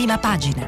prima 0.00 0.16
pagina. 0.16 0.66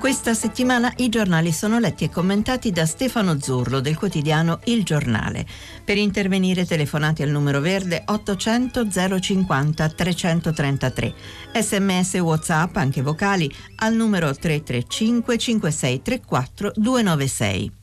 Questa 0.00 0.32
settimana 0.32 0.90
i 0.96 1.10
giornali 1.10 1.52
sono 1.52 1.78
letti 1.78 2.04
e 2.04 2.10
commentati 2.10 2.70
da 2.70 2.86
Stefano 2.86 3.38
Zurlo 3.38 3.80
del 3.80 3.98
quotidiano 3.98 4.60
Il 4.64 4.82
Giornale. 4.82 5.44
Per 5.84 5.98
intervenire 5.98 6.64
telefonate 6.64 7.22
al 7.22 7.28
numero 7.28 7.60
verde 7.60 8.02
800 8.06 8.88
050 9.20 9.88
333. 9.90 11.14
Sms 11.52 12.14
WhatsApp, 12.14 12.76
anche 12.76 13.02
vocali, 13.02 13.54
al 13.76 13.94
numero 13.94 14.34
335 14.34 15.36
5634 15.36 16.72
296. 16.76 17.75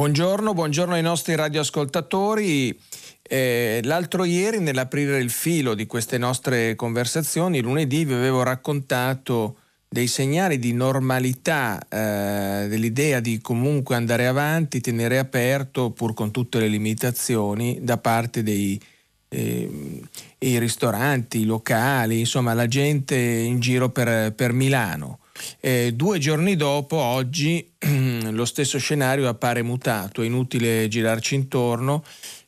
Buongiorno, 0.00 0.54
buongiorno 0.54 0.94
ai 0.94 1.02
nostri 1.02 1.34
radioascoltatori. 1.34 2.74
Eh, 3.20 3.80
l'altro 3.84 4.24
ieri, 4.24 4.58
nell'aprire 4.58 5.18
il 5.18 5.28
filo 5.28 5.74
di 5.74 5.84
queste 5.86 6.16
nostre 6.16 6.74
conversazioni, 6.74 7.60
lunedì 7.60 8.06
vi 8.06 8.14
avevo 8.14 8.42
raccontato 8.42 9.56
dei 9.86 10.06
segnali 10.06 10.58
di 10.58 10.72
normalità, 10.72 11.78
eh, 11.86 12.66
dell'idea 12.66 13.20
di 13.20 13.42
comunque 13.42 13.94
andare 13.94 14.26
avanti, 14.26 14.80
tenere 14.80 15.18
aperto 15.18 15.90
pur 15.90 16.14
con 16.14 16.30
tutte 16.30 16.58
le 16.60 16.68
limitazioni 16.68 17.80
da 17.82 17.98
parte 17.98 18.42
dei 18.42 18.80
eh, 19.28 19.98
ristoranti, 20.38 21.40
i 21.40 21.44
locali, 21.44 22.20
insomma 22.20 22.54
la 22.54 22.66
gente 22.66 23.16
in 23.16 23.60
giro 23.60 23.90
per, 23.90 24.32
per 24.32 24.54
Milano. 24.54 25.18
Eh, 25.60 25.92
due 25.94 26.18
giorni 26.18 26.56
dopo, 26.56 26.96
oggi, 26.96 27.72
lo 28.30 28.44
stesso 28.44 28.78
scenario 28.78 29.28
appare 29.28 29.62
mutato, 29.62 30.22
è 30.22 30.26
inutile 30.26 30.88
girarci 30.88 31.34
intorno 31.34 32.04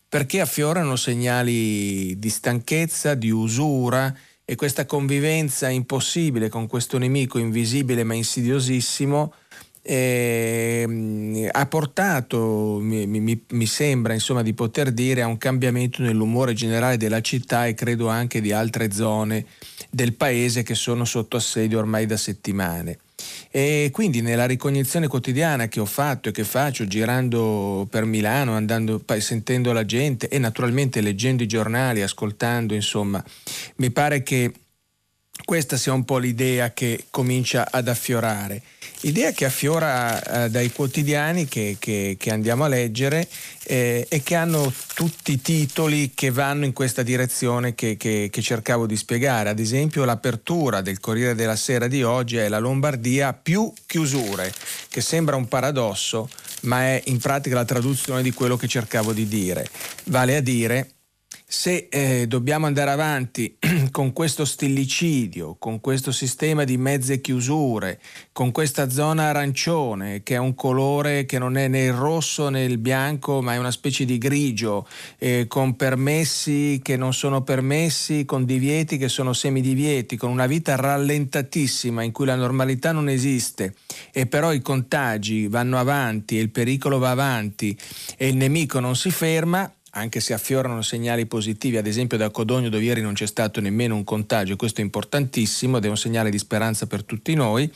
perché 0.09 0.41
affiorano 0.41 0.97
segnali 0.97 2.19
di 2.19 2.29
stanchezza, 2.29 3.15
di 3.15 3.31
usura, 3.31 4.15
e 4.45 4.57
questa 4.57 4.85
convivenza 4.85 5.69
impossibile 5.69 6.49
con 6.49 6.67
questo 6.67 6.99
nemico 6.99 7.39
invisibile 7.39 8.05
ma 8.05 8.15
insidiosissimo 8.15 9.33
eh, 9.85 11.49
ha 11.51 11.67
portato, 11.67 12.79
mi, 12.81 13.07
mi, 13.07 13.45
mi, 13.49 13.67
sembra 13.67 14.13
insomma 14.13 14.43
di 14.43 14.55
poter 14.55 14.93
dire, 14.93 15.23
a 15.23 15.27
un 15.27 15.39
cambiamento 15.39 16.03
nell'umore 16.03 16.55
generale 16.55 16.97
della 16.97 17.21
città 17.21 17.67
e 17.67 17.75
credo 17.75 18.09
anche 18.09 18.41
di 18.41 18.53
altre 18.53 18.93
zone 18.93 19.45
del 19.91 20.15
paese 20.15 20.63
che 20.63 20.77
sono 20.77 21.05
sotto 21.05 21.37
assedio 21.37 21.81
ormai 21.81 22.07
da 22.07 22.17
settimane. 22.17 22.99
E 23.51 23.91
quindi 23.93 24.21
nella 24.21 24.47
ricognizione 24.47 25.09
quotidiana 25.09 25.69
che 25.69 25.81
ho 25.81 25.85
fatto 25.85 26.29
e 26.29 26.33
che 26.33 26.45
faccio 26.45 26.87
girando 26.87 27.87
per 27.91 28.05
Milano, 28.05 28.55
andando, 28.55 29.03
sentendo 29.19 29.73
la 29.73 29.85
gente 29.85 30.29
e 30.29 30.39
naturalmente 30.39 31.01
leggendo 31.01 31.43
i 31.43 31.49
giornali, 31.49 32.03
ascoltando, 32.03 32.75
insomma, 32.75 33.23
mi 33.77 33.91
pare 33.91 34.23
che 34.23 34.53
questa 35.45 35.77
sia 35.77 35.93
un 35.93 36.05
po' 36.05 36.19
l'idea 36.19 36.73
che 36.73 37.07
comincia 37.11 37.69
ad 37.71 37.89
affiorare. 37.89 38.63
Idea 39.05 39.33
che 39.33 39.45
affiora 39.45 40.45
eh, 40.45 40.51
dai 40.51 40.71
quotidiani 40.71 41.49
che, 41.49 41.77
che, 41.81 42.17
che, 42.17 42.31
andiamo 42.31 42.63
a 42.63 42.69
leggere 42.69 43.27
eh, 43.65 44.07
e 44.09 44.23
che 44.23 44.37
hanno 44.37 44.73
tutti 44.95 45.33
i 45.33 45.41
titoli 45.41 46.13
che 46.15 46.31
vanno 46.31 46.67
in 46.67 46.73
questa 46.73 47.03
direzione 47.03 47.75
che, 47.75 47.97
che, 47.97 48.31
cercavo 48.41 48.87
di 48.87 48.97
spiegare. 48.97 49.49
Ad 49.49 49.59
esempio 49.59 50.05
l'apertura 50.05 50.83
del 50.83 51.01
Corriere 51.01 51.35
della 51.35 51.57
Sera 51.57 51.89
di 51.89 52.05
oggi 52.05 52.37
è 52.37 52.49
la 52.49 52.61
Lombardia 52.61 53.33
più 53.33 53.73
chiusure, 53.87 54.55
che 54.89 55.01
sembra 55.01 55.35
un 55.35 55.49
paradosso, 55.49 56.29
ma 56.61 56.83
è 56.83 57.03
in 57.07 57.19
pratica 57.19 57.57
la 57.57 57.65
traduzione 57.65 58.23
di 58.23 58.33
quello 58.33 58.57
che 58.57 58.69
cercavo 58.69 59.13
di 59.13 59.27
dire. 59.27 59.69
Vale 60.05 60.37
a 60.37 60.41
dire 60.41 60.91
se 61.53 61.89
eh, 61.91 62.27
dobbiamo 62.27 62.65
andare 62.65 62.91
avanti 62.91 63.59
con 63.93 64.15
questo 64.15 64.47
stillicidio, 64.47 65.57
con 65.59 65.83
questo 65.83 66.11
sistema 66.11 66.65
di 66.65 66.79
mezze 66.79 67.21
chiusure, 67.21 68.01
con 68.33 68.53
questa 68.53 68.89
zona 68.89 69.25
arancione 69.25 70.23
che 70.23 70.37
è 70.37 70.39
un 70.39 70.55
colore 70.55 71.27
che 71.27 71.39
non 71.39 71.59
è 71.59 71.69
né 71.69 71.85
il 71.85 71.93
rosso 71.93 72.49
né 72.49 72.65
il 72.65 72.79
bianco 72.79 73.43
ma 73.43 73.53
è 73.53 73.59
una 73.59 73.71
specie 73.71 74.07
di 74.07 74.17
grigio, 74.17 74.89
eh, 75.19 75.45
con 75.47 75.77
permessi 75.77 76.81
che 76.83 76.97
non 76.97 77.13
sono 77.13 77.43
permessi, 77.43 78.25
con 78.25 78.47
divieti 78.47 78.97
che 78.97 79.11
sono 79.11 79.35
semidivieti, 79.35 80.17
con 80.17 80.31
una 80.31 80.47
vita 80.47 80.75
rallentatissima 80.75 82.03
in 82.03 82.13
cui 82.13 82.25
la 82.25 82.35
normalità 82.35 82.93
non 82.93 83.11
esiste. 83.11 83.75
E 84.11 84.25
però 84.27 84.55
i 84.55 84.63
contagi 84.63 85.49
vanno 85.49 85.77
avanti 85.77 86.39
e 86.39 86.41
il 86.41 86.51
pericolo 86.51 86.99
va 86.99 87.11
avanti 87.11 87.79
e 88.17 88.29
il 88.29 88.37
nemico 88.37 88.81
non 88.81 88.97
si 88.97 89.11
ferma, 89.11 89.71
anche 89.95 90.21
se 90.21 90.33
affiorano 90.33 90.81
segnali 90.81 91.27
positivi, 91.27 91.77
ad 91.77 91.87
esempio 91.87 92.17
da 92.17 92.31
Codogno 92.31 92.71
dove 92.71 92.85
ieri 92.85 93.03
non 93.03 93.13
c'è 93.13 93.27
stato 93.27 93.61
nemmeno 93.61 93.95
un 93.95 94.05
contagio, 94.05 94.57
questo 94.57 94.81
è 94.81 94.85
importantissimo 94.85 95.77
ed 95.77 95.85
è 95.85 95.89
un 95.89 95.97
segnale 95.97 96.31
di 96.31 96.39
speranza 96.39 96.87
per 96.87 97.05
tutti 97.05 97.35
noi, 97.35 97.71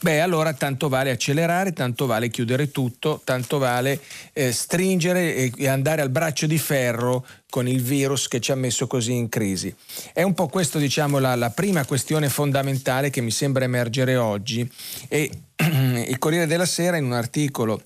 beh 0.00 0.20
allora 0.20 0.54
tanto 0.54 0.88
vale 0.88 1.10
accelerare, 1.10 1.72
tanto 1.72 2.06
vale 2.06 2.30
chiudere 2.30 2.70
tutto, 2.70 3.20
tanto 3.22 3.58
vale 3.58 4.00
eh, 4.32 4.50
stringere 4.52 5.34
e, 5.34 5.52
e 5.56 5.68
andare 5.68 6.00
al 6.00 6.10
braccio 6.10 6.46
di 6.46 6.58
ferro 6.58 7.26
con 7.50 7.68
il 7.68 7.82
virus 7.82 8.28
che 8.28 8.40
ci 8.40 8.52
ha 8.52 8.54
messo 8.54 8.86
così 8.86 9.12
in 9.12 9.28
crisi. 9.28 9.74
È 10.12 10.22
un 10.22 10.34
po' 10.34 10.48
questa 10.48 10.78
diciamo, 10.78 11.18
la, 11.18 11.34
la 11.34 11.50
prima 11.50 11.84
questione 11.84 12.28
fondamentale 12.30 13.10
che 13.10 13.20
mi 13.20 13.30
sembra 13.30 13.64
emergere 13.64 14.16
oggi 14.16 14.70
e 15.08 15.30
il 15.56 16.18
Corriere 16.18 16.46
della 16.46 16.66
Sera 16.66 16.96
in 16.96 17.04
un 17.04 17.12
articolo 17.12 17.82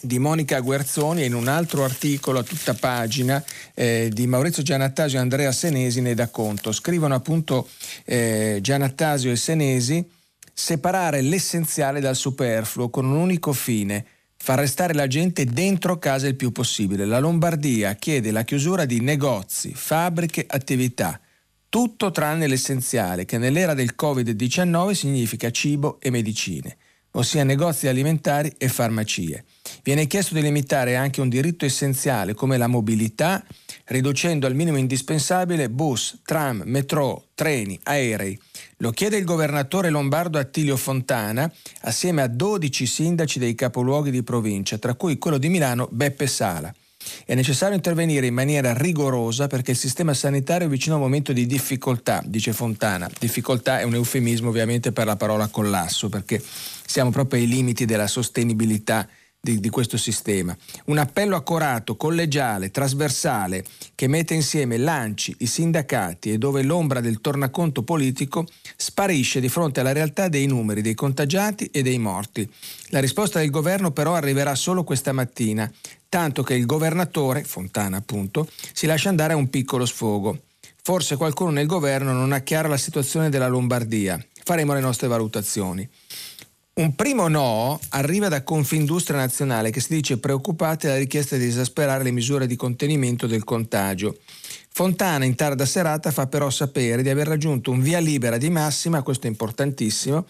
di 0.00 0.18
Monica 0.18 0.60
Guerzoni 0.60 1.22
e 1.22 1.26
in 1.26 1.34
un 1.34 1.48
altro 1.48 1.84
articolo 1.84 2.38
a 2.38 2.42
tutta 2.42 2.74
pagina 2.74 3.42
eh, 3.74 4.10
di 4.12 4.26
Maurizio 4.26 4.62
Gianattasio 4.62 5.18
e 5.18 5.22
Andrea 5.22 5.52
Senesi 5.52 6.00
ne 6.00 6.14
dà 6.14 6.28
conto. 6.28 6.72
Scrivono 6.72 7.14
appunto 7.14 7.68
eh, 8.04 8.58
Gianattasio 8.60 9.30
e 9.30 9.36
Senesi 9.36 10.04
separare 10.52 11.20
l'essenziale 11.20 12.00
dal 12.00 12.16
superfluo 12.16 12.88
con 12.88 13.04
un 13.04 13.16
unico 13.16 13.52
fine, 13.52 14.06
far 14.36 14.58
restare 14.58 14.94
la 14.94 15.06
gente 15.06 15.44
dentro 15.44 15.98
casa 15.98 16.26
il 16.28 16.34
più 16.34 16.50
possibile. 16.50 17.04
La 17.04 17.18
Lombardia 17.18 17.94
chiede 17.94 18.30
la 18.30 18.42
chiusura 18.42 18.84
di 18.84 19.00
negozi, 19.00 19.72
fabbriche, 19.74 20.46
attività. 20.48 21.20
Tutto 21.68 22.10
tranne 22.10 22.46
l'essenziale, 22.46 23.26
che 23.26 23.36
nell'era 23.36 23.74
del 23.74 23.94
Covid-19 24.00 24.92
significa 24.92 25.50
cibo 25.50 25.98
e 26.00 26.10
medicine, 26.10 26.76
ossia 27.12 27.44
negozi 27.44 27.86
alimentari 27.86 28.50
e 28.56 28.68
farmacie. 28.68 29.44
Viene 29.86 30.08
chiesto 30.08 30.34
di 30.34 30.42
limitare 30.42 30.96
anche 30.96 31.20
un 31.20 31.28
diritto 31.28 31.64
essenziale 31.64 32.34
come 32.34 32.56
la 32.56 32.66
mobilità, 32.66 33.40
riducendo 33.84 34.48
al 34.48 34.56
minimo 34.56 34.78
indispensabile 34.78 35.70
bus, 35.70 36.22
tram, 36.24 36.64
metro, 36.66 37.26
treni, 37.36 37.78
aerei. 37.84 38.36
Lo 38.78 38.90
chiede 38.90 39.16
il 39.16 39.24
governatore 39.24 39.90
lombardo 39.90 40.38
Attilio 40.38 40.76
Fontana 40.76 41.48
assieme 41.82 42.22
a 42.22 42.26
12 42.26 42.84
sindaci 42.84 43.38
dei 43.38 43.54
capoluoghi 43.54 44.10
di 44.10 44.24
provincia, 44.24 44.76
tra 44.76 44.94
cui 44.94 45.18
quello 45.18 45.38
di 45.38 45.48
Milano 45.48 45.86
Beppe 45.92 46.26
Sala. 46.26 46.74
È 47.24 47.36
necessario 47.36 47.76
intervenire 47.76 48.26
in 48.26 48.34
maniera 48.34 48.76
rigorosa 48.76 49.46
perché 49.46 49.70
il 49.70 49.76
sistema 49.76 50.14
sanitario 50.14 50.66
è 50.66 50.70
vicino 50.70 50.96
a 50.96 50.98
un 50.98 51.04
momento 51.04 51.32
di 51.32 51.46
difficoltà, 51.46 52.20
dice 52.26 52.52
Fontana. 52.52 53.08
Difficoltà 53.20 53.78
è 53.78 53.84
un 53.84 53.94
eufemismo 53.94 54.48
ovviamente 54.48 54.90
per 54.90 55.06
la 55.06 55.14
parola 55.14 55.46
collasso, 55.46 56.08
perché 56.08 56.42
siamo 56.84 57.10
proprio 57.10 57.40
ai 57.40 57.46
limiti 57.46 57.84
della 57.84 58.08
sostenibilità 58.08 59.08
di, 59.46 59.60
di, 59.60 59.70
questo 59.70 59.96
sistema. 59.96 60.56
Un 60.86 60.98
appello 60.98 61.36
accorato, 61.36 61.96
collegiale, 61.96 62.72
trasversale, 62.72 63.64
che 63.94 64.08
mette 64.08 64.34
insieme 64.34 64.76
l'ANCI, 64.76 65.36
i 65.38 65.46
sindacati 65.46 66.32
e 66.32 66.38
dove 66.38 66.62
l'ombra 66.62 67.00
del 67.00 67.20
tornaconto 67.20 67.84
politico 67.84 68.44
sparisce 68.74 69.38
di 69.38 69.48
fronte 69.48 69.78
alla 69.78 69.92
realtà 69.92 70.26
dei 70.28 70.46
numeri 70.46 70.82
dei 70.82 70.94
contagiati 70.94 71.66
e 71.66 71.82
dei 71.82 71.98
morti. 71.98 72.50
La 72.88 72.98
risposta 72.98 73.38
del 73.38 73.50
governo 73.50 73.92
però 73.92 74.14
arriverà 74.14 74.56
solo 74.56 74.82
questa 74.82 75.12
mattina, 75.12 75.70
tanto 76.08 76.42
che 76.42 76.54
il 76.54 76.66
governatore, 76.66 77.44
Fontana 77.44 77.98
appunto, 77.98 78.48
si 78.72 78.86
lascia 78.86 79.10
andare 79.10 79.34
a 79.34 79.36
un 79.36 79.48
piccolo 79.48 79.86
sfogo. 79.86 80.40
Forse 80.82 81.16
qualcuno 81.16 81.50
nel 81.50 81.66
governo 81.66 82.12
non 82.12 82.32
ha 82.32 82.40
chiara 82.40 82.68
la 82.68 82.76
situazione 82.76 83.28
della 83.28 83.48
Lombardia. 83.48 84.24
Faremo 84.44 84.72
le 84.72 84.80
nostre 84.80 85.08
valutazioni. 85.08 85.88
Un 86.78 86.94
primo 86.94 87.28
no 87.28 87.80
arriva 87.90 88.28
da 88.28 88.42
Confindustria 88.42 89.16
Nazionale 89.18 89.70
che 89.70 89.80
si 89.80 89.94
dice 89.94 90.18
preoccupata 90.18 90.88
dalla 90.88 90.98
richiesta 90.98 91.38
di 91.38 91.46
esasperare 91.46 92.04
le 92.04 92.10
misure 92.10 92.46
di 92.46 92.54
contenimento 92.54 93.26
del 93.26 93.44
contagio. 93.44 94.18
Fontana 94.68 95.24
in 95.24 95.34
tarda 95.36 95.64
serata 95.64 96.10
fa 96.10 96.26
però 96.26 96.50
sapere 96.50 97.00
di 97.00 97.08
aver 97.08 97.28
raggiunto 97.28 97.70
un 97.70 97.80
via 97.80 97.98
libera 97.98 98.36
di 98.36 98.50
massima, 98.50 99.00
questo 99.00 99.26
è 99.26 99.30
importantissimo, 99.30 100.26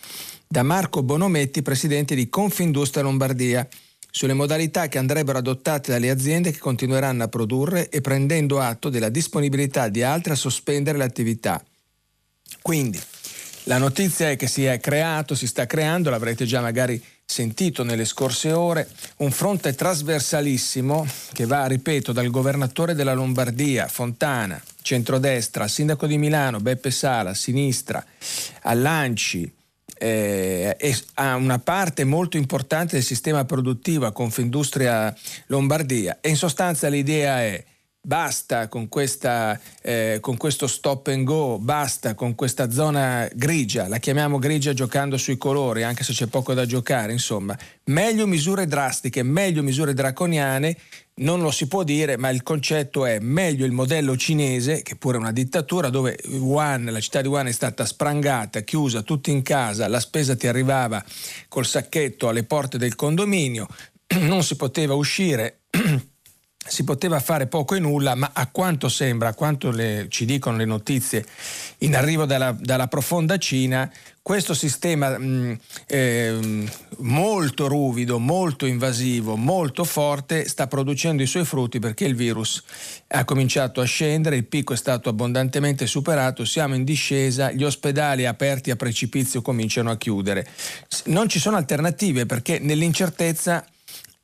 da 0.47 0.63
Marco 0.63 1.03
Bonometti, 1.03 1.63
presidente 1.63 2.15
di 2.15 2.29
Confindustria 2.29 3.03
Lombardia, 3.03 3.67
sulle 4.09 4.33
modalità 4.33 4.87
che 4.87 4.99
andrebbero 4.99 5.39
adottate 5.39 5.91
dalle 5.91 6.11
aziende 6.11 6.53
che 6.53 6.59
continueranno 6.59 7.25
a 7.25 7.29
produrre 7.29 7.89
e 7.89 8.01
prendendo 8.01 8.61
atto 8.61 8.89
della 8.89 9.09
disponibilità 9.09 9.89
di 9.89 10.05
altre 10.05 10.35
a 10.35 10.37
sospendere 10.37 10.97
l'attività. 10.97 11.61
Quindi 12.63 13.01
la 13.67 13.79
notizia 13.79 14.31
è 14.31 14.37
che 14.37 14.47
si 14.47 14.65
è 14.65 14.79
creato, 14.79 15.35
si 15.35 15.47
sta 15.47 15.67
creando, 15.67 16.11
l'avrete 16.11 16.45
già 16.45 16.61
magari 16.61 17.03
sentito 17.25 17.83
nelle 17.83 18.05
scorse 18.05 18.53
ore, 18.53 18.89
un 19.19 19.33
fronte 19.33 19.75
trasversalissimo 19.75 21.07
che 21.33 21.47
va, 21.47 21.67
ripeto, 21.67 22.13
dal 22.13 22.31
governatore 22.31 22.95
della 22.95 23.13
Lombardia, 23.13 23.89
Fontana, 23.89 24.63
centrodestra, 24.83 25.65
al 25.65 25.71
sindaco 25.71 26.07
di 26.07 26.17
Milano, 26.17 26.61
Beppe 26.61 26.93
Sala, 26.93 27.35
sinistra, 27.35 28.05
all'Anci, 28.63 29.53
eh, 29.99 30.77
a 31.15 31.35
una 31.35 31.59
parte 31.59 32.05
molto 32.05 32.37
importante 32.37 32.95
del 32.95 33.05
sistema 33.05 33.45
produttivo, 33.45 34.07
a 34.07 34.13
Confindustria 34.13 35.15
Lombardia. 35.47 36.19
E 36.21 36.29
in 36.29 36.37
sostanza 36.37 36.87
l'idea 36.87 37.43
è 37.43 37.65
basta 38.07 38.69
con, 38.69 38.89
questa, 38.89 39.61
eh, 39.83 40.19
con, 40.21 40.37
questo 40.37 40.69
stop 40.69 41.09
and 41.09 41.25
go, 41.25 41.59
basta 41.59 42.15
con 42.15 42.37
questa 42.37 42.71
zona 42.71 43.29
grigia, 43.35 43.89
la 43.89 43.99
chiamiamo 43.99 44.39
grigia 44.39 44.73
giocando 44.73 45.17
sui 45.17 45.37
colori, 45.37 45.83
anche 45.83 46.05
se 46.05 46.13
c'è 46.13 46.27
poco 46.27 46.55
da 46.55 46.65
giocare, 46.67 47.11
insomma, 47.11 47.59
meglio 47.87 48.29
misure 48.29 48.69
drastiche, 48.69 49.25
meglio 49.25 49.65
misure 49.65 49.93
draconiane, 49.93 50.77
non 51.15 51.41
lo 51.41 51.51
si 51.51 51.67
può 51.67 51.83
dire, 51.83 52.17
ma 52.17 52.29
il 52.29 52.45
concetto 52.45 53.07
è 53.07 53.19
meglio 53.19 53.67
il 53.67 53.73
modello 53.73 54.17
cinese, 54.17 54.83
che 54.83 54.95
pure 54.95 55.17
è 55.17 55.21
una 55.21 55.33
dittatura, 55.33 55.89
dove 55.89 56.17
Wuhan, 56.27 56.85
la 56.85 57.01
città 57.01 57.21
di 57.23 57.27
Wuhan 57.27 57.49
è 57.49 57.53
stata 57.53 57.85
sprangata, 57.85 58.61
chiusa, 58.61 59.03
tutti 59.03 59.33
in 59.33 59.43
casa, 59.43 59.89
la 59.89 59.99
spesa 59.99 60.37
ti 60.37 60.47
arrivava 60.47 61.05
col 61.49 61.67
sacchetto 61.67 62.29
alle 62.29 62.45
porte 62.45 62.79
del 62.79 62.95
condominio, 62.95 63.67
non 64.21 64.45
si 64.45 64.55
poteva 64.55 64.95
uscire 64.95 65.63
si 66.67 66.85
poteva 66.85 67.21
fare 67.21 67.47
poco 67.47 67.75
e 67.75 67.79
nulla, 67.79 68.15
ma 68.15 68.31
a 68.33 68.49
quanto 68.49 68.89
sembra, 68.89 69.29
a 69.29 69.35
quanto 69.35 69.71
le, 69.71 70.07
ci 70.09 70.25
dicono 70.25 70.57
le 70.57 70.65
notizie 70.65 71.25
in 71.79 71.97
arrivo 71.97 72.25
dalla, 72.25 72.57
dalla 72.59 72.89
profonda 72.89 73.37
Cina, 73.39 73.91
questo 74.27 74.55
sistema 74.55 75.17
mh, 75.17 75.59
eh, 75.87 76.65
molto 76.99 77.69
ruvido, 77.69 78.19
molto 78.19 78.67
invasivo, 78.67 79.37
molto 79.37 79.85
forte 79.85 80.49
sta 80.49 80.67
producendo 80.67 81.23
i 81.23 81.27
suoi 81.27 81.45
frutti 81.45 81.79
perché 81.79 82.07
il 82.07 82.17
virus 82.17 82.61
ha 83.07 83.25
cominciato 83.25 83.81
a 83.81 83.85
scendere, 83.85 84.35
il 84.35 84.47
picco 84.47 84.73
è 84.73 84.77
stato 84.77 85.09
abbondantemente 85.09 85.87
superato, 85.87 86.45
siamo 86.45 86.75
in 86.75 86.83
discesa, 86.83 87.53
gli 87.53 87.63
ospedali 87.63 88.27
aperti 88.27 88.73
a 88.73 88.77
precipizio 88.77 89.43
cominciano 89.43 89.93
a 89.93 89.97
chiudere. 89.97 90.45
Non 91.05 91.29
ci 91.29 91.39
sono 91.39 91.57
alternative 91.57 92.27
perché 92.27 92.59
nell'incertezza 92.59 93.65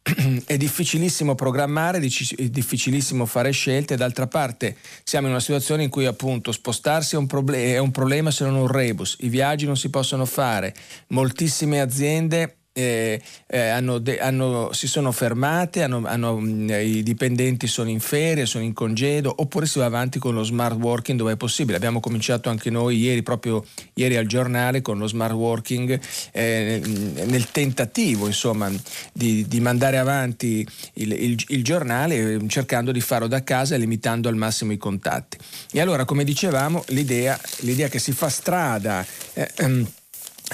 è 0.47 0.57
difficilissimo 0.57 1.35
programmare, 1.35 1.99
è 1.99 2.49
difficilissimo 2.49 3.25
fare 3.27 3.51
scelte, 3.53 3.97
d'altra 3.97 4.27
parte 4.27 4.77
siamo 5.05 5.27
in 5.27 5.33
una 5.33 5.41
situazione 5.41 5.85
in 5.85 5.91
cui 5.91 6.07
appunto 6.07 6.53
spostarsi 6.53 7.15
è 7.15 7.19
un, 7.19 7.27
proble- 7.27 7.75
è 7.75 7.79
un 7.79 7.91
problema 7.91 8.31
se 8.31 8.45
non 8.45 8.55
un 8.55 8.67
rebus, 8.67 9.17
i 9.21 9.29
viaggi 9.29 9.67
non 9.67 9.77
si 9.77 9.91
possono 9.91 10.25
fare, 10.25 10.75
moltissime 11.09 11.81
aziende 11.81 12.57
eh, 12.73 13.21
eh, 13.47 13.69
hanno 13.69 13.99
de- 13.99 14.19
hanno, 14.19 14.73
si 14.73 14.87
sono 14.87 15.13
fermate, 15.13 15.83
hanno, 15.83 16.39
mh, 16.39 16.71
i 16.83 17.03
dipendenti 17.03 17.67
sono 17.67 17.91
in 17.91 18.01
ferie, 18.01 18.47
sono 18.47 18.65
in 18.65 18.73
congedo, 18.73 19.33
oppure 19.37 19.67
si 19.67 19.79
va 19.79 19.85
avanti 19.85 20.19
con 20.19 20.35
lo 20.35 20.43
smart 20.43 20.77
working 20.77 21.19
dove 21.19 21.33
è 21.33 21.37
possibile. 21.37 21.77
Abbiamo 21.77 22.01
cominciato 22.01 22.49
anche 22.49 22.71
noi 22.71 22.99
ieri, 22.99 23.23
proprio 23.23 23.65
ieri 23.95 24.17
al 24.17 24.27
giornale, 24.27 24.81
con 24.81 24.99
lo 24.99 25.07
smart 25.07 25.35
working 25.35 26.01
eh, 26.33 26.81
nel 27.27 27.51
tentativo 27.51 28.27
insomma, 28.27 28.71
di, 29.13 29.47
di 29.47 29.61
mandare 29.61 29.99
avanti 29.99 30.67
il, 30.95 31.13
il, 31.13 31.45
il, 31.49 31.63
giornale 31.63 32.41
cercando 32.49 32.93
di 32.93 33.01
farlo 33.01 33.27
da 33.27 33.43
casa 33.45 33.75
e 33.75 33.79
limitando 33.79 34.29
al 34.29 34.37
massimo 34.37 34.73
i 34.73 34.79
contatti. 34.79 35.37
E 35.73 35.81
allora, 35.81 36.05
come 36.05 36.25
dicevamo, 36.25 36.85
l'idea, 36.89 37.39
l'idea 37.61 37.89
che 37.89 37.99
si 37.99 38.13
fa 38.13 38.29
strada 38.29 39.05
eh, 39.35 39.51
ehm, 39.57 39.87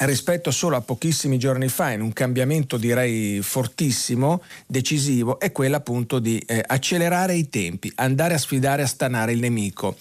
rispetto 0.06 0.50
solo 0.50 0.77
a 0.77 0.81
pochissimi 0.81 1.39
giorni 1.39 1.69
fa, 1.69 1.91
in 1.91 2.00
un 2.00 2.12
cambiamento 2.12 2.77
direi 2.77 3.41
fortissimo, 3.43 4.43
decisivo, 4.67 5.41
è 5.41 5.50
quella 5.50 5.79
appunto 5.79 6.19
di 6.19 6.39
eh, 6.39 6.62
accelerare 6.65 7.35
i 7.35 7.49
tempi, 7.49 7.91
andare 7.97 8.35
a 8.35 8.39
sfidare, 8.39 8.83
a 8.83 8.87
stanare 8.87 9.33
il 9.33 9.41
nemico. 9.41 9.97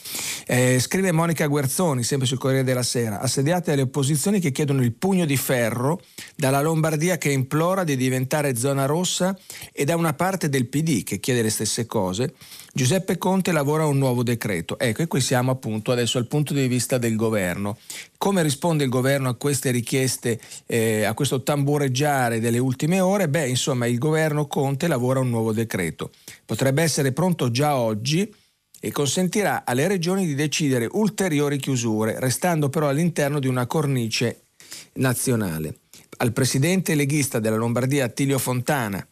Eh, 0.45 0.79
scrive 0.79 1.11
Monica 1.11 1.47
Guerzoni, 1.47 2.03
sempre 2.03 2.27
sul 2.27 2.37
Corriere 2.37 2.63
della 2.63 2.83
Sera, 2.83 3.19
assediate 3.19 3.71
alle 3.71 3.81
opposizioni 3.83 4.39
che 4.39 4.51
chiedono 4.51 4.83
il 4.83 4.93
pugno 4.93 5.25
di 5.25 5.37
ferro 5.37 6.01
dalla 6.35 6.61
Lombardia 6.61 7.17
che 7.17 7.31
implora 7.31 7.83
di 7.83 7.95
diventare 7.95 8.55
zona 8.55 8.85
rossa 8.85 9.37
e 9.71 9.85
da 9.85 9.95
una 9.95 10.13
parte 10.13 10.49
del 10.49 10.67
PD 10.67 11.03
che 11.03 11.19
chiede 11.19 11.41
le 11.41 11.49
stesse 11.49 11.85
cose, 11.85 12.33
Giuseppe 12.77 13.17
Conte 13.17 13.51
lavora 13.51 13.87
un 13.87 13.97
nuovo 13.97 14.21
decreto. 14.21 14.77
Ecco, 14.77 15.01
e 15.01 15.07
qui 15.07 15.19
siamo 15.19 15.49
appunto 15.49 15.91
adesso 15.91 16.19
al 16.19 16.27
punto 16.27 16.53
di 16.53 16.67
vista 16.67 16.99
del 16.99 17.15
governo. 17.15 17.75
Come 18.19 18.43
risponde 18.43 18.83
il 18.83 18.91
governo 18.91 19.29
a 19.29 19.33
queste 19.35 19.71
richieste, 19.71 20.39
eh, 20.67 21.03
a 21.03 21.15
questo 21.15 21.41
tambureggiare 21.41 22.39
delle 22.39 22.59
ultime 22.59 22.99
ore? 22.99 23.29
Beh, 23.29 23.47
insomma, 23.47 23.87
il 23.87 23.97
governo 23.97 24.45
Conte 24.45 24.87
lavora 24.87 25.19
un 25.19 25.29
nuovo 25.29 25.53
decreto. 25.53 26.11
Potrebbe 26.45 26.83
essere 26.83 27.13
pronto 27.13 27.49
già 27.49 27.77
oggi 27.77 28.31
e 28.79 28.91
consentirà 28.91 29.65
alle 29.65 29.87
regioni 29.87 30.27
di 30.27 30.35
decidere 30.35 30.87
ulteriori 30.91 31.57
chiusure, 31.57 32.19
restando 32.19 32.69
però 32.69 32.89
all'interno 32.89 33.39
di 33.39 33.47
una 33.47 33.65
cornice 33.65 34.49
nazionale. 34.93 35.79
Al 36.17 36.31
presidente 36.31 36.93
leghista 36.93 37.39
della 37.39 37.55
Lombardia 37.55 38.05
Attilio 38.05 38.37
Fontana, 38.37 39.03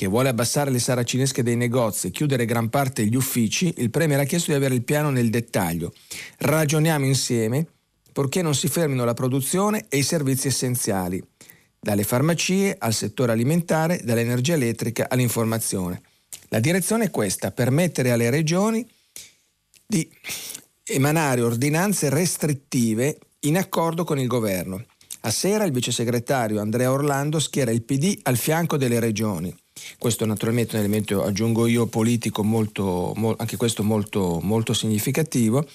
che 0.00 0.06
vuole 0.06 0.30
abbassare 0.30 0.70
le 0.70 0.78
saracinesche 0.78 1.42
dei 1.42 1.56
negozi 1.56 2.06
e 2.06 2.10
chiudere 2.10 2.46
gran 2.46 2.70
parte 2.70 3.04
degli 3.04 3.16
uffici, 3.16 3.74
il 3.76 3.90
Premier 3.90 4.18
ha 4.18 4.24
chiesto 4.24 4.50
di 4.50 4.56
avere 4.56 4.74
il 4.74 4.82
piano 4.82 5.10
nel 5.10 5.28
dettaglio. 5.28 5.92
Ragioniamo 6.38 7.04
insieme 7.04 7.66
purché 8.10 8.40
non 8.40 8.54
si 8.54 8.68
fermino 8.68 9.04
la 9.04 9.12
produzione 9.12 9.84
e 9.90 9.98
i 9.98 10.02
servizi 10.02 10.46
essenziali, 10.46 11.22
dalle 11.78 12.04
farmacie 12.04 12.76
al 12.78 12.94
settore 12.94 13.32
alimentare, 13.32 14.00
dall'energia 14.02 14.54
elettrica 14.54 15.04
all'informazione. 15.06 16.00
La 16.48 16.60
direzione 16.60 17.04
è 17.04 17.10
questa, 17.10 17.50
permettere 17.50 18.10
alle 18.10 18.30
regioni 18.30 18.88
di 19.86 20.10
emanare 20.84 21.42
ordinanze 21.42 22.08
restrittive 22.08 23.18
in 23.40 23.58
accordo 23.58 24.04
con 24.04 24.18
il 24.18 24.28
governo. 24.28 24.82
A 25.24 25.30
sera 25.30 25.64
il 25.64 25.72
vice 25.72 25.92
segretario 25.92 26.58
Andrea 26.58 26.90
Orlando 26.90 27.38
schiera 27.38 27.70
il 27.70 27.82
PD 27.82 28.18
al 28.22 28.38
fianco 28.38 28.78
delle 28.78 28.98
regioni. 28.98 29.54
Questo 29.98 30.24
naturalmente 30.24 30.72
è 30.72 30.74
un 30.74 30.84
elemento, 30.84 31.22
aggiungo 31.22 31.66
io, 31.66 31.86
politico 31.86 32.42
molto, 32.42 33.12
mo, 33.16 33.34
anche 33.38 33.56
questo 33.56 33.82
molto, 33.82 34.38
molto 34.42 34.72
significativo, 34.72 35.66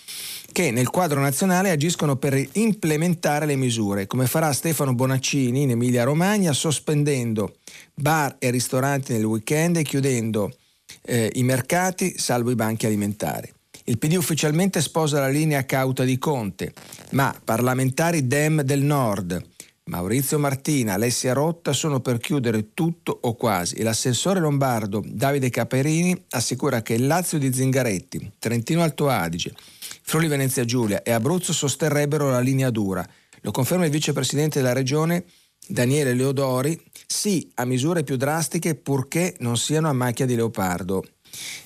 che 0.52 0.72
nel 0.72 0.90
quadro 0.90 1.20
nazionale 1.20 1.70
agiscono 1.70 2.16
per 2.16 2.48
implementare 2.54 3.46
le 3.46 3.56
misure, 3.56 4.08
come 4.08 4.28
farà 4.28 4.52
Stefano 4.54 4.94
Bonaccini 4.94 5.64
in 5.64 5.72
Emilia-Romagna, 5.72 6.54
sospendendo 6.54 7.58
bar 7.94 8.36
e 8.40 8.50
ristoranti 8.50 9.14
nel 9.14 9.26
weekend 9.26 9.78
e 9.78 9.84
chiudendo 9.84 10.56
eh, 11.04 11.32
i 11.36 11.44
mercati, 11.44 12.18
salvo 12.18 12.52
i 12.52 12.56
banchi 12.56 12.86
alimentari. 12.86 13.52
Il 13.88 14.00
PD 14.00 14.14
ufficialmente 14.14 14.82
sposa 14.82 15.20
la 15.20 15.28
linea 15.28 15.66
cauta 15.66 16.04
di 16.04 16.18
Conte, 16.18 16.74
ma 17.12 17.36
parlamentari 17.44 18.26
Dem 18.28 18.62
del 18.62 18.82
Nord, 18.82 19.44
Maurizio 19.88 20.40
Martina, 20.40 20.94
Alessia 20.94 21.34
Rotta 21.34 21.72
sono 21.72 22.00
per 22.00 22.18
chiudere 22.18 22.74
tutto 22.74 23.20
o 23.22 23.36
quasi 23.36 23.84
l'assessore 23.84 24.40
lombardo 24.40 25.04
Davide 25.06 25.52
Caperini 25.52 26.26
assicura 26.32 26.82
che 26.82 26.96
il 26.96 27.06
Lazio 27.06 27.38
di 27.38 27.54
Zingaretti, 27.54 28.32
Trentino 28.40 28.82
Alto 28.82 29.10
Adige, 29.10 29.54
Friuli 30.02 30.28
Venezia 30.28 30.66
Giulia 30.66 31.04
e 31.04 31.12
Abruzzo 31.12 31.54
sosterrebbero 31.54 32.32
la 32.32 32.40
linea 32.40 32.72
dura. 32.72 33.08
Lo 33.42 33.52
conferma 33.52 33.86
il 33.86 33.92
vicepresidente 33.92 34.60
della 34.60 34.74
regione 34.74 35.26
Daniele 35.68 36.16
Leodori, 36.16 36.82
sì 37.06 37.52
a 37.54 37.66
misure 37.66 38.04
più 38.04 38.16
drastiche 38.16 38.74
purché 38.74 39.36
non 39.42 39.56
siano 39.56 39.88
a 39.88 39.94
macchia 39.94 40.26
di 40.26 40.36
leopardo. 40.36 41.06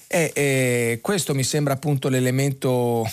E, 0.08 0.32
e 0.36 1.00
questo 1.02 1.34
mi 1.34 1.44
sembra 1.44 1.72
appunto 1.72 2.10
l'elemento 2.10 3.10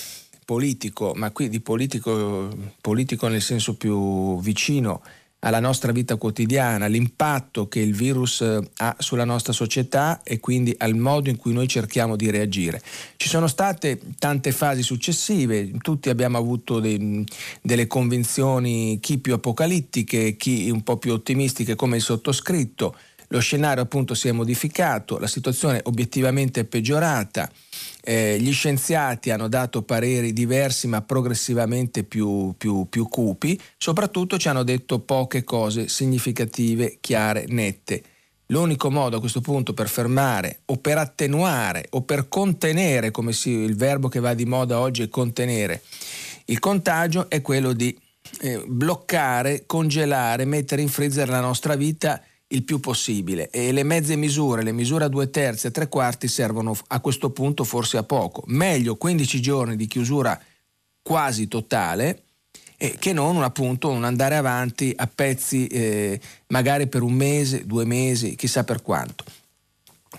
politico, 0.46 1.12
ma 1.16 1.32
qui 1.32 1.48
di 1.48 1.60
politico, 1.60 2.48
politico 2.80 3.26
nel 3.26 3.42
senso 3.42 3.76
più 3.76 4.40
vicino 4.40 5.02
alla 5.40 5.60
nostra 5.60 5.92
vita 5.92 6.16
quotidiana, 6.16 6.86
l'impatto 6.86 7.68
che 7.68 7.80
il 7.80 7.94
virus 7.94 8.40
eh, 8.40 8.58
ha 8.78 8.96
sulla 8.98 9.24
nostra 9.24 9.52
società 9.52 10.22
e 10.22 10.40
quindi 10.40 10.74
al 10.78 10.94
modo 10.94 11.28
in 11.28 11.36
cui 11.36 11.52
noi 11.52 11.68
cerchiamo 11.68 12.16
di 12.16 12.30
reagire. 12.30 12.80
Ci 13.16 13.28
sono 13.28 13.48
state 13.48 14.00
tante 14.18 14.52
fasi 14.52 14.82
successive, 14.82 15.72
tutti 15.82 16.10
abbiamo 16.10 16.38
avuto 16.38 16.80
dei, 16.80 17.24
delle 17.60 17.86
convinzioni, 17.86 18.98
chi 19.00 19.18
più 19.18 19.34
apocalittiche, 19.34 20.36
chi 20.36 20.70
un 20.70 20.82
po' 20.82 20.96
più 20.96 21.12
ottimistiche 21.12 21.74
come 21.74 21.96
il 21.96 22.02
sottoscritto. 22.02 22.96
Lo 23.28 23.40
scenario 23.40 23.82
appunto 23.82 24.14
si 24.14 24.28
è 24.28 24.32
modificato, 24.32 25.18
la 25.18 25.26
situazione 25.26 25.80
obiettivamente 25.84 26.60
è 26.60 26.64
peggiorata 26.64 27.50
eh, 28.06 28.38
gli 28.38 28.52
scienziati 28.52 29.30
hanno 29.30 29.48
dato 29.48 29.82
pareri 29.82 30.32
diversi 30.32 30.86
ma 30.86 31.02
progressivamente 31.02 32.04
più, 32.04 32.54
più, 32.56 32.86
più 32.88 33.08
cupi, 33.08 33.60
soprattutto 33.76 34.38
ci 34.38 34.48
hanno 34.48 34.62
detto 34.62 35.00
poche 35.00 35.42
cose 35.42 35.88
significative, 35.88 36.98
chiare, 37.00 37.46
nette. 37.48 38.02
L'unico 38.50 38.92
modo 38.92 39.16
a 39.16 39.20
questo 39.20 39.40
punto 39.40 39.74
per 39.74 39.88
fermare 39.88 40.60
o 40.66 40.76
per 40.76 40.98
attenuare 40.98 41.88
o 41.90 42.02
per 42.02 42.28
contenere, 42.28 43.10
come 43.10 43.32
si, 43.32 43.50
il 43.50 43.74
verbo 43.74 44.06
che 44.06 44.20
va 44.20 44.34
di 44.34 44.44
moda 44.44 44.78
oggi 44.78 45.02
è 45.02 45.08
contenere, 45.08 45.82
il 46.44 46.60
contagio 46.60 47.28
è 47.28 47.42
quello 47.42 47.72
di 47.72 47.98
eh, 48.40 48.62
bloccare, 48.64 49.64
congelare, 49.66 50.44
mettere 50.44 50.80
in 50.80 50.88
freezer 50.88 51.28
la 51.28 51.40
nostra 51.40 51.74
vita 51.74 52.22
il 52.48 52.62
più 52.62 52.78
possibile 52.78 53.50
e 53.50 53.72
le 53.72 53.82
mezze 53.82 54.14
misure, 54.16 54.62
le 54.62 54.72
misure 54.72 55.04
a 55.04 55.08
due 55.08 55.30
terzi 55.30 55.66
e 55.66 55.70
tre 55.70 55.88
quarti 55.88 56.28
servono 56.28 56.76
a 56.88 57.00
questo 57.00 57.30
punto 57.30 57.64
forse 57.64 57.96
a 57.96 58.02
poco. 58.02 58.42
Meglio 58.46 58.96
15 58.96 59.40
giorni 59.40 59.76
di 59.76 59.86
chiusura 59.86 60.40
quasi 61.02 61.48
totale 61.48 62.22
eh, 62.76 62.96
che 62.98 63.12
non 63.12 63.42
appunto 63.42 63.88
un 63.88 64.04
andare 64.04 64.36
avanti 64.36 64.92
a 64.94 65.06
pezzi 65.06 65.66
eh, 65.66 66.20
magari 66.48 66.86
per 66.86 67.02
un 67.02 67.14
mese, 67.14 67.66
due 67.66 67.84
mesi, 67.84 68.36
chissà 68.36 68.64
per 68.64 68.82
quanto. 68.82 69.24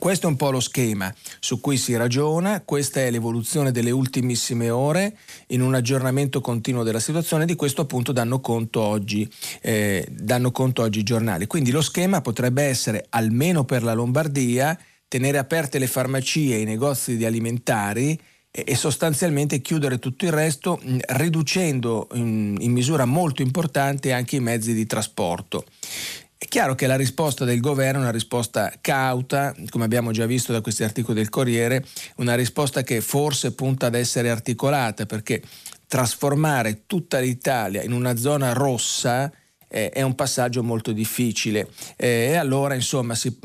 Questo 0.07 0.27
è 0.27 0.29
un 0.29 0.37
po' 0.37 0.51
lo 0.51 0.61
schema 0.61 1.13
su 1.41 1.59
cui 1.59 1.75
si 1.75 1.93
ragiona, 1.97 2.61
questa 2.61 3.01
è 3.01 3.11
l'evoluzione 3.11 3.71
delle 3.71 3.91
ultimissime 3.91 4.69
ore 4.69 5.17
in 5.47 5.59
un 5.59 5.75
aggiornamento 5.75 6.39
continuo 6.39 6.83
della 6.83 7.01
situazione, 7.01 7.45
di 7.45 7.55
questo 7.55 7.81
appunto 7.81 8.13
danno 8.13 8.39
conto 8.39 8.79
oggi, 8.79 9.29
eh, 9.59 10.07
danno 10.09 10.51
conto 10.51 10.81
oggi 10.81 10.99
i 10.99 11.03
giornali. 11.03 11.45
Quindi 11.45 11.71
lo 11.71 11.81
schema 11.81 12.21
potrebbe 12.21 12.63
essere, 12.63 13.07
almeno 13.09 13.65
per 13.65 13.83
la 13.83 13.91
Lombardia, 13.91 14.79
tenere 15.09 15.39
aperte 15.39 15.77
le 15.77 15.87
farmacie 15.87 16.55
e 16.55 16.61
i 16.61 16.65
negozi 16.65 17.17
di 17.17 17.25
alimentari 17.25 18.17
e 18.49 18.75
sostanzialmente 18.75 19.59
chiudere 19.59 19.99
tutto 19.99 20.23
il 20.23 20.31
resto 20.31 20.79
riducendo 21.09 22.07
in, 22.13 22.55
in 22.57 22.71
misura 22.71 23.03
molto 23.03 23.41
importante 23.41 24.13
anche 24.13 24.37
i 24.37 24.39
mezzi 24.39 24.73
di 24.73 24.85
trasporto. 24.85 25.65
È 26.39 26.45
chiaro 26.45 26.75
che 26.75 26.85
la 26.85 26.95
risposta 26.95 27.45
del 27.45 27.59
governo 27.59 27.99
è 27.99 28.03
una 28.03 28.11
risposta 28.11 28.71
cauta, 28.79 29.55
come 29.69 29.85
abbiamo 29.85 30.11
già 30.11 30.27
visto 30.27 30.51
da 30.51 30.61
questi 30.61 30.83
articoli 30.83 31.17
del 31.17 31.29
Corriere, 31.29 31.83
una 32.17 32.35
risposta 32.35 32.83
che 32.83 33.01
forse 33.01 33.55
punta 33.55 33.87
ad 33.87 33.95
essere 33.95 34.29
articolata 34.29 35.07
perché 35.07 35.41
trasformare 35.87 36.83
tutta 36.85 37.17
l'Italia 37.17 37.81
in 37.81 37.91
una 37.91 38.15
zona 38.17 38.53
rossa 38.53 39.31
eh, 39.67 39.89
è 39.89 40.03
un 40.03 40.13
passaggio 40.13 40.61
molto 40.61 40.91
difficile. 40.91 41.69
Eh, 41.95 42.27
e 42.29 42.35
allora 42.35 42.75
insomma 42.75 43.15
si, 43.15 43.35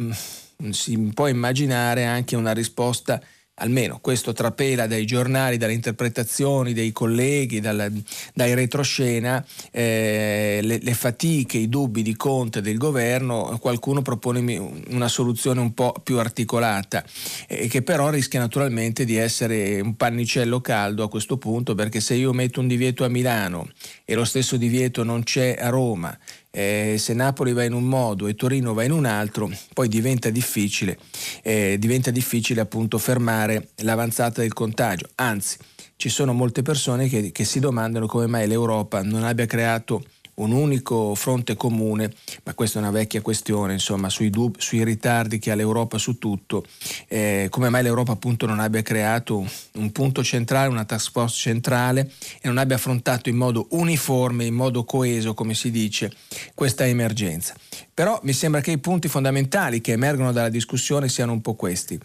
si 0.70 0.98
può 1.14 1.28
immaginare 1.28 2.04
anche 2.04 2.36
una 2.36 2.52
risposta 2.52 3.22
almeno 3.62 3.98
questo 4.00 4.32
trapela 4.32 4.86
dai 4.86 5.06
giornali, 5.06 5.56
dalle 5.56 5.72
interpretazioni 5.72 6.72
dei 6.72 6.92
colleghi, 6.92 7.60
dal, 7.60 7.90
dai 8.34 8.54
retroscena, 8.54 9.44
eh, 9.70 10.60
le, 10.62 10.78
le, 10.82 10.94
fatiche, 10.94 11.58
i 11.58 11.68
dubbi 11.68 12.02
di 12.02 12.16
Conte 12.16 12.60
del 12.60 12.76
governo, 12.76 13.56
qualcuno 13.60 14.02
propone 14.02 14.58
una 14.88 15.08
soluzione 15.08 15.60
un 15.60 15.72
po' 15.74 15.94
più 16.02 16.18
articolata, 16.18 17.04
eh, 17.48 17.68
che 17.68 17.82
però 17.82 18.10
rischia 18.10 18.40
naturalmente 18.40 19.04
di 19.04 19.16
essere 19.16 19.80
un 19.80 19.96
pannicello 19.96 20.60
caldo 20.60 21.04
a 21.04 21.08
questo 21.08 21.36
punto, 21.36 21.74
perché 21.74 22.00
se 22.00 22.14
io 22.14 22.32
metto 22.32 22.60
un 22.60 22.66
divieto 22.66 23.04
a 23.04 23.08
Milano 23.08 23.68
e 24.04 24.14
lo 24.14 24.24
stesso 24.24 24.56
divieto 24.56 25.04
non 25.04 25.22
c'è 25.22 25.56
a 25.58 25.68
Roma, 25.68 26.16
eh, 26.54 26.96
se 26.98 27.14
Napoli 27.14 27.52
va 27.54 27.64
in 27.64 27.72
un 27.72 27.84
modo 27.84 28.26
e 28.28 28.34
Torino 28.34 28.74
va 28.74 28.84
in 28.84 28.92
un 28.92 29.06
altro, 29.06 29.50
poi 29.72 29.88
diventa 29.88 30.28
difficile, 30.30 30.98
eh, 31.42 31.76
diventa 31.78 32.10
difficile 32.10 32.60
appunto 32.60 32.98
fermare 32.98 33.70
l'avanzata 33.76 34.42
del 34.42 34.52
contagio. 34.52 35.08
Anzi, 35.16 35.56
ci 35.96 36.10
sono 36.10 36.32
molte 36.32 36.62
persone 36.62 37.08
che, 37.08 37.32
che 37.32 37.44
si 37.44 37.58
domandano 37.58 38.06
come 38.06 38.26
mai 38.26 38.46
l'Europa 38.46 39.02
non 39.02 39.24
abbia 39.24 39.46
creato 39.46 40.04
un 40.34 40.52
unico 40.52 41.14
fronte 41.14 41.56
comune, 41.56 42.12
ma 42.44 42.54
questa 42.54 42.78
è 42.78 42.82
una 42.82 42.90
vecchia 42.90 43.20
questione, 43.20 43.74
insomma, 43.74 44.08
sui, 44.08 44.30
dub- 44.30 44.58
sui 44.58 44.82
ritardi 44.82 45.38
che 45.38 45.50
ha 45.50 45.54
l'Europa 45.54 45.98
su 45.98 46.18
tutto, 46.18 46.64
eh, 47.08 47.48
come 47.50 47.68
mai 47.68 47.82
l'Europa 47.82 48.12
appunto 48.12 48.46
non 48.46 48.58
abbia 48.58 48.82
creato 48.82 49.46
un 49.74 49.92
punto 49.92 50.24
centrale, 50.24 50.68
una 50.68 50.84
task 50.84 51.12
force 51.12 51.38
centrale 51.38 52.10
e 52.40 52.48
non 52.48 52.58
abbia 52.58 52.76
affrontato 52.76 53.28
in 53.28 53.36
modo 53.36 53.66
uniforme, 53.70 54.46
in 54.46 54.54
modo 54.54 54.84
coeso, 54.84 55.34
come 55.34 55.54
si 55.54 55.70
dice, 55.70 56.12
questa 56.54 56.86
emergenza. 56.86 57.54
Però 57.92 58.18
mi 58.22 58.32
sembra 58.32 58.60
che 58.60 58.70
i 58.70 58.78
punti 58.78 59.08
fondamentali 59.08 59.80
che 59.80 59.92
emergono 59.92 60.32
dalla 60.32 60.48
discussione 60.48 61.08
siano 61.08 61.32
un 61.32 61.42
po' 61.42 61.54
questi 61.54 62.00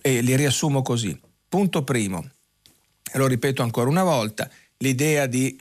e 0.00 0.20
li 0.22 0.34
riassumo 0.34 0.82
così. 0.82 1.18
Punto 1.48 1.84
primo, 1.84 2.28
lo 3.14 3.26
ripeto 3.26 3.62
ancora 3.62 3.88
una 3.88 4.04
volta, 4.04 4.48
l'idea 4.78 5.26
di 5.26 5.56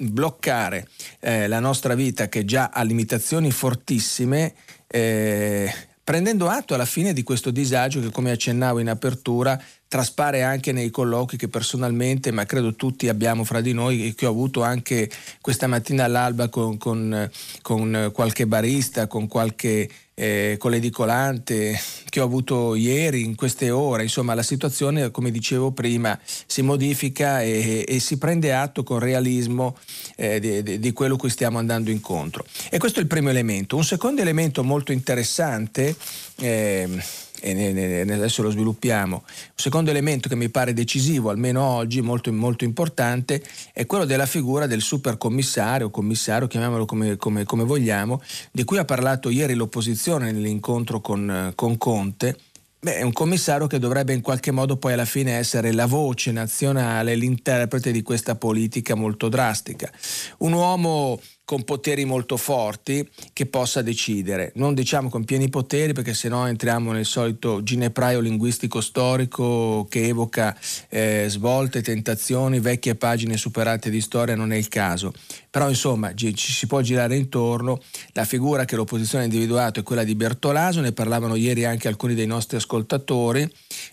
bloccare 0.00 0.88
eh, 1.20 1.46
la 1.46 1.60
nostra 1.60 1.94
vita 1.94 2.28
che 2.28 2.44
già 2.44 2.70
ha 2.72 2.82
limitazioni 2.82 3.50
fortissime, 3.50 4.54
eh, 4.86 5.72
prendendo 6.02 6.48
atto 6.48 6.74
alla 6.74 6.84
fine 6.84 7.12
di 7.12 7.22
questo 7.22 7.50
disagio 7.50 8.00
che 8.00 8.10
come 8.10 8.30
accennavo 8.30 8.78
in 8.78 8.88
apertura 8.88 9.60
traspare 9.86 10.44
anche 10.44 10.70
nei 10.70 10.88
colloqui 10.88 11.36
che 11.36 11.48
personalmente, 11.48 12.30
ma 12.30 12.46
credo 12.46 12.74
tutti 12.74 13.08
abbiamo 13.08 13.42
fra 13.42 13.60
di 13.60 13.72
noi 13.72 14.06
e 14.06 14.14
che 14.14 14.26
ho 14.26 14.30
avuto 14.30 14.62
anche 14.62 15.10
questa 15.40 15.66
mattina 15.66 16.04
all'alba 16.04 16.48
con, 16.48 16.78
con, 16.78 17.28
con 17.60 18.10
qualche 18.12 18.46
barista, 18.46 19.08
con 19.08 19.26
qualche 19.26 19.90
eh, 20.20 20.56
con 20.58 20.70
l'edicolante 20.70 21.80
che 22.10 22.20
ho 22.20 22.24
avuto 22.24 22.74
ieri, 22.74 23.24
in 23.24 23.36
queste 23.36 23.70
ore, 23.70 24.02
insomma 24.02 24.34
la 24.34 24.42
situazione 24.42 25.10
come 25.10 25.30
dicevo 25.30 25.70
prima 25.70 26.18
si 26.46 26.60
modifica 26.60 27.40
e, 27.40 27.86
e 27.88 28.00
si 28.00 28.18
prende 28.18 28.52
atto 28.52 28.82
con 28.82 28.98
realismo 28.98 29.78
eh, 30.16 30.38
di, 30.62 30.78
di, 30.78 30.92
quello 30.92 31.16
cui 31.16 31.30
stiamo 31.30 31.56
andando 31.56 31.90
incontro. 31.90 32.44
E 32.68 32.76
questo 32.76 32.98
è 32.98 33.02
il 33.02 33.08
primo 33.08 33.30
elemento. 33.30 33.76
Un 33.76 33.84
secondo 33.84 34.20
elemento 34.20 34.62
molto 34.62 34.92
interessante 34.92 35.96
eh, 36.36 37.02
e 37.40 38.00
adesso 38.12 38.42
lo 38.42 38.50
sviluppiamo. 38.50 39.22
Un 39.24 39.52
secondo 39.54 39.90
elemento 39.90 40.28
che 40.28 40.36
mi 40.36 40.48
pare 40.48 40.72
decisivo, 40.72 41.30
almeno 41.30 41.62
oggi, 41.62 42.00
molto, 42.00 42.32
molto 42.32 42.64
importante, 42.64 43.42
è 43.72 43.86
quello 43.86 44.04
della 44.04 44.26
figura 44.26 44.66
del 44.66 44.80
supercommissario, 44.80 45.90
commissario, 45.90 46.46
chiamiamolo 46.46 46.84
come, 46.84 47.16
come, 47.16 47.44
come 47.44 47.64
vogliamo, 47.64 48.20
di 48.52 48.64
cui 48.64 48.78
ha 48.78 48.84
parlato 48.84 49.30
ieri 49.30 49.54
l'opposizione 49.54 50.32
nell'incontro 50.32 51.00
con, 51.00 51.52
con 51.54 51.76
Conte. 51.78 52.36
Beh, 52.82 52.96
è 52.96 53.02
un 53.02 53.12
commissario 53.12 53.66
che 53.66 53.78
dovrebbe 53.78 54.14
in 54.14 54.22
qualche 54.22 54.52
modo 54.52 54.78
poi 54.78 54.94
alla 54.94 55.04
fine 55.04 55.36
essere 55.36 55.70
la 55.72 55.84
voce 55.84 56.32
nazionale, 56.32 57.14
l'interprete 57.14 57.90
di 57.92 58.00
questa 58.00 58.36
politica 58.36 58.94
molto 58.94 59.28
drastica. 59.28 59.92
Un 60.38 60.54
uomo 60.54 61.20
con 61.50 61.64
poteri 61.64 62.04
molto 62.04 62.36
forti 62.36 63.04
che 63.32 63.46
possa 63.46 63.82
decidere. 63.82 64.52
Non 64.54 64.72
diciamo 64.72 65.08
con 65.08 65.24
pieni 65.24 65.48
poteri 65.48 65.92
perché 65.92 66.14
sennò 66.14 66.46
entriamo 66.46 66.92
nel 66.92 67.04
solito 67.04 67.64
ginepraio 67.64 68.20
linguistico 68.20 68.80
storico 68.80 69.84
che 69.90 70.06
evoca 70.06 70.56
eh, 70.88 71.24
svolte, 71.26 71.82
tentazioni, 71.82 72.60
vecchie 72.60 72.94
pagine 72.94 73.36
superate 73.36 73.90
di 73.90 74.00
storia, 74.00 74.36
non 74.36 74.52
è 74.52 74.56
il 74.56 74.68
caso. 74.68 75.12
Però 75.50 75.68
insomma 75.68 76.14
ci 76.14 76.32
si 76.36 76.68
può 76.68 76.82
girare 76.82 77.16
intorno, 77.16 77.80
la 78.12 78.24
figura 78.24 78.64
che 78.64 78.76
l'opposizione 78.76 79.24
ha 79.24 79.26
individuato 79.26 79.80
è 79.80 79.82
quella 79.82 80.04
di 80.04 80.14
Bertolaso, 80.14 80.80
ne 80.80 80.92
parlavano 80.92 81.34
ieri 81.34 81.64
anche 81.64 81.88
alcuni 81.88 82.14
dei 82.14 82.28
nostri 82.28 82.58
ascoltatori 82.58 83.42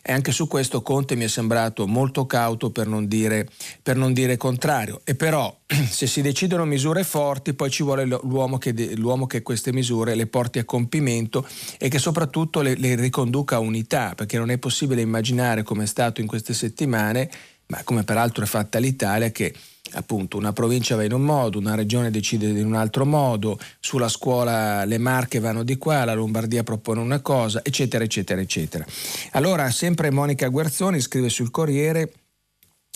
e 0.04 0.14
anche 0.14 0.32
su 0.32 0.48
questo 0.48 0.84
Conte 0.84 1.16
mi 1.16 1.24
è 1.24 1.28
sembrato 1.28 1.88
molto 1.88 2.28
cauto 2.28 2.70
per 2.70 2.86
non 2.86 3.08
dire, 3.08 3.50
per 3.82 3.96
non 3.96 4.14
dire 4.14 4.38
contrario. 4.38 5.02
E 5.04 5.16
però 5.16 5.57
se 5.90 6.08
si 6.08 6.22
decidono 6.22 6.64
misure 6.64 7.04
forti 7.04 7.54
poi 7.54 7.70
ci 7.70 7.84
vuole 7.84 8.06
l'uomo 8.06 8.58
che, 8.58 8.96
l'uomo 8.96 9.28
che 9.28 9.42
queste 9.42 9.74
misure 9.74 10.16
le 10.16 10.28
porti 10.28 10.60
a 10.60 10.66
compimento 10.66 11.46
e 11.78 11.90
che 11.90 12.00
soprattutto 12.00 12.62
le, 12.62 12.76
le 12.76 12.96
riconduca 12.96 13.58
a 13.58 13.60
unità, 13.60 14.14
perché 14.16 14.38
non 14.38 14.50
è 14.50 14.58
possibile 14.58 15.02
immaginare 15.02 15.64
come 15.64 15.84
è 15.84 15.88
stato 15.88 16.22
in 16.22 16.28
queste 16.28 16.54
settimane, 16.54 17.30
ma 17.68 17.82
come 17.84 18.04
peraltro 18.04 18.46
è 18.46 18.48
fatta 18.48 18.80
l'Italia, 18.80 19.30
che 19.32 19.54
appunto 19.92 20.38
una 20.38 20.54
provincia 20.54 20.96
va 20.96 21.04
in 21.04 21.14
un 21.14 21.22
modo, 21.22 21.60
una 21.60 21.76
regione 21.76 22.12
decide 22.12 22.48
in 22.48 22.66
un 22.66 22.76
altro 22.76 23.06
modo, 23.06 23.60
sulla 23.80 24.08
scuola 24.08 24.86
le 24.86 24.98
Marche 24.98 25.40
vanno 25.40 25.64
di 25.64 25.78
qua, 25.78 26.06
la 26.06 26.14
Lombardia 26.14 26.64
propone 26.64 27.02
una 27.02 27.20
cosa, 27.20 27.60
eccetera, 27.62 28.06
eccetera, 28.06 28.40
eccetera. 28.40 28.86
Allora, 29.32 29.70
sempre 29.70 30.12
Monica 30.12 30.48
Guerzoni 30.48 31.02
scrive 31.02 31.28
sul 31.28 31.52
Corriere 31.52 32.12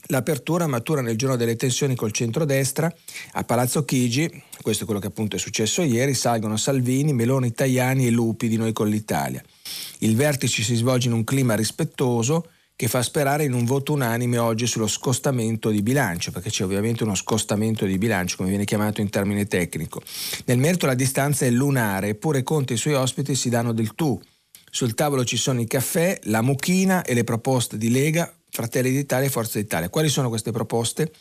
L'apertura 0.08 0.68
matura 0.68 1.02
nel 1.02 1.18
giorno 1.18 1.36
delle 1.36 1.56
tensioni 1.56 1.96
col 1.96 2.12
centrodestra. 2.12 2.94
A 3.34 3.44
Palazzo 3.44 3.86
Chigi, 3.86 4.30
questo 4.62 4.84
è 4.84 4.86
quello 4.86 5.00
che 5.00 5.08
appunto 5.08 5.36
è 5.36 5.40
successo 5.40 5.84
ieri, 5.84 6.14
salgono 6.14 6.58
Salvini, 6.58 7.14
Meloni, 7.14 7.54
Tajani 7.54 8.08
e 8.08 8.10
Lupi 8.10 8.48
di 8.48 8.58
Noi 8.58 8.74
con 8.74 8.90
l'Italia. 8.90 9.42
Il 10.00 10.16
vertice 10.16 10.64
si 10.64 10.76
svolge 10.76 11.08
in 11.08 11.14
un 11.14 11.24
clima 11.24 11.56
rispettoso, 11.56 12.48
che 12.82 12.88
fa 12.88 13.04
sperare 13.04 13.44
in 13.44 13.54
un 13.54 13.64
voto 13.64 13.94
unanime 13.94 14.40
oggi 14.40 14.66
sullo 14.66 14.88
scostamento 14.88 15.70
di 15.70 15.84
bilancio, 15.84 16.32
perché 16.32 16.50
c'è 16.50 16.64
ovviamente 16.64 17.04
uno 17.04 17.14
scostamento 17.14 17.86
di 17.86 18.00
bilancio, 18.00 18.38
come 18.38 18.50
viene 18.50 18.66
chiamato 18.66 19.02
in 19.02 19.10
termine 19.12 19.46
tecnico. 19.46 20.02
Nel 20.46 20.58
merito 20.58 20.88
la 20.88 20.96
distanza 20.96 21.46
è 21.46 21.52
lunare, 21.52 22.10
eppure 22.10 22.42
Conte 22.42 22.74
e 22.74 22.78
i 22.78 22.80
suoi 22.80 22.96
ospiti 22.96 23.36
si 23.36 23.50
danno 23.50 23.72
del 23.72 23.94
tu. 23.94 24.20
Sul 24.72 24.96
tavolo 24.96 25.24
ci 25.24 25.38
sono 25.38 25.62
i 25.62 25.68
caffè, 25.68 26.22
la 26.24 26.42
mucchina 26.42 27.04
e 27.04 27.14
le 27.14 27.24
proposte 27.24 27.78
di 27.78 27.92
Lega, 27.92 28.34
Fratelli 28.52 28.92
d'Italia 28.92 29.28
e 29.28 29.32
Forza 29.32 29.58
d'Italia. 29.58 29.90
Quali 29.90 30.10
sono 30.10 30.28
queste 30.28 30.52
proposte? 30.52 31.12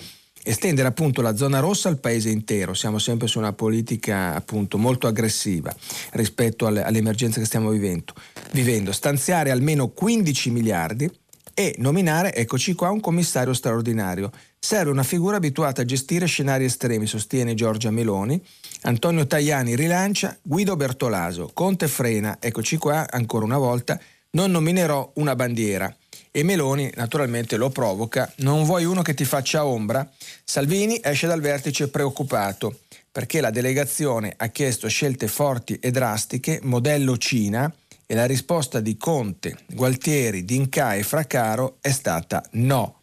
Estendere 0.42 0.88
appunto 0.88 1.22
la 1.22 1.36
zona 1.36 1.60
rossa 1.60 1.88
al 1.88 1.98
paese 1.98 2.30
intero, 2.30 2.72
siamo 2.72 2.98
sempre 2.98 3.28
su 3.28 3.38
una 3.38 3.52
politica 3.52 4.34
appunto 4.34 4.78
molto 4.78 5.06
aggressiva 5.06 5.74
rispetto 6.12 6.66
alle, 6.66 6.82
alle 6.82 6.98
emergenze 6.98 7.40
che 7.40 7.46
stiamo 7.46 7.70
vivendo. 7.70 8.14
vivendo. 8.52 8.90
Stanziare 8.90 9.50
almeno 9.50 9.88
15 9.88 10.50
miliardi 10.50 11.10
e 11.52 11.74
nominare, 11.78 12.34
eccoci 12.34 12.72
qua, 12.72 12.90
un 12.90 13.00
commissario 13.00 13.52
straordinario. 13.52 14.32
Serve 14.58 14.90
una 14.90 15.02
figura 15.02 15.36
abituata 15.36 15.82
a 15.82 15.84
gestire 15.84 16.26
scenari 16.26 16.64
estremi, 16.64 17.06
sostiene 17.06 17.54
Giorgia 17.54 17.90
Meloni. 17.90 18.42
Antonio 18.82 19.26
Tajani 19.26 19.76
rilancia, 19.76 20.36
Guido 20.40 20.74
Bertolaso, 20.74 21.50
Conte 21.52 21.86
frena, 21.86 22.38
eccoci 22.40 22.78
qua, 22.78 23.06
ancora 23.10 23.44
una 23.44 23.58
volta, 23.58 24.00
non 24.30 24.50
nominerò 24.50 25.12
una 25.16 25.36
bandiera. 25.36 25.94
E 26.32 26.44
Meloni 26.44 26.90
naturalmente 26.94 27.56
lo 27.56 27.70
provoca, 27.70 28.32
non 28.36 28.64
vuoi 28.64 28.84
uno 28.84 29.02
che 29.02 29.14
ti 29.14 29.24
faccia 29.24 29.66
ombra? 29.66 30.08
Salvini 30.44 31.00
esce 31.02 31.26
dal 31.26 31.40
vertice 31.40 31.88
preoccupato 31.88 32.80
perché 33.10 33.40
la 33.40 33.50
delegazione 33.50 34.34
ha 34.36 34.46
chiesto 34.48 34.86
scelte 34.88 35.26
forti 35.26 35.78
e 35.80 35.90
drastiche, 35.90 36.60
modello 36.62 37.16
Cina, 37.16 37.72
e 38.06 38.14
la 38.14 38.26
risposta 38.26 38.80
di 38.80 38.96
Conte, 38.96 39.56
Gualtieri, 39.66 40.44
D'Inca 40.44 40.94
e 40.94 41.02
Fracaro 41.02 41.78
è 41.80 41.90
stata 41.90 42.42
no. 42.52 42.99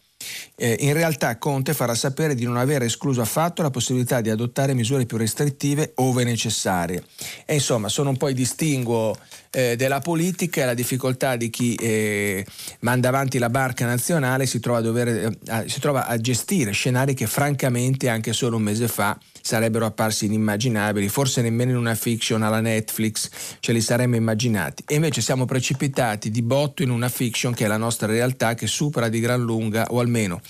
Eh, 0.55 0.77
in 0.79 0.93
realtà 0.93 1.37
Conte 1.37 1.75
farà 1.75 1.93
sapere 1.93 2.33
di 2.33 2.43
non 2.43 2.57
aver 2.57 2.81
escluso 2.81 3.21
affatto 3.21 3.61
la 3.61 3.69
possibilità 3.69 4.21
di 4.21 4.31
adottare 4.31 4.73
misure 4.73 5.05
più 5.05 5.17
restrittive 5.17 5.91
ove 5.95 6.23
necessarie. 6.23 7.03
E 7.45 7.53
insomma, 7.53 7.89
sono 7.89 8.09
un 8.09 8.17
po' 8.17 8.27
i 8.27 8.33
distinguo 8.33 9.15
eh, 9.51 9.75
della 9.75 9.99
politica 9.99 10.63
e 10.63 10.65
la 10.65 10.73
difficoltà 10.73 11.35
di 11.35 11.49
chi 11.49 11.75
eh, 11.75 12.45
manda 12.79 13.09
avanti 13.09 13.37
la 13.37 13.49
barca 13.49 13.85
nazionale 13.85 14.47
si 14.47 14.59
trova, 14.59 14.81
dover, 14.81 15.07
eh, 15.07 15.63
si 15.67 15.79
trova, 15.79 16.07
a 16.07 16.17
gestire 16.17 16.71
scenari 16.71 17.13
che 17.13 17.27
francamente 17.27 18.09
anche 18.09 18.33
solo 18.33 18.57
un 18.57 18.63
mese 18.63 18.87
fa 18.87 19.17
sarebbero 19.47 19.85
apparsi 19.85 20.25
inimmaginabili, 20.25 21.07
forse 21.07 21.41
nemmeno 21.41 21.71
in 21.71 21.77
una 21.77 21.95
fiction 21.95 22.43
alla 22.43 22.59
Netflix 22.59 23.29
ce 23.61 23.71
li 23.71 23.79
saremmo 23.79 24.17
immaginati. 24.17 24.83
E 24.85 24.95
invece 24.95 25.21
siamo 25.21 25.45
precipitati 25.45 26.29
di 26.29 26.41
botto 26.41 26.83
in 26.83 26.89
una 26.89 27.07
fiction 27.07 27.53
che 27.53 27.63
è 27.63 27.67
la 27.67 27.77
nostra 27.77 28.07
realtà, 28.07 28.55
che 28.55 28.67
supera 28.67 29.07
di 29.07 29.21
gran 29.21 29.41
lunga 29.41 29.87
o 29.89 30.01
almeno 30.01 30.41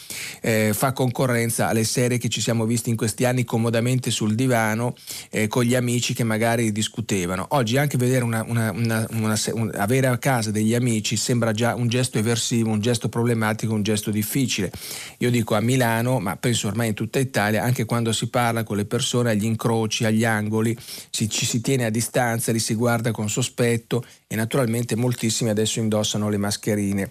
eh, 0.41 0.71
fa 0.73 0.93
concorrenza 0.93 1.67
alle 1.67 1.83
serie 1.83 2.17
che 2.17 2.27
ci 2.27 2.41
siamo 2.41 2.65
visti 2.65 2.89
in 2.89 2.95
questi 2.95 3.23
anni 3.23 3.43
comodamente 3.43 4.09
sul 4.09 4.33
divano 4.33 4.95
eh, 5.29 5.47
con 5.47 5.63
gli 5.63 5.75
amici 5.75 6.15
che 6.15 6.23
magari 6.23 6.71
discutevano. 6.71 7.45
Oggi 7.49 7.77
anche 7.77 7.97
vedere 7.97 8.23
una, 8.23 8.43
una, 8.47 8.71
una 8.71 9.05
un, 9.51 9.71
avere 9.75 10.07
a 10.07 10.17
casa 10.17 10.49
degli 10.49 10.73
amici 10.73 11.15
sembra 11.17 11.51
già 11.51 11.75
un 11.75 11.87
gesto 11.87 12.17
eversivo, 12.17 12.71
un 12.71 12.81
gesto 12.81 13.09
problematico, 13.09 13.73
un 13.73 13.83
gesto 13.83 14.09
difficile. 14.09 14.71
Io 15.19 15.29
dico 15.29 15.53
a 15.53 15.61
Milano, 15.61 16.19
ma 16.19 16.35
penso 16.35 16.67
ormai 16.67 16.87
in 16.87 16.93
tutta 16.95 17.19
Italia, 17.19 17.63
anche 17.63 17.85
quando 17.85 18.11
si 18.11 18.27
parla 18.27 18.63
con 18.63 18.77
le 18.77 18.85
persone 18.87 19.31
agli 19.31 19.45
incroci, 19.45 20.05
agli 20.05 20.25
angoli, 20.25 20.75
si, 21.09 21.29
ci 21.29 21.45
si 21.45 21.61
tiene 21.61 21.85
a 21.85 21.89
distanza, 21.89 22.51
li 22.51 22.59
si 22.59 22.73
guarda 22.73 23.11
con 23.11 23.29
sospetto 23.29 24.03
e 24.27 24.35
naturalmente 24.35 24.95
moltissimi 24.95 25.49
adesso 25.49 25.79
indossano 25.79 26.29
le 26.29 26.37
mascherine, 26.37 27.09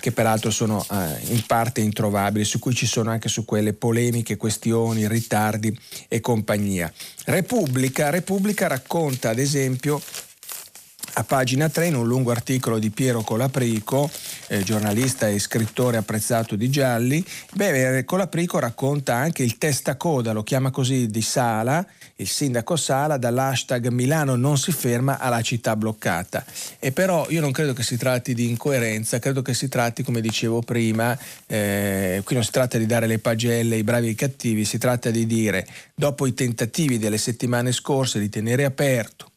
che 0.00 0.12
peraltro 0.12 0.50
sono 0.50 0.84
eh, 0.90 1.32
in 1.32 1.42
parte 1.46 1.80
introvabili, 1.80 2.44
su 2.44 2.58
cui 2.58 2.74
ci 2.74 2.86
sono 2.86 3.10
anche 3.10 3.28
su 3.28 3.44
quelle 3.44 3.72
polemiche, 3.72 4.36
questioni, 4.36 5.08
ritardi 5.08 5.76
e 6.08 6.20
compagnia. 6.20 6.92
Repubblica, 7.24 8.10
Repubblica 8.10 8.66
racconta 8.66 9.30
ad 9.30 9.38
esempio 9.38 10.00
a 11.16 11.22
pagina 11.22 11.68
3, 11.68 11.86
in 11.86 11.94
un 11.94 12.06
lungo 12.06 12.32
articolo 12.32 12.78
di 12.78 12.90
Piero 12.90 13.22
Colaprico, 13.22 14.10
eh, 14.48 14.62
giornalista 14.62 15.28
e 15.28 15.38
scrittore 15.38 15.96
apprezzato 15.96 16.56
di 16.56 16.68
Gialli, 16.68 17.24
beh, 17.52 17.98
eh, 17.98 18.04
Colaprico 18.04 18.58
racconta 18.58 19.14
anche 19.14 19.44
il 19.44 19.56
testacoda, 19.56 20.32
lo 20.32 20.42
chiama 20.42 20.70
così, 20.70 21.06
di 21.06 21.22
Sala, 21.22 21.86
il 22.16 22.28
sindaco 22.28 22.74
Sala, 22.74 23.16
dall'hashtag 23.16 23.88
Milano 23.88 24.34
non 24.34 24.58
si 24.58 24.72
ferma 24.72 25.18
alla 25.18 25.40
città 25.40 25.76
bloccata. 25.76 26.44
E 26.80 26.90
però 26.90 27.26
io 27.28 27.40
non 27.40 27.52
credo 27.52 27.74
che 27.74 27.84
si 27.84 27.96
tratti 27.96 28.34
di 28.34 28.48
incoerenza, 28.48 29.20
credo 29.20 29.40
che 29.40 29.54
si 29.54 29.68
tratti, 29.68 30.02
come 30.02 30.20
dicevo 30.20 30.62
prima, 30.62 31.16
eh, 31.46 32.22
qui 32.24 32.34
non 32.34 32.44
si 32.44 32.50
tratta 32.50 32.76
di 32.76 32.86
dare 32.86 33.06
le 33.06 33.20
pagelle 33.20 33.76
ai 33.76 33.84
bravi 33.84 34.06
e 34.06 34.08
ai 34.10 34.14
cattivi, 34.16 34.64
si 34.64 34.78
tratta 34.78 35.10
di 35.10 35.26
dire, 35.26 35.64
dopo 35.94 36.26
i 36.26 36.34
tentativi 36.34 36.98
delle 36.98 37.18
settimane 37.18 37.70
scorse 37.70 38.18
di 38.18 38.28
tenere 38.28 38.64
aperto, 38.64 39.28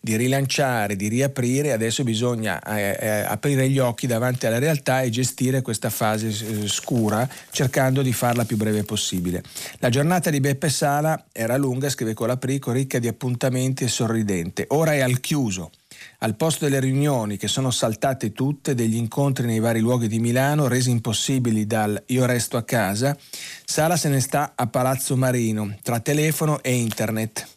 di 0.00 0.16
rilanciare, 0.16 0.96
di 0.96 1.08
riaprire, 1.08 1.72
adesso 1.72 2.04
bisogna 2.04 2.62
eh, 2.62 2.96
eh, 2.98 3.08
aprire 3.20 3.68
gli 3.68 3.78
occhi 3.78 4.06
davanti 4.06 4.46
alla 4.46 4.58
realtà 4.58 5.02
e 5.02 5.10
gestire 5.10 5.62
questa 5.62 5.90
fase 5.90 6.28
eh, 6.28 6.68
scura 6.68 7.28
cercando 7.50 8.02
di 8.02 8.12
farla 8.12 8.44
più 8.44 8.56
breve 8.56 8.84
possibile. 8.84 9.42
La 9.78 9.88
giornata 9.88 10.30
di 10.30 10.40
Beppe 10.40 10.68
Sala 10.68 11.26
era 11.32 11.56
lunga, 11.56 11.88
scrive 11.88 12.14
Colaprico, 12.14 12.72
ricca 12.72 12.98
di 12.98 13.08
appuntamenti 13.08 13.84
e 13.84 13.88
sorridente. 13.88 14.66
Ora 14.68 14.94
è 14.94 15.00
al 15.00 15.20
chiuso. 15.20 15.70
Al 16.18 16.36
posto 16.36 16.64
delle 16.64 16.80
riunioni 16.80 17.36
che 17.36 17.48
sono 17.48 17.70
saltate 17.70 18.32
tutte, 18.32 18.74
degli 18.74 18.96
incontri 18.96 19.46
nei 19.46 19.60
vari 19.60 19.80
luoghi 19.80 20.08
di 20.08 20.18
Milano 20.18 20.68
resi 20.68 20.90
impossibili 20.90 21.66
dal 21.66 22.02
io 22.06 22.26
resto 22.26 22.56
a 22.56 22.64
casa, 22.64 23.16
Sala 23.64 23.96
se 23.96 24.08
ne 24.08 24.20
sta 24.20 24.52
a 24.54 24.66
Palazzo 24.66 25.16
Marino, 25.16 25.76
tra 25.82 26.00
telefono 26.00 26.62
e 26.62 26.74
internet. 26.74 27.55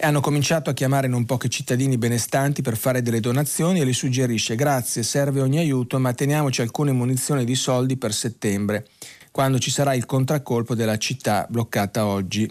Hanno 0.00 0.20
cominciato 0.20 0.70
a 0.70 0.72
chiamare 0.74 1.08
non 1.08 1.24
pochi 1.24 1.48
cittadini 1.48 1.98
benestanti 1.98 2.62
per 2.62 2.76
fare 2.76 3.02
delle 3.02 3.20
donazioni 3.20 3.80
e 3.80 3.84
le 3.84 3.92
suggerisce 3.92 4.54
grazie, 4.54 5.02
serve 5.02 5.40
ogni 5.40 5.58
aiuto, 5.58 5.98
ma 5.98 6.12
teniamoci 6.12 6.60
alcune 6.60 6.92
munizioni 6.92 7.44
di 7.44 7.54
soldi 7.54 7.96
per 7.96 8.12
settembre, 8.12 8.86
quando 9.30 9.58
ci 9.58 9.70
sarà 9.70 9.94
il 9.94 10.06
contraccolpo 10.06 10.74
della 10.74 10.98
città 10.98 11.46
bloccata 11.48 12.06
oggi. 12.06 12.50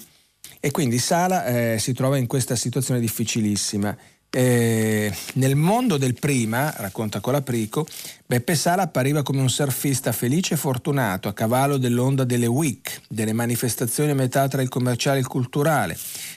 E 0.60 0.72
quindi 0.72 0.98
Sala 0.98 1.46
eh, 1.46 1.78
si 1.80 1.94
trova 1.94 2.18
in 2.18 2.26
questa 2.26 2.56
situazione 2.56 3.00
difficilissima. 3.00 3.96
Eh, 4.36 5.16
nel 5.36 5.56
mondo 5.56 5.98
del 5.98 6.16
prima, 6.16 6.74
racconta 6.78 7.20
Colaprico, 7.20 7.86
Beppe 8.26 8.56
Sala 8.56 8.82
appariva 8.82 9.22
come 9.22 9.42
un 9.42 9.50
surfista 9.50 10.12
felice 10.12 10.56
e 10.56 10.58
fortunato 10.58 11.28
a 11.28 11.34
cavallo 11.34 11.78
dell'onda 11.78 12.24
delle 12.24 12.48
WIC, 12.48 13.02
delle 13.10 13.32
manifestazioni 13.32 14.10
a 14.10 14.16
metà 14.16 14.48
tra 14.48 14.64
il 14.64 14.70
commerciale 14.70 15.18
e 15.18 15.20
il 15.20 15.28
culturale, 15.28 15.96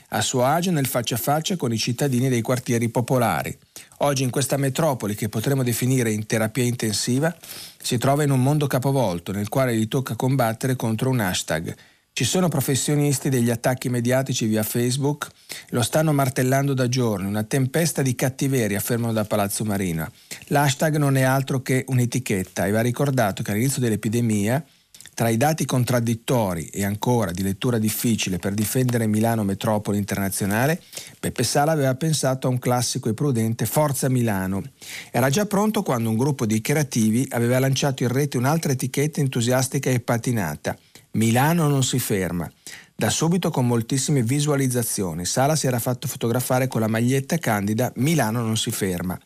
a 0.08 0.20
suo 0.20 0.44
agio 0.44 0.72
nel 0.72 0.86
faccia 0.86 1.14
a 1.14 1.18
faccia 1.18 1.56
con 1.56 1.72
i 1.72 1.78
cittadini 1.78 2.28
dei 2.28 2.42
quartieri 2.42 2.90
popolari. 2.90 3.56
Oggi 4.00 4.24
in 4.24 4.30
questa 4.30 4.58
metropoli 4.58 5.14
che 5.14 5.30
potremmo 5.30 5.62
definire 5.62 6.10
in 6.10 6.26
terapia 6.26 6.64
intensiva, 6.64 7.34
si 7.80 7.96
trova 7.96 8.24
in 8.24 8.30
un 8.30 8.42
mondo 8.42 8.66
capovolto 8.66 9.32
nel 9.32 9.48
quale 9.48 9.74
gli 9.74 9.88
tocca 9.88 10.16
combattere 10.16 10.76
contro 10.76 11.08
un 11.08 11.20
hashtag 11.20 11.74
ci 12.16 12.24
sono 12.24 12.48
professionisti 12.48 13.28
degli 13.28 13.50
attacchi 13.50 13.90
mediatici 13.90 14.46
via 14.46 14.62
Facebook, 14.62 15.28
lo 15.68 15.82
stanno 15.82 16.14
martellando 16.14 16.72
da 16.72 16.88
giorni, 16.88 17.26
una 17.26 17.42
tempesta 17.42 18.00
di 18.00 18.14
cattiveria, 18.14 18.78
affermano 18.78 19.12
da 19.12 19.26
Palazzo 19.26 19.66
Marina. 19.66 20.10
L'hashtag 20.46 20.96
non 20.96 21.18
è 21.18 21.20
altro 21.20 21.60
che 21.60 21.84
un'etichetta 21.86 22.64
e 22.64 22.70
va 22.70 22.80
ricordato 22.80 23.42
che 23.42 23.50
all'inizio 23.50 23.82
dell'epidemia, 23.82 24.64
tra 25.12 25.28
i 25.28 25.36
dati 25.36 25.66
contraddittori 25.66 26.68
e 26.68 26.86
ancora 26.86 27.32
di 27.32 27.42
lettura 27.42 27.76
difficile 27.76 28.38
per 28.38 28.54
difendere 28.54 29.06
Milano 29.06 29.44
metropoli 29.44 29.98
internazionale, 29.98 30.80
Peppe 31.20 31.42
Sala 31.42 31.72
aveva 31.72 31.94
pensato 31.96 32.46
a 32.46 32.50
un 32.50 32.58
classico 32.58 33.10
e 33.10 33.14
prudente 33.14 33.66
Forza 33.66 34.08
Milano. 34.08 34.62
Era 35.10 35.28
già 35.28 35.44
pronto 35.44 35.82
quando 35.82 36.08
un 36.08 36.16
gruppo 36.16 36.46
di 36.46 36.62
creativi 36.62 37.26
aveva 37.30 37.58
lanciato 37.58 38.04
in 38.04 38.10
rete 38.10 38.38
un'altra 38.38 38.72
etichetta 38.72 39.20
entusiastica 39.20 39.90
e 39.90 40.00
patinata, 40.00 40.78
Milano 41.16 41.66
non 41.68 41.82
si 41.82 41.98
ferma. 41.98 42.50
Da 42.94 43.08
subito 43.10 43.50
con 43.50 43.66
moltissime 43.66 44.22
visualizzazioni. 44.22 45.24
Sala 45.24 45.56
si 45.56 45.66
era 45.66 45.78
fatto 45.78 46.06
fotografare 46.06 46.68
con 46.68 46.80
la 46.80 46.88
maglietta 46.88 47.38
candida 47.38 47.90
Milano 47.96 48.42
non 48.42 48.56
si 48.56 48.70
ferma. 48.70 49.18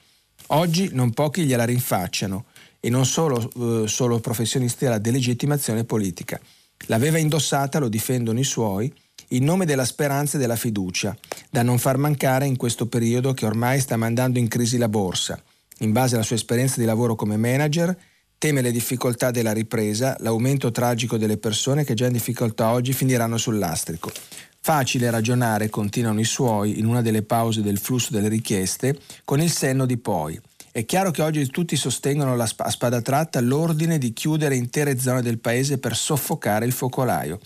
Oggi 0.49 0.91
non 0.93 1.13
pochi 1.13 1.45
gliela 1.45 1.65
rinfacciano 1.65 2.45
e 2.81 2.91
non 2.91 3.05
solo, 3.05 3.83
eh, 3.85 3.89
solo 3.89 4.21
professionisti 4.21 4.85
della 4.85 4.99
delegittimazione 4.99 5.85
politica. 5.85 6.41
L'aveva 6.87 7.19
indossata, 7.19 7.79
lo 7.79 7.89
difendono 7.89 8.39
i 8.39 8.45
suoi, 8.45 8.93
in 9.29 9.45
nome 9.45 9.67
della 9.67 9.85
speranza 9.85 10.37
e 10.37 10.41
della 10.41 10.57
fiducia, 10.57 11.17
da 11.51 11.63
non 11.63 11.79
far 11.79 11.97
mancare 11.97 12.47
in 12.47 12.57
questo 12.57 12.87
periodo 12.87 13.33
che 13.33 13.47
ormai 13.47 13.81
sta 13.81 13.97
mandando 13.97 14.39
in 14.39 14.49
crisi 14.49 14.79
la 14.79 14.89
borsa. 14.89 15.41
In 15.79 15.93
base 15.93 16.15
alla 16.15 16.25
sua 16.25 16.37
esperienza 16.37 16.81
di 16.81 16.87
lavoro 16.87 17.15
come 17.15 17.37
manager, 17.37 17.97
Teme 18.41 18.63
le 18.63 18.73
difficoltà 18.73 19.31
della 19.31 19.53
ripresa, 19.53 20.17
l'aumento 20.21 20.71
tragico 20.71 21.19
delle 21.19 21.37
persone 21.37 21.85
che 21.85 21.93
già 21.93 22.07
in 22.07 22.15
difficoltà 22.15 22.71
oggi 22.71 22.95
finiranno 22.95 23.37
sul 23.37 23.59
lastrico. 23.59 24.11
Facile 24.59 25.11
ragionare, 25.11 25.69
continuano 25.69 26.21
i 26.21 26.25
suoi, 26.25 26.79
in 26.79 26.87
una 26.87 27.03
delle 27.03 27.21
pause 27.21 27.61
del 27.61 27.77
flusso 27.77 28.13
delle 28.13 28.29
richieste, 28.29 28.99
con 29.27 29.43
il 29.43 29.51
senno 29.51 29.85
di 29.85 29.99
poi. 29.99 30.41
È 30.73 30.87
chiaro 30.87 31.11
che 31.11 31.21
oggi 31.21 31.47
tutti 31.49 31.77
sostengono 31.77 32.33
a 32.33 32.71
spada 32.71 33.03
tratta 33.03 33.43
l'ordine 33.43 33.99
di 33.99 34.15
chiudere 34.15 34.57
intere 34.57 34.99
zone 34.99 35.21
del 35.21 35.39
paese 35.39 35.77
per 35.77 35.95
soffocare 35.95 36.65
il 36.65 36.73
focolaio. 36.73 37.41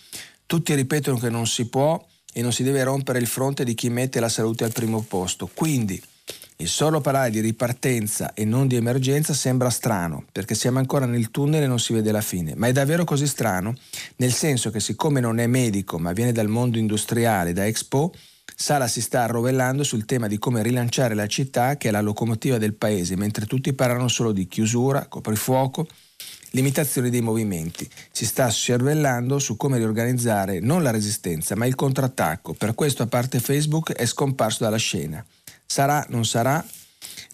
Tutti 0.47 0.73
ripetono 0.77 1.19
che 1.19 1.29
non 1.29 1.49
si 1.49 1.67
può 1.67 2.01
e 2.33 2.41
non 2.41 2.53
si 2.53 2.63
deve 2.63 2.85
rompere 2.85 3.19
il 3.19 3.27
fronte 3.27 3.65
di 3.65 3.75
chi 3.75 3.91
mette 3.91 4.21
la 4.21 4.29
salute 4.29 4.63
al 4.63 4.73
primo 4.73 5.03
posto. 5.03 5.51
Quindi, 5.53 6.01
il 6.57 6.69
solo 6.69 7.01
parlare 7.01 7.31
di 7.31 7.41
ripartenza 7.41 8.33
e 8.33 8.45
non 8.45 8.67
di 8.67 8.77
emergenza 8.77 9.35
sembra 9.35 9.71
strano, 9.71 10.25
perché 10.31 10.55
siamo 10.55 10.79
ancora 10.79 11.07
nel 11.07 11.31
tunnel 11.31 11.63
e 11.63 11.67
non 11.67 11.81
si 11.81 11.93
vede 11.93 12.13
la 12.13 12.21
fine, 12.21 12.55
ma 12.55 12.69
è 12.69 12.73
davvero 12.73 13.05
così 13.05 13.27
strano, 13.27 13.75
nel 14.17 14.33
senso 14.33 14.71
che 14.71 14.81
siccome 14.81 15.21
non 15.21 15.39
è 15.39 15.47
medico 15.47 15.99
ma 15.99 16.13
viene 16.13 16.33
dal 16.33 16.49
mondo 16.49 16.79
industriale, 16.79 17.53
da 17.53 17.67
Expo, 17.67 18.13
Sala 18.57 18.87
si 18.87 19.01
sta 19.01 19.23
arrovellando 19.23 19.83
sul 19.83 20.05
tema 20.05 20.29
di 20.29 20.39
come 20.39 20.63
rilanciare 20.63 21.15
la 21.15 21.27
città 21.27 21.77
che 21.77 21.89
è 21.89 21.91
la 21.91 22.01
locomotiva 22.01 22.57
del 22.57 22.75
paese, 22.75 23.17
mentre 23.17 23.47
tutti 23.47 23.73
parlano 23.73 24.07
solo 24.07 24.31
di 24.31 24.47
chiusura, 24.47 25.07
coprifuoco. 25.07 25.89
limitazione 26.51 27.11
dei 27.11 27.21
movimenti. 27.21 27.89
Si 28.13 28.25
sta 28.25 28.49
cervellando 28.49 29.41
su 29.41 29.57
come 29.57 29.79
riorganizzare 29.79 30.61
non 30.61 30.85
la 30.85 30.93
resistenza 30.93 31.57
ma 31.57 31.67
il 31.67 31.75
contrattacco. 31.75 32.55
Per 32.55 32.75
questo 32.75 33.03
a 33.03 33.07
parte 33.07 33.41
Facebook 33.41 33.93
è 33.93 34.07
scomparso 34.07 34.63
dalla 34.63 34.77
scena. 34.77 35.25
Sarà, 35.75 36.07
non 36.11 36.25
sarà? 36.25 36.65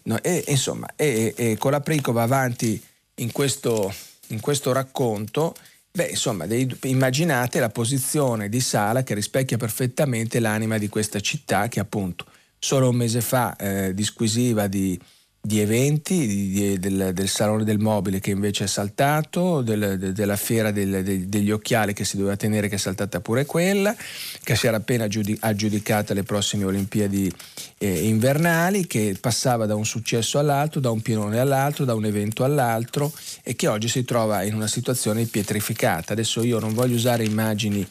No, 0.05 0.19
e, 0.23 0.45
insomma, 0.47 0.87
e, 0.95 1.31
e 1.37 1.57
Colaprico 1.59 2.11
va 2.11 2.23
avanti 2.23 2.83
in 3.17 3.31
questo, 3.31 3.93
in 4.29 4.39
questo 4.39 4.71
racconto. 4.71 5.53
Beh, 5.91 6.07
insomma, 6.07 6.47
dei, 6.47 6.67
immaginate 6.85 7.59
la 7.59 7.69
posizione 7.69 8.49
di 8.49 8.59
Sala 8.59 9.03
che 9.03 9.13
rispecchia 9.13 9.57
perfettamente 9.57 10.39
l'anima 10.39 10.79
di 10.79 10.89
questa 10.89 11.19
città 11.19 11.67
che 11.67 11.79
appunto 11.79 12.25
solo 12.57 12.89
un 12.89 12.95
mese 12.95 13.21
fa 13.21 13.55
eh, 13.57 13.93
disquisiva 13.93 14.65
di 14.65 14.99
di 15.43 15.59
eventi, 15.59 16.27
di, 16.27 16.79
del, 16.79 17.11
del, 17.13 17.27
Salone 17.27 17.63
del 17.63 17.79
Mobile 17.79 18.19
che 18.19 18.29
invece 18.29 18.65
è 18.65 18.67
saltato, 18.67 19.63
del, 19.63 19.97
de, 19.97 20.11
della 20.11 20.35
fiera 20.35 20.69
del, 20.69 21.03
de, 21.03 21.27
degli 21.27 21.49
occhiali 21.49 21.93
che 21.93 22.05
si 22.05 22.15
doveva 22.15 22.35
tenere 22.35 22.67
che 22.69 22.75
è 22.75 22.77
saltata 22.77 23.21
pure 23.21 23.47
quella, 23.47 23.95
che 24.43 24.55
si 24.55 24.67
era 24.67 24.77
appena 24.77 25.05
aggiudicata 25.05 26.13
le 26.13 26.21
prossime 26.21 26.65
Olimpiadi 26.65 27.33
eh, 27.79 28.07
invernali, 28.07 28.85
che 28.85 29.17
passava 29.19 29.65
da 29.65 29.73
un 29.73 29.85
successo 29.85 30.37
all'altro, 30.37 30.79
da 30.79 30.91
un 30.91 31.01
pienone 31.01 31.39
all'altro, 31.39 31.85
da 31.85 31.95
un 31.95 32.05
evento 32.05 32.43
all'altro 32.43 33.11
e 33.41 33.55
che 33.55 33.67
oggi 33.67 33.87
si 33.87 34.05
trova 34.05 34.43
in 34.43 34.53
una 34.53 34.67
situazione 34.67 35.25
pietrificata. 35.25 36.13
Adesso 36.13 36.43
io 36.43 36.59
non 36.59 36.75
voglio 36.75 36.95
usare 36.95 37.23
immagini 37.23 37.85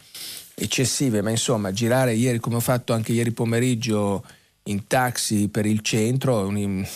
eccessive, 0.55 1.21
ma 1.21 1.31
insomma 1.31 1.73
girare 1.73 2.15
ieri 2.15 2.39
come 2.39 2.57
ho 2.57 2.61
fatto 2.61 2.93
anche 2.93 3.11
ieri 3.11 3.33
pomeriggio 3.33 4.25
in 4.65 4.87
taxi 4.87 5.49
per 5.49 5.67
il 5.67 5.81
centro, 5.81 6.47
un, 6.47 6.87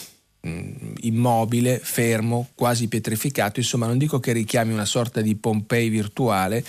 immobile, 1.00 1.78
fermo, 1.82 2.48
quasi 2.54 2.88
pietrificato, 2.88 3.60
insomma 3.60 3.86
non 3.86 3.98
dico 3.98 4.20
che 4.20 4.32
richiami 4.32 4.72
una 4.72 4.84
sorta 4.84 5.20
di 5.20 5.34
Pompei 5.36 5.88
virtuale, 5.88 6.64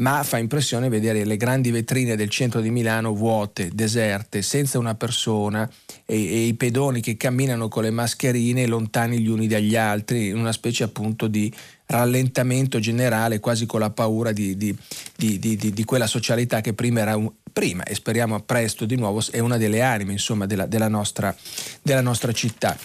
ma 0.00 0.22
fa 0.22 0.38
impressione 0.38 0.88
vedere 0.88 1.24
le 1.24 1.36
grandi 1.36 1.70
vetrine 1.70 2.16
del 2.16 2.30
centro 2.30 2.60
di 2.60 2.70
Milano 2.70 3.14
vuote, 3.14 3.70
deserte, 3.72 4.40
senza 4.40 4.78
una 4.78 4.94
persona 4.94 5.70
e, 6.06 6.16
e, 6.16 6.46
i 6.46 6.54
pedoni 6.54 7.00
che 7.00 7.16
camminano 7.16 7.68
con 7.68 7.82
le 7.82 7.90
mascherine 7.90 8.66
lontani 8.66 9.18
gli 9.18 9.28
uni 9.28 9.46
dagli 9.46 9.76
altri, 9.76 10.28
in 10.28 10.38
una 10.38 10.52
specie 10.52 10.84
appunto 10.84 11.26
di 11.26 11.52
rallentamento 11.90 12.78
generale, 12.78 13.40
quasi 13.40 13.66
con 13.66 13.80
la 13.80 13.90
paura 13.90 14.32
di, 14.32 14.56
di, 14.56 14.76
di, 15.16 15.38
di 15.38 15.84
quella 15.84 16.06
socialità 16.06 16.60
che 16.60 16.72
prima 16.72 17.00
era 17.00 17.16
un, 17.16 17.30
prima 17.52 17.82
e 17.82 17.94
speriamo 17.94 18.40
presto 18.40 18.84
di 18.84 18.96
nuovo 18.96 19.22
è 19.30 19.40
una 19.40 19.56
delle 19.56 19.82
anime 19.82 20.12
insomma, 20.12 20.46
della, 20.46 20.66
della, 20.66 20.88
nostra, 20.88 21.34
della 21.82 22.00
nostra 22.00 22.32
città. 22.32 22.76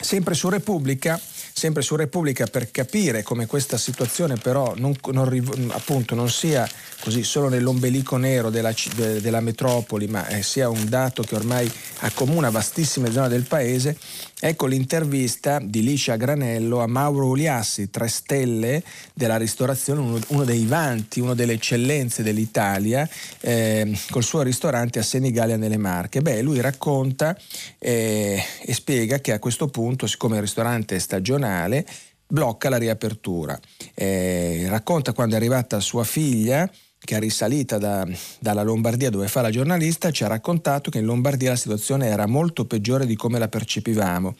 Sempre 0.00 0.34
su 0.34 0.48
Repubblica 0.48 1.20
sempre 1.52 1.82
su 1.82 1.94
Repubblica 1.94 2.46
per 2.46 2.70
capire 2.70 3.22
come 3.22 3.44
questa 3.44 3.76
situazione 3.76 4.36
però 4.36 4.72
non, 4.76 4.94
non, 5.12 5.70
appunto, 5.72 6.14
non 6.14 6.30
sia 6.30 6.66
così 7.00 7.22
solo 7.22 7.48
nell'ombelico 7.48 8.16
nero 8.16 8.48
della, 8.48 8.72
della 8.94 9.40
metropoli, 9.40 10.06
ma 10.06 10.26
eh, 10.28 10.42
sia 10.42 10.70
un 10.70 10.88
dato 10.88 11.22
che 11.22 11.34
ormai 11.34 11.70
accomuna 11.98 12.48
vastissime 12.48 13.10
zone 13.10 13.28
del 13.28 13.42
paese, 13.42 13.94
ecco 14.40 14.66
l'intervista 14.66 15.60
di 15.62 15.82
Licia 15.82 16.16
Granello 16.16 16.80
a 16.80 16.86
Mauro 16.86 17.26
Uliassi, 17.26 17.90
tre 17.90 18.08
stelle 18.08 18.82
della 19.14 19.36
ristorazione, 19.36 20.00
uno, 20.00 20.18
uno 20.28 20.44
dei 20.44 20.64
vanti, 20.64 21.20
una 21.20 21.34
delle 21.34 21.52
eccellenze 21.52 22.22
dell'Italia, 22.22 23.08
eh, 23.40 23.96
col 24.10 24.24
suo 24.24 24.42
ristorante 24.42 24.98
a 24.98 25.02
Senigallia 25.02 25.56
nelle 25.56 25.76
Marche. 25.76 26.22
Beh, 26.22 26.42
lui 26.42 26.60
racconta 26.60 27.36
eh, 27.78 28.42
e 28.62 28.74
spiega 28.74 29.18
che 29.20 29.32
a 29.32 29.38
questo 29.38 29.68
punto, 29.68 30.06
siccome 30.06 30.36
il 30.36 30.42
ristorante 30.42 30.96
è 30.96 30.98
stagionale, 30.98 31.86
blocca 32.26 32.68
la 32.68 32.78
riapertura. 32.78 33.58
Eh, 33.94 34.66
racconta 34.68 35.12
quando 35.12 35.34
è 35.34 35.38
arrivata 35.38 35.80
sua 35.80 36.04
figlia 36.04 36.70
che 37.02 37.16
è 37.16 37.18
risalita 37.18 37.78
da, 37.78 38.06
dalla 38.38 38.62
Lombardia 38.62 39.10
dove 39.10 39.28
fa 39.28 39.40
la 39.40 39.50
giornalista, 39.50 40.10
ci 40.10 40.24
ha 40.24 40.28
raccontato 40.28 40.90
che 40.90 40.98
in 40.98 41.06
Lombardia 41.06 41.50
la 41.50 41.56
situazione 41.56 42.06
era 42.06 42.26
molto 42.26 42.66
peggiore 42.66 43.06
di 43.06 43.16
come 43.16 43.38
la 43.38 43.48
percepivamo 43.48 44.34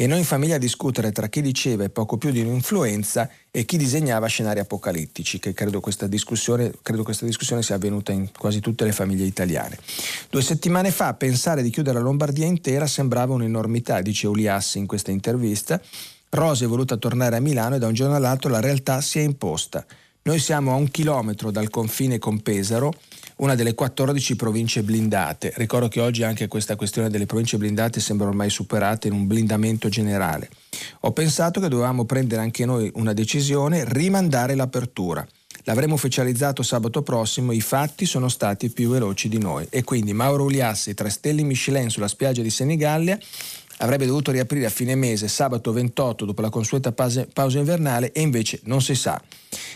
e 0.00 0.06
noi 0.06 0.18
in 0.18 0.24
famiglia 0.24 0.54
a 0.54 0.58
discutere 0.58 1.10
tra 1.10 1.26
chi 1.26 1.42
diceva 1.42 1.88
poco 1.88 2.18
più 2.18 2.30
di 2.30 2.38
un'influenza 2.38 3.28
e 3.50 3.64
chi 3.64 3.76
disegnava 3.76 4.28
scenari 4.28 4.60
apocalittici, 4.60 5.40
che 5.40 5.52
credo 5.52 5.80
questa 5.80 6.06
discussione, 6.06 6.72
credo 6.82 7.02
questa 7.02 7.26
discussione 7.26 7.64
sia 7.64 7.74
avvenuta 7.74 8.12
in 8.12 8.30
quasi 8.30 8.60
tutte 8.60 8.84
le 8.84 8.92
famiglie 8.92 9.24
italiane. 9.24 9.76
Due 10.30 10.40
settimane 10.40 10.92
fa 10.92 11.14
pensare 11.14 11.62
di 11.62 11.70
chiudere 11.70 11.98
la 11.98 12.04
Lombardia 12.04 12.46
intera 12.46 12.86
sembrava 12.86 13.34
un'enormità, 13.34 14.00
dice 14.00 14.28
Uliassi 14.28 14.78
in 14.78 14.86
questa 14.86 15.10
intervista, 15.10 15.80
Rosa 16.28 16.64
è 16.64 16.68
voluta 16.68 16.96
tornare 16.96 17.34
a 17.34 17.40
Milano 17.40 17.74
e 17.74 17.78
da 17.80 17.88
un 17.88 17.94
giorno 17.94 18.14
all'altro 18.14 18.50
la 18.50 18.60
realtà 18.60 19.00
si 19.00 19.18
è 19.18 19.22
imposta. 19.22 19.84
Noi 20.28 20.40
siamo 20.40 20.72
a 20.72 20.74
un 20.74 20.90
chilometro 20.90 21.50
dal 21.50 21.70
confine 21.70 22.18
con 22.18 22.42
Pesaro, 22.42 22.92
una 23.36 23.54
delle 23.54 23.72
14 23.72 24.36
province 24.36 24.82
blindate. 24.82 25.54
Ricordo 25.56 25.88
che 25.88 26.02
oggi 26.02 26.22
anche 26.22 26.48
questa 26.48 26.76
questione 26.76 27.08
delle 27.08 27.24
province 27.24 27.56
blindate 27.56 27.98
sembra 27.98 28.26
ormai 28.26 28.50
superata 28.50 29.06
in 29.06 29.14
un 29.14 29.26
blindamento 29.26 29.88
generale. 29.88 30.50
Ho 31.00 31.12
pensato 31.12 31.60
che 31.60 31.68
dovevamo 31.68 32.04
prendere 32.04 32.42
anche 32.42 32.66
noi 32.66 32.90
una 32.96 33.14
decisione, 33.14 33.84
rimandare 33.86 34.54
l'apertura. 34.54 35.26
L'avremo 35.64 35.94
ufficializzato 35.94 36.62
sabato 36.62 37.00
prossimo, 37.00 37.52
i 37.52 37.62
fatti 37.62 38.04
sono 38.04 38.28
stati 38.28 38.68
più 38.68 38.90
veloci 38.90 39.30
di 39.30 39.38
noi. 39.38 39.66
E 39.70 39.82
quindi 39.82 40.12
Mauro 40.12 40.44
Uliassi, 40.44 40.92
tre 40.92 41.08
stelle 41.08 41.42
Michelin 41.42 41.88
sulla 41.88 42.06
spiaggia 42.06 42.42
di 42.42 42.50
Senigallia, 42.50 43.18
avrebbe 43.78 44.06
dovuto 44.06 44.30
riaprire 44.30 44.66
a 44.66 44.70
fine 44.70 44.94
mese, 44.94 45.28
sabato 45.28 45.72
28, 45.72 46.24
dopo 46.24 46.40
la 46.40 46.50
consueta 46.50 46.92
pausa 46.92 47.58
invernale, 47.58 48.12
e 48.12 48.20
invece 48.20 48.60
non 48.64 48.80
si 48.80 48.94
sa. 48.94 49.20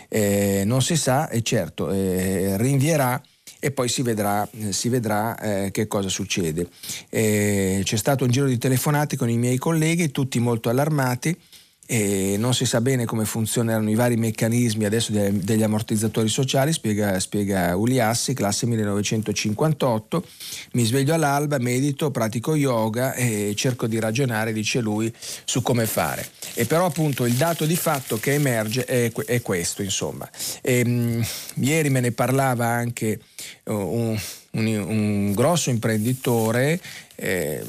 Eh, 0.09 0.63
non 0.65 0.81
si 0.81 0.95
sa 0.95 1.29
e 1.29 1.41
certo 1.41 1.89
eh, 1.89 2.55
rinvierà 2.57 3.21
e 3.59 3.71
poi 3.71 3.87
si 3.87 4.01
vedrà, 4.01 4.47
si 4.69 4.89
vedrà 4.89 5.39
eh, 5.39 5.71
che 5.71 5.87
cosa 5.87 6.09
succede. 6.09 6.67
Eh, 7.09 7.81
c'è 7.83 7.95
stato 7.95 8.25
un 8.25 8.31
giro 8.31 8.45
di 8.45 8.57
telefonate 8.57 9.15
con 9.15 9.29
i 9.29 9.37
miei 9.37 9.57
colleghi, 9.57 10.11
tutti 10.11 10.39
molto 10.39 10.69
allarmati 10.69 11.37
e 11.85 12.35
non 12.37 12.53
si 12.53 12.65
sa 12.65 12.79
bene 12.79 13.05
come 13.05 13.25
funzionano 13.25 13.89
i 13.89 13.95
vari 13.95 14.15
meccanismi 14.15 14.85
adesso 14.85 15.11
degli 15.11 15.63
ammortizzatori 15.63 16.29
sociali, 16.29 16.71
spiega, 16.71 17.19
spiega 17.19 17.75
Uliassi, 17.75 18.33
classe 18.33 18.65
1958, 18.67 20.25
mi 20.73 20.85
sveglio 20.85 21.13
all'alba, 21.13 21.57
medito, 21.57 22.09
pratico 22.09 22.55
yoga 22.55 23.13
e 23.13 23.53
cerco 23.55 23.87
di 23.87 23.99
ragionare, 23.99 24.53
dice 24.53 24.79
lui, 24.79 25.13
su 25.43 25.61
come 25.61 25.85
fare. 25.85 26.25
E 26.53 26.65
però 26.65 26.85
appunto 26.85 27.25
il 27.25 27.33
dato 27.33 27.65
di 27.65 27.75
fatto 27.75 28.17
che 28.17 28.33
emerge 28.33 28.85
è, 28.85 29.11
è 29.11 29.41
questo, 29.41 29.81
insomma. 29.81 30.29
E, 30.61 30.79
ehm, 30.79 30.89
mh, 30.89 31.25
ieri 31.63 31.89
me 31.89 31.99
ne 31.99 32.11
parlava 32.11 32.65
anche 32.65 33.19
uh, 33.65 33.73
un, 33.73 34.19
un, 34.53 34.67
un 34.67 35.31
grosso 35.33 35.69
imprenditore 35.69 36.79
eh, 37.15 37.63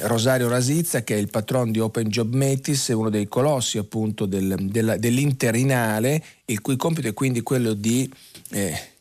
Rosario 0.00 0.48
Rasizza 0.48 1.02
che 1.02 1.14
è 1.14 1.18
il 1.18 1.30
patron 1.30 1.70
di 1.70 1.78
Open 1.78 2.08
Job 2.08 2.34
Metis, 2.34 2.88
uno 2.88 3.10
dei 3.10 3.28
colossi 3.28 3.78
appunto 3.78 4.26
del, 4.26 4.54
della, 4.60 4.96
dell'interinale, 4.96 6.22
il 6.46 6.60
cui 6.60 6.76
compito 6.76 7.08
è 7.08 7.14
quindi 7.14 7.42
quello 7.42 7.72
di 7.72 8.10
eh, 8.50 8.91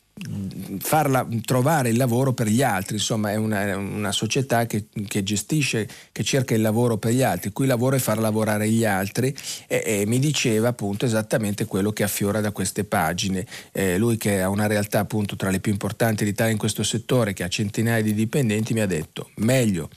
farla 0.80 1.28
trovare 1.44 1.90
il 1.90 1.98
lavoro 1.98 2.34
per 2.34 2.48
gli 2.48 2.62
altri, 2.62 2.96
insomma 2.96 3.32
è 3.32 3.36
una, 3.36 3.76
una 3.78 4.12
società 4.12 4.66
che, 4.66 4.86
che, 5.08 5.24
gestisce, 5.24 5.88
che 6.12 6.24
cerca 6.24 6.54
il 6.54 6.62
lavoro 6.62 6.98
per 6.98 7.14
gli 7.14 7.24
altri, 7.24 7.52
cui 7.52 7.66
lavoro 7.66 7.96
è 7.96 8.00
far 8.00 8.20
lavorare 8.20 8.70
gli 8.70 8.86
altri 8.86 9.34
e, 9.68 9.84
e 9.86 10.04
mi 10.06 10.20
diceva 10.20 10.70
appunto 10.70 11.06
esattamente 11.06 11.66
quello 11.66 11.92
che 11.92 12.04
affiora 12.04 12.40
da 12.42 12.52
queste 12.52 12.84
pagine. 12.84 13.46
Eh, 13.72 13.98
lui 13.98 14.18
che 14.18 14.42
ha 14.42 14.50
una 14.50 14.68
realtà 14.68 15.00
appunto 15.00 15.36
tra 15.36 15.50
le 15.50 15.60
più 15.60 15.72
importanti 15.72 16.24
d'Italia 16.24 16.52
in 16.52 16.60
questo 16.60 16.84
settore, 16.84 17.34
che 17.34 17.44
ha 17.44 17.48
centinaia 17.48 18.04
di 18.04 18.14
dipendenti, 18.14 18.74
mi 18.74 18.82
ha 18.82 18.88
detto 18.88 19.30
meglio 19.36 19.90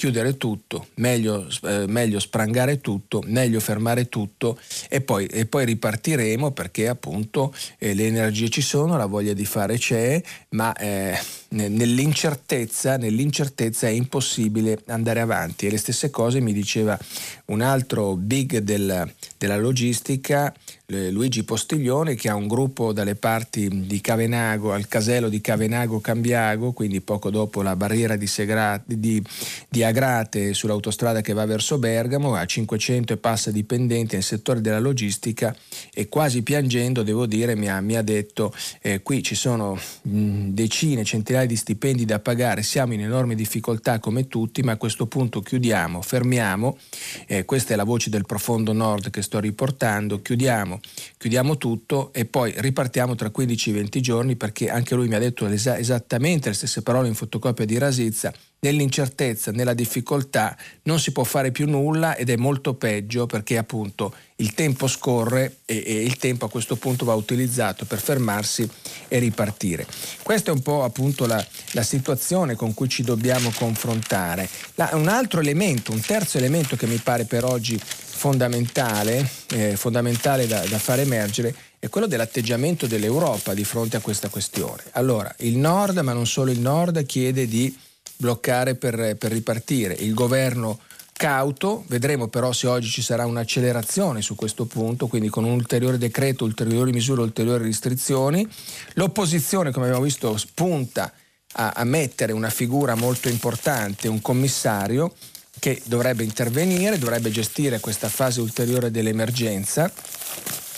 chiudere 0.00 0.38
tutto, 0.38 0.86
meglio, 0.94 1.46
eh, 1.64 1.84
meglio, 1.86 2.18
sprangare 2.20 2.80
tutto, 2.80 3.22
meglio 3.26 3.60
fermare 3.60 4.08
tutto 4.08 4.58
e 4.88 5.02
poi, 5.02 5.26
e 5.26 5.44
poi 5.44 5.66
ripartiremo 5.66 6.52
perché 6.52 6.88
appunto 6.88 7.54
eh, 7.76 7.92
le 7.92 8.06
energie 8.06 8.48
ci 8.48 8.62
sono, 8.62 8.96
la 8.96 9.04
voglia 9.04 9.34
di 9.34 9.44
fare 9.44 9.76
c'è, 9.76 10.18
ma 10.52 10.74
eh, 10.74 11.18
nell'incertezza, 11.50 12.96
nell'incertezza 12.96 13.86
è 13.86 13.90
impossibile 13.90 14.80
andare 14.86 15.20
avanti. 15.20 15.66
E 15.66 15.70
le 15.70 15.78
stesse 15.78 16.10
cose 16.10 16.40
mi 16.40 16.52
diceva 16.52 16.98
un 17.46 17.60
altro 17.60 18.14
big 18.16 18.58
del, 18.58 19.12
della 19.36 19.56
logistica, 19.56 20.52
Luigi 20.86 21.44
Postiglione, 21.44 22.16
che 22.16 22.28
ha 22.28 22.34
un 22.34 22.48
gruppo 22.48 22.92
dalle 22.92 23.14
parti 23.14 23.86
di 23.86 24.00
Cavenago, 24.00 24.72
al 24.72 24.88
casello 24.88 25.28
di 25.28 25.40
Cavenago 25.40 26.00
Cambiago, 26.00 26.72
quindi 26.72 27.00
poco 27.00 27.30
dopo 27.30 27.62
la 27.62 27.76
barriera 27.76 28.16
di, 28.16 28.26
Segra, 28.26 28.80
di, 28.84 29.22
di 29.68 29.84
Agrate 29.84 30.52
sull'autostrada 30.52 31.20
che 31.20 31.32
va 31.32 31.46
verso 31.46 31.78
Bergamo, 31.78 32.34
ha 32.34 32.44
500 32.44 33.12
e 33.12 33.16
passa 33.18 33.50
dipendenti 33.50 34.14
nel 34.16 34.24
settore 34.24 34.60
della 34.60 34.80
logistica 34.80 35.54
e 35.94 36.08
quasi 36.08 36.42
piangendo, 36.42 37.02
devo 37.02 37.26
dire, 37.26 37.54
mi 37.54 37.68
ha, 37.68 37.80
mi 37.80 37.96
ha 37.96 38.02
detto 38.02 38.52
eh, 38.80 39.02
qui 39.02 39.22
ci 39.22 39.36
sono 39.36 39.78
mh, 40.02 40.48
decine, 40.48 41.04
centinaia 41.04 41.39
di 41.46 41.56
stipendi 41.56 42.04
da 42.04 42.18
pagare, 42.18 42.62
siamo 42.62 42.92
in 42.94 43.00
enorme 43.00 43.34
difficoltà 43.34 43.98
come 43.98 44.28
tutti, 44.28 44.62
ma 44.62 44.72
a 44.72 44.76
questo 44.76 45.06
punto 45.06 45.40
chiudiamo, 45.40 46.02
fermiamo, 46.02 46.78
eh, 47.26 47.44
questa 47.44 47.74
è 47.74 47.76
la 47.76 47.84
voce 47.84 48.10
del 48.10 48.26
profondo 48.26 48.72
nord 48.72 49.10
che 49.10 49.22
sto 49.22 49.40
riportando, 49.40 50.22
chiudiamo, 50.22 50.80
chiudiamo 51.16 51.56
tutto 51.56 52.12
e 52.12 52.24
poi 52.24 52.54
ripartiamo 52.56 53.14
tra 53.14 53.30
15-20 53.34 54.00
giorni 54.00 54.36
perché 54.36 54.70
anche 54.70 54.94
lui 54.94 55.08
mi 55.08 55.14
ha 55.14 55.18
detto 55.18 55.46
es- 55.46 55.66
esattamente 55.66 56.48
le 56.48 56.54
stesse 56.54 56.82
parole 56.82 57.08
in 57.08 57.14
fotocopia 57.14 57.64
di 57.64 57.78
Rasizza, 57.78 58.32
nell'incertezza, 58.60 59.52
nella 59.52 59.74
difficoltà 59.74 60.56
non 60.82 60.98
si 60.98 61.12
può 61.12 61.24
fare 61.24 61.50
più 61.50 61.68
nulla 61.68 62.16
ed 62.16 62.30
è 62.30 62.36
molto 62.36 62.74
peggio 62.74 63.26
perché 63.26 63.56
appunto 63.56 64.14
il 64.40 64.54
tempo 64.54 64.86
scorre 64.86 65.58
e, 65.64 65.82
e, 65.86 66.02
il 66.02 66.16
tempo 66.16 66.46
a 66.46 66.50
questo 66.50 66.76
punto 66.76 67.04
va 67.04 67.14
utilizzato 67.14 67.84
per 67.84 68.00
fermarsi 68.00 68.68
e 69.08 69.18
ripartire. 69.18 69.86
Questa 70.22 70.50
è 70.50 70.54
un 70.54 70.62
po' 70.62 70.82
appunto 70.82 71.26
la, 71.26 71.44
la 71.72 71.82
situazione 71.82 72.56
con 72.56 72.74
cui 72.74 72.88
ci 72.88 73.02
dobbiamo 73.02 73.52
confrontare. 73.54 74.48
La, 74.74 74.90
un 74.94 75.08
altro 75.08 75.40
elemento, 75.40 75.92
un 75.92 76.00
terzo 76.00 76.38
elemento 76.38 76.76
che 76.76 76.86
mi 76.86 76.96
pare 76.96 77.24
per 77.24 77.44
oggi 77.44 77.78
fondamentale, 77.80 79.28
eh, 79.52 79.76
fondamentale 79.76 80.46
da, 80.46 80.64
da 80.66 80.78
far 80.78 81.00
emergere 81.00 81.54
è 81.78 81.88
quello 81.88 82.06
dell'atteggiamento 82.06 82.86
dell'Europa 82.86 83.54
di 83.54 83.64
fronte 83.64 83.96
a 83.96 84.00
questa 84.00 84.28
questione. 84.28 84.82
Allora, 84.92 85.34
il 85.38 85.56
Nord, 85.56 85.98
ma 85.98 86.12
non 86.12 86.26
solo 86.26 86.50
il 86.50 86.60
Nord, 86.60 87.06
chiede 87.06 87.46
di 87.46 87.74
bloccare 88.16 88.74
per, 88.74 89.16
per 89.16 89.32
ripartire. 89.32 89.94
Il 89.94 90.12
governo 90.12 90.78
cauto, 91.20 91.84
vedremo 91.88 92.28
però 92.28 92.50
se 92.50 92.66
oggi 92.66 92.88
ci 92.88 93.02
sarà 93.02 93.26
un'accelerazione 93.26 94.22
su 94.22 94.34
questo 94.34 94.64
punto, 94.64 95.06
quindi 95.06 95.28
con 95.28 95.44
un 95.44 95.50
ulteriore 95.50 95.98
decreto, 95.98 96.46
ulteriori 96.46 96.92
misure, 96.92 97.20
ulteriori 97.20 97.64
restrizioni. 97.64 98.48
L'opposizione, 98.94 99.70
come 99.70 99.84
abbiamo 99.84 100.02
visto, 100.02 100.38
spunta 100.38 101.12
a, 101.56 101.72
a 101.76 101.84
mettere 101.84 102.32
una 102.32 102.48
figura 102.48 102.94
molto 102.94 103.28
importante, 103.28 104.08
un 104.08 104.22
commissario 104.22 105.12
che 105.58 105.82
dovrebbe 105.84 106.24
intervenire, 106.24 106.96
dovrebbe 106.96 107.30
gestire 107.30 107.80
questa 107.80 108.08
fase 108.08 108.40
ulteriore 108.40 108.90
dell'emergenza. 108.90 109.92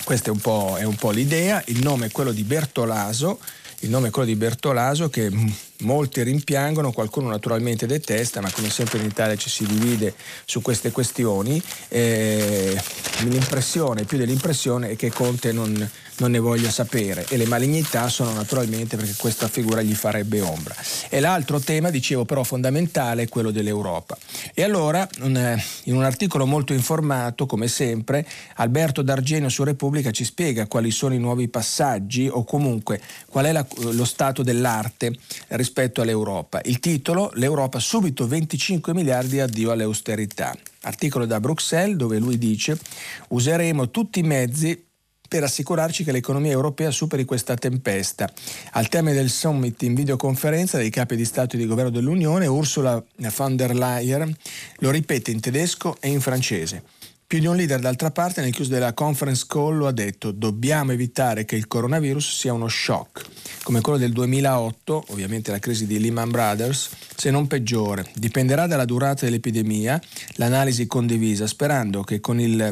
Questa 0.03 0.31
è 0.31 0.33
un 0.33 0.41
po', 0.41 0.75
è 0.77 0.83
un 0.83 0.97
po 0.97 1.13
l'idea. 1.13 1.63
Il 1.67 1.85
nome 1.85 2.07
è 2.07 2.11
quello 2.11 2.33
di 2.33 2.43
Bertolaso. 2.43 3.39
Il 3.83 3.91
nome 3.91 4.09
è 4.09 4.11
quello 4.11 4.27
di 4.27 4.35
Bertolaso 4.35 5.09
che 5.09 5.31
molti 5.83 6.23
rimpiangono, 6.23 6.93
qualcuno 6.93 7.29
naturalmente 7.29 7.87
detesta, 7.87 8.41
ma 8.41 8.51
come 8.51 8.71
sempre 8.71 8.99
in 8.99 9.05
Italia 9.05 9.37
ci 9.37 9.51
si 9.51 9.67
divide 9.67 10.15
su 10.45 10.63
queste 10.63 10.91
questioni. 10.91 11.63
Eh, 11.89 12.81
l'impressione, 13.25 14.05
più 14.05 14.19
dell'impressione, 14.19 14.91
è 14.91 14.97
che 14.97 15.11
Conte 15.11 15.53
non, 15.53 15.73
non, 16.17 16.31
ne 16.31 16.39
voglia 16.39 16.71
sapere 16.71 17.27
e 17.29 17.37
le 17.37 17.47
malignità 17.47 18.09
sono 18.09 18.33
naturalmente 18.33 18.97
perché 18.97 19.15
questa 19.17 19.49
figura 19.49 19.83
gli 19.83 19.95
farebbe 19.95 20.41
ombra. 20.41 20.75
E 21.09 21.21
l'altro 21.21 21.61
tema, 21.61 21.91
dicevo 21.91 22.25
però 22.25 22.43
fondamentale, 22.43 23.23
è 23.23 23.29
quello 23.29 23.51
dell'Europa. 23.51 24.17
E 24.55 24.63
allora, 24.63 25.07
in 25.21 25.95
un 25.95 26.05
articolo 26.05 26.47
molto 26.47 26.73
informato, 26.73 27.47
come 27.47 27.69
sempre, 27.69 28.27
Alberto 28.57 29.03
D'Argenio 29.03 29.49
su 29.49 29.65
Repubblica 29.65 30.11
ci 30.11 30.25
spiega 30.25 30.67
quali 30.67 30.91
sono 30.91 31.15
i 31.15 31.19
nuovi 31.19 31.49
passaggi 31.49 32.29
o 32.29 32.45
comunque 32.45 33.01
qual 33.29 33.47
è 33.47 33.53
la, 33.53 33.67
lo 33.91 34.05
stato 34.05 34.43
dell'arte 34.43 35.15
rispetto 35.49 35.72
rispetto 35.73 36.03
all'Europa. 36.03 36.61
Il 36.65 36.81
titolo, 36.81 37.31
l'Europa 37.35 37.79
subito 37.79 38.27
25 38.27 38.93
miliardi 38.93 39.41
addio 39.41 39.71
alle 39.71 39.85
austerità. 39.85 40.55
Articolo 40.83 41.25
da 41.25 41.41
Bruxelles 41.41 41.97
dove 41.97 42.19
lui 42.19 42.37
dice 42.37 42.79
useremo 43.29 43.89
tutti 43.89 44.19
i 44.19 44.23
mezzi 44.23 44.85
per 45.27 45.45
assicurarci 45.45 46.05
che 46.05 46.13
l'economia 46.13 46.53
europea 46.53 46.91
superi 46.91 47.25
questa 47.25 47.55
tempesta. 47.55 48.31
Al 48.73 48.89
termine 48.89 49.17
del 49.17 49.31
summit 49.31 49.81
in 49.83 49.95
videoconferenza 49.95 50.77
dei 50.77 50.91
capi 50.91 51.17
di 51.17 51.25
Stato 51.25 51.57
e 51.57 51.59
di 51.59 51.65
Governo 51.65 51.91
dell'Unione, 51.91 52.47
Ursula 52.47 53.03
von 53.35 53.57
der 53.57 53.75
Leyen 53.75 54.37
lo 54.81 54.91
ripete 54.91 55.31
in 55.31 55.41
tedesco 55.41 55.97
e 56.01 56.11
in 56.11 56.21
francese. 56.21 56.83
Più 57.33 57.41
di 57.41 57.47
un 57.47 57.57
leader 57.57 57.81
d'altra 57.81 58.11
parte 58.11 58.43
nel 58.43 58.53
chiuso 58.53 58.69
della 58.69 58.93
conference 58.93 59.47
call 59.49 59.79
lo 59.79 59.87
ha 59.87 59.93
detto 59.93 60.33
dobbiamo 60.33 60.93
evitare 60.93 61.47
che 61.47 61.57
il 61.57 61.67
coronavirus 61.67 62.31
sia 62.31 62.53
uno 62.53 62.69
shock 62.69 63.25
come 63.63 63.81
quello 63.81 63.97
del 63.97 64.13
2008, 64.13 65.05
ovviamente 65.09 65.51
la 65.51 65.59
crisi 65.59 65.87
di 65.87 65.99
Lehman 65.99 66.31
Brothers, 66.31 66.91
se 67.17 67.31
non 67.31 67.47
peggiore. 67.47 68.05
Dipenderà 68.13 68.67
dalla 68.67 68.85
durata 68.85 69.25
dell'epidemia, 69.25 69.99
l'analisi 70.35 70.87
condivisa, 70.87 71.47
sperando 71.47 72.03
che 72.03 72.21
con, 72.21 72.39
il, 72.39 72.71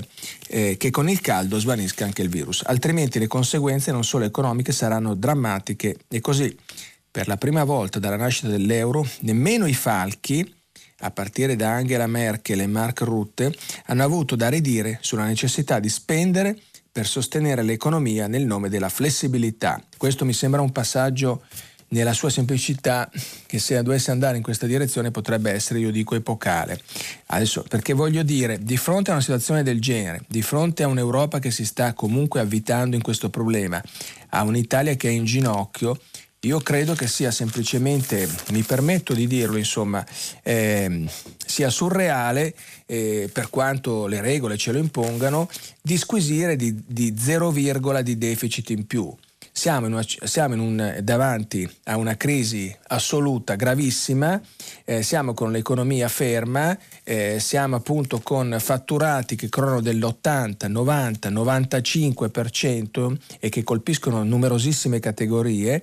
eh, 0.49 0.77
che 0.77 0.91
con 0.91 1.09
il 1.09 1.23
caldo 1.23 1.59
svanisca 1.59 2.05
anche 2.05 2.21
il 2.21 2.29
virus, 2.29 2.63
altrimenti 2.67 3.19
le 3.19 3.29
conseguenze 3.29 3.93
non 3.93 4.05
solo 4.05 4.27
economiche 4.27 4.73
saranno 4.73 5.15
drammatiche 5.15 5.97
e 6.07 6.21
così. 6.21 6.55
Per 7.11 7.27
la 7.29 7.39
prima 7.39 7.65
volta 7.65 7.99
dalla 7.99 8.17
nascita 8.17 8.49
dell'euro, 8.49 9.09
nemmeno 9.21 9.65
i 9.65 9.73
falchi, 9.73 10.59
a 11.01 11.11
partire 11.11 11.57
da 11.57 11.71
Angela 11.71 12.07
Merkel 12.07 12.61
e 12.61 12.67
Mark 12.67 13.01
Rutte, 13.01 13.55
hanno 13.87 14.03
avuto 14.03 14.37
da 14.37 14.49
ridire 14.49 14.99
sulla 15.01 15.25
necessità 15.25 15.79
di 15.79 15.89
spendere 15.89 16.57
per 16.93 17.07
sostenere 17.07 17.63
l'economia 17.63 18.27
nel 18.27 18.45
nome 18.45 18.69
della 18.69 18.89
flessibilità. 18.89 19.83
Questo 19.97 20.25
mi 20.25 20.33
sembra 20.33 20.61
un 20.61 20.73
passaggio 20.73 21.43
nella 21.91 22.13
sua 22.13 22.31
semplicità 22.31 23.11
che 23.47 23.59
se 23.59 23.81
dovesse 23.83 24.11
andare 24.11 24.37
in 24.37 24.43
questa 24.43 24.67
direzione 24.67 25.11
potrebbe 25.11 25.51
essere, 25.51 25.79
io 25.79 25.91
dico, 25.91 26.15
epocale. 26.15 26.81
Adesso, 27.27 27.65
perché 27.69 27.93
voglio 27.93 28.23
dire, 28.23 28.59
di 28.63 28.77
fronte 28.77 29.11
a 29.11 29.15
una 29.15 29.23
situazione 29.23 29.63
del 29.63 29.81
genere, 29.81 30.23
di 30.27 30.43
fronte 30.43 30.83
a 30.83 30.89
un'Europa 30.89 31.39
che 31.39 31.51
si 31.51 31.65
sta 31.65 31.93
comunque 31.95 32.41
avvitando 32.41 32.97
in 32.97 33.03
questo 33.03 33.31
problema, 33.31 33.83
a 34.31 34.43
un'Italia 34.43 34.95
che 34.95 35.09
è 35.09 35.13
in 35.13 35.25
ginocchio, 35.25 35.99
io 36.45 36.59
credo 36.61 36.95
che 36.95 37.07
sia 37.07 37.31
semplicemente, 37.31 38.27
mi 38.53 38.63
permetto 38.63 39.13
di 39.13 39.27
dirlo, 39.27 39.59
insomma, 39.59 40.03
eh, 40.43 41.05
sia 41.45 41.69
surreale, 41.69 42.55
eh, 42.87 43.29
per 43.31 43.51
quanto 43.51 44.07
le 44.07 44.23
regole 44.23 44.57
ce 44.57 44.73
lo 44.73 44.79
impongano, 44.79 45.51
disquisire 45.83 46.57
di, 46.57 46.83
di 46.87 47.15
0, 47.19 47.53
di 47.53 48.17
deficit 48.17 48.71
in 48.71 48.87
più. 48.87 49.15
Siamo, 49.53 49.87
in 49.87 49.93
una, 49.93 50.03
siamo 50.03 50.55
in 50.55 50.61
un, 50.61 50.99
davanti 51.03 51.71
a 51.85 51.99
una 51.99 52.17
crisi 52.17 52.75
assoluta, 52.87 53.57
gravissima, 53.57 54.41
eh, 54.87 55.03
siamo 55.03 55.35
con 55.35 55.53
l'economia 55.53 56.09
ferma, 56.09 56.75
eh, 57.05 57.39
siamo 57.39 57.77
appunto 57.77 58.21
con 58.21 58.57
fatturati 58.59 59.37
che 59.37 59.51
crollano 59.51 59.83
dell'80, 59.83 60.69
90, 60.69 61.29
95% 61.29 63.17
e 63.39 63.51
che 63.51 63.63
colpiscono 63.63 64.23
numerosissime 64.23 65.01
categorie 65.01 65.83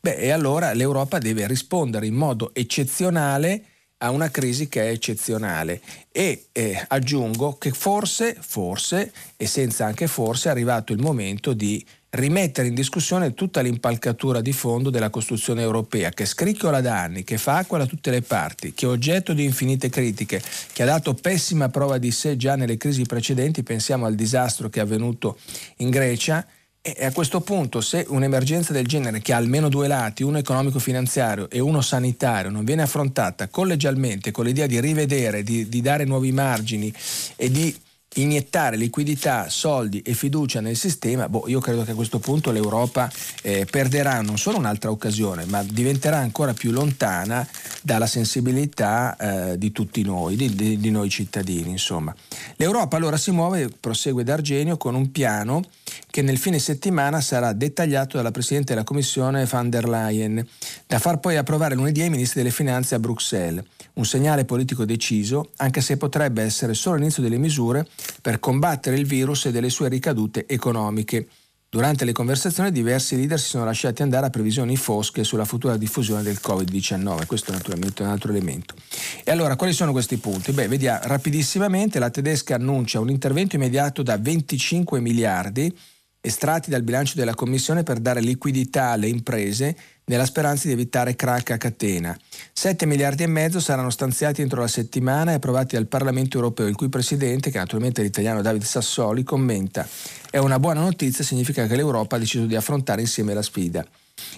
Beh, 0.00 0.16
e 0.16 0.30
allora 0.30 0.72
l'Europa 0.72 1.18
deve 1.18 1.46
rispondere 1.46 2.06
in 2.06 2.14
modo 2.14 2.50
eccezionale 2.54 3.64
a 3.98 4.10
una 4.10 4.30
crisi 4.30 4.68
che 4.68 4.82
è 4.82 4.90
eccezionale. 4.90 5.80
E 6.12 6.46
eh, 6.52 6.84
aggiungo 6.88 7.56
che 7.58 7.70
forse, 7.70 8.36
forse 8.38 9.12
e 9.36 9.46
senza 9.46 9.86
anche 9.86 10.06
forse 10.06 10.48
è 10.48 10.52
arrivato 10.52 10.92
il 10.92 11.00
momento 11.00 11.52
di 11.52 11.84
rimettere 12.10 12.68
in 12.68 12.74
discussione 12.74 13.34
tutta 13.34 13.60
l'impalcatura 13.60 14.40
di 14.40 14.52
fondo 14.52 14.88
della 14.88 15.10
costruzione 15.10 15.60
europea 15.60 16.10
che 16.10 16.24
scricchiola 16.24 16.80
da 16.80 17.02
anni, 17.02 17.22
che 17.22 17.36
fa 17.36 17.58
acqua 17.58 17.78
da 17.78 17.86
tutte 17.86 18.10
le 18.10 18.22
parti, 18.22 18.72
che 18.72 18.86
è 18.86 18.88
oggetto 18.88 19.34
di 19.34 19.44
infinite 19.44 19.90
critiche, 19.90 20.42
che 20.72 20.82
ha 20.82 20.86
dato 20.86 21.14
pessima 21.14 21.68
prova 21.68 21.98
di 21.98 22.10
sé 22.10 22.36
già 22.36 22.56
nelle 22.56 22.78
crisi 22.78 23.04
precedenti, 23.04 23.62
pensiamo 23.62 24.06
al 24.06 24.14
disastro 24.14 24.70
che 24.70 24.80
è 24.80 24.82
avvenuto 24.82 25.38
in 25.78 25.90
Grecia 25.90 26.46
e 26.80 27.04
a 27.04 27.12
questo 27.12 27.40
punto, 27.40 27.80
se 27.80 28.06
un'emergenza 28.08 28.72
del 28.72 28.86
genere, 28.86 29.20
che 29.20 29.32
ha 29.32 29.36
almeno 29.36 29.68
due 29.68 29.88
lati, 29.88 30.22
uno 30.22 30.38
economico-finanziario 30.38 31.50
e 31.50 31.58
uno 31.58 31.80
sanitario, 31.80 32.50
non 32.50 32.64
viene 32.64 32.82
affrontata 32.82 33.48
collegialmente 33.48 34.30
con 34.30 34.44
l'idea 34.44 34.66
di 34.66 34.80
rivedere, 34.80 35.42
di, 35.42 35.68
di 35.68 35.80
dare 35.80 36.04
nuovi 36.04 36.32
margini 36.32 36.92
e 37.36 37.50
di 37.50 37.76
iniettare 38.14 38.76
liquidità, 38.76 39.48
soldi 39.48 40.00
e 40.02 40.14
fiducia 40.14 40.60
nel 40.60 40.76
sistema, 40.76 41.28
boh, 41.28 41.44
io 41.46 41.60
credo 41.60 41.84
che 41.84 41.92
a 41.92 41.94
questo 41.94 42.18
punto 42.18 42.50
l'Europa 42.50 43.10
eh, 43.42 43.66
perderà 43.70 44.20
non 44.22 44.38
solo 44.38 44.58
un'altra 44.58 44.90
occasione, 44.90 45.44
ma 45.44 45.62
diventerà 45.62 46.16
ancora 46.16 46.54
più 46.54 46.70
lontana 46.70 47.46
dalla 47.82 48.06
sensibilità 48.06 49.16
eh, 49.16 49.58
di 49.58 49.72
tutti 49.72 50.02
noi, 50.02 50.36
di, 50.36 50.54
di, 50.54 50.78
di, 50.78 50.90
noi 50.90 51.08
cittadini. 51.10 51.70
Insomma. 51.70 52.14
L'Europa 52.56 52.96
allora 52.96 53.16
si 53.16 53.30
muove, 53.30 53.68
prosegue 53.68 54.24
D'Argenio, 54.24 54.76
con 54.76 54.94
un 54.94 55.10
piano 55.12 55.62
che 56.10 56.22
nel 56.22 56.38
fine 56.38 56.58
settimana 56.58 57.20
sarà 57.20 57.52
dettagliato 57.52 58.16
dalla 58.16 58.30
Presidente 58.30 58.72
della 58.72 58.84
Commissione 58.84 59.44
van 59.44 59.70
der 59.70 59.88
Leyen, 59.88 60.44
da 60.86 60.98
far 60.98 61.20
poi 61.20 61.36
approvare 61.36 61.74
lunedì 61.74 62.02
ai 62.02 62.10
Ministri 62.10 62.42
delle 62.42 62.52
Finanze 62.52 62.94
a 62.94 62.98
Bruxelles. 62.98 63.62
Un 63.98 64.04
segnale 64.04 64.44
politico 64.44 64.84
deciso, 64.84 65.50
anche 65.56 65.80
se 65.80 65.96
potrebbe 65.96 66.44
essere 66.44 66.72
solo 66.74 66.96
l'inizio 66.98 67.20
delle 67.20 67.36
misure 67.36 67.84
per 68.22 68.38
combattere 68.38 68.96
il 68.96 69.06
virus 69.06 69.46
e 69.46 69.50
delle 69.50 69.70
sue 69.70 69.88
ricadute 69.88 70.46
economiche. 70.46 71.26
Durante 71.68 72.04
le 72.04 72.12
conversazioni 72.12 72.70
diversi 72.70 73.16
leader 73.16 73.40
si 73.40 73.48
sono 73.48 73.64
lasciati 73.64 74.02
andare 74.02 74.26
a 74.26 74.30
previsioni 74.30 74.76
fosche 74.76 75.24
sulla 75.24 75.44
futura 75.44 75.76
diffusione 75.76 76.22
del 76.22 76.38
Covid-19, 76.40 77.26
questo 77.26 77.50
naturalmente 77.50 78.04
è 78.04 78.06
un 78.06 78.12
altro 78.12 78.30
elemento. 78.30 78.76
E 79.24 79.32
allora 79.32 79.56
quali 79.56 79.72
sono 79.72 79.90
questi 79.90 80.16
punti? 80.18 80.52
Beh, 80.52 80.68
vediamo 80.68 81.00
rapidissimamente, 81.02 81.98
la 81.98 82.10
tedesca 82.10 82.54
annuncia 82.54 83.00
un 83.00 83.10
intervento 83.10 83.56
immediato 83.56 84.04
da 84.04 84.16
25 84.16 85.00
miliardi 85.00 85.76
estratti 86.20 86.70
dal 86.70 86.82
bilancio 86.82 87.14
della 87.16 87.34
Commissione 87.34 87.82
per 87.82 87.98
dare 87.98 88.20
liquidità 88.20 88.90
alle 88.90 89.08
imprese 89.08 89.76
nella 90.08 90.26
speranza 90.26 90.66
di 90.66 90.74
evitare 90.74 91.16
crack 91.16 91.52
a 91.52 91.56
catena. 91.56 92.16
7 92.52 92.84
miliardi 92.84 93.22
e 93.22 93.26
mezzo 93.26 93.60
saranno 93.60 93.90
stanziati 93.90 94.42
entro 94.42 94.60
la 94.60 94.68
settimana 94.68 95.30
e 95.30 95.34
approvati 95.34 95.76
dal 95.76 95.86
Parlamento 95.86 96.36
europeo, 96.36 96.66
il 96.66 96.76
cui 96.76 96.88
presidente, 96.88 97.50
che 97.50 97.58
naturalmente 97.58 98.00
è 98.00 98.04
l'italiano 98.04 98.42
Davide 98.42 98.64
Sassoli, 98.64 99.22
commenta 99.22 99.86
è 100.30 100.38
una 100.38 100.58
buona 100.58 100.80
notizia, 100.80 101.24
significa 101.24 101.66
che 101.66 101.74
l'Europa 101.74 102.16
ha 102.16 102.18
deciso 102.18 102.44
di 102.44 102.54
affrontare 102.54 103.00
insieme 103.00 103.32
la 103.32 103.42
sfida. 103.42 103.86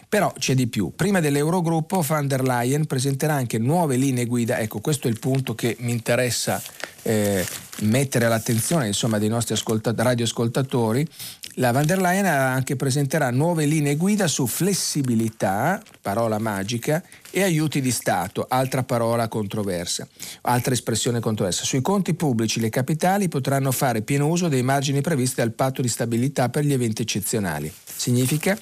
Però 0.09 0.33
c'è 0.39 0.55
di 0.55 0.67
più. 0.67 0.93
Prima 0.95 1.21
dell'Eurogruppo 1.21 2.03
van 2.03 2.29
der 2.29 2.43
Leyen 2.43 2.87
presenterà 2.87 3.35
anche 3.35 3.59
nuove 3.59 3.97
linee 3.97 4.27
guida. 4.27 4.59
Ecco, 4.59 4.81
questo 4.81 5.09
è 5.09 5.11
il 5.11 5.19
punto 5.19 5.55
che 5.55 5.77
mi 5.81 5.91
interessa 5.91 6.63
eh, 7.03 7.45
mettere 7.81 8.27
all'attenzione 8.27 8.87
insomma, 8.87 9.19
dei 9.19 9.29
nostri 9.29 9.55
ascolta- 9.55 9.95
radioascoltatori 9.97 11.07
la 11.55 11.73
van 11.73 11.87
der 11.87 12.01
Leyen 12.01 12.27
anche 12.27 12.77
presenterà 12.77 13.31
nuove 13.31 13.67
linee 13.67 13.97
guida 13.97 14.27
su 14.27 14.47
flessibilità, 14.47 15.83
parola 16.01 16.39
magica, 16.39 17.03
e 17.31 17.43
aiuti 17.43 17.81
di 17.81 17.91
Stato, 17.91 18.47
altra 18.49 18.83
parola 18.83 19.29
controversa, 19.29 20.07
altra 20.43 20.73
espressione 20.73 21.21
controversa. 21.21 21.65
Sui 21.65 21.81
conti 21.81 22.15
pubblici 22.15 22.61
le 22.61 22.69
capitali 22.69 23.29
potranno 23.29 23.73
fare 23.73 24.03
pieno 24.03 24.29
uso 24.29 24.49
dei 24.49 24.63
margini 24.63 25.01
previsti 25.01 25.37
dal 25.37 25.53
patto 25.53 25.83
di 25.83 25.89
stabilità 25.89 26.49
per 26.49 26.65
gli 26.65 26.73
eventi 26.73 27.03
eccezionali. 27.03 27.73
Significa 27.85 28.59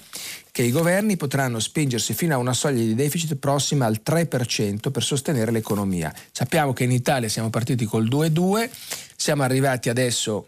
che 0.51 0.63
i 0.63 0.71
governi 0.71 1.15
potranno 1.15 1.59
spingersi 1.59 2.13
fino 2.13 2.33
a 2.33 2.37
una 2.37 2.53
soglia 2.53 2.83
di 2.83 2.95
deficit 2.95 3.35
prossima 3.35 3.85
al 3.85 4.01
3% 4.05 4.91
per 4.91 5.03
sostenere 5.03 5.51
l'economia. 5.51 6.13
Sappiamo 6.31 6.73
che 6.73 6.83
in 6.83 6.91
Italia 6.91 7.29
siamo 7.29 7.49
partiti 7.49 7.85
col 7.85 8.07
2,2, 8.07 8.69
siamo 9.15 9.43
arrivati 9.43 9.89
adesso 9.89 10.47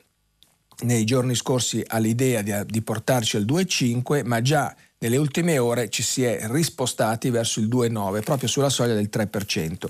nei 0.81 1.03
giorni 1.05 1.35
scorsi 1.35 1.83
all'idea 1.85 2.41
di, 2.41 2.53
di 2.65 2.81
portarci 2.81 3.37
al 3.37 3.45
2,5, 3.45 4.25
ma 4.25 4.41
già 4.41 4.75
nelle 5.01 5.17
ultime 5.17 5.57
ore 5.57 5.89
ci 5.89 6.03
si 6.03 6.23
è 6.23 6.41
rispostati 6.43 7.31
verso 7.31 7.59
il 7.59 7.67
2,9, 7.67 8.21
proprio 8.21 8.47
sulla 8.47 8.69
soglia 8.69 8.93
del 8.93 9.09
3%. 9.11 9.89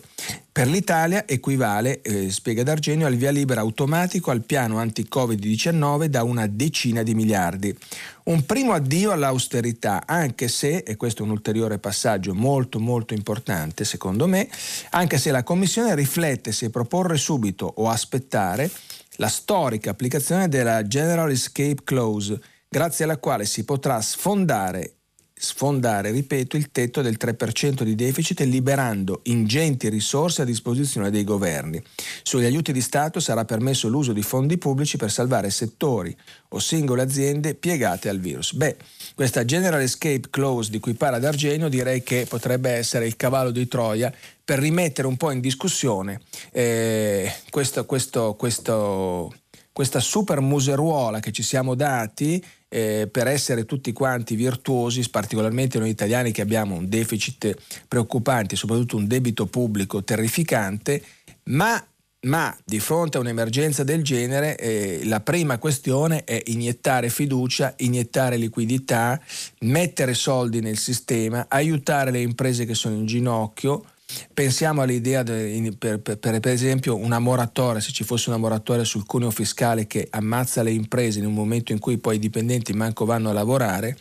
Per 0.54 0.67
l'Italia 0.67 1.27
equivale, 1.27 2.01
eh, 2.01 2.32
spiega 2.32 2.63
D'Argenio, 2.63 3.08
al 3.08 3.15
via 3.15 3.30
libera 3.30 3.60
automatico 3.60 4.32
al 4.32 4.43
piano 4.43 4.77
anti-Covid-19 4.80 6.06
da 6.06 6.23
una 6.23 6.47
decina 6.47 7.04
di 7.04 7.13
miliardi. 7.13 7.77
Un 8.23 8.45
primo 8.45 8.71
addio 8.71 9.12
all'austerità, 9.12 10.04
anche 10.06 10.47
se, 10.47 10.77
e 10.77 10.95
questo 10.95 11.23
è 11.23 11.25
un 11.25 11.32
ulteriore 11.32 11.77
passaggio 11.77 12.34
molto 12.34 12.80
molto 12.80 13.13
importante 13.13 13.84
secondo 13.84 14.27
me, 14.27 14.47
anche 14.91 15.17
se 15.17 15.32
la 15.32 15.43
Commissione 15.43 15.93
riflette 15.93 16.54
se 16.54 16.69
proporre 16.69 17.17
subito 17.17 17.65
o 17.65 17.89
aspettare 17.89 18.71
la 19.17 19.28
storica 19.28 19.91
applicazione 19.91 20.47
della 20.47 20.84
General 20.84 21.30
Escape 21.30 21.84
Clause, 21.84 22.39
grazie 22.67 23.04
alla 23.06 23.17
quale 23.17 23.45
si 23.45 23.65
potrà 23.65 24.02
sfondare 24.02 24.95
sfondare, 25.41 26.12
ripeto, 26.12 26.56
il 26.56 26.69
tetto 26.69 27.02
del 27.02 27.17
3% 27.19 27.82
di 27.82 27.95
deficit 27.95 28.41
liberando 28.41 29.21
ingenti 29.24 29.89
risorse 29.89 30.43
a 30.43 30.45
disposizione 30.45 31.10
dei 31.10 31.24
governi. 31.24 31.82
Sugli 32.21 32.45
aiuti 32.45 32.71
di 32.71 32.80
Stato 32.80 33.19
sarà 33.19 33.43
permesso 33.43 33.88
l'uso 33.88 34.13
di 34.13 34.21
fondi 34.21 34.60
pubblici 34.60 34.97
per 34.97 35.10
salvare 35.10 35.50
settori 35.50 36.15
o 36.50 36.60
singole 36.60 37.02
aziende 37.02 37.56
piegate 37.56 38.08
al 38.08 38.19
virus. 38.19 38.54
Beh, 38.54 38.78
questa 39.15 39.45
General 39.45 39.82
Escape 39.82 40.30
Clause 40.30 40.71
di 40.71 40.80
cui 40.80 40.93
parla 40.93 41.19
D'Argenio 41.19 41.69
direi 41.69 42.04
che 42.04 42.26
potrebbe 42.28 42.71
essere 42.71 43.06
il 43.06 43.15
cavallo 43.15 43.52
di 43.52 43.67
Troia 43.67 44.12
per 44.43 44.60
rimettere 44.60 45.08
un 45.08 45.17
po' 45.17 45.32
in 45.32 45.39
discussione 45.39 46.21
eh, 46.52 47.32
questo, 47.50 47.86
questo, 47.86 48.36
questo, 48.36 49.34
questa 49.71 50.00
super 50.00 50.39
museruola 50.39 51.19
che 51.19 51.32
ci 51.32 51.43
siamo 51.43 51.76
dati 51.76 52.43
eh, 52.74 53.10
per 53.12 53.28
essere 53.28 53.65
tutti 53.65 53.91
quanti 53.91 54.36
virtuosi, 54.36 55.10
particolarmente 55.10 55.78
noi 55.78 55.89
italiani 55.89 56.32
che 56.32 56.41
abbiamo 56.41 56.76
un 56.76 56.88
deficit 56.88 57.54
preoccupante, 57.88 58.56
soprattutto 58.56 58.95
un 58.95 59.08
debito 59.08 59.45
pubblico 59.45 60.04
terrificante, 60.04 61.04
ma 61.43 61.84
ma 62.23 62.55
di 62.63 62.79
fronte 62.79 63.17
a 63.17 63.19
un'emergenza 63.19 63.84
del 63.84 64.03
genere 64.03 64.55
eh, 64.57 65.01
la 65.05 65.21
prima 65.21 65.57
questione 65.57 66.23
è 66.23 66.41
iniettare 66.45 67.10
fiducia, 67.10 67.73
iniettare 67.77 68.38
liquidità, 68.38 69.19
mettere 69.62 70.13
soldi 70.13 70.60
nel 70.60 70.77
sistema, 70.77 71.45
aiutare 71.49 72.12
le 72.12 72.21
imprese 72.21 72.65
che 72.65 72.75
sono 72.75 72.95
in 72.95 73.05
ginocchio, 73.05 73.86
Pensiamo 74.34 74.81
all'idea 74.81 75.23
de, 75.23 75.73
per, 75.77 75.99
per, 76.01 76.17
per, 76.17 76.47
esempio 76.47 76.95
una 76.97 77.19
moratoria, 77.19 77.79
se 77.79 77.91
ci 77.91 78.03
fosse 78.03 78.29
una 78.29 78.38
moratoria 78.38 78.84
sul 78.84 79.05
cuneo 79.05 79.31
fiscale 79.31 79.88
che 79.88 80.07
ammazza 80.10 80.63
le 80.63 80.71
imprese 80.71 81.19
in 81.19 81.25
un 81.25 81.34
momento 81.34 81.71
in 81.71 81.79
cui 81.79 81.97
poi 81.97 82.15
i 82.15 82.19
dipendenti 82.19 82.73
manco 82.73 83.05
vanno 83.05 83.29
a 83.29 83.34
lavorare. 83.34 83.97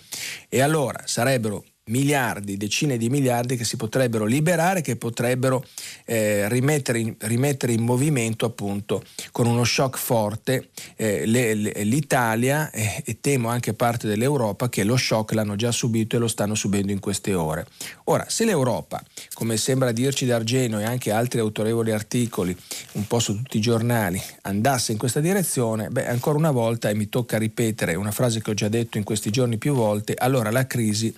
E 0.48 0.60
allora 0.60 1.00
sarebbero 1.04 1.64
miliardi, 1.90 2.56
decine 2.56 2.96
di 2.96 3.10
miliardi 3.10 3.56
che 3.56 3.64
si 3.64 3.76
potrebbero 3.76 4.24
liberare, 4.24 4.80
che 4.80 4.96
potrebbero 4.96 5.64
eh, 6.06 6.48
rimettere, 6.48 6.98
in, 6.98 7.14
rimettere, 7.18 7.72
in, 7.72 7.82
movimento 7.82 8.46
appunto 8.46 9.02
con 9.32 9.46
uno 9.46 9.64
shock 9.64 9.98
forte 9.98 10.70
eh, 10.96 11.26
le, 11.26 11.54
le, 11.54 11.72
l'Italia 11.82 12.70
eh, 12.70 13.02
e 13.04 13.18
temo 13.20 13.48
anche 13.48 13.74
parte 13.74 14.06
dell'Europa 14.06 14.68
che 14.68 14.84
lo 14.84 14.96
shock 14.96 15.32
l'hanno 15.32 15.56
già 15.56 15.72
subito 15.72 16.16
e 16.16 16.18
lo 16.18 16.28
stanno 16.28 16.54
subendo 16.54 16.92
in 16.92 17.00
queste 17.00 17.34
ore. 17.34 17.66
Ora, 18.04 18.26
se 18.28 18.44
l'Europa, 18.44 19.02
come 19.34 19.56
sembra 19.56 19.92
dirci 19.92 20.26
D'Argeno 20.26 20.80
e 20.80 20.84
anche 20.84 21.10
altri 21.10 21.40
autorevoli 21.40 21.90
articoli, 21.90 22.56
un 22.92 23.06
po' 23.06 23.18
su 23.18 23.36
tutti 23.36 23.58
i 23.58 23.60
giornali, 23.60 24.20
andasse 24.42 24.92
in 24.92 24.98
questa 24.98 25.20
direzione, 25.20 25.88
beh, 25.88 26.06
ancora 26.06 26.38
una 26.38 26.50
volta, 26.50 26.88
e 26.88 26.94
mi 26.94 27.08
tocca 27.08 27.38
ripetere 27.38 27.94
una 27.94 28.10
frase 28.10 28.40
che 28.40 28.50
ho 28.50 28.54
già 28.54 28.68
detto 28.68 28.98
in 28.98 29.04
questi 29.04 29.30
giorni 29.30 29.58
più 29.58 29.74
volte, 29.74 30.14
allora 30.16 30.50
la 30.50 30.66
crisi 30.66 31.14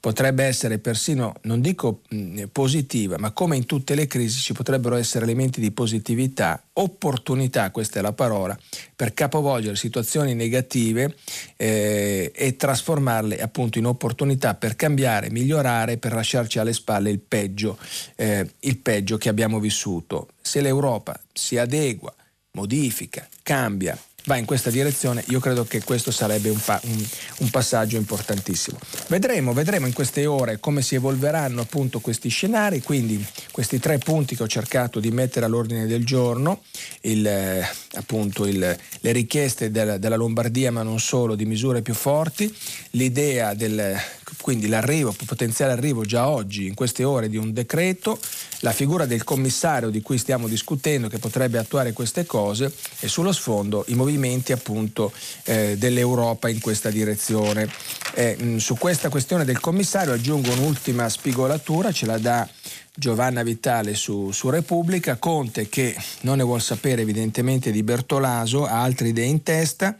potrebbe 0.00 0.44
essere 0.44 0.78
persino, 0.78 1.34
non 1.42 1.60
dico 1.60 2.00
mh, 2.08 2.44
positiva, 2.52 3.18
ma 3.18 3.32
come 3.32 3.56
in 3.56 3.66
tutte 3.66 3.94
le 3.94 4.06
crisi 4.06 4.40
ci 4.40 4.54
potrebbero 4.54 4.96
essere 4.96 5.24
elementi 5.24 5.60
di 5.60 5.70
positività, 5.70 6.62
opportunità, 6.72 7.70
questa 7.70 7.98
è 7.98 8.02
la 8.02 8.14
parola, 8.14 8.58
per 8.96 9.12
capovolgere 9.12 9.76
situazioni 9.76 10.34
negative 10.34 11.14
eh, 11.56 12.32
e 12.34 12.56
trasformarle 12.56 13.40
appunto 13.40 13.78
in 13.78 13.84
opportunità 13.84 14.54
per 14.54 14.74
cambiare, 14.74 15.30
migliorare, 15.30 15.98
per 15.98 16.14
lasciarci 16.14 16.58
alle 16.58 16.72
spalle 16.72 17.10
il 17.10 17.20
peggio, 17.20 17.76
eh, 18.16 18.50
il 18.60 18.78
peggio 18.78 19.18
che 19.18 19.28
abbiamo 19.28 19.60
vissuto. 19.60 20.28
Se 20.40 20.62
l'Europa 20.62 21.20
si 21.30 21.58
adegua, 21.58 22.14
modifica, 22.52 23.28
cambia 23.42 23.96
va 24.24 24.36
in 24.36 24.44
questa 24.44 24.70
direzione, 24.70 25.24
io 25.28 25.40
credo 25.40 25.64
che 25.64 25.82
questo 25.82 26.10
sarebbe 26.10 26.48
un, 26.48 26.60
pa- 26.62 26.80
un, 26.84 27.06
un, 27.38 27.50
passaggio 27.50 27.96
importantissimo. 27.96 28.78
Vedremo, 29.08 29.52
vedremo 29.52 29.86
in 29.86 29.92
queste 29.92 30.26
ore 30.26 30.58
come 30.60 30.82
si 30.82 30.94
evolveranno 30.94 31.60
appunto 31.60 32.00
questi 32.00 32.28
scenari, 32.28 32.82
quindi 32.82 33.24
questi 33.50 33.78
tre 33.78 33.98
punti 33.98 34.36
che 34.36 34.42
ho 34.42 34.48
cercato 34.48 35.00
di 35.00 35.10
mettere 35.10 35.46
all'ordine 35.46 35.86
del 35.86 36.04
giorno, 36.04 36.62
il, 37.02 37.26
eh, 37.26 37.68
appunto 37.94 38.46
il, 38.46 38.58
le 39.00 39.12
richieste 39.12 39.70
del, 39.70 39.98
della 39.98 40.16
Lombardia 40.16 40.70
ma 40.70 40.82
non 40.82 41.00
solo 41.00 41.34
di 41.34 41.44
misure 41.44 41.82
più 41.82 41.94
forti, 41.94 42.54
l'idea 42.90 43.54
del 43.54 43.98
quindi 44.40 44.68
l'arrivo, 44.68 45.14
potenziale 45.26 45.72
arrivo 45.72 46.04
già 46.04 46.28
oggi 46.28 46.66
in 46.66 46.74
queste 46.74 47.04
ore 47.04 47.28
di 47.28 47.36
un 47.36 47.52
decreto, 47.52 48.18
la 48.60 48.72
figura 48.72 49.06
del 49.06 49.24
commissario 49.24 49.90
di 49.90 50.00
cui 50.02 50.18
stiamo 50.18 50.48
discutendo 50.48 51.08
che 51.08 51.18
potrebbe 51.18 51.58
attuare 51.58 51.92
queste 51.92 52.26
cose 52.26 52.72
e 53.00 53.08
sullo 53.08 53.32
sfondo 53.32 53.84
i 53.88 53.94
movimenti 53.94 54.52
appunto 54.52 55.12
eh, 55.44 55.76
dell'Europa 55.78 56.48
in 56.48 56.60
questa 56.60 56.90
direzione. 56.90 57.68
Eh, 58.14 58.36
mh, 58.38 58.56
su 58.56 58.76
questa 58.76 59.08
questione 59.08 59.44
del 59.44 59.60
commissario 59.60 60.12
aggiungo 60.12 60.52
un'ultima 60.52 61.08
spigolatura, 61.08 61.92
ce 61.92 62.06
la 62.06 62.18
dà 62.18 62.48
Giovanna 62.94 63.42
Vitale 63.42 63.94
su, 63.94 64.30
su, 64.30 64.50
Repubblica, 64.50 65.16
Conte 65.16 65.68
che 65.68 65.96
non 66.22 66.36
ne 66.36 66.42
vuol 66.42 66.60
sapere 66.60 67.02
evidentemente 67.02 67.70
di 67.70 67.82
Bertolaso, 67.82 68.66
ha 68.66 68.82
altre 68.82 69.08
idee 69.08 69.26
in 69.26 69.42
testa 69.42 69.96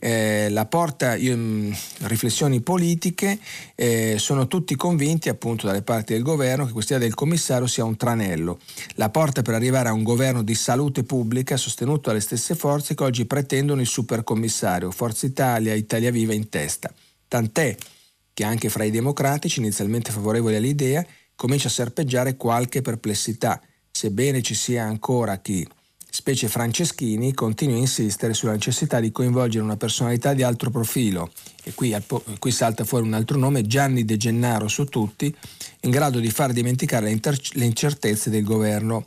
eh, 0.00 0.48
la 0.48 0.66
porta, 0.66 1.14
io, 1.14 1.36
mm, 1.36 1.72
riflessioni 2.00 2.60
politiche, 2.60 3.38
eh, 3.74 4.16
sono 4.18 4.48
tutti 4.48 4.74
convinti 4.74 5.28
appunto 5.28 5.66
dalle 5.66 5.82
parti 5.82 6.14
del 6.14 6.22
governo 6.22 6.66
che 6.66 6.72
questa 6.72 6.94
idea 6.94 7.06
del 7.06 7.14
commissario 7.14 7.66
sia 7.66 7.84
un 7.84 7.96
tranello. 7.96 8.58
La 8.94 9.10
porta 9.10 9.42
per 9.42 9.54
arrivare 9.54 9.90
a 9.90 9.92
un 9.92 10.02
governo 10.02 10.42
di 10.42 10.54
salute 10.54 11.04
pubblica 11.04 11.56
sostenuto 11.56 12.08
dalle 12.08 12.20
stesse 12.20 12.54
forze 12.54 12.94
che 12.94 13.04
oggi 13.04 13.26
pretendono 13.26 13.80
il 13.80 13.86
supercommissario, 13.86 14.90
Forza 14.90 15.26
Italia, 15.26 15.74
Italia 15.74 16.10
Viva 16.10 16.32
in 16.32 16.48
testa. 16.48 16.92
Tant'è 17.28 17.76
che 18.32 18.44
anche 18.44 18.70
fra 18.70 18.84
i 18.84 18.90
democratici, 18.90 19.60
inizialmente 19.60 20.10
favorevoli 20.10 20.56
all'idea, 20.56 21.04
comincia 21.36 21.68
a 21.68 21.70
serpeggiare 21.70 22.36
qualche 22.36 22.80
perplessità, 22.80 23.60
sebbene 23.90 24.40
ci 24.40 24.54
sia 24.54 24.84
ancora 24.84 25.38
chi 25.38 25.66
specie 26.10 26.48
Franceschini, 26.48 27.32
continua 27.32 27.76
a 27.76 27.78
insistere 27.78 28.34
sulla 28.34 28.52
necessità 28.52 29.00
di 29.00 29.12
coinvolgere 29.12 29.64
una 29.64 29.76
personalità 29.76 30.34
di 30.34 30.42
altro 30.42 30.70
profilo, 30.70 31.30
e 31.62 31.72
qui, 31.74 31.96
qui 32.38 32.50
salta 32.50 32.84
fuori 32.84 33.06
un 33.06 33.14
altro 33.14 33.38
nome, 33.38 33.66
Gianni 33.66 34.04
De 34.04 34.16
Gennaro 34.16 34.68
su 34.68 34.84
tutti, 34.84 35.34
in 35.82 35.90
grado 35.90 36.18
di 36.18 36.30
far 36.30 36.52
dimenticare 36.52 37.06
le, 37.06 37.12
inter- 37.12 37.54
le 37.54 37.64
incertezze 37.64 38.30
del 38.30 38.44
governo. 38.44 39.04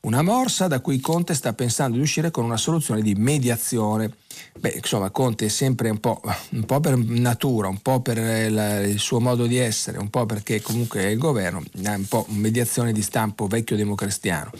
Una 0.00 0.22
morsa 0.22 0.68
da 0.68 0.78
cui 0.78 1.00
Conte 1.00 1.34
sta 1.34 1.52
pensando 1.52 1.96
di 1.96 2.02
uscire 2.02 2.30
con 2.30 2.44
una 2.44 2.56
soluzione 2.56 3.02
di 3.02 3.14
mediazione. 3.14 4.14
Beh, 4.56 4.74
insomma, 4.76 5.10
Conte 5.10 5.46
è 5.46 5.48
sempre 5.48 5.90
un 5.90 5.98
po', 5.98 6.20
un 6.50 6.64
po 6.64 6.78
per 6.78 6.96
natura, 6.96 7.66
un 7.66 7.80
po' 7.80 8.00
per 8.00 8.18
il 8.18 9.00
suo 9.00 9.18
modo 9.18 9.46
di 9.46 9.56
essere, 9.56 9.98
un 9.98 10.08
po' 10.08 10.24
perché 10.24 10.60
comunque 10.62 11.00
è 11.00 11.06
il 11.06 11.18
governo, 11.18 11.60
è 11.82 11.88
un 11.88 12.06
po' 12.06 12.24
mediazione 12.28 12.92
di 12.92 13.02
stampo 13.02 13.48
vecchio 13.48 13.74
democristiano. 13.74 14.52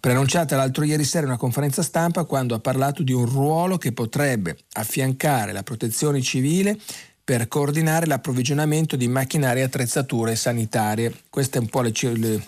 Preannunciata 0.00 0.56
l'altro 0.56 0.82
ieri 0.82 1.04
sera 1.04 1.24
in 1.24 1.28
una 1.28 1.38
conferenza 1.38 1.82
stampa 1.82 2.24
quando 2.24 2.56
ha 2.56 2.60
parlato 2.60 3.04
di 3.04 3.12
un 3.12 3.26
ruolo 3.26 3.78
che 3.78 3.92
potrebbe 3.92 4.58
affiancare 4.72 5.52
la 5.52 5.62
protezione 5.62 6.20
civile 6.22 6.76
per 7.22 7.46
coordinare 7.46 8.06
l'approvvigionamento 8.06 8.96
di 8.96 9.06
macchinari 9.06 9.60
e 9.60 9.64
attrezzature 9.64 10.34
sanitarie. 10.34 11.14
Queste 11.30 11.58
un 11.58 11.68
po' 11.68 11.82
le, 11.82 11.92
le, 11.92 12.42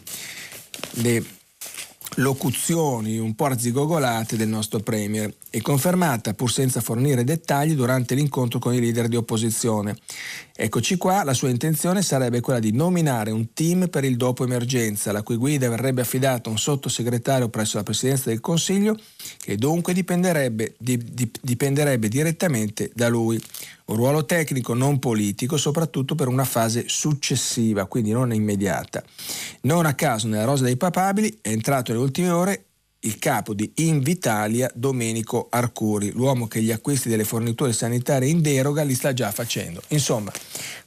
le 0.95 1.25
locuzioni 2.17 3.19
un 3.19 3.35
po' 3.35 3.47
arzigogolate 3.47 4.37
del 4.37 4.49
nostro 4.49 4.81
Premier 4.81 5.33
e 5.51 5.61
confermata 5.61 6.35
pur 6.35 6.51
senza 6.51 6.81
fornire 6.81 7.25
dettagli 7.25 7.75
durante 7.75 8.15
l'incontro 8.15 8.59
con 8.59 8.75
i 8.75 8.81
leader 8.81 9.09
di 9.09 9.17
opposizione. 9.17 9.97
Eccoci 10.63 10.99
qua, 10.99 11.25
la 11.25 11.33
sua 11.33 11.49
intenzione 11.49 12.03
sarebbe 12.03 12.43
quella 12.43 12.59
di 12.59 12.73
nominare 12.73 13.31
un 13.31 13.55
team 13.55 13.89
per 13.89 14.05
il 14.05 14.19
dopo 14.19 14.45
emergenza, 14.45 15.11
la 15.11 15.23
cui 15.23 15.37
guida 15.37 15.71
verrebbe 15.71 16.03
affidata 16.03 16.51
a 16.51 16.53
un 16.53 16.59
sottosegretario 16.59 17.49
presso 17.49 17.79
la 17.79 17.83
Presidenza 17.83 18.29
del 18.29 18.41
Consiglio 18.41 18.95
che 19.39 19.57
dunque 19.57 19.95
dipenderebbe, 19.95 20.75
di, 20.77 20.99
di, 21.03 21.31
dipenderebbe 21.41 22.09
direttamente 22.09 22.91
da 22.95 23.09
lui. 23.09 23.43
Un 23.87 23.97
ruolo 23.97 24.27
tecnico 24.27 24.75
non 24.75 24.99
politico, 24.99 25.57
soprattutto 25.57 26.15
per 26.15 26.29
una 26.29 26.45
fase 26.45 26.85
successiva, 26.89 27.87
quindi 27.87 28.11
non 28.11 28.31
immediata. 28.31 29.03
Non 29.63 29.87
a 29.87 29.95
caso 29.95 30.29
nella 30.29 30.45
rosa 30.45 30.65
dei 30.65 30.77
papabili 30.77 31.39
è 31.41 31.49
entrato 31.49 31.91
nelle 31.93 32.05
ultime 32.05 32.29
ore 32.29 32.65
il 33.01 33.19
capo 33.19 33.55
di 33.55 33.71
Invitalia 33.77 34.71
Domenico 34.75 35.47
Arcuri, 35.51 36.11
l'uomo 36.11 36.47
che 36.47 36.61
gli 36.61 36.71
acquisti 36.71 37.09
delle 37.09 37.25
forniture 37.25 37.73
sanitarie 37.73 38.29
in 38.29 38.43
deroga 38.43 38.83
li 38.83 38.95
sta 38.95 39.15
già 39.15 39.31
facendo. 39.31 39.81
Insomma, 39.89 40.31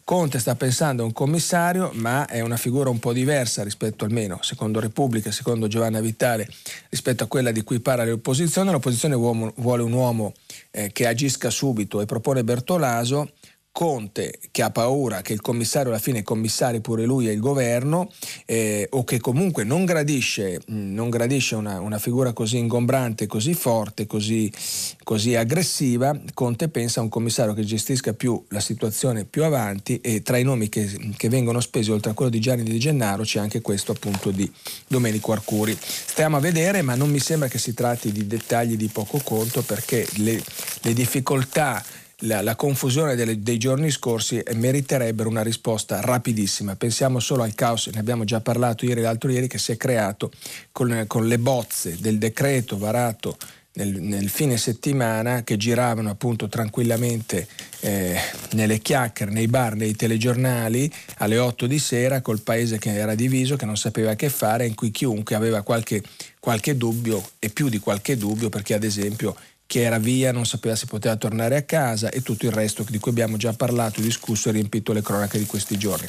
Conte 0.03 0.37
sta 0.37 0.55
pensando 0.55 1.01
a 1.01 1.05
un 1.05 1.13
commissario, 1.13 1.89
ma 1.93 2.27
è 2.27 2.41
una 2.41 2.57
figura 2.57 2.89
un 2.89 2.99
po' 2.99 3.13
diversa 3.13 3.63
rispetto 3.63 4.05
almeno, 4.05 4.37
secondo 4.41 4.79
Repubblica, 4.79 5.31
secondo 5.31 5.67
Giovanna 5.67 6.01
Vitale, 6.01 6.47
rispetto 6.89 7.23
a 7.23 7.27
quella 7.27 7.51
di 7.51 7.63
cui 7.63 7.79
parla 7.79 8.03
l'opposizione. 8.03 8.71
L'opposizione 8.71 9.15
vuole 9.15 9.81
un 9.81 9.91
uomo 9.93 10.33
eh, 10.71 10.91
che 10.91 11.07
agisca 11.07 11.49
subito 11.49 12.01
e 12.01 12.05
propone 12.05 12.43
Bertolaso 12.43 13.31
Conte 13.73 14.37
che 14.51 14.61
ha 14.61 14.69
paura 14.69 15.23
che 15.23 15.33
il 15.33 15.41
commissario 15.41 15.89
alla 15.89 15.99
fine 15.99 16.21
commissari 16.21 16.79
pure 16.79 17.05
lui 17.05 17.27
e 17.27 17.31
il 17.31 17.39
governo 17.39 18.07
eh, 18.45 18.87
o 18.91 19.03
che 19.03 19.19
comunque 19.19 19.63
non 19.63 19.83
gradisce, 19.83 20.61
mm, 20.71 20.93
non 20.93 21.09
gradisce 21.09 21.55
una, 21.55 21.79
una, 21.79 21.97
figura 21.97 22.33
così 22.33 22.59
ingombrante, 22.59 23.25
così 23.25 23.55
forte, 23.55 24.05
così, 24.05 24.53
così, 25.03 25.33
aggressiva, 25.33 26.15
Conte 26.35 26.69
pensa 26.69 26.99
a 26.99 27.03
un 27.03 27.09
commissario 27.09 27.55
che 27.55 27.63
gestisca 27.63 28.13
più 28.13 28.39
la 28.49 28.59
situazione 28.59 29.25
più 29.25 29.43
avanti 29.43 29.99
e 30.01 30.21
tra 30.21 30.37
i 30.37 30.43
nomi 30.43 30.69
che, 30.69 31.11
che 31.17 31.27
vengono 31.27 31.59
spesi 31.59 31.89
oltre 31.89 32.11
a 32.11 32.13
quello 32.13 32.29
di 32.29 32.39
Gianni 32.39 32.61
Di 32.61 32.77
Gennaro 32.77 33.23
c'è 33.23 33.39
anche 33.39 33.61
questo 33.61 33.93
appunto 33.93 34.29
di 34.29 34.49
Domenico 34.87 35.31
Arcuri. 35.31 35.75
Stiamo 35.81 36.37
a 36.37 36.39
vedere 36.39 36.83
ma 36.83 36.93
non 36.93 37.09
mi 37.09 37.19
sembra 37.19 37.47
che 37.47 37.57
si 37.57 37.73
tratti 37.73 38.11
di 38.11 38.27
dettagli 38.27 38.77
di 38.77 38.89
poco 38.89 39.19
conto 39.23 39.63
perché 39.63 40.07
le, 40.17 40.39
le 40.81 40.93
difficoltà 40.93 41.83
la, 42.23 42.41
la 42.41 42.55
confusione 42.55 43.15
delle, 43.15 43.41
dei 43.41 43.57
giorni 43.57 43.89
scorsi 43.89 44.41
meriterebbero 44.55 45.29
una 45.29 45.43
risposta 45.43 46.01
rapidissima. 46.01 46.75
Pensiamo 46.75 47.19
solo 47.19 47.43
al 47.43 47.55
caos, 47.55 47.87
ne 47.87 47.99
abbiamo 47.99 48.23
già 48.23 48.41
parlato 48.41 48.85
ieri 48.85 48.99
e 48.99 49.03
l'altro 49.03 49.31
ieri, 49.31 49.47
che 49.47 49.57
si 49.57 49.71
è 49.71 49.77
creato 49.77 50.31
con, 50.71 51.05
con 51.07 51.27
le 51.27 51.39
bozze 51.39 51.97
del 51.99 52.17
decreto 52.17 52.77
varato 52.77 53.37
nel, 53.75 53.89
nel, 54.01 54.29
fine 54.29 54.57
settimana 54.57 55.43
che 55.43 55.57
giravano 55.57 56.09
appunto 56.09 56.47
tranquillamente 56.47 57.47
eh, 57.79 58.15
nelle 58.51 58.79
chiacchiere, 58.79 59.31
nei 59.31 59.47
bar, 59.47 59.75
nei 59.75 59.95
telegiornali 59.95 60.91
alle 61.17 61.39
8 61.39 61.65
di 61.65 61.79
sera 61.79 62.21
col 62.21 62.41
paese 62.41 62.77
che 62.77 62.93
era 62.93 63.15
diviso, 63.15 63.55
che 63.55 63.65
non 63.65 63.77
sapeva 63.77 64.13
che 64.13 64.29
fare, 64.29 64.67
in 64.67 64.75
cui 64.75 64.91
chiunque 64.91 65.35
aveva 65.35 65.63
qualche, 65.63 66.03
qualche 66.39 66.77
dubbio 66.77 67.31
e 67.39 67.49
più 67.49 67.67
di 67.67 67.79
qualche 67.79 68.15
dubbio 68.15 68.49
perché 68.49 68.75
ad 68.75 68.83
esempio 68.83 69.35
che 69.73 69.81
era 69.81 69.97
via, 69.97 70.31
non 70.31 70.45
sapeva 70.45 70.75
se 70.75 70.85
poteva 70.85 71.15
tornare 71.15 71.55
a 71.55 71.63
casa 71.63 72.11
e 72.11 72.21
tutto 72.21 72.45
il 72.45 72.51
resto 72.51 72.85
di 72.87 72.99
cui 72.99 73.09
abbiamo 73.09 73.37
già 73.37 73.53
parlato, 73.53 74.01
discusso 74.01 74.49
e 74.49 74.51
riempito 74.51 74.93
le 74.93 75.01
cronache 75.01 75.39
di 75.39 75.47
questi 75.47 75.79
giorni. 75.79 76.07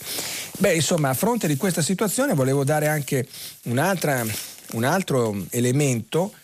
Beh, 0.59 0.75
insomma, 0.75 1.09
a 1.09 1.15
fronte 1.15 1.49
di 1.49 1.57
questa 1.57 1.81
situazione 1.81 2.35
volevo 2.35 2.62
dare 2.62 2.89
anche 2.89 3.27
un 3.62 3.79
altro 3.79 5.47
elemento, 5.49 6.35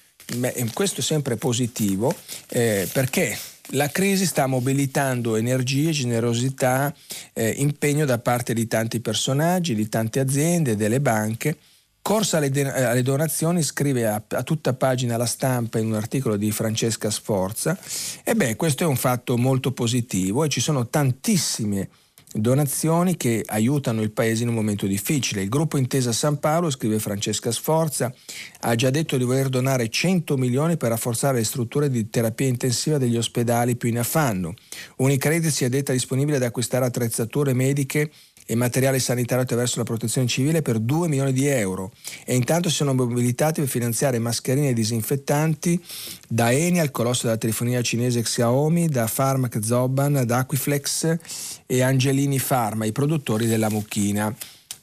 questo 0.72 1.00
è 1.00 1.04
sempre 1.04 1.36
positivo, 1.36 2.16
eh, 2.48 2.88
perché 2.90 3.36
la 3.72 3.90
crisi 3.90 4.24
sta 4.24 4.46
mobilitando 4.46 5.36
energie, 5.36 5.90
generosità, 5.90 6.90
eh, 7.34 7.50
impegno 7.50 8.06
da 8.06 8.18
parte 8.18 8.54
di 8.54 8.66
tanti 8.66 9.00
personaggi, 9.00 9.74
di 9.74 9.90
tante 9.90 10.20
aziende, 10.20 10.74
delle 10.74 11.00
banche 11.00 11.58
Corsa 12.02 12.38
alle, 12.38 12.50
de- 12.50 12.72
alle 12.72 13.02
donazioni, 13.02 13.62
scrive 13.62 14.06
a-, 14.06 14.22
a, 14.28 14.42
tutta 14.42 14.72
pagina 14.74 15.16
la 15.16 15.26
stampa 15.26 15.78
in 15.78 15.86
un 15.86 15.94
articolo 15.94 16.36
di 16.36 16.50
Francesca 16.50 17.10
Sforza, 17.10 17.78
e 18.24 18.34
beh, 18.34 18.56
questo 18.56 18.84
è 18.84 18.86
un 18.86 18.96
fatto 18.96 19.36
molto 19.36 19.72
positivo 19.72 20.44
e 20.44 20.48
ci 20.48 20.60
sono 20.60 20.88
tantissime 20.88 21.88
donazioni 22.32 23.16
che 23.16 23.42
aiutano 23.44 24.02
il 24.02 24.12
paese 24.12 24.42
in 24.42 24.48
un 24.48 24.54
momento 24.54 24.86
difficile. 24.86 25.42
Il 25.42 25.48
gruppo 25.48 25.78
Intesa 25.78 26.12
San 26.12 26.38
Paolo, 26.38 26.70
scrive 26.70 26.98
Francesca 26.98 27.50
Sforza, 27.50 28.12
ha 28.60 28.74
già 28.74 28.90
detto 28.90 29.16
di 29.16 29.24
voler 29.24 29.48
donare 29.48 29.88
100 29.88 30.36
milioni 30.36 30.76
per 30.76 30.90
rafforzare 30.90 31.38
le 31.38 31.44
strutture 31.44 31.90
di 31.90 32.08
terapia 32.08 32.46
intensiva 32.46 32.98
degli 32.98 33.16
ospedali 33.16 33.76
più 33.76 33.88
in 33.88 33.98
affanno. 33.98 34.54
Unicredit 34.96 35.50
si 35.50 35.64
è 35.64 35.68
detta 35.68 35.92
disponibile 35.92 36.36
ad 36.36 36.44
acquistare 36.44 36.84
attrezzature 36.84 37.52
mediche 37.52 38.10
e 38.50 38.56
materiale 38.56 38.98
sanitario 38.98 39.44
attraverso 39.44 39.78
la 39.78 39.84
protezione 39.84 40.26
civile 40.26 40.60
per 40.60 40.80
2 40.80 41.06
milioni 41.06 41.32
di 41.32 41.46
euro 41.46 41.92
e 42.24 42.34
intanto 42.34 42.68
si 42.68 42.74
sono 42.74 42.92
mobilitati 42.92 43.60
per 43.60 43.70
finanziare 43.70 44.18
mascherine 44.18 44.70
e 44.70 44.72
disinfettanti 44.72 45.80
da 46.26 46.50
Eni 46.50 46.80
al 46.80 46.90
colosso 46.90 47.26
della 47.26 47.38
telefonia 47.38 47.80
cinese 47.80 48.22
Xiaomi, 48.22 48.88
da 48.88 49.08
Pharmac 49.12 49.60
Zoban, 49.62 50.24
da 50.26 50.38
Aquiflex 50.38 51.16
e 51.64 51.80
Angelini 51.80 52.40
Pharma, 52.44 52.86
i 52.86 52.92
produttori 52.92 53.46
della 53.46 53.70
mucchina. 53.70 54.34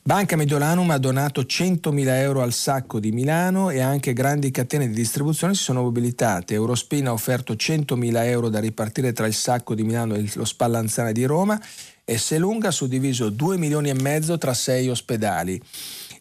Banca 0.01 0.37
Mediolanum 0.37 0.89
ha 0.91 0.97
donato 0.97 1.41
100.000 1.41 2.07
euro 2.21 2.41
al 2.41 2.53
sacco 2.53 3.01
di 3.01 3.11
Milano 3.11 3.69
e 3.69 3.81
anche 3.81 4.13
grandi 4.13 4.49
catene 4.49 4.87
di 4.87 4.93
distribuzione 4.93 5.53
si 5.53 5.63
sono 5.63 5.81
mobilitate. 5.81 6.53
Eurospin 6.53 7.07
ha 7.07 7.11
offerto 7.11 7.55
100.000 7.55 8.23
euro 8.27 8.47
da 8.47 8.61
ripartire 8.61 9.11
tra 9.11 9.27
il 9.27 9.33
sacco 9.33 9.75
di 9.75 9.83
Milano 9.83 10.15
e 10.15 10.25
lo 10.35 10.45
Spallanzane 10.45 11.11
di 11.11 11.25
Roma 11.25 11.61
e 12.09 12.17
Selunga 12.17 12.69
ha 12.69 12.71
suddiviso 12.71 13.29
2 13.29 13.57
milioni 13.57 13.89
e 13.89 13.93
mezzo 13.93 14.37
tra 14.37 14.53
sei 14.53 14.87
ospedali. 14.87 15.61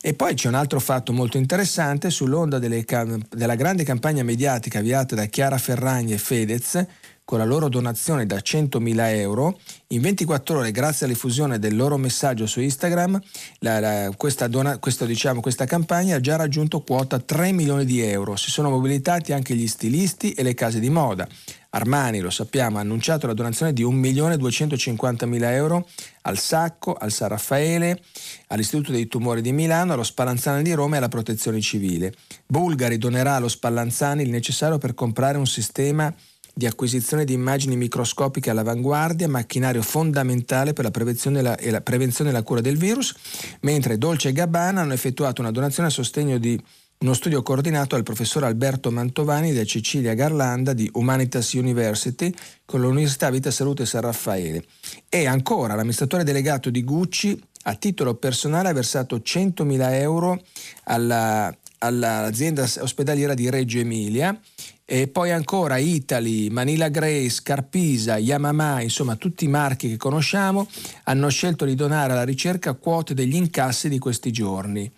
E 0.01 0.15
poi 0.15 0.35
c'è 0.35 0.49
un 0.49 0.55
altro 0.55 0.81
fatto 0.81 1.13
molto 1.13 1.37
interessante, 1.37 2.11
sull'onda 2.11 2.59
cam- 2.85 3.25
della 3.31 3.55
grande 3.55 3.85
campagna 3.85 4.25
mediatica 4.25 4.81
avviata 4.81 5.15
da 5.15 5.27
Chiara 5.27 5.59
Ferragni 5.59 6.13
e 6.13 6.19
Fedez, 6.19 6.85
con 7.25 7.39
la 7.39 7.45
loro 7.45 7.69
donazione 7.69 8.27
da 8.27 8.37
100.000 8.37 8.95
euro, 9.15 9.61
in 9.89 10.01
24 10.01 10.59
ore, 10.59 10.73
grazie 10.73 11.07
alla 11.07 11.15
diffusione 11.15 11.61
del 11.61 11.77
loro 11.77 11.97
messaggio 11.97 12.47
su 12.47 12.61
Instagram, 12.61 13.21
la, 13.61 13.79
la, 13.79 14.11
questa, 14.17 14.49
dona, 14.49 14.79
questo, 14.79 15.05
diciamo, 15.07 15.41
questa 15.41 15.67
campagna 15.67 16.17
ha 16.17 16.21
già 16.21 16.35
raggiunto 16.35 16.83
quota 16.83 17.21
3 17.21 17.53
milioni 17.53 17.85
di 17.85 18.01
euro. 18.01 18.35
Si 18.35 18.51
sono 18.51 18.71
mobilitati 18.71 19.33
anche 19.33 19.55
gli 19.55 19.69
stilisti 19.69 20.33
e 20.33 20.43
le 20.43 20.55
case 20.55 20.81
di 20.81 20.91
moda. 20.91 21.29
Armani, 21.77 22.21
lo 22.21 22.31
sappiamo, 22.31 22.79
ha 22.79 22.81
annunciato 22.81 23.27
la 23.27 23.35
donazione 23.35 23.75
di 23.75 23.85
1.250.000 23.85 25.43
euro 25.53 25.87
al 26.23 26.39
Sacco, 26.39 26.95
al 26.95 27.13
San 27.13 27.29
Raffaele, 27.29 28.01
all'Istituto 28.49 28.93
dei 28.93 29.07
Tumori 29.07 29.43
di 29.43 29.53
Milano, 29.53 29.93
allo 29.93 30.03
Spallanzani 30.03 30.63
di 30.63 30.73
Roma 30.73 30.95
e 30.95 30.99
alla 30.99 31.09
Protezione 31.09 31.61
Civile. 31.61 32.15
Bulgari 32.47 32.97
donerà 32.97 33.35
allo 33.35 33.49
Spallanzani 33.49 34.23
il 34.23 34.31
necessario 34.31 34.79
per 34.79 34.95
comprare 34.95 35.37
un 35.37 35.47
sistema 35.47 36.13
di 36.59 36.65
acquisizione 36.65 37.27
di 37.27 37.35
immagini 37.35 37.77
microscopiche 37.77 38.49
all'avanguardia, 38.49 39.29
macchinario 39.29 39.83
fondamentale 39.83 40.73
per 40.73 40.85
la 40.85 40.91
prevenzione 40.91 41.41
e 41.41 41.43
la, 41.43 41.57
e 41.59 41.71
la, 41.71 41.83
prevenzione 41.83 42.31
e 42.31 42.33
la 42.33 42.43
cura 42.43 42.63
del 42.63 42.79
virus, 42.79 43.15
mentre 43.61 43.99
Dolce 43.99 44.31
e 44.31 44.33
Gabbana 44.33 44.81
hanno 44.81 44.95
effettuato 44.95 45.43
una 45.43 45.51
donazione 45.51 45.91
a 45.91 45.93
sostegno 45.93 46.39
di 46.39 46.59
uno 46.99 47.15
studio 47.15 47.43
coordinato 47.43 47.95
dal 47.95 48.05
professor 48.05 48.45
Alberto 48.45 48.91
Mantovani 48.91 49.53
da 49.53 49.65
Cecilia 49.65 50.15
Garlanda 50.15 50.73
di 50.73 50.89
Humanitas 50.95 51.53
University 51.53 52.35
con 52.65 52.81
l'Università 52.81 53.31
Vita 53.31 53.51
Salute 53.51 53.85
San 53.85 54.01
Raffaele. 54.01 54.65
E 55.09 55.27
ancora 55.27 55.75
l'amministratore 55.75 56.25
delegato 56.25 56.71
di 56.71 56.83
Gucci 56.83 57.41
a 57.65 57.75
titolo 57.75 58.15
personale 58.15 58.69
ha 58.69 58.73
versato 58.73 59.17
100.000 59.17 59.93
euro 59.95 60.43
alla 60.85 61.55
all'azienda 61.79 62.67
ospedaliera 62.81 63.35
di 63.35 63.51
Reggio 63.51 63.79
Emilia 63.79 64.39
e 64.85 65.09
poi 65.09 65.33
ancora 65.33 65.79
Italy, 65.79 66.49
Manila 66.49 66.89
Grace, 66.89 67.41
Carpisa, 67.43 68.19
Yamama, 68.19 68.81
insomma 68.81 69.17
tutti 69.17 69.45
i 69.45 69.49
marchi 69.49 69.89
che 69.89 69.97
conosciamo 69.97 70.69
hanno 71.05 71.29
scelto 71.29 71.65
di 71.65 71.75
donare 71.75 72.13
alla 72.13 72.25
ricerca 72.25 72.75
quote 72.75 73.15
degli 73.15 73.35
incassi 73.35 73.89
di 73.89 73.99
questi 73.99 74.31
giorni. 74.31 74.91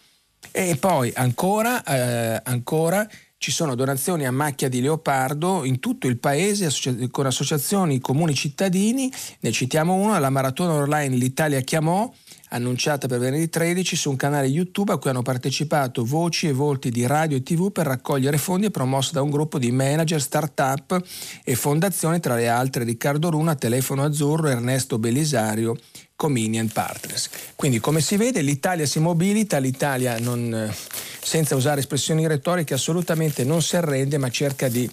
E 0.60 0.74
poi 0.74 1.12
ancora, 1.14 1.84
eh, 1.84 2.40
ancora 2.42 3.08
ci 3.36 3.52
sono 3.52 3.76
donazioni 3.76 4.26
a 4.26 4.32
macchia 4.32 4.68
di 4.68 4.80
leopardo 4.80 5.62
in 5.62 5.78
tutto 5.78 6.08
il 6.08 6.18
paese 6.18 6.68
con 7.12 7.26
associazioni 7.26 8.00
comuni 8.00 8.34
cittadini, 8.34 9.08
ne 9.38 9.52
citiamo 9.52 9.94
una, 9.94 10.18
la 10.18 10.30
maratona 10.30 10.72
online 10.72 11.14
L'Italia 11.14 11.60
chiamò, 11.60 12.12
annunciata 12.50 13.06
per 13.06 13.18
venerdì 13.18 13.48
13 13.48 13.96
su 13.96 14.10
un 14.10 14.16
canale 14.16 14.46
YouTube 14.46 14.92
a 14.92 14.96
cui 14.98 15.10
hanno 15.10 15.22
partecipato 15.22 16.04
voci 16.04 16.48
e 16.48 16.52
volti 16.52 16.90
di 16.90 17.06
radio 17.06 17.36
e 17.36 17.42
tv 17.42 17.70
per 17.72 17.86
raccogliere 17.86 18.38
fondi 18.38 18.66
e 18.66 18.70
promosso 18.70 19.12
da 19.12 19.22
un 19.22 19.30
gruppo 19.30 19.58
di 19.58 19.70
manager, 19.70 20.20
start-up 20.20 21.00
e 21.44 21.54
fondazioni, 21.54 22.20
tra 22.20 22.34
le 22.34 22.48
altre 22.48 22.84
Riccardo 22.84 23.30
Runa, 23.30 23.54
Telefono 23.54 24.04
Azzurro, 24.04 24.48
Ernesto 24.48 24.98
Belisario, 24.98 25.76
Comini 26.16 26.58
and 26.58 26.72
Partners. 26.72 27.30
Quindi 27.54 27.78
come 27.78 28.00
si 28.00 28.16
vede 28.16 28.40
l'Italia 28.40 28.86
si 28.86 28.98
mobilita, 28.98 29.58
l'Italia 29.58 30.18
non, 30.18 30.72
senza 31.20 31.54
usare 31.54 31.80
espressioni 31.80 32.26
retoriche 32.26 32.74
assolutamente 32.74 33.44
non 33.44 33.62
si 33.62 33.76
arrende 33.76 34.18
ma 34.18 34.30
cerca 34.30 34.68
di 34.68 34.90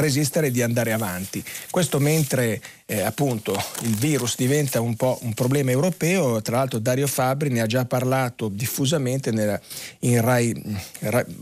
resistere 0.00 0.48
e 0.48 0.50
di 0.50 0.62
andare 0.62 0.92
avanti. 0.92 1.42
Questo 1.70 1.98
mentre 1.98 2.60
eh, 2.90 3.02
appunto 3.02 3.52
il 3.82 3.94
virus 3.96 4.34
diventa 4.36 4.80
un 4.80 4.96
po' 4.96 5.18
un 5.22 5.34
problema 5.34 5.70
europeo, 5.70 6.40
tra 6.40 6.56
l'altro 6.56 6.78
Dario 6.78 7.06
Fabri 7.06 7.50
ne 7.50 7.60
ha 7.60 7.66
già 7.66 7.84
parlato 7.84 8.48
diffusamente 8.48 9.30
nella, 9.30 9.60
in 10.00 10.20
Rai, 10.22 10.54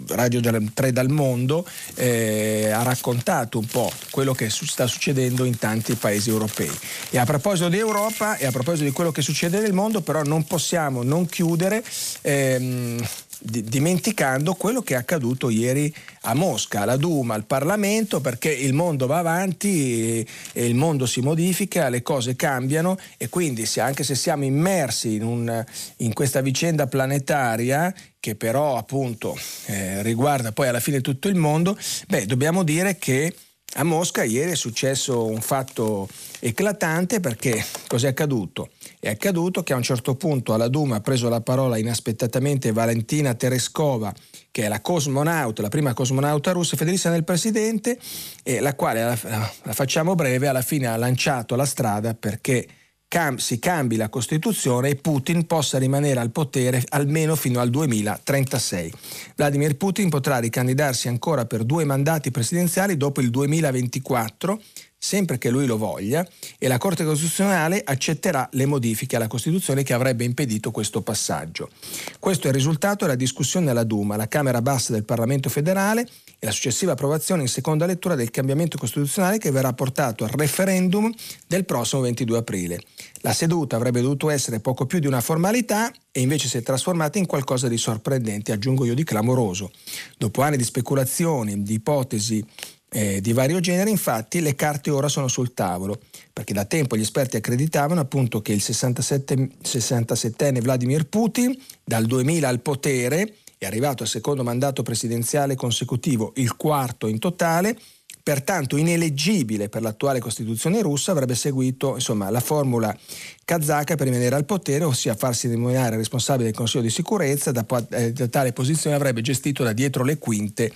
Radio 0.08 0.40
3 0.40 0.92
dal 0.92 1.08
mondo, 1.08 1.64
eh, 1.94 2.70
ha 2.70 2.82
raccontato 2.82 3.58
un 3.58 3.66
po' 3.66 3.92
quello 4.10 4.32
che 4.34 4.50
sta 4.50 4.88
succedendo 4.88 5.44
in 5.44 5.56
tanti 5.56 5.94
paesi 5.94 6.30
europei. 6.30 6.70
E 7.10 7.18
a 7.18 7.24
proposito 7.24 7.68
di 7.68 7.78
Europa 7.78 8.36
e 8.36 8.46
a 8.46 8.50
proposito 8.50 8.84
di 8.84 8.90
quello 8.90 9.12
che 9.12 9.22
succede 9.22 9.60
nel 9.60 9.72
mondo, 9.72 10.00
però 10.00 10.22
non 10.22 10.44
possiamo 10.44 11.04
non 11.04 11.26
chiudere. 11.26 11.84
Ehm, 12.22 13.00
dimenticando 13.40 14.54
quello 14.54 14.82
che 14.82 14.94
è 14.94 14.96
accaduto 14.96 15.50
ieri 15.50 15.92
a 16.22 16.34
Mosca, 16.34 16.82
alla 16.82 16.96
Duma, 16.96 17.34
al 17.34 17.44
Parlamento, 17.44 18.20
perché 18.20 18.52
il 18.52 18.72
mondo 18.72 19.06
va 19.06 19.18
avanti 19.18 20.26
e 20.52 20.66
il 20.66 20.74
mondo 20.74 21.06
si 21.06 21.20
modifica, 21.20 21.88
le 21.88 22.02
cose 22.02 22.36
cambiano 22.36 22.98
e 23.16 23.28
quindi 23.28 23.66
se, 23.66 23.80
anche 23.80 24.04
se 24.04 24.14
siamo 24.14 24.44
immersi 24.44 25.14
in, 25.14 25.24
un, 25.24 25.64
in 25.98 26.12
questa 26.12 26.40
vicenda 26.40 26.86
planetaria 26.86 27.94
che 28.18 28.34
però 28.34 28.76
appunto 28.76 29.38
eh, 29.66 30.02
riguarda 30.02 30.50
poi 30.50 30.68
alla 30.68 30.80
fine 30.80 31.00
tutto 31.00 31.28
il 31.28 31.36
mondo, 31.36 31.78
beh, 32.08 32.26
dobbiamo 32.26 32.64
dire 32.64 32.96
che 32.98 33.32
a 33.78 33.84
Mosca 33.84 34.24
ieri 34.24 34.52
è 34.52 34.56
successo 34.56 35.26
un 35.26 35.40
fatto 35.40 36.08
eclatante 36.40 37.20
perché 37.20 37.62
cos'è 37.86 38.08
accaduto? 38.08 38.70
È 38.98 39.08
accaduto 39.08 39.62
che 39.62 39.74
a 39.74 39.76
un 39.76 39.82
certo 39.82 40.14
punto 40.14 40.54
alla 40.54 40.68
Duma 40.68 40.96
ha 40.96 41.00
preso 41.00 41.28
la 41.28 41.42
parola 41.42 41.76
inaspettatamente 41.76 42.72
Valentina 42.72 43.34
Tereskova, 43.34 44.14
che 44.50 44.64
è 44.64 44.68
la 44.68 44.80
cosmonauta, 44.80 45.60
la 45.60 45.68
prima 45.68 45.92
cosmonauta 45.92 46.52
russa, 46.52 46.76
fedelissima 46.76 47.12
del 47.12 47.24
presidente, 47.24 47.98
e 48.42 48.60
la 48.60 48.74
quale, 48.74 49.02
la, 49.02 49.18
la 49.62 49.72
facciamo 49.72 50.14
breve, 50.14 50.48
alla 50.48 50.62
fine 50.62 50.86
ha 50.86 50.96
lanciato 50.96 51.54
la 51.54 51.66
strada 51.66 52.14
perché 52.14 52.66
cam- 53.08 53.38
si 53.38 53.58
cambi 53.58 53.96
la 53.96 54.08
Costituzione 54.08 54.90
e 54.90 54.96
Putin 54.96 55.46
possa 55.46 55.78
rimanere 55.78 56.20
al 56.20 56.30
potere 56.30 56.84
almeno 56.88 57.36
fino 57.36 57.60
al 57.60 57.70
2036. 57.70 58.92
Vladimir 59.36 59.76
Putin 59.76 60.08
potrà 60.08 60.38
ricandidarsi 60.38 61.08
ancora 61.08 61.46
per 61.46 61.64
due 61.64 61.84
mandati 61.84 62.30
presidenziali 62.30 62.96
dopo 62.96 63.20
il 63.20 63.30
2024 63.30 64.60
sempre 64.98 65.38
che 65.38 65.50
lui 65.50 65.66
lo 65.66 65.76
voglia, 65.76 66.26
e 66.58 66.66
la 66.66 66.78
Corte 66.78 67.04
Costituzionale 67.04 67.80
accetterà 67.84 68.48
le 68.52 68.66
modifiche 68.66 69.14
alla 69.14 69.28
Costituzione 69.28 69.84
che 69.84 69.92
avrebbe 69.92 70.24
impedito 70.24 70.72
questo 70.72 71.00
passaggio. 71.02 71.70
Questo 72.18 72.46
è 72.46 72.48
il 72.48 72.56
risultato 72.56 73.04
della 73.04 73.16
discussione 73.16 73.70
alla 73.70 73.84
Duma, 73.84 74.16
la 74.16 74.26
Camera 74.26 74.60
bassa 74.60 74.92
del 74.92 75.04
Parlamento 75.04 75.48
federale, 75.48 76.08
la 76.46 76.52
successiva 76.52 76.92
approvazione 76.92 77.42
in 77.42 77.48
seconda 77.48 77.86
lettura 77.86 78.14
del 78.14 78.30
cambiamento 78.30 78.78
costituzionale 78.78 79.38
che 79.38 79.50
verrà 79.50 79.72
portato 79.72 80.22
al 80.22 80.30
referendum 80.30 81.12
del 81.48 81.64
prossimo 81.64 82.02
22 82.02 82.38
aprile. 82.38 82.80
La 83.22 83.32
seduta 83.32 83.74
avrebbe 83.74 84.00
dovuto 84.00 84.30
essere 84.30 84.60
poco 84.60 84.86
più 84.86 85.00
di 85.00 85.08
una 85.08 85.20
formalità 85.20 85.92
e 86.12 86.20
invece 86.20 86.46
si 86.46 86.56
è 86.56 86.62
trasformata 86.62 87.18
in 87.18 87.26
qualcosa 87.26 87.66
di 87.66 87.76
sorprendente, 87.76 88.52
aggiungo 88.52 88.84
io 88.84 88.94
di 88.94 89.02
clamoroso. 89.02 89.72
Dopo 90.16 90.42
anni 90.42 90.56
di 90.56 90.62
speculazioni, 90.62 91.64
di 91.64 91.74
ipotesi 91.74 92.46
eh, 92.90 93.20
di 93.20 93.32
vario 93.32 93.58
genere, 93.58 93.90
infatti 93.90 94.40
le 94.40 94.54
carte 94.54 94.90
ora 94.90 95.08
sono 95.08 95.26
sul 95.26 95.52
tavolo, 95.52 96.00
perché 96.32 96.54
da 96.54 96.64
tempo 96.64 96.96
gli 96.96 97.00
esperti 97.00 97.36
accreditavano 97.36 98.00
appunto 98.00 98.40
che 98.40 98.52
il 98.52 98.62
67, 98.62 99.50
67enne 99.64 100.60
Vladimir 100.60 101.06
Putin, 101.06 101.56
dal 101.82 102.06
2000 102.06 102.48
al 102.48 102.60
potere, 102.60 103.34
è 103.58 103.66
arrivato 103.66 104.02
al 104.02 104.08
secondo 104.08 104.42
mandato 104.42 104.82
presidenziale 104.82 105.54
consecutivo, 105.54 106.32
il 106.36 106.56
quarto 106.56 107.06
in 107.06 107.18
totale, 107.18 107.78
pertanto 108.22 108.76
ineleggibile 108.76 109.68
per 109.68 109.82
l'attuale 109.82 110.18
Costituzione 110.18 110.82
russa, 110.82 111.12
avrebbe 111.12 111.34
seguito 111.34 111.94
insomma, 111.94 112.28
la 112.28 112.40
formula 112.40 112.96
kazaka 113.44 113.94
per 113.94 114.06
rimanere 114.06 114.34
al 114.34 114.44
potere, 114.44 114.84
ossia 114.84 115.14
farsi 115.14 115.48
nominare 115.48 115.96
responsabile 115.96 116.46
del 116.48 116.56
Consiglio 116.56 116.82
di 116.82 116.90
sicurezza, 116.90 117.52
da, 117.52 117.64
eh, 117.90 118.12
da 118.12 118.26
tale 118.26 118.52
posizione 118.52 118.96
avrebbe 118.96 119.20
gestito 119.20 119.62
da 119.62 119.72
dietro 119.72 120.02
le 120.02 120.18
quinte 120.18 120.72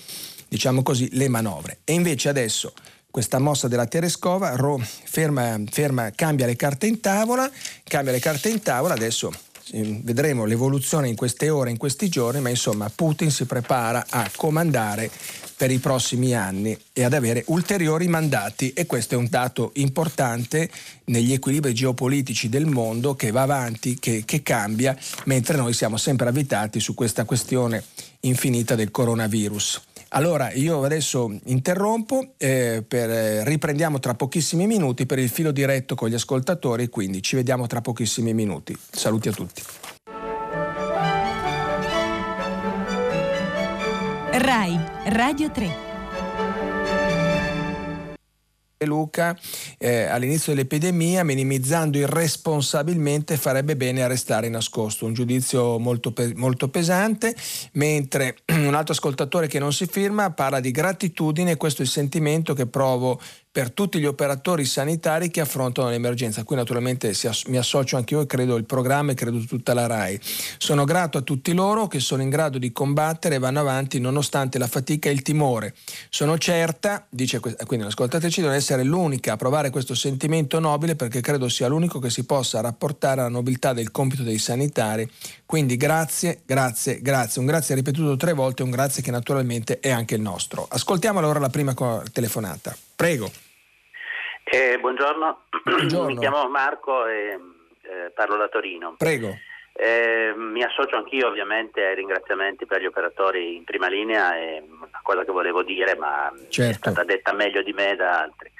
diciamo 0.50 0.82
così, 0.82 1.08
le 1.12 1.28
manovre. 1.28 1.78
E 1.84 1.92
invece 1.92 2.28
adesso 2.28 2.72
questa 3.10 3.38
mossa 3.38 3.68
della 3.68 3.86
Tereskova 3.86 4.54
ferma, 5.04 5.60
ferma, 5.68 6.10
cambia 6.12 6.46
le 6.46 6.56
carte 6.56 6.86
in 6.86 7.00
tavola, 7.00 7.50
cambia 7.84 8.12
le 8.12 8.20
carte 8.20 8.48
in 8.48 8.60
tavola, 8.60 8.94
adesso 8.94 9.32
vedremo 9.72 10.44
l'evoluzione 10.44 11.08
in 11.08 11.16
queste 11.16 11.48
ore, 11.48 11.70
in 11.70 11.76
questi 11.76 12.08
giorni, 12.08 12.40
ma 12.40 12.48
insomma 12.48 12.90
Putin 12.94 13.30
si 13.30 13.44
prepara 13.44 14.06
a 14.08 14.30
comandare 14.34 15.10
per 15.56 15.70
i 15.70 15.78
prossimi 15.78 16.34
anni 16.34 16.76
e 16.92 17.04
ad 17.04 17.12
avere 17.12 17.44
ulteriori 17.48 18.08
mandati 18.08 18.72
e 18.72 18.86
questo 18.86 19.14
è 19.14 19.18
un 19.18 19.26
dato 19.28 19.72
importante 19.74 20.70
negli 21.04 21.32
equilibri 21.32 21.74
geopolitici 21.74 22.48
del 22.48 22.66
mondo 22.66 23.14
che 23.14 23.30
va 23.30 23.42
avanti, 23.42 23.98
che, 23.98 24.22
che 24.24 24.42
cambia, 24.42 24.96
mentre 25.24 25.56
noi 25.56 25.74
siamo 25.74 25.98
sempre 25.98 26.28
avvitati 26.28 26.80
su 26.80 26.94
questa 26.94 27.24
questione 27.24 27.84
infinita 28.20 28.74
del 28.74 28.90
coronavirus. 28.90 29.82
Allora 30.12 30.52
io 30.52 30.82
adesso 30.82 31.38
interrompo, 31.44 32.32
eh, 32.36 32.84
per, 32.86 33.10
eh, 33.10 33.44
riprendiamo 33.44 34.00
tra 34.00 34.14
pochissimi 34.14 34.66
minuti 34.66 35.06
per 35.06 35.18
il 35.18 35.28
filo 35.28 35.52
diretto 35.52 35.94
con 35.94 36.08
gli 36.08 36.14
ascoltatori, 36.14 36.88
quindi 36.88 37.22
ci 37.22 37.36
vediamo 37.36 37.66
tra 37.66 37.80
pochissimi 37.80 38.34
minuti. 38.34 38.76
Saluti 38.90 39.28
a 39.28 39.32
tutti. 39.32 39.62
RAI, 44.32 44.80
Radio 45.06 45.50
3. 45.50 45.89
Luca 48.86 49.38
eh, 49.78 50.04
all'inizio 50.04 50.54
dell'epidemia 50.54 51.22
minimizzando 51.22 51.98
irresponsabilmente 51.98 53.36
farebbe 53.36 53.76
bene 53.76 54.02
a 54.02 54.06
restare 54.06 54.48
nascosto, 54.48 55.04
un 55.04 55.12
giudizio 55.12 55.78
molto, 55.78 56.12
pe- 56.12 56.32
molto 56.34 56.68
pesante, 56.68 57.34
mentre 57.72 58.36
un 58.52 58.74
altro 58.74 58.94
ascoltatore 58.94 59.48
che 59.48 59.58
non 59.58 59.72
si 59.72 59.86
firma 59.86 60.30
parla 60.30 60.60
di 60.60 60.70
gratitudine, 60.70 61.56
questo 61.56 61.82
è 61.82 61.84
il 61.84 61.90
sentimento 61.90 62.54
che 62.54 62.66
provo 62.66 63.20
per 63.52 63.72
tutti 63.72 63.98
gli 63.98 64.06
operatori 64.06 64.64
sanitari 64.64 65.28
che 65.28 65.40
affrontano 65.40 65.88
l'emergenza. 65.88 66.44
Qui 66.44 66.54
naturalmente 66.54 67.12
mi 67.46 67.56
associo 67.56 67.96
anche 67.96 68.14
io 68.14 68.20
e 68.20 68.26
credo 68.26 68.54
il 68.54 68.64
programma 68.64 69.10
e 69.10 69.14
credo 69.14 69.40
tutta 69.40 69.74
la 69.74 69.86
RAI. 69.86 70.20
Sono 70.58 70.84
grato 70.84 71.18
a 71.18 71.22
tutti 71.22 71.52
loro 71.52 71.88
che 71.88 71.98
sono 71.98 72.22
in 72.22 72.28
grado 72.28 72.58
di 72.58 72.70
combattere 72.70 73.34
e 73.34 73.38
vanno 73.38 73.58
avanti 73.58 73.98
nonostante 73.98 74.56
la 74.56 74.68
fatica 74.68 75.08
e 75.08 75.12
il 75.12 75.22
timore. 75.22 75.74
Sono 76.10 76.38
certa, 76.38 77.04
dice 77.08 77.40
quindi 77.40 77.84
l'ascoltatrice, 77.84 78.40
di 78.40 78.46
non 78.46 78.54
essere 78.54 78.84
l'unica 78.84 79.32
a 79.32 79.36
provare 79.36 79.70
questo 79.70 79.96
sentimento 79.96 80.60
nobile 80.60 80.94
perché 80.94 81.20
credo 81.20 81.48
sia 81.48 81.66
l'unico 81.66 81.98
che 81.98 82.10
si 82.10 82.24
possa 82.24 82.60
rapportare 82.60 83.20
alla 83.20 83.30
nobiltà 83.30 83.72
del 83.72 83.90
compito 83.90 84.22
dei 84.22 84.38
sanitari. 84.38 85.10
Quindi 85.44 85.76
grazie, 85.76 86.42
grazie, 86.46 87.02
grazie. 87.02 87.40
Un 87.40 87.46
grazie 87.48 87.74
ripetuto 87.74 88.16
tre 88.16 88.32
volte, 88.32 88.62
un 88.62 88.70
grazie 88.70 89.02
che 89.02 89.10
naturalmente 89.10 89.80
è 89.80 89.90
anche 89.90 90.14
il 90.14 90.20
nostro. 90.20 90.68
Ascoltiamo 90.70 91.18
allora 91.18 91.40
la 91.40 91.48
prima 91.48 91.74
telefonata. 92.12 92.76
Prego. 93.00 93.30
Eh, 94.44 94.76
buongiorno. 94.78 95.44
buongiorno. 95.64 96.04
mi 96.12 96.18
chiamo 96.18 96.46
Marco 96.50 97.06
e 97.06 97.30
eh, 97.80 98.10
parlo 98.14 98.36
da 98.36 98.48
Torino. 98.48 98.96
Prego. 98.98 99.34
Eh, 99.72 100.34
mi 100.36 100.62
associo 100.62 100.96
anch'io 100.96 101.28
ovviamente 101.28 101.82
ai 101.82 101.94
ringraziamenti 101.94 102.66
per 102.66 102.82
gli 102.82 102.84
operatori 102.84 103.56
in 103.56 103.64
prima 103.64 103.88
linea, 103.88 104.36
è 104.36 104.62
una 104.68 105.00
cosa 105.02 105.24
che 105.24 105.32
volevo 105.32 105.62
dire 105.62 105.96
ma 105.96 106.30
certo. 106.50 106.90
è 106.90 106.92
stata 106.92 107.04
detta 107.04 107.32
meglio 107.32 107.62
di 107.62 107.72
me 107.72 107.96
da 107.96 108.20
altri. 108.20 108.52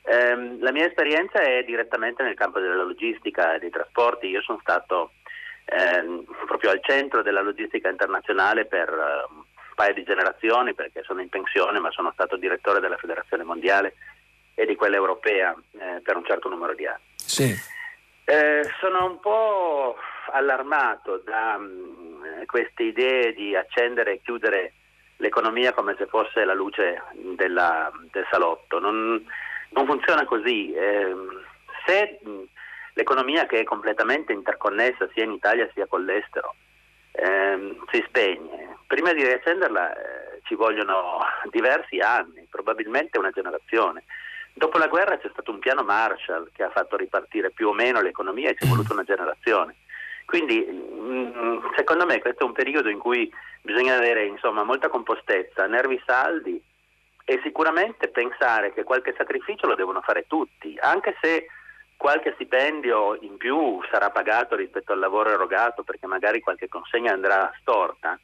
Eh, 0.00 0.56
la 0.60 0.72
mia 0.72 0.86
esperienza 0.86 1.42
è 1.42 1.62
direttamente 1.64 2.22
nel 2.22 2.36
campo 2.36 2.60
della 2.60 2.82
logistica 2.82 3.54
e 3.54 3.58
dei 3.58 3.70
trasporti, 3.70 4.28
io 4.28 4.40
sono 4.40 4.60
stato 4.62 5.12
ehm, 5.66 6.24
proprio 6.46 6.70
al 6.70 6.80
centro 6.82 7.20
della 7.20 7.42
logistica 7.42 7.90
internazionale 7.90 8.64
per 8.64 8.88
paio 9.74 9.94
di 9.94 10.02
generazioni 10.02 10.74
perché 10.74 11.02
sono 11.02 11.20
in 11.20 11.28
pensione, 11.28 11.78
ma 11.78 11.90
sono 11.90 12.10
stato 12.12 12.36
direttore 12.36 12.80
della 12.80 12.96
Federazione 12.96 13.44
Mondiale 13.44 13.96
e 14.54 14.66
di 14.66 14.76
quella 14.76 14.96
europea 14.96 15.54
eh, 15.72 16.00
per 16.02 16.16
un 16.16 16.24
certo 16.24 16.48
numero 16.48 16.74
di 16.74 16.86
anni. 16.86 17.02
Sì. 17.16 17.54
Eh, 18.24 18.62
sono 18.80 19.04
un 19.04 19.20
po' 19.20 19.96
allarmato 20.32 21.20
da 21.24 21.58
mh, 21.58 21.64
mm, 21.64 22.42
queste 22.46 22.84
idee 22.84 23.34
di 23.34 23.54
accendere 23.54 24.12
e 24.12 24.20
chiudere 24.22 24.72
l'economia 25.18 25.72
come 25.72 25.94
se 25.98 26.06
fosse 26.06 26.44
la 26.44 26.54
luce 26.54 27.02
della, 27.36 27.90
del 28.10 28.26
salotto. 28.30 28.78
Non, 28.78 29.24
non 29.70 29.86
funziona 29.86 30.24
così. 30.24 30.72
Eh, 30.72 31.14
se 31.86 32.20
mh, 32.22 32.42
l'economia 32.94 33.46
che 33.46 33.60
è 33.60 33.64
completamente 33.64 34.32
interconnessa 34.32 35.08
sia 35.12 35.24
in 35.24 35.32
Italia 35.32 35.68
sia 35.74 35.86
con 35.86 36.04
l'estero 36.04 36.54
eh, 37.16 37.76
si 37.90 38.04
spegne, 38.08 38.78
prima 38.86 39.12
di 39.12 39.22
riaccenderla 39.22 39.94
eh, 39.94 40.40
ci 40.44 40.54
vogliono 40.54 41.20
diversi 41.50 41.98
anni, 41.98 42.46
probabilmente 42.50 43.18
una 43.18 43.30
generazione. 43.30 44.04
Dopo 44.52 44.78
la 44.78 44.88
guerra 44.88 45.18
c'è 45.18 45.28
stato 45.32 45.50
un 45.50 45.58
piano 45.58 45.82
Marshall 45.82 46.50
che 46.52 46.62
ha 46.62 46.70
fatto 46.70 46.96
ripartire 46.96 47.50
più 47.50 47.68
o 47.68 47.72
meno 47.72 48.00
l'economia 48.00 48.50
e 48.50 48.56
ci 48.56 48.64
è 48.64 48.68
voluta 48.68 48.92
una 48.92 49.04
generazione. 49.04 49.76
Quindi 50.26 50.60
mh, 50.60 51.74
secondo 51.76 52.06
me 52.06 52.20
questo 52.20 52.44
è 52.44 52.46
un 52.46 52.52
periodo 52.52 52.88
in 52.88 52.98
cui 52.98 53.32
bisogna 53.62 53.96
avere 53.96 54.26
insomma, 54.26 54.62
molta 54.62 54.88
compostezza, 54.88 55.66
nervi 55.66 56.00
saldi 56.04 56.62
e 57.24 57.40
sicuramente 57.42 58.08
pensare 58.08 58.72
che 58.72 58.84
qualche 58.84 59.14
sacrificio 59.16 59.66
lo 59.66 59.74
devono 59.74 60.00
fare 60.02 60.26
tutti, 60.26 60.76
anche 60.80 61.16
se 61.20 61.46
qualche 61.96 62.32
stipendio 62.34 63.16
in 63.20 63.36
più 63.36 63.80
sarà 63.90 64.10
pagato 64.10 64.56
rispetto 64.56 64.92
al 64.92 64.98
lavoro 64.98 65.30
erogato 65.30 65.82
perché 65.82 66.06
magari 66.06 66.40
qualche 66.40 66.68
consegna 66.68 67.12
andrà 67.12 67.52
storta. 67.60 68.18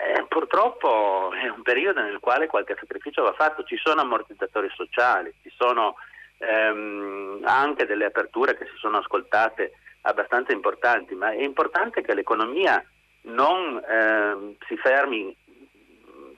Eh, 0.00 0.24
purtroppo 0.28 1.32
è 1.32 1.48
un 1.48 1.62
periodo 1.62 2.00
nel 2.00 2.20
quale 2.20 2.46
qualche 2.46 2.76
sacrificio 2.78 3.22
va 3.22 3.32
fatto, 3.32 3.64
ci 3.64 3.76
sono 3.76 4.00
ammortizzatori 4.00 4.68
sociali, 4.70 5.34
ci 5.42 5.52
sono 5.56 5.96
ehm, 6.38 7.42
anche 7.44 7.84
delle 7.84 8.04
aperture 8.04 8.56
che 8.56 8.66
si 8.66 8.76
sono 8.76 8.98
ascoltate 8.98 9.72
abbastanza 10.02 10.52
importanti, 10.52 11.14
ma 11.14 11.32
è 11.32 11.42
importante 11.42 12.02
che 12.02 12.14
l'economia 12.14 12.82
non 13.22 13.82
ehm, 13.84 14.54
si 14.66 14.76
fermi 14.76 15.36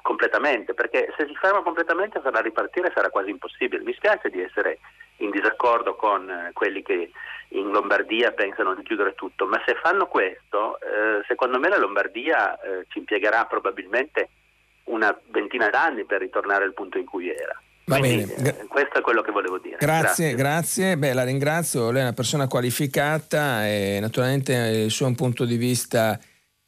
completamente, 0.02 0.74
perché 0.74 1.12
se 1.16 1.26
si 1.26 1.34
ferma 1.36 1.62
completamente 1.62 2.20
farà 2.20 2.40
ripartire 2.40 2.92
sarà 2.94 3.10
quasi 3.10 3.30
impossibile. 3.30 3.82
Mi 3.82 3.94
spiace 3.94 4.30
di 4.30 4.40
essere 4.40 4.78
in 5.18 5.30
disaccordo 5.30 5.94
con 5.96 6.28
eh, 6.28 6.50
quelli 6.52 6.82
che 6.82 7.10
in 7.48 7.70
Lombardia 7.70 8.32
pensano 8.32 8.74
di 8.74 8.82
chiudere 8.82 9.14
tutto, 9.14 9.46
ma 9.46 9.60
se 9.66 9.74
fanno 9.82 10.06
questo, 10.06 10.78
eh, 10.80 11.24
secondo 11.26 11.58
me 11.58 11.68
la 11.68 11.78
Lombardia 11.78 12.60
eh, 12.60 12.86
ci 12.88 12.98
impiegherà 12.98 13.44
probabilmente 13.46 14.28
una 14.84 15.16
ventina 15.30 15.68
d'anni 15.68 16.04
per 16.04 16.20
ritornare 16.20 16.64
al 16.64 16.74
punto 16.74 16.98
in 16.98 17.04
cui 17.04 17.30
era. 17.30 17.60
Va 17.84 17.98
Quindi, 17.98 18.24
bene. 18.24 18.60
Eh, 18.60 18.66
questo 18.66 18.98
è 18.98 19.00
quello 19.00 19.20
che 19.20 19.32
volevo 19.32 19.58
dire. 19.58 19.76
Grazie, 19.78 20.34
grazie. 20.34 20.34
grazie. 20.34 20.96
Beh, 20.96 21.12
la 21.12 21.24
ringrazio, 21.24 21.90
lei 21.90 22.00
è 22.00 22.04
una 22.04 22.12
persona 22.12 22.46
qualificata 22.46 23.66
e 23.66 23.98
naturalmente 24.00 24.52
il 24.52 24.90
suo 24.90 25.12
punto 25.14 25.44
di 25.44 25.56
vista 25.56 26.18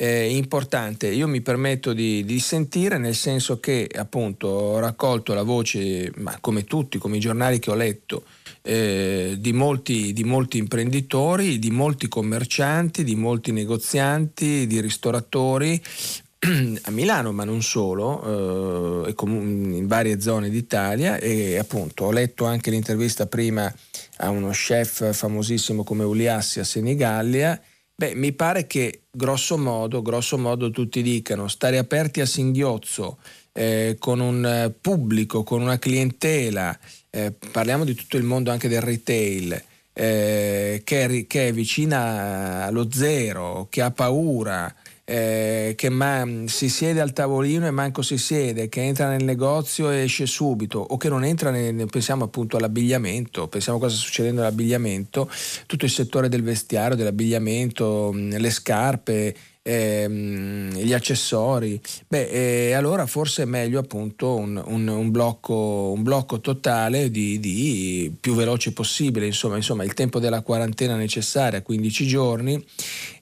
eh, 0.02 0.34
importante. 0.34 1.06
Io 1.06 1.28
mi 1.28 1.42
permetto 1.42 1.92
di, 1.92 2.24
di, 2.24 2.40
sentire 2.40 2.98
nel 2.98 3.14
senso 3.14 3.60
che 3.60 3.88
appunto 3.94 4.48
ho 4.48 4.78
raccolto 4.80 5.32
la 5.32 5.44
voce, 5.44 6.10
ma 6.16 6.36
come 6.40 6.64
tutti, 6.64 6.98
come 6.98 7.18
i 7.18 7.20
giornali 7.20 7.60
che 7.60 7.70
ho 7.70 7.76
letto, 7.76 8.24
eh, 8.62 9.36
di, 9.38 9.52
molti, 9.52 10.12
di 10.12 10.24
molti 10.24 10.58
imprenditori, 10.58 11.60
di 11.60 11.70
molti 11.70 12.08
commercianti, 12.08 13.04
di 13.04 13.14
molti 13.14 13.52
negozianti, 13.52 14.66
di 14.66 14.80
ristoratori 14.80 15.80
a 16.82 16.90
Milano, 16.90 17.30
ma 17.30 17.44
non 17.44 17.62
solo, 17.62 19.06
eh, 19.06 19.14
in 19.16 19.86
varie 19.86 20.20
zone 20.20 20.50
d'Italia 20.50 21.18
e 21.18 21.58
appunto 21.58 22.06
ho 22.06 22.10
letto 22.10 22.44
anche 22.44 22.70
l'intervista 22.70 23.26
prima 23.26 23.72
a 24.16 24.30
uno 24.30 24.50
chef 24.50 25.14
famosissimo 25.14 25.84
come 25.84 26.02
Uliassi 26.02 26.58
a 26.58 26.64
Senigallia 26.64 27.60
Beh, 28.02 28.14
mi 28.16 28.32
pare 28.32 28.66
che 28.66 29.01
grosso 29.14 29.58
modo, 29.58 30.00
grosso 30.00 30.38
modo 30.38 30.70
tutti 30.70 31.02
dicano 31.02 31.46
stare 31.46 31.76
aperti 31.76 32.22
a 32.22 32.26
singhiozzo 32.26 33.18
eh, 33.52 33.96
con 33.98 34.20
un 34.20 34.44
eh, 34.44 34.70
pubblico, 34.70 35.42
con 35.42 35.60
una 35.60 35.78
clientela, 35.78 36.76
eh, 37.10 37.32
parliamo 37.50 37.84
di 37.84 37.94
tutto 37.94 38.16
il 38.16 38.22
mondo 38.22 38.50
anche 38.50 38.68
del 38.68 38.80
retail, 38.80 39.62
eh, 39.92 40.80
che 40.82 41.04
è, 41.04 41.26
che, 41.26 41.48
è, 41.48 41.52
vicina 41.52 42.64
allo 42.64 42.90
zero, 42.90 43.66
che 43.68 43.82
ha 43.82 43.90
paura, 43.90 44.74
eh, 45.12 45.74
che 45.76 45.90
ma- 45.90 46.26
si 46.46 46.70
siede 46.70 47.02
al 47.02 47.12
tavolino 47.12 47.66
e 47.66 47.70
manco 47.70 48.00
si 48.00 48.16
siede, 48.16 48.70
che 48.70 48.80
entra 48.80 49.10
nel 49.10 49.22
negozio 49.22 49.90
e 49.90 50.04
esce 50.04 50.24
subito, 50.24 50.78
o 50.78 50.96
che 50.96 51.10
non 51.10 51.22
entra, 51.22 51.50
nel, 51.50 51.86
pensiamo 51.90 52.24
appunto 52.24 52.56
all'abbigliamento, 52.56 53.46
pensiamo 53.46 53.78
cosa 53.78 53.94
sta 53.94 54.06
succedendo 54.06 54.40
all'abbigliamento, 54.40 55.30
tutto 55.66 55.84
il 55.84 55.90
settore 55.90 56.30
del 56.30 56.42
vestiario, 56.42 56.96
dell'abbigliamento, 56.96 58.10
le 58.14 58.50
scarpe, 58.50 59.36
ehm, 59.62 60.74
gli 60.74 60.92
accessori, 60.92 61.80
beh, 62.08 62.68
eh, 62.68 62.72
allora 62.72 63.06
forse 63.06 63.42
è 63.42 63.46
meglio 63.46 63.78
appunto 63.78 64.34
un, 64.34 64.60
un, 64.64 64.88
un, 64.88 65.10
blocco, 65.10 65.92
un 65.94 66.02
blocco, 66.02 66.40
totale 66.40 67.10
di, 67.10 67.38
di, 67.38 68.12
più 68.20 68.34
veloce 68.34 68.72
possibile, 68.72 69.26
insomma, 69.26 69.56
insomma, 69.56 69.84
il 69.84 69.94
tempo 69.94 70.18
della 70.18 70.42
quarantena 70.42 70.96
necessaria, 70.96 71.62
15 71.62 72.06
giorni, 72.06 72.64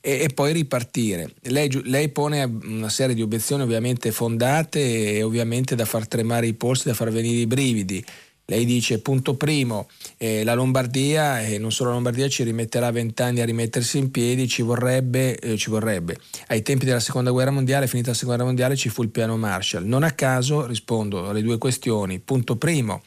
e, 0.00 0.20
e 0.22 0.28
poi 0.34 0.52
ripartire. 0.52 1.32
Lei, 1.42 1.70
lei, 1.84 2.08
pone 2.08 2.42
una 2.42 2.88
serie 2.88 3.14
di 3.14 3.22
obiezioni 3.22 3.62
ovviamente 3.62 4.10
fondate 4.10 5.16
e 5.16 5.22
ovviamente 5.22 5.74
da 5.74 5.84
far 5.84 6.08
tremare 6.08 6.46
i 6.46 6.54
polsi, 6.54 6.88
da 6.88 6.94
far 6.94 7.10
venire 7.10 7.40
i 7.40 7.46
brividi. 7.46 8.04
Lei 8.46 8.64
dice, 8.64 8.98
punto 8.98 9.36
primo, 9.36 9.88
eh, 10.22 10.44
la 10.44 10.52
Lombardia, 10.52 11.40
e 11.40 11.56
non 11.56 11.72
solo 11.72 11.88
la 11.88 11.94
Lombardia, 11.94 12.28
ci 12.28 12.42
rimetterà 12.42 12.90
vent'anni 12.90 13.40
a 13.40 13.46
rimettersi 13.46 13.96
in 13.96 14.10
piedi, 14.10 14.46
ci 14.46 14.60
vorrebbe, 14.60 15.38
eh, 15.38 15.56
ci 15.56 15.70
vorrebbe. 15.70 16.18
Ai 16.48 16.60
tempi 16.60 16.84
della 16.84 17.00
seconda 17.00 17.30
guerra 17.30 17.50
mondiale, 17.50 17.86
finita 17.86 18.10
la 18.10 18.14
seconda 18.14 18.34
guerra 18.34 18.50
mondiale, 18.50 18.76
ci 18.76 18.90
fu 18.90 19.02
il 19.02 19.08
piano 19.08 19.38
Marshall. 19.38 19.86
Non 19.86 20.02
a 20.02 20.10
caso 20.10 20.66
rispondo 20.66 21.26
alle 21.26 21.40
due 21.40 21.56
questioni. 21.56 22.18
Punto 22.18 22.56
primo, 22.56 23.00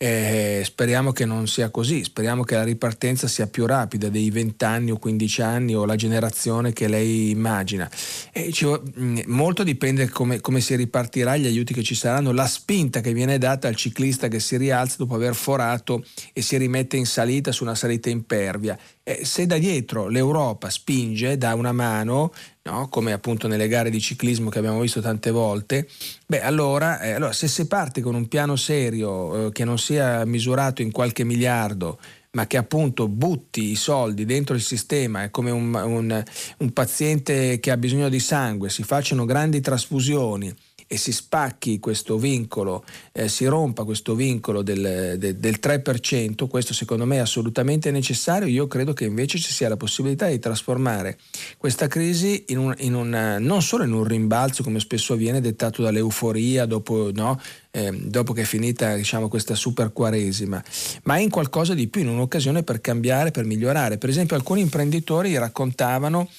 eh, 0.00 0.62
speriamo 0.64 1.10
che 1.10 1.24
non 1.24 1.48
sia 1.48 1.70
così, 1.70 2.04
speriamo 2.04 2.44
che 2.44 2.54
la 2.54 2.62
ripartenza 2.62 3.26
sia 3.26 3.48
più 3.48 3.66
rapida 3.66 4.08
dei 4.08 4.30
20 4.30 4.64
anni 4.64 4.90
o 4.92 4.96
15 4.96 5.42
anni 5.42 5.74
o 5.74 5.84
la 5.84 5.96
generazione 5.96 6.72
che 6.72 6.86
lei 6.86 7.30
immagina. 7.30 7.90
Ci, 7.90 8.64
mm, 8.64 9.18
molto 9.26 9.64
dipende 9.64 10.08
come, 10.08 10.40
come 10.40 10.60
si 10.60 10.76
ripartirà, 10.76 11.36
gli 11.36 11.46
aiuti 11.46 11.74
che 11.74 11.82
ci 11.82 11.96
saranno, 11.96 12.30
la 12.30 12.46
spinta 12.46 13.00
che 13.00 13.12
viene 13.12 13.38
data 13.38 13.66
al 13.66 13.74
ciclista 13.74 14.28
che 14.28 14.38
si 14.38 14.56
rialza 14.56 14.96
dopo 14.98 15.16
aver 15.16 15.34
forato 15.34 16.04
e 16.32 16.42
si 16.42 16.56
rimette 16.56 16.96
in 16.96 17.06
salita 17.06 17.50
su 17.50 17.64
una 17.64 17.74
salita 17.74 18.08
impervia. 18.08 18.78
Eh, 19.08 19.24
se 19.24 19.46
da 19.46 19.56
dietro 19.56 20.08
l'Europa 20.08 20.68
spinge, 20.68 21.38
dà 21.38 21.54
una 21.54 21.72
mano, 21.72 22.30
no? 22.64 22.88
come 22.90 23.14
appunto 23.14 23.48
nelle 23.48 23.66
gare 23.66 23.88
di 23.88 24.02
ciclismo 24.02 24.50
che 24.50 24.58
abbiamo 24.58 24.82
visto 24.82 25.00
tante 25.00 25.30
volte, 25.30 25.88
beh 26.26 26.42
allora, 26.42 27.00
eh, 27.00 27.12
allora 27.12 27.32
se 27.32 27.48
si 27.48 27.66
parte 27.66 28.02
con 28.02 28.14
un 28.14 28.28
piano 28.28 28.54
serio 28.56 29.46
eh, 29.46 29.52
che 29.52 29.64
non 29.64 29.78
sia 29.78 30.26
misurato 30.26 30.82
in 30.82 30.92
qualche 30.92 31.24
miliardo, 31.24 31.98
ma 32.32 32.46
che 32.46 32.58
appunto 32.58 33.08
butti 33.08 33.70
i 33.70 33.76
soldi 33.76 34.26
dentro 34.26 34.54
il 34.54 34.60
sistema, 34.60 35.22
è 35.22 35.30
come 35.30 35.52
un, 35.52 35.72
un, 35.72 36.22
un 36.58 36.72
paziente 36.74 37.60
che 37.60 37.70
ha 37.70 37.78
bisogno 37.78 38.10
di 38.10 38.20
sangue, 38.20 38.68
si 38.68 38.82
facciano 38.82 39.24
grandi 39.24 39.62
trasfusioni 39.62 40.54
e 40.90 40.96
si 40.96 41.12
spacchi 41.12 41.78
questo 41.78 42.16
vincolo, 42.16 42.82
eh, 43.12 43.28
si 43.28 43.44
rompa 43.44 43.84
questo 43.84 44.14
vincolo 44.14 44.62
del, 44.62 45.16
de, 45.18 45.38
del 45.38 45.58
3%, 45.62 46.48
questo 46.48 46.72
secondo 46.72 47.04
me 47.04 47.16
è 47.16 47.20
assolutamente 47.20 47.90
necessario. 47.90 48.48
Io 48.48 48.66
credo 48.66 48.94
che 48.94 49.04
invece 49.04 49.38
ci 49.38 49.52
sia 49.52 49.68
la 49.68 49.76
possibilità 49.76 50.28
di 50.28 50.38
trasformare 50.38 51.18
questa 51.58 51.88
crisi 51.88 52.46
in 52.48 52.58
un, 52.58 52.74
in 52.78 52.94
un, 52.94 53.36
non 53.38 53.60
solo 53.60 53.84
in 53.84 53.92
un 53.92 54.04
rimbalzo, 54.04 54.62
come 54.62 54.80
spesso 54.80 55.12
avviene, 55.12 55.42
dettato 55.42 55.82
dall'euforia 55.82 56.64
dopo, 56.64 57.10
no, 57.12 57.38
eh, 57.70 57.92
dopo 57.92 58.32
che 58.32 58.42
è 58.42 58.44
finita 58.44 58.94
diciamo, 58.94 59.28
questa 59.28 59.54
super 59.54 59.92
quaresima, 59.92 60.62
ma 61.02 61.18
in 61.18 61.28
qualcosa 61.28 61.74
di 61.74 61.88
più, 61.88 62.00
in 62.00 62.08
un'occasione 62.08 62.62
per 62.62 62.80
cambiare, 62.80 63.30
per 63.30 63.44
migliorare. 63.44 63.98
Per 63.98 64.08
esempio 64.08 64.36
alcuni 64.36 64.62
imprenditori 64.62 65.36
raccontavano 65.36 66.30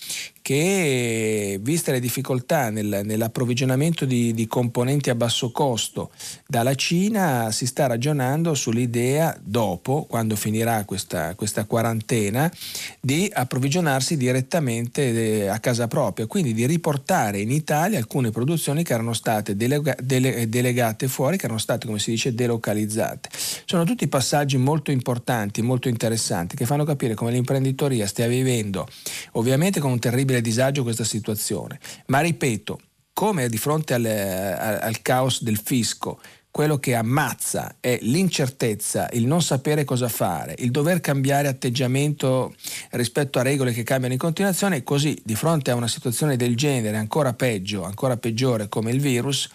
che 0.42 1.60
viste 1.62 1.92
le 1.92 2.00
difficoltà 2.00 2.70
nel, 2.70 3.02
nell'approvvigionamento 3.04 4.06
di, 4.06 4.34
di, 4.34 4.48
componenti 4.48 5.10
a 5.10 5.16
basso 5.16 5.52
costo 5.52 6.12
dalla 6.48 6.76
Cina 6.76 7.52
si 7.52 7.66
sta 7.66 7.88
ragionando 7.88 8.54
sull'idea 8.54 9.38
dopo, 9.42 10.06
quando 10.10 10.36
finirà 10.36 10.86
questa, 10.86 11.36
questa 11.36 11.66
quarantena, 11.66 12.52
di 13.00 13.30
approvvigionarsi 13.32 14.18
direttamente 14.18 15.44
eh, 15.44 15.48
a 15.48 15.60
casa 15.60 15.88
propria, 15.88 16.26
quindi 16.26 16.54
di 16.54 16.66
riportare 16.66 17.40
in 17.40 17.52
Italia 17.52 17.98
alcune 17.98 18.32
produzioni 18.32 18.84
che 18.84 18.94
erano 18.94 19.14
state 19.14 19.56
delega, 19.56 19.96
dele, 20.02 20.50
delegate 20.50 21.08
fuori, 21.08 21.38
che 21.38 21.46
erano 21.46 21.60
state, 21.60 21.86
come 21.86 22.00
si 22.00 22.12
dice, 22.12 22.34
delocalizzate. 22.34 23.30
Sono 23.66 23.84
tutti 23.84 24.08
passaggi 24.08 24.58
molto 24.58 24.92
importanti, 24.92 25.62
molto 25.62 25.90
interessanti, 25.90 26.56
che 26.56 26.66
fanno 26.66 26.86
capire 26.86 27.14
come 27.14 27.32
l'imprenditoria 27.32 28.08
stia 28.08 28.28
vivendo, 28.28 28.88
ovviamente 29.34 29.80
con 29.80 29.92
un 29.92 30.00
terribile 30.00 30.29
disagio 30.42 30.84
questa 30.84 31.04
situazione. 31.04 31.80
Ma 32.08 32.20
ripeto, 32.20 32.80
come 33.14 33.50
di 33.50 33.58
fronte 33.58 33.94
al, 33.94 34.06
al 34.06 35.02
caos 35.02 35.44
del 35.44 35.58
fisco 35.58 36.20
quello 36.52 36.80
che 36.80 36.96
ammazza 36.96 37.76
è 37.80 38.00
l'incertezza, 38.02 39.08
il 39.14 39.28
non 39.28 39.42
sapere 39.42 39.84
cosa 39.84 40.10
fare, 40.10 40.56
il 40.60 40.72
dover 40.72 41.00
cambiare 41.00 41.48
atteggiamento 41.48 42.56
rispetto 42.92 43.40
a 43.40 43.44
regole 43.44 43.72
che 43.72 43.84
cambiano 43.84 44.14
in 44.14 44.20
continuazione, 44.20 44.84
così 44.84 45.20
di 45.24 45.36
fronte 45.36 45.72
a 45.72 45.76
una 45.76 45.88
situazione 45.88 46.38
del 46.38 46.56
genere, 46.58 46.98
ancora 46.98 47.34
peggio, 47.34 47.84
ancora 47.84 48.18
peggiore 48.18 48.68
come 48.68 48.92
il 48.92 49.00
virus, 49.00 49.48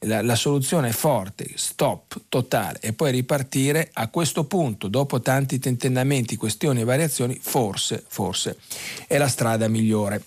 la, 0.00 0.22
la, 0.22 0.34
soluzione 0.34 0.88
è 0.88 0.92
forte, 0.92 1.46
stop 1.56 2.22
totale 2.28 2.78
e 2.80 2.92
poi 2.92 3.10
ripartire 3.10 3.90
a 3.92 4.08
questo 4.08 4.44
punto, 4.44 4.88
dopo 4.88 5.20
tanti 5.20 5.58
tentennamenti, 5.58 6.36
questioni 6.36 6.80
e 6.80 6.84
variazioni, 6.84 7.38
forse, 7.40 8.02
forse 8.06 8.58
è 9.06 9.18
la 9.18 9.28
strada 9.28 9.68
migliore. 9.68 10.22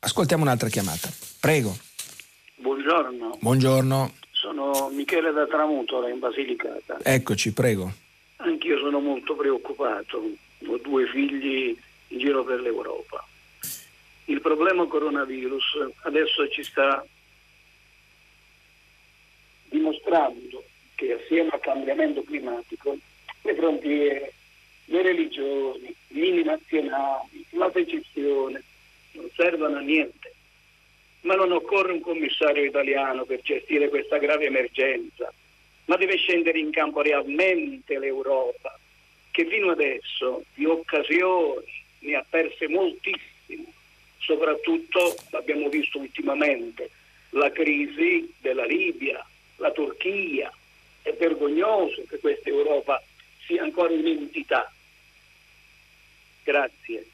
Ascoltiamo 0.00 0.42
un'altra 0.42 0.68
chiamata. 0.68 1.08
Prego. 1.40 1.74
Buongiorno. 2.56 3.38
Buongiorno. 3.40 4.12
Sono 4.32 4.90
Michele 4.92 5.32
da 5.32 5.46
Tramutola 5.46 6.10
in 6.10 6.18
Basilicata. 6.18 6.98
Eccoci, 7.02 7.52
prego. 7.52 7.92
Anch'io 8.36 8.78
sono 8.78 8.98
molto 8.98 9.36
preoccupato, 9.36 10.18
ho 10.18 10.78
due 10.82 11.06
figli 11.06 11.76
in 12.08 12.18
giro 12.18 12.44
per 12.44 12.60
l'Europa. 12.60 13.24
Il 14.26 14.40
problema 14.40 14.84
coronavirus 14.86 15.88
adesso 16.02 16.48
ci 16.48 16.62
sta 16.62 17.04
dimostrando 19.72 20.62
che 20.94 21.14
assieme 21.14 21.48
al 21.50 21.60
cambiamento 21.60 22.22
climatico 22.22 22.96
le 23.42 23.54
frontiere, 23.54 24.32
le 24.84 25.02
religioni, 25.02 25.92
gli 26.06 26.22
inni 26.22 26.44
nazionali, 26.44 27.44
la 27.50 27.70
secessione 27.72 28.62
non 29.12 29.28
servono 29.34 29.78
a 29.78 29.80
niente. 29.80 30.34
Ma 31.22 31.34
non 31.34 31.52
occorre 31.52 31.92
un 31.92 32.00
commissario 32.00 32.64
italiano 32.64 33.24
per 33.24 33.40
gestire 33.42 33.88
questa 33.88 34.18
grave 34.18 34.46
emergenza, 34.46 35.32
ma 35.86 35.96
deve 35.96 36.16
scendere 36.16 36.58
in 36.58 36.70
campo 36.70 37.00
realmente 37.00 37.98
l'Europa, 37.98 38.78
che 39.30 39.46
fino 39.46 39.70
adesso 39.70 40.44
di 40.54 40.64
occasioni 40.64 41.64
ne 42.00 42.14
ha 42.16 42.24
perse 42.28 42.68
moltissime, 42.68 43.72
soprattutto 44.18 45.14
l'abbiamo 45.30 45.68
visto 45.68 45.98
ultimamente, 45.98 46.90
la 47.30 47.50
crisi 47.50 48.32
della 48.40 48.64
Libia, 48.64 49.24
la 49.56 49.70
Turchia. 49.70 50.52
È 51.02 51.14
vergognoso 51.18 52.02
che 52.08 52.18
questa 52.18 52.48
Europa 52.48 53.02
sia 53.46 53.62
ancora 53.62 53.92
un'entità. 53.92 54.72
Grazie. 56.44 57.06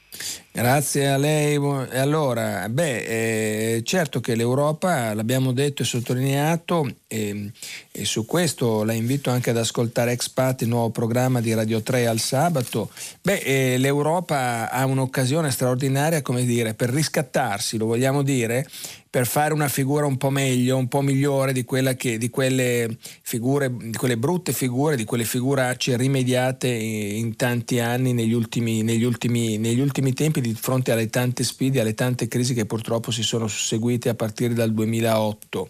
Grazie 0.51 1.07
a 1.07 1.17
lei. 1.17 1.55
Allora, 1.55 2.67
beh, 2.67 3.75
eh, 3.75 3.83
certo 3.83 4.19
che 4.19 4.35
l'Europa, 4.35 5.13
l'abbiamo 5.13 5.53
detto 5.53 5.83
e 5.83 5.85
sottolineato, 5.85 6.95
e, 7.07 7.51
e, 7.91 8.05
su 8.05 8.25
questo 8.25 8.83
la 8.83 8.93
invito 8.93 9.29
anche 9.29 9.51
ad 9.51 9.57
ascoltare 9.57 10.11
Expat, 10.11 10.63
il 10.63 10.67
nuovo 10.67 10.89
programma 10.89 11.39
di 11.39 11.53
Radio 11.53 11.81
3 11.81 12.07
al 12.07 12.19
sabato. 12.19 12.91
Beh, 13.21 13.37
eh, 13.37 13.77
l'Europa 13.77 14.69
ha 14.71 14.85
un'occasione 14.85 15.51
straordinaria, 15.51 16.23
come 16.23 16.43
dire, 16.43 16.73
per 16.73 16.89
riscattarsi, 16.89 17.77
lo 17.77 17.85
vogliamo 17.85 18.23
dire, 18.23 18.67
per 19.11 19.25
fare 19.25 19.53
una 19.53 19.67
figura 19.67 20.05
un 20.05 20.17
po' 20.17 20.29
meglio, 20.29 20.77
un 20.77 20.87
po' 20.87 21.01
migliore 21.01 21.51
di, 21.51 21.65
che, 21.97 22.17
di 22.19 22.29
quelle 22.29 22.95
figure, 23.21 23.75
di 23.75 23.97
quelle 23.97 24.17
brutte 24.17 24.53
figure, 24.53 24.95
di 24.95 25.03
quelle 25.03 25.23
figuracce 25.23 25.97
rimediate 25.97 26.67
in 26.67 27.35
tanti 27.35 27.79
anni, 27.79 28.13
negli 28.13 28.33
ultimi, 28.33 28.83
negli 28.83 29.03
ultimi, 29.03 29.57
negli 29.57 29.79
ultimi 29.79 30.13
tempi, 30.13 30.41
di 30.41 30.53
fronte 30.53 30.91
alle 30.91 31.09
tante 31.09 31.43
sfide, 31.43 31.81
alle 31.81 31.95
tante 31.95 32.27
crisi 32.27 32.53
che 32.53 32.67
purtroppo 32.67 33.09
si 33.09 33.23
sono 33.23 33.47
susseguite 33.47 34.09
a 34.09 34.15
partire 34.15 34.53
dal 34.53 34.71
2008. 34.73 35.69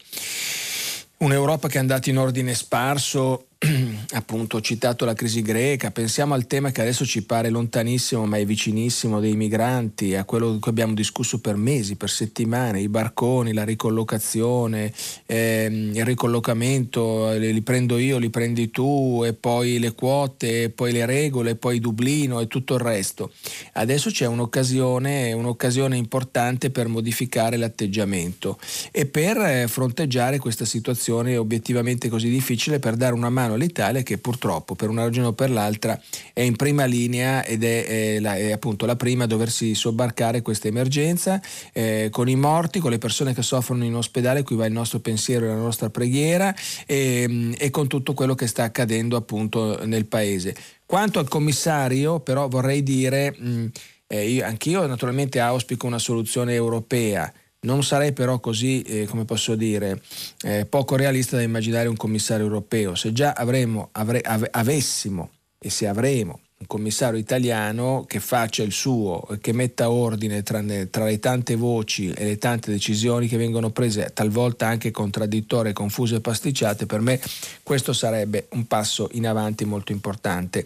Un'Europa 1.19 1.67
che 1.69 1.77
è 1.77 1.81
andata 1.81 2.09
in 2.09 2.17
ordine 2.17 2.53
sparso 2.53 3.48
appunto 4.13 4.55
ho 4.55 4.61
citato 4.61 5.03
la 5.03 5.13
crisi 5.13 5.41
greca, 5.41 5.91
pensiamo 5.91 6.33
al 6.33 6.47
tema 6.47 6.71
che 6.71 6.79
adesso 6.79 7.05
ci 7.05 7.25
pare 7.25 7.49
lontanissimo 7.49 8.25
ma 8.25 8.37
è 8.37 8.45
vicinissimo 8.45 9.19
dei 9.19 9.35
migranti, 9.35 10.15
a 10.15 10.23
quello 10.23 10.53
di 10.53 10.59
cui 10.59 10.71
abbiamo 10.71 10.93
discusso 10.93 11.41
per 11.41 11.57
mesi, 11.57 11.97
per 11.97 12.09
settimane, 12.09 12.79
i 12.79 12.87
barconi, 12.87 13.51
la 13.53 13.65
ricollocazione, 13.65 14.93
ehm, 15.25 15.91
il 15.93 16.05
ricollocamento, 16.05 17.31
li 17.33 17.61
prendo 17.61 17.97
io, 17.97 18.17
li 18.17 18.29
prendi 18.29 18.71
tu 18.71 19.23
e 19.25 19.33
poi 19.33 19.77
le 19.79 19.93
quote, 19.93 20.63
e 20.63 20.69
poi 20.69 20.93
le 20.93 21.05
regole, 21.05 21.51
e 21.51 21.55
poi 21.55 21.79
Dublino 21.79 22.39
e 22.39 22.47
tutto 22.47 22.75
il 22.75 22.79
resto. 22.79 23.31
Adesso 23.73 24.09
c'è 24.09 24.25
un'occasione, 24.25 25.33
un'occasione 25.33 25.97
importante 25.97 26.69
per 26.69 26.87
modificare 26.87 27.57
l'atteggiamento 27.57 28.57
e 28.91 29.05
per 29.05 29.37
eh, 29.37 29.67
fronteggiare 29.67 30.39
questa 30.39 30.65
situazione 30.65 31.35
obiettivamente 31.35 32.07
così 32.07 32.29
difficile, 32.29 32.79
per 32.79 32.95
dare 32.95 33.13
una 33.13 33.29
mano 33.29 33.48
mano 33.49 33.55
l'Italia 33.55 34.03
che 34.03 34.17
purtroppo 34.17 34.75
per 34.75 34.89
una 34.89 35.03
ragione 35.03 35.27
o 35.27 35.33
per 35.33 35.49
l'altra 35.49 35.99
è 36.33 36.41
in 36.41 36.55
prima 36.55 36.85
linea 36.85 37.43
ed 37.43 37.63
è, 37.63 37.85
è, 37.85 38.19
la, 38.19 38.35
è 38.35 38.51
appunto 38.51 38.85
la 38.85 38.95
prima 38.95 39.23
a 39.23 39.27
doversi 39.27 39.73
sobbarcare 39.73 40.41
questa 40.41 40.67
emergenza 40.67 41.41
eh, 41.73 42.09
con 42.11 42.29
i 42.29 42.35
morti, 42.35 42.79
con 42.79 42.91
le 42.91 42.97
persone 42.97 43.33
che 43.33 43.41
soffrono 43.41 43.83
in 43.83 43.95
ospedale, 43.95 44.43
cui 44.43 44.55
va 44.55 44.65
il 44.65 44.73
nostro 44.73 44.99
pensiero 44.99 45.45
e 45.45 45.49
la 45.49 45.55
nostra 45.55 45.89
preghiera 45.89 46.53
e, 46.85 47.53
e 47.57 47.69
con 47.71 47.87
tutto 47.87 48.13
quello 48.13 48.35
che 48.35 48.47
sta 48.47 48.63
accadendo 48.63 49.15
appunto 49.15 49.83
nel 49.85 50.05
paese. 50.05 50.55
Quanto 50.85 51.19
al 51.19 51.27
commissario 51.27 52.19
però 52.19 52.47
vorrei 52.47 52.83
dire, 52.83 53.35
mh, 53.37 53.65
eh, 54.07 54.29
io, 54.29 54.45
anch'io 54.45 54.85
naturalmente 54.85 55.39
auspico 55.39 55.87
una 55.87 55.99
soluzione 55.99 56.53
europea, 56.53 57.31
non 57.61 57.83
sarei 57.83 58.13
però 58.13 58.39
così, 58.39 58.81
eh, 58.83 59.05
come 59.05 59.25
posso 59.25 59.55
dire, 59.55 60.01
eh, 60.43 60.65
poco 60.65 60.95
realista 60.95 61.35
da 61.35 61.41
immaginare 61.41 61.87
un 61.87 61.97
commissario 61.97 62.45
europeo. 62.45 62.95
Se 62.95 63.11
già 63.11 63.33
avremo, 63.33 63.89
avre, 63.93 64.21
ave, 64.21 64.47
avessimo 64.51 65.31
e 65.57 65.69
se 65.69 65.87
avremo 65.87 66.39
un 66.59 66.67
commissario 66.67 67.17
italiano 67.17 68.03
che 68.05 68.19
faccia 68.19 68.63
il 68.63 68.73
suo, 68.73 69.25
che 69.39 69.53
metta 69.53 69.89
ordine 69.89 70.43
tra, 70.43 70.61
tra, 70.89 71.05
le 71.05 71.19
tante 71.19 71.55
voci 71.55 72.11
e 72.11 72.25
le 72.25 72.37
tante 72.37 72.69
decisioni 72.71 73.27
che 73.27 73.37
vengono 73.37 73.69
prese, 73.69 74.11
talvolta 74.13 74.67
anche 74.67 74.91
contraddittorie, 74.91 75.71
confuse 75.71 76.15
e 76.15 76.21
pasticciate, 76.21 76.85
per 76.85 76.99
me 76.99 77.19
questo 77.63 77.93
sarebbe 77.93 78.47
un 78.51 78.67
passo 78.67 79.09
in 79.13 79.25
avanti 79.25 79.63
molto 79.63 79.93
importante. 79.93 80.65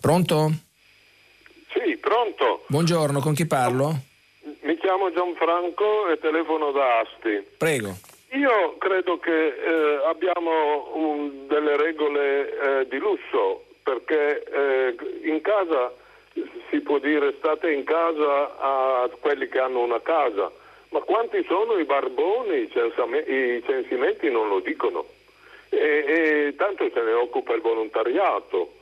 Pronto? 0.00 0.52
Sì, 1.72 1.96
pronto. 1.96 2.64
Buongiorno, 2.68 3.20
con 3.20 3.32
chi 3.32 3.46
parlo? 3.46 4.10
Chiamo 4.92 5.10
Gianfranco 5.10 6.08
e 6.08 6.18
telefono 6.18 6.70
da 6.70 6.98
Asti. 6.98 7.42
Prego. 7.56 7.96
Io 8.32 8.76
credo 8.76 9.18
che 9.18 9.46
eh, 9.46 10.00
abbiamo 10.04 10.90
un, 10.92 11.46
delle 11.46 11.78
regole 11.78 12.50
eh, 12.80 12.88
di 12.88 12.98
lusso 12.98 13.64
perché 13.82 14.44
eh, 14.44 14.94
in 15.22 15.40
casa 15.40 15.90
si 16.68 16.80
può 16.80 16.98
dire 16.98 17.36
state 17.38 17.72
in 17.72 17.84
casa 17.84 18.58
a 18.58 19.08
quelli 19.18 19.48
che 19.48 19.60
hanno 19.60 19.80
una 19.80 20.02
casa, 20.02 20.52
ma 20.90 21.00
quanti 21.00 21.42
sono 21.48 21.78
i 21.78 21.84
barboni, 21.84 22.58
i, 22.58 23.32
i 23.32 23.62
censimenti 23.64 24.30
non 24.30 24.48
lo 24.48 24.60
dicono 24.60 25.06
e, 25.70 25.78
e 25.78 26.54
tanto 26.58 26.90
se 26.92 27.00
ne 27.00 27.14
occupa 27.14 27.54
il 27.54 27.62
volontariato. 27.62 28.74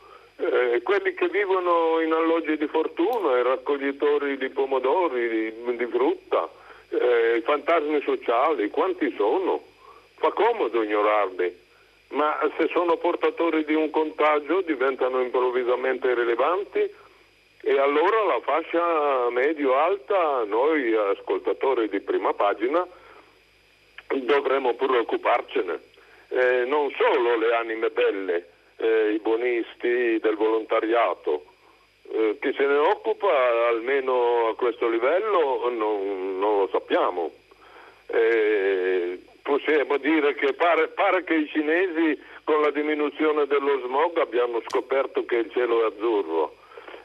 Eh, 0.43 0.81
quelli 0.83 1.13
che 1.13 1.29
vivono 1.29 2.01
in 2.01 2.13
alloggi 2.13 2.57
di 2.57 2.67
fortuna, 2.67 3.39
i 3.39 3.43
raccoglitori 3.43 4.39
di 4.39 4.49
pomodori, 4.49 5.29
di, 5.29 5.77
di 5.77 5.87
frutta, 5.87 6.49
eh, 6.89 7.37
i 7.37 7.41
fantasmi 7.43 8.01
sociali, 8.01 8.71
quanti 8.71 9.13
sono? 9.17 9.63
Fa 10.15 10.31
comodo 10.31 10.83
ignorarli, 10.83 11.55
ma 12.09 12.39
se 12.57 12.69
sono 12.73 12.97
portatori 12.97 13.65
di 13.67 13.75
un 13.75 13.91
contagio 13.91 14.63
diventano 14.63 15.21
improvvisamente 15.21 16.15
rilevanti 16.15 16.91
e 17.63 17.79
allora 17.79 18.25
la 18.25 18.41
fascia 18.41 19.29
medio-alta, 19.29 20.45
noi 20.45 20.95
ascoltatori 20.95 21.91
di 21.91 22.01
prima 22.01 22.33
pagina, 22.33 22.87
dovremmo 24.09 24.73
preoccuparcene. 24.73 25.81
Eh, 26.29 26.65
non 26.65 26.91
solo 26.97 27.37
le 27.37 27.55
anime 27.55 27.91
belle, 27.91 28.50
eh, 28.81 29.13
i 29.13 29.19
buonisti 29.19 30.19
del 30.19 30.37
volontariato. 30.37 31.45
Eh, 32.13 32.39
chi 32.41 32.53
se 32.57 32.67
ne 32.67 32.77
occupa 32.77 33.29
almeno 33.69 34.49
a 34.49 34.57
questo 34.57 34.89
livello 34.89 35.69
non, 35.71 36.39
non 36.39 36.59
lo 36.59 36.69
sappiamo. 36.73 37.31
Eh, 38.07 39.21
possiamo 39.43 39.97
dire 39.99 40.35
che 40.35 40.55
pare, 40.55 40.89
pare, 40.89 41.23
che 41.25 41.35
i 41.35 41.49
cinesi 41.49 42.21
con 42.45 42.61
la 42.61 42.71
diminuzione 42.71 43.47
dello 43.47 43.81
smog 43.85 44.19
abbiano 44.19 44.61
scoperto 44.67 45.25
che 45.25 45.37
il 45.37 45.51
cielo 45.53 45.83
è 45.83 45.87
azzurro. 45.87 46.57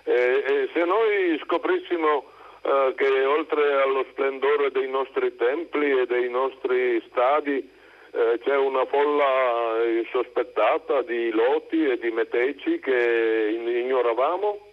Eh, 0.03 0.69
se 0.73 0.83
noi 0.85 1.39
scoprissimo 1.43 2.31
eh, 2.61 2.93
che 2.95 3.25
oltre 3.25 3.81
allo 3.81 4.05
splendore 4.09 4.71
dei 4.71 4.89
nostri 4.89 5.35
templi 5.35 5.99
e 5.99 6.05
dei 6.07 6.29
nostri 6.29 7.01
stadi 7.09 7.73
eh, 8.15 8.39
c'è 8.43 8.55
una 8.55 8.85
folla 8.85 9.83
insospettata 9.83 11.01
di 11.01 11.31
loti 11.31 11.85
e 11.85 11.99
di 11.99 12.11
meteci 12.11 12.79
che 12.79 13.49
ignoravamo? 13.83 14.71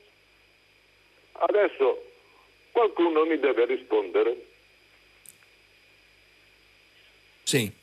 Adesso 1.33 2.05
qualcuno 2.71 3.25
mi 3.25 3.41
deve 3.41 3.65
rispondere. 3.65 4.37
Sì. 7.43 7.82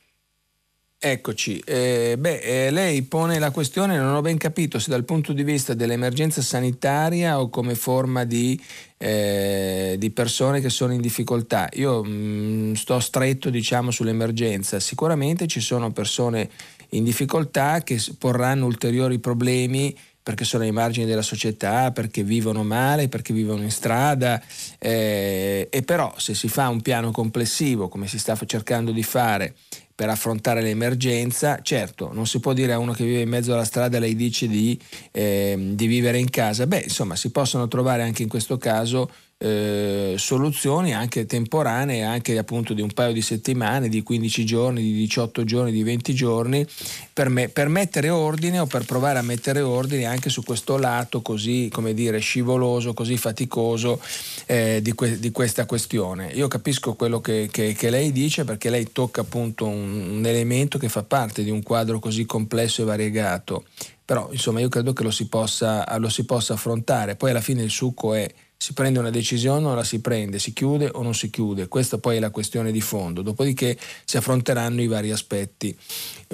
Eccoci, 1.02 1.60
eh, 1.60 2.18
beh, 2.20 2.40
eh, 2.40 2.72
lei 2.72 3.04
pone 3.04 3.40
la 3.40 3.52
questione, 3.52 3.98
non 3.98 4.16
ho 4.16 4.20
ben 4.20 4.38
capito 4.38 4.80
se 4.80 4.90
dal 4.90 5.06
punto 5.06 5.32
di 5.32 5.46
vista 5.46 5.74
dell'emergenza 5.74 6.42
sanitaria 6.42 7.40
o 7.40 7.48
come 7.48 7.74
forma 7.76 8.26
di, 8.26 8.62
eh, 8.98 9.96
di 9.98 10.10
persone 10.10 10.60
che 10.60 10.68
sono 10.68 10.92
in 10.92 11.00
difficoltà. 11.00 11.70
Io 11.76 12.04
mh, 12.04 12.10
mm, 12.10 12.74
sto 12.74 13.00
stretto 13.00 13.50
diciamo 13.50 13.92
sull'emergenza, 13.92 14.82
sicuramente 14.82 15.48
ci 15.48 15.62
sono 15.62 15.94
persone 15.94 16.50
in 16.90 17.06
difficoltà 17.06 17.80
che 17.82 17.98
porranno 18.18 18.66
ulteriori 18.66 19.20
problemi 19.20 19.98
perché 20.22 20.44
sono 20.44 20.64
ai 20.64 20.72
margini 20.72 21.06
della 21.06 21.22
società, 21.22 21.92
perché 21.94 22.24
vivono 22.24 22.66
male, 22.66 23.08
perché 23.08 23.32
vivono 23.32 23.64
in 23.64 23.72
strada 23.72 24.44
eh, 24.78 25.70
e 25.72 25.82
però 25.82 26.14
se 26.18 26.34
si 26.34 26.50
fa 26.50 26.68
un 26.68 26.82
piano 26.82 27.12
complessivo 27.12 27.88
come 27.88 28.06
si 28.06 28.20
sta 28.20 28.38
cercando 28.46 28.92
di 28.92 29.02
fare 29.02 29.56
per 30.00 30.08
affrontare 30.08 30.62
l'emergenza. 30.62 31.60
Certo, 31.62 32.14
non 32.14 32.26
si 32.26 32.40
può 32.40 32.54
dire 32.54 32.72
a 32.72 32.80
uno 32.80 32.94
che 32.94 33.04
vive 33.04 33.20
in 33.20 33.28
mezzo 33.28 33.52
alla 33.52 33.66
strada 33.66 34.00
lei 34.00 34.16
dice 34.16 34.48
di, 34.48 34.80
eh, 35.12 35.72
di 35.74 35.88
vivere 35.88 36.18
in 36.18 36.30
casa. 36.30 36.66
Beh, 36.66 36.84
insomma, 36.84 37.18
si 37.18 37.32
possono 37.32 37.68
trovare 37.68 38.04
anche 38.04 38.24
in 38.24 38.30
questo 38.30 38.58
caso 38.58 39.12
eh, 39.42 40.16
soluzioni 40.18 40.94
anche 40.94 41.26
temporanee, 41.26 42.04
anche 42.04 42.38
appunto 42.38 42.74
di 42.74 42.82
un 42.82 42.92
paio 42.92 43.14
di 43.14 43.22
settimane, 43.22 43.88
di 43.88 44.04
15 44.04 44.46
giorni, 44.46 44.82
di 44.82 44.92
18 44.92 45.46
giorni, 45.46 45.72
di 45.72 45.82
20 45.82 46.14
giorni, 46.14 46.68
per, 47.14 47.30
me, 47.30 47.48
per 47.48 47.70
mettere 47.70 48.10
ordine 48.10 48.60
o 48.60 48.66
per 48.66 48.84
provare 48.84 49.18
a 49.18 49.22
mettere 49.22 49.62
ordine 49.62 50.06
anche 50.06 50.30
su 50.30 50.44
questo 50.44 50.78
lato 50.78 51.22
così, 51.22 51.70
come 51.72 51.94
dire, 51.94 52.20
scivoloso, 52.20 52.94
così 52.94 53.16
faticoso 53.16 54.02
eh, 54.46 54.82
di, 54.82 54.92
que- 54.92 55.20
di, 55.20 55.32
questa 55.32 55.66
questione. 55.66 56.32
Io 56.34 56.50
capisco 56.50 56.96
quello 56.96 57.22
che, 57.22 57.48
che, 57.50 57.74
che, 57.74 57.90
lei 57.90 58.12
dice 58.12 58.44
perché 58.44 58.70
lei 58.70 58.92
tocca 58.92 59.22
appunto 59.22 59.66
un, 59.66 60.18
un 60.18 60.26
elemento 60.26 60.78
che 60.78 60.90
fa 60.90 61.04
parte 61.04 61.44
di 61.44 61.50
un 61.50 61.64
quadro 61.64 62.00
così 62.00 62.26
complesso 62.26 62.82
e 62.82 62.86
variegato, 62.86 63.64
però 64.04 64.28
insomma 64.34 64.60
io 64.60 64.68
credo 64.68 64.92
che 64.92 65.04
lo 65.04 65.12
si 65.12 65.28
possa, 65.28 65.86
lo 65.98 66.10
si 66.10 66.26
possa 66.26 66.56
affrontare. 66.56 67.16
Poi 67.16 67.30
alla 67.30 67.40
fine 67.40 67.64
il 67.64 67.70
succo 67.70 68.14
è 68.14 68.30
si 68.62 68.74
prende 68.74 69.00
una 69.00 69.10
decisione 69.10 69.68
o 69.68 69.74
la 69.74 69.86
si 69.86 70.02
prende, 70.02 70.38
si 70.38 70.52
chiude 70.52 70.90
o 70.92 71.02
non 71.02 71.16
si 71.16 71.30
chiude, 71.30 71.70
questa 71.70 71.98
poi 71.98 72.18
è 72.18 72.20
la 72.20 72.30
questione 72.30 72.74
di 72.74 72.82
fondo, 72.82 73.22
dopodiché 73.22 73.78
si 74.04 74.18
affronteranno 74.18 74.82
i 74.82 74.88
vari 74.88 75.12
aspetti. 75.12 75.74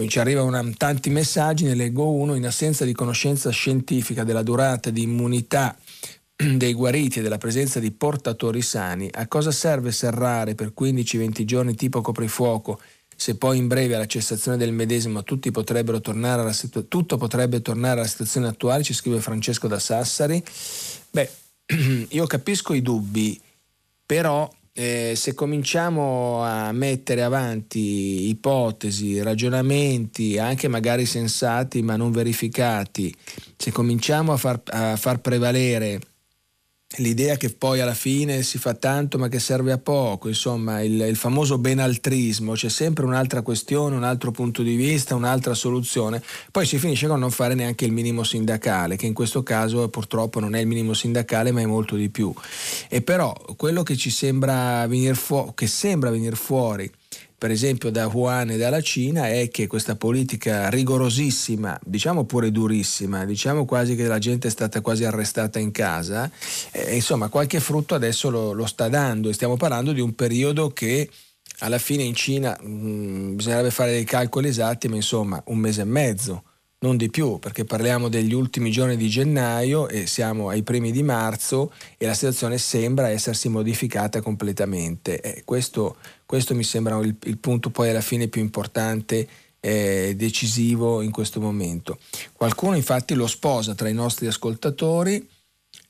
Ci 0.07 0.19
arrivano 0.19 0.73
tanti 0.75 1.11
messaggi, 1.11 1.65
ne 1.65 1.75
leggo 1.75 2.09
uno, 2.09 2.33
in 2.33 2.47
assenza 2.47 2.83
di 2.83 2.93
conoscenza 2.93 3.51
scientifica 3.51 4.23
della 4.23 4.41
durata 4.41 4.89
di 4.89 5.03
immunità 5.03 5.77
dei 6.35 6.73
guariti 6.73 7.19
e 7.19 7.21
della 7.21 7.37
presenza 7.37 7.79
di 7.79 7.91
portatori 7.91 8.63
sani, 8.63 9.07
a 9.13 9.27
cosa 9.27 9.51
serve 9.51 9.91
serrare 9.91 10.55
per 10.55 10.73
15-20 10.75 11.43
giorni 11.43 11.75
tipo 11.75 12.01
coprifuoco 12.01 12.81
se 13.15 13.35
poi 13.35 13.59
in 13.59 13.67
breve 13.67 13.95
alla 13.95 14.07
cessazione 14.07 14.57
del 14.57 14.73
medesimo 14.73 15.23
tutto 15.23 15.51
potrebbe 15.51 16.01
tornare 16.01 16.41
alla 16.41 16.51
situazione 16.51 18.47
attuale, 18.47 18.83
ci 18.83 18.93
scrive 18.93 19.21
Francesco 19.21 19.67
da 19.67 19.79
Sassari. 19.79 20.43
Beh, 21.11 21.29
io 22.09 22.27
capisco 22.27 22.73
i 22.73 22.81
dubbi, 22.81 23.39
però 24.05 24.49
eh, 24.73 25.13
se 25.15 25.33
cominciamo 25.33 26.43
a 26.43 26.71
mettere 26.71 27.23
avanti 27.23 28.27
ipotesi, 28.27 29.21
ragionamenti, 29.21 30.37
anche 30.37 30.67
magari 30.67 31.05
sensati 31.05 31.81
ma 31.81 31.95
non 31.95 32.11
verificati, 32.11 33.13
se 33.55 33.71
cominciamo 33.71 34.33
a 34.33 34.37
far, 34.37 34.61
a 34.65 34.95
far 34.97 35.21
prevalere 35.21 35.99
l'idea 36.97 37.35
che 37.35 37.49
poi 37.49 37.79
alla 37.79 37.93
fine 37.93 38.43
si 38.43 38.57
fa 38.57 38.73
tanto 38.73 39.17
ma 39.17 39.27
che 39.27 39.39
serve 39.39 39.71
a 39.71 39.77
poco, 39.77 40.27
insomma 40.27 40.81
il, 40.81 41.01
il, 41.01 41.15
famoso 41.15 41.57
benaltrismo, 41.57 42.53
c'è 42.53 42.69
sempre 42.69 43.05
un'altra 43.05 43.41
questione, 43.41 43.95
un 43.95 44.03
altro 44.03 44.31
punto 44.31 44.61
di 44.61 44.75
vista, 44.75 45.15
un'altra 45.15 45.53
soluzione, 45.53 46.21
poi 46.51 46.65
si 46.65 46.77
finisce 46.77 47.07
con 47.07 47.19
non 47.19 47.31
fare 47.31 47.53
neanche 47.53 47.85
il 47.85 47.91
minimo 47.91 48.23
sindacale, 48.23 48.95
che 48.95 49.07
in 49.07 49.13
questo 49.13 49.43
caso 49.43 49.89
purtroppo 49.89 50.39
non 50.39 50.55
è 50.55 50.59
il 50.59 50.67
minimo 50.67 50.93
sindacale 50.93 51.51
ma 51.51 51.61
è 51.61 51.65
molto 51.65 51.95
di 51.95 52.09
più. 52.09 52.33
E 52.87 53.01
però 53.01 53.33
quello 53.57 53.83
che 53.83 53.97
ci 53.97 54.09
sembra 54.09 54.85
venire 54.87 55.15
fuori, 55.15 55.51
che 55.55 55.67
sembra 55.67 56.11
venire 56.11 56.35
fuori 56.35 56.89
per 57.45 57.53
esempio 57.53 57.91
da 57.91 58.07
Wuhan 58.07 58.49
e 58.49 58.57
dalla 58.57 58.81
Cina 58.81 59.29
è 59.29 59.49
che 59.49 59.67
questa 59.67 59.95
politica 59.95 60.67
rigorosissima, 60.67 61.79
diciamo 61.85 62.23
pure 62.23 62.49
durissima, 62.51 63.23
diciamo 63.23 63.65
quasi 63.65 63.95
che 63.95 64.07
la 64.07 64.17
gente 64.17 64.47
è 64.47 64.49
stata 64.49 64.81
quasi 64.81 65.05
arrestata 65.05 65.59
in 65.59 65.69
casa, 65.69 66.27
eh, 66.71 66.95
insomma 66.95 67.29
qualche 67.29 67.59
frutto 67.59 67.93
adesso 67.93 68.31
lo, 68.31 68.51
lo, 68.51 68.65
sta 68.65 68.89
dando. 68.89 69.29
E 69.29 69.33
stiamo 69.33 69.57
parlando 69.57 69.91
di 69.91 70.01
un 70.01 70.15
periodo 70.15 70.69
che 70.69 71.07
alla 71.59 71.77
fine 71.77 72.01
in 72.01 72.15
Cina 72.15 72.57
mh, 72.59 72.67
mm, 72.67 73.35
bisognerebbe 73.35 73.69
fare 73.69 73.91
dei 73.91 74.05
calcoli 74.05 74.47
esatti, 74.47 74.87
ma 74.87 74.95
insomma 74.95 75.39
un 75.45 75.59
mese 75.59 75.81
e 75.81 75.85
mezzo 75.85 76.43
non 76.79 76.97
di 76.97 77.09
più, 77.09 77.39
perché 77.39 77.65
parliamo 77.65 78.09
degli 78.09 78.33
ultimi 78.33 78.69
giorni 78.69 78.97
di 78.97 79.09
gennaio 79.09 79.87
e 79.87 80.05
siamo 80.05 80.49
ai 80.49 80.61
primi 80.61 80.91
di 80.91 81.03
marzo 81.03 81.71
e 81.97 82.05
la 82.05 82.13
situazione 82.13 82.57
sembra 82.57 83.09
essersi 83.09 83.49
modificata 83.49 84.21
completamente. 84.21 85.19
Eh, 85.21 85.43
questo, 85.45 85.95
questo, 86.25 86.53
mi 86.53 86.63
sembra 86.63 86.97
il, 86.99 87.15
il, 87.23 87.37
punto 87.37 87.69
poi 87.69 87.89
alla 87.89 88.01
fine 88.01 88.27
più 88.27 88.41
importante 88.41 89.27
eh, 89.59 90.13
decisivo 90.15 91.01
in 91.01 91.11
questo 91.11 91.39
momento. 91.39 91.97
Qualcuno 92.33 92.75
infatti 92.75 93.15
lo 93.15 93.27
sposa 93.27 93.73
tra 93.73 93.89
i 93.89 93.93
nostri 93.93 94.27
ascoltatori. 94.27 95.27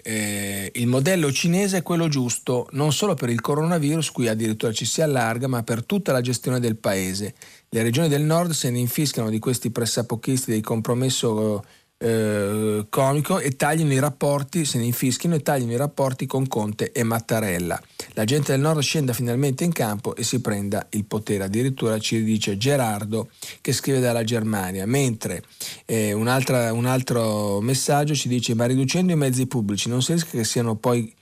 Eh, 0.07 0.71
il 0.75 0.87
modello 0.87 1.31
cinese 1.31 1.77
è 1.77 1.81
quello 1.81 2.07
giusto 2.07 2.67
non 2.71 2.93
solo 2.93 3.15
per 3.15 3.29
il 3.29 3.41
coronavirus, 3.41 4.11
qui 4.11 4.27
addirittura 4.27 4.71
ci 4.71 4.85
si 4.85 5.01
allarga, 5.01 5.47
ma 5.47 5.63
per 5.63 5.83
tutta 5.83 6.11
la 6.11 6.21
gestione 6.21 6.59
del 6.59 6.77
paese. 6.77 7.33
Le 7.75 7.83
regioni 7.83 8.07
del 8.07 8.21
nord 8.21 8.51
se 8.51 8.69
ne 8.69 8.79
infischiano 8.79 9.29
di 9.29 9.37
questi 9.37 9.69
pressapochisti 9.69 10.49
del 10.49 10.61
compromesso 10.61 11.61
eh, 11.97 12.85
comico 12.87 13.39
e 13.39 13.57
tagliano 13.57 13.91
i 13.91 13.99
rapporti, 13.99 14.63
se 14.63 14.77
ne 14.77 14.85
infischino 14.85 15.35
e 15.35 15.41
tagliano 15.41 15.73
i 15.73 15.75
rapporti 15.75 16.25
con 16.25 16.47
Conte 16.47 16.93
e 16.93 17.03
Mattarella. 17.03 17.77
La 18.13 18.23
gente 18.23 18.53
del 18.53 18.61
nord 18.61 18.79
scenda 18.79 19.11
finalmente 19.11 19.65
in 19.65 19.73
campo 19.73 20.15
e 20.15 20.23
si 20.23 20.39
prenda 20.39 20.87
il 20.91 21.03
potere. 21.03 21.43
Addirittura 21.43 21.99
ci 21.99 22.23
dice 22.23 22.55
Gerardo 22.55 23.27
che 23.59 23.73
scrive 23.73 23.99
dalla 23.99 24.23
Germania. 24.23 24.85
Mentre 24.85 25.43
eh, 25.83 26.13
un 26.13 26.27
altro 26.27 27.59
messaggio 27.59 28.15
ci 28.15 28.29
dice 28.29 28.55
ma 28.55 28.67
riducendo 28.67 29.11
i 29.11 29.17
mezzi 29.17 29.47
pubblici 29.47 29.89
non 29.89 30.01
si 30.01 30.13
rischia 30.13 30.39
che 30.39 30.45
siano 30.45 30.75
poi 30.75 31.13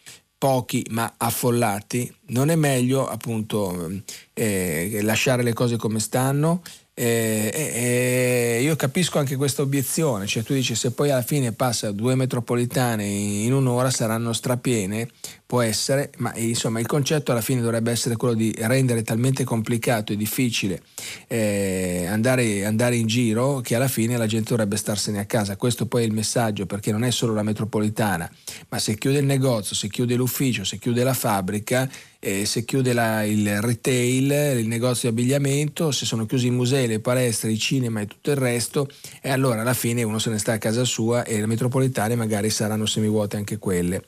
pochi 0.43 0.85
ma 0.89 1.13
affollati, 1.15 2.13
non 2.31 2.49
è 2.49 2.55
meglio 2.55 3.07
appunto 3.07 3.89
eh, 4.33 4.99
lasciare 5.01 5.41
le 5.41 5.53
cose 5.53 5.77
come 5.77 6.01
stanno? 6.01 6.61
Eh, 6.93 7.49
eh, 7.53 8.61
io 8.61 8.75
capisco 8.75 9.19
anche 9.19 9.37
questa 9.37 9.61
obiezione, 9.61 10.27
cioè 10.27 10.43
tu 10.43 10.53
dici 10.53 10.75
se 10.75 10.91
poi 10.91 11.11
alla 11.11 11.21
fine 11.21 11.53
passa 11.53 11.91
due 11.91 12.15
metropolitane 12.15 13.05
in 13.05 13.53
un'ora 13.53 13.89
saranno 13.89 14.33
strapiene, 14.33 15.07
può 15.53 15.61
essere, 15.61 16.09
ma 16.17 16.35
insomma 16.35 16.79
il 16.79 16.87
concetto 16.87 17.31
alla 17.31 17.39
fine 17.39 17.61
dovrebbe 17.61 17.91
essere 17.91 18.15
quello 18.15 18.33
di 18.33 18.51
rendere 18.57 19.03
talmente 19.03 19.43
complicato 19.43 20.11
e 20.11 20.15
difficile 20.15 20.81
eh, 21.27 22.07
andare, 22.07 22.65
andare, 22.65 22.95
in 22.95 23.05
giro 23.05 23.59
che 23.59 23.75
alla 23.75 23.87
fine 23.87 24.17
la 24.17 24.25
gente 24.25 24.49
dovrebbe 24.49 24.77
starsene 24.77 25.19
a 25.19 25.25
casa. 25.25 25.55
Questo 25.55 25.85
poi 25.85 26.01
è 26.01 26.05
il 26.07 26.11
messaggio 26.11 26.65
perché 26.65 26.91
non 26.91 27.03
è 27.03 27.11
solo 27.11 27.35
la 27.35 27.43
metropolitana, 27.43 28.27
ma 28.69 28.79
se 28.79 28.97
chiude 28.97 29.19
il 29.19 29.25
negozio, 29.25 29.75
se 29.75 29.89
chiude 29.89 30.15
l'ufficio, 30.15 30.63
se 30.63 30.79
chiude 30.79 31.03
la 31.03 31.13
fabbrica, 31.13 31.87
eh, 32.23 32.45
se 32.45 32.63
chiude 32.63 32.93
la, 32.93 33.23
il 33.23 33.61
retail, 33.61 34.57
il 34.57 34.67
negozio 34.67 35.11
di 35.11 35.19
abbigliamento, 35.19 35.91
se 35.91 36.05
sono 36.05 36.25
chiusi 36.25 36.47
i 36.47 36.51
musei, 36.51 36.87
le 36.87 36.99
palestre, 36.99 37.51
i 37.51 37.59
cinema 37.59 37.99
e 37.99 38.07
tutto 38.07 38.31
il 38.31 38.37
resto, 38.37 38.89
e 39.21 39.29
allora 39.29 39.61
alla 39.61 39.73
fine 39.73 40.03
uno 40.03 40.19
se 40.19 40.29
ne 40.29 40.37
sta 40.39 40.53
a 40.53 40.57
casa 40.57 40.85
sua 40.85 41.25
e 41.25 41.39
le 41.39 41.45
metropolitane 41.45 42.15
magari 42.15 42.49
saranno 42.49 42.85
semivuote 42.85 43.35
anche 43.35 43.57
quelle. 43.59 44.03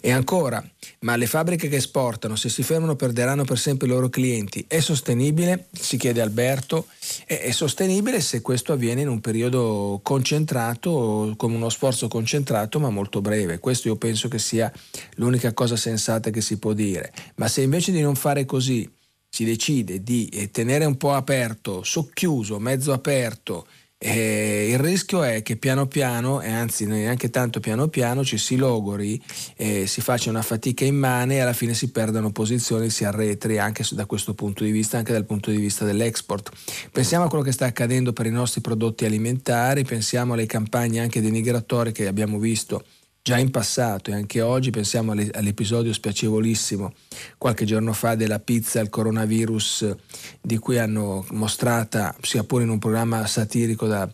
E 0.00 0.10
ancora, 0.10 0.62
ma 1.00 1.16
le 1.16 1.26
fabbriche 1.26 1.68
che 1.68 1.76
esportano, 1.76 2.36
se 2.36 2.48
si 2.48 2.62
fermano, 2.62 2.96
perderanno 2.96 3.44
per 3.44 3.58
sempre 3.58 3.86
i 3.86 3.90
loro 3.90 4.08
clienti. 4.08 4.64
È 4.66 4.80
sostenibile? 4.80 5.66
Si 5.72 5.96
chiede 5.96 6.20
Alberto. 6.20 6.86
È, 7.24 7.38
è 7.38 7.50
sostenibile 7.50 8.20
se 8.20 8.40
questo 8.40 8.72
avviene 8.72 9.02
in 9.02 9.08
un 9.08 9.20
periodo 9.20 10.00
concentrato, 10.02 11.34
con 11.36 11.52
uno 11.52 11.68
sforzo 11.68 12.08
concentrato, 12.08 12.80
ma 12.80 12.90
molto 12.90 13.20
breve. 13.20 13.58
Questo 13.58 13.88
io 13.88 13.96
penso 13.96 14.28
che 14.28 14.38
sia 14.38 14.72
l'unica 15.16 15.52
cosa 15.52 15.76
sensata 15.76 16.30
che 16.30 16.40
si 16.40 16.58
può 16.58 16.72
dire. 16.72 17.12
Ma 17.36 17.48
se 17.48 17.62
invece 17.62 17.92
di 17.92 18.00
non 18.00 18.14
fare 18.14 18.44
così 18.44 18.90
si 19.28 19.44
decide 19.44 20.00
di 20.02 20.28
eh, 20.28 20.52
tenere 20.52 20.84
un 20.84 20.96
po' 20.96 21.12
aperto, 21.12 21.82
socchiuso, 21.82 22.60
mezzo 22.60 22.92
aperto, 22.92 23.66
eh, 24.06 24.68
il 24.68 24.78
rischio 24.78 25.22
è 25.22 25.40
che 25.40 25.56
piano 25.56 25.86
piano, 25.86 26.42
e 26.42 26.50
anzi 26.50 26.84
neanche 26.84 27.30
tanto 27.30 27.58
piano 27.58 27.88
piano, 27.88 28.22
ci 28.22 28.36
si 28.36 28.56
logori, 28.56 29.18
eh, 29.56 29.86
si 29.86 30.02
faccia 30.02 30.28
una 30.28 30.42
fatica 30.42 30.84
immane 30.84 31.36
e 31.36 31.40
alla 31.40 31.54
fine 31.54 31.72
si 31.72 31.90
perdano 31.90 32.30
posizioni, 32.30 32.90
si 32.90 33.04
arretri 33.04 33.58
anche 33.58 33.82
da 33.92 34.04
questo 34.04 34.34
punto 34.34 34.62
di 34.62 34.72
vista, 34.72 34.98
anche 34.98 35.12
dal 35.12 35.24
punto 35.24 35.50
di 35.50 35.56
vista 35.56 35.86
dell'export. 35.86 36.50
Pensiamo 36.92 37.24
a 37.24 37.28
quello 37.28 37.42
che 37.42 37.52
sta 37.52 37.64
accadendo 37.64 38.12
per 38.12 38.26
i 38.26 38.30
nostri 38.30 38.60
prodotti 38.60 39.06
alimentari, 39.06 39.84
pensiamo 39.84 40.34
alle 40.34 40.44
campagne 40.44 41.00
anche 41.00 41.22
denigratorie 41.22 41.92
che 41.92 42.06
abbiamo 42.06 42.38
visto 42.38 42.84
già 43.26 43.38
in 43.38 43.50
passato 43.50 44.10
e 44.10 44.12
anche 44.12 44.42
oggi, 44.42 44.68
pensiamo 44.68 45.12
all'episodio 45.12 45.94
spiacevolissimo 45.94 46.92
qualche 47.38 47.64
giorno 47.64 47.94
fa 47.94 48.16
della 48.16 48.38
pizza 48.38 48.80
al 48.80 48.90
coronavirus 48.90 49.96
di 50.42 50.58
cui 50.58 50.78
hanno 50.78 51.24
mostrata, 51.30 52.14
sia 52.20 52.44
pure 52.44 52.64
in 52.64 52.68
un 52.68 52.78
programma 52.78 53.26
satirico 53.26 53.86
da, 53.86 54.06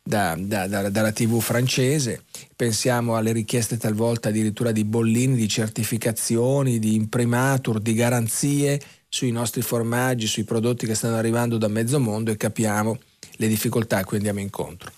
da, 0.00 0.36
da, 0.38 0.68
da, 0.68 0.90
dalla 0.90 1.10
TV 1.10 1.40
francese, 1.40 2.22
pensiamo 2.54 3.16
alle 3.16 3.32
richieste 3.32 3.76
talvolta 3.78 4.28
addirittura 4.28 4.70
di 4.70 4.84
bollini, 4.84 5.34
di 5.34 5.48
certificazioni, 5.48 6.78
di 6.78 6.94
imprimatur, 6.94 7.80
di 7.80 7.94
garanzie 7.94 8.80
sui 9.08 9.32
nostri 9.32 9.62
formaggi, 9.62 10.28
sui 10.28 10.44
prodotti 10.44 10.86
che 10.86 10.94
stanno 10.94 11.16
arrivando 11.16 11.58
da 11.58 11.66
mezzo 11.66 11.98
mondo 11.98 12.30
e 12.30 12.36
capiamo 12.36 12.96
le 13.38 13.48
difficoltà 13.48 13.98
a 13.98 14.04
cui 14.04 14.18
andiamo 14.18 14.38
incontro. 14.38 14.92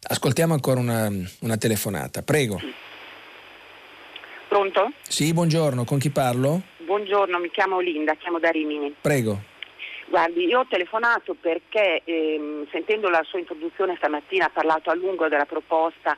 Ascoltiamo 0.00 0.54
ancora 0.54 0.78
una, 0.78 1.10
una 1.40 1.56
telefonata, 1.56 2.22
prego. 2.22 2.60
Pronto? 4.50 4.90
Sì, 5.02 5.32
buongiorno, 5.32 5.84
con 5.84 5.98
chi 5.98 6.10
parlo? 6.10 6.60
Buongiorno, 6.78 7.38
mi 7.38 7.50
chiamo 7.50 7.78
Linda, 7.78 8.14
chiamo 8.14 8.40
da 8.40 8.50
Rimini. 8.50 8.92
Prego. 9.00 9.38
Guardi, 10.08 10.44
io 10.46 10.58
ho 10.58 10.66
telefonato 10.68 11.36
perché 11.40 12.02
ehm, 12.02 12.66
sentendo 12.72 13.08
la 13.08 13.22
sua 13.22 13.38
introduzione 13.38 13.94
stamattina 13.98 14.46
ha 14.46 14.50
parlato 14.52 14.90
a 14.90 14.94
lungo 14.96 15.28
della 15.28 15.44
proposta 15.44 16.16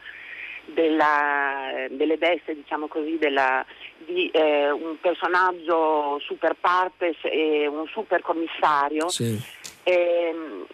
della, 0.64 1.88
delle 1.90 2.16
bestie, 2.16 2.54
diciamo 2.54 2.86
così, 2.86 3.18
della, 3.18 3.62
di 3.98 4.30
eh, 4.30 4.70
un 4.70 4.96
personaggio 4.98 6.18
super 6.20 6.56
partes 6.58 7.16
e 7.24 7.66
un 7.66 7.86
super 7.88 8.22
commissario. 8.22 9.10
Sì. 9.10 9.38
Ehm, 9.82 10.64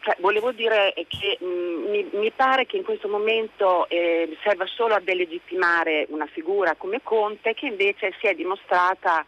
cioè, 0.00 0.16
volevo 0.20 0.52
dire 0.52 0.94
che 1.08 1.38
mh, 1.38 1.44
mm, 1.44 1.90
mi, 1.90 2.08
mi, 2.12 2.30
pare 2.30 2.66
che 2.66 2.76
in 2.76 2.84
questo 2.84 3.08
momento 3.08 3.88
eh, 3.88 4.36
serva 4.42 4.66
solo 4.66 4.94
a 4.94 5.00
delegittimare 5.00 6.06
una 6.08 6.26
figura 6.26 6.74
come 6.74 7.00
Conte 7.02 7.54
che 7.54 7.66
invece 7.66 8.14
si 8.18 8.26
è 8.26 8.34
dimostrata 8.34 9.24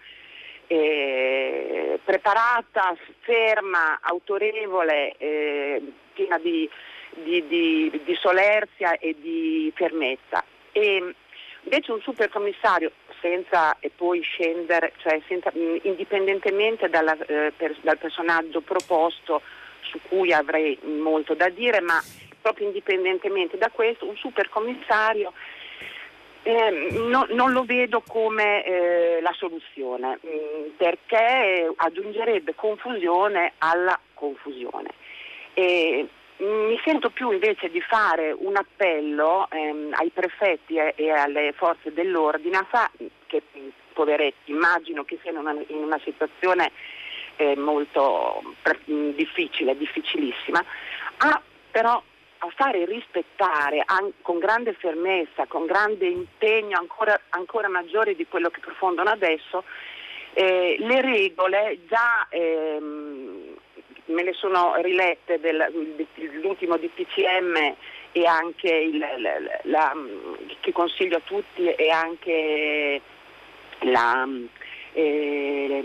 eh, 0.67 1.99
preparata, 2.03 2.97
ferma, 3.21 3.99
autorevole, 4.01 5.15
eh, 5.19 5.83
piena 6.15 6.39
di, 6.39 6.69
di, 7.11 7.47
di, 7.47 8.01
di, 8.05 8.15
solerzia 8.15 8.99
e 8.99 9.15
di 9.21 9.71
fermezza. 9.75 10.43
E 10.73 11.15
invece 11.65 11.93
un 11.93 12.01
supercommissario 12.01 12.93
senza 13.21 13.77
e 13.81 13.91
poi 13.95 14.23
scendere, 14.23 14.93
cioè 14.97 15.21
senza, 15.29 15.53
indipendentemente 15.83 16.89
dalla, 16.89 17.17
eh, 17.27 17.53
per, 17.55 17.77
dal 17.83 17.99
personaggio 17.99 18.63
proposto 18.63 19.43
su 19.93 20.01
cui 20.09 20.33
avrei 20.33 20.79
molto 20.83 21.35
da 21.35 21.51
dire, 21.51 21.81
ma 21.83 22.03
proprio 22.41 22.67
indipendentemente 22.67 23.59
da 23.59 23.71
questo, 23.71 24.09
un 24.09 24.17
supercommissario 24.17 25.33
eh, 26.45 26.89
no, 27.09 27.27
non 27.31 27.53
lo 27.53 27.63
vedo 27.63 28.03
come 28.07 28.65
eh, 28.65 29.21
la 29.21 29.33
soluzione 29.37 30.19
mh, 30.21 30.29
mm, 30.29 30.71
perché 30.77 31.73
aggiungerebbe 31.77 32.55
confusione 32.55 33.53
alla 33.59 33.99
confusione. 34.15 34.89
E, 35.55 36.09
mi 36.39 36.81
sento 36.85 37.11
più 37.11 37.31
invece 37.31 37.71
di 37.71 37.81
fare 37.81 38.35
un 38.37 38.57
appello 38.57 39.47
ehm, 39.49 39.93
ai 39.93 40.11
prefetti 40.11 40.75
e, 40.75 40.93
e, 40.97 41.11
alle 41.11 41.53
forze 41.53 41.93
dell'ordine 41.93 42.67
che 43.27 43.43
poveretti 43.93 44.51
immagino 44.51 45.05
che 45.05 45.19
siano 45.23 45.49
in 45.69 45.77
una 45.77 46.01
situazione 46.03 46.73
eh, 47.43 47.57
molto 47.57 48.43
mh, 48.85 49.11
difficile, 49.11 49.77
difficilissima, 49.77 50.65
a 51.19 51.41
però 51.71 52.03
a 52.45 52.51
fare 52.57 52.85
rispettare 52.85 53.85
con 54.21 54.39
grande 54.39 54.73
fermezza, 54.75 55.47
con 55.47 55.65
grande 55.65 56.07
impegno 56.07 56.77
ancora, 56.77 57.19
ancora 57.31 57.69
maggiore 57.69 58.17
di 58.17 58.27
quello 58.27 58.51
che 58.51 58.59
profondono 58.59 59.11
adesso, 59.11 59.63
eh, 60.35 60.77
le 60.79 61.01
regole 61.01 61.79
già 61.87 62.27
ehm, 62.29 63.55
me 64.07 64.23
le 64.25 64.33
sono 64.33 64.75
rilette 64.79 65.39
dell'ultimo 65.39 66.77
DPCM 66.77 67.75
e 68.11 68.27
anche 68.27 68.69
il, 68.69 68.99
la, 68.99 69.39
la, 69.63 69.97
che 70.61 70.73
consiglio 70.73 71.19
a 71.19 71.23
tutti 71.25 71.67
e 71.67 71.91
anche 71.91 73.01
la, 73.81 74.27
eh, 74.93 75.83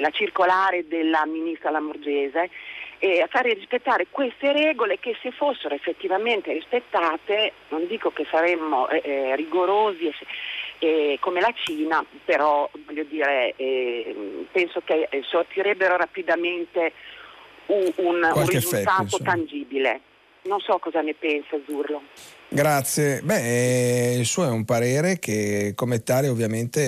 la 0.00 0.10
circolare 0.10 0.86
della 0.86 1.24
ministra 1.26 1.70
Lamorgese 1.70 2.50
e 2.98 3.20
a 3.20 3.28
fare 3.28 3.54
rispettare 3.54 4.08
queste 4.10 4.52
regole 4.52 4.98
che 4.98 5.16
se 5.22 5.30
fossero 5.30 5.74
effettivamente 5.74 6.52
rispettate, 6.52 7.52
non 7.68 7.86
dico 7.86 8.10
che 8.10 8.26
saremmo 8.28 8.88
eh, 8.88 9.00
eh 9.04 9.36
rigorosi 9.36 10.12
eh, 10.80 11.16
come 11.20 11.40
la 11.40 11.52
Cina, 11.54 12.04
però 12.24 12.68
voglio 12.86 13.04
dire, 13.04 13.54
eh, 13.56 14.46
penso 14.50 14.80
che 14.84 15.06
eh, 15.10 15.22
sortirebbero 15.22 15.96
rapidamente 15.96 16.92
un, 17.66 17.92
un, 17.96 18.30
un 18.34 18.46
risultato 18.46 19.02
effetto, 19.02 19.22
tangibile. 19.22 20.00
Non 20.44 20.60
so 20.60 20.78
cosa 20.78 21.00
ne 21.00 21.14
pensa 21.14 21.56
Zurlo. 21.66 22.02
Grazie. 22.48 23.20
Beh, 23.22 24.14
il 24.18 24.24
suo 24.24 24.44
è 24.44 24.48
un 24.48 24.64
parere 24.64 25.18
che 25.18 25.72
come 25.74 26.02
tale 26.02 26.28
ovviamente 26.28 26.80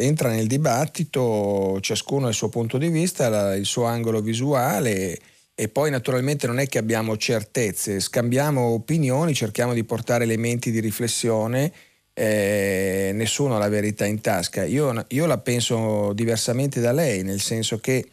eh, 0.00 0.06
entra 0.06 0.30
nel 0.30 0.46
dibattito, 0.46 1.78
ciascuno 1.80 2.26
ha 2.26 2.28
il 2.28 2.34
suo 2.34 2.48
punto 2.48 2.78
di 2.78 2.88
vista, 2.88 3.54
il 3.54 3.64
suo 3.64 3.84
angolo 3.84 4.20
visuale 4.20 5.18
e 5.60 5.68
poi 5.68 5.90
naturalmente 5.90 6.46
non 6.46 6.60
è 6.60 6.68
che 6.68 6.78
abbiamo 6.78 7.16
certezze, 7.16 7.98
scambiamo 7.98 8.66
opinioni, 8.66 9.34
cerchiamo 9.34 9.74
di 9.74 9.82
portare 9.82 10.22
elementi 10.22 10.70
di 10.70 10.78
riflessione, 10.78 11.72
eh, 12.14 13.10
nessuno 13.12 13.56
ha 13.56 13.58
la 13.58 13.68
verità 13.68 14.06
in 14.06 14.20
tasca. 14.20 14.64
Io, 14.64 15.04
io 15.08 15.26
la 15.26 15.38
penso 15.38 16.12
diversamente 16.12 16.80
da 16.80 16.92
lei, 16.92 17.24
nel 17.24 17.40
senso 17.40 17.80
che 17.80 18.08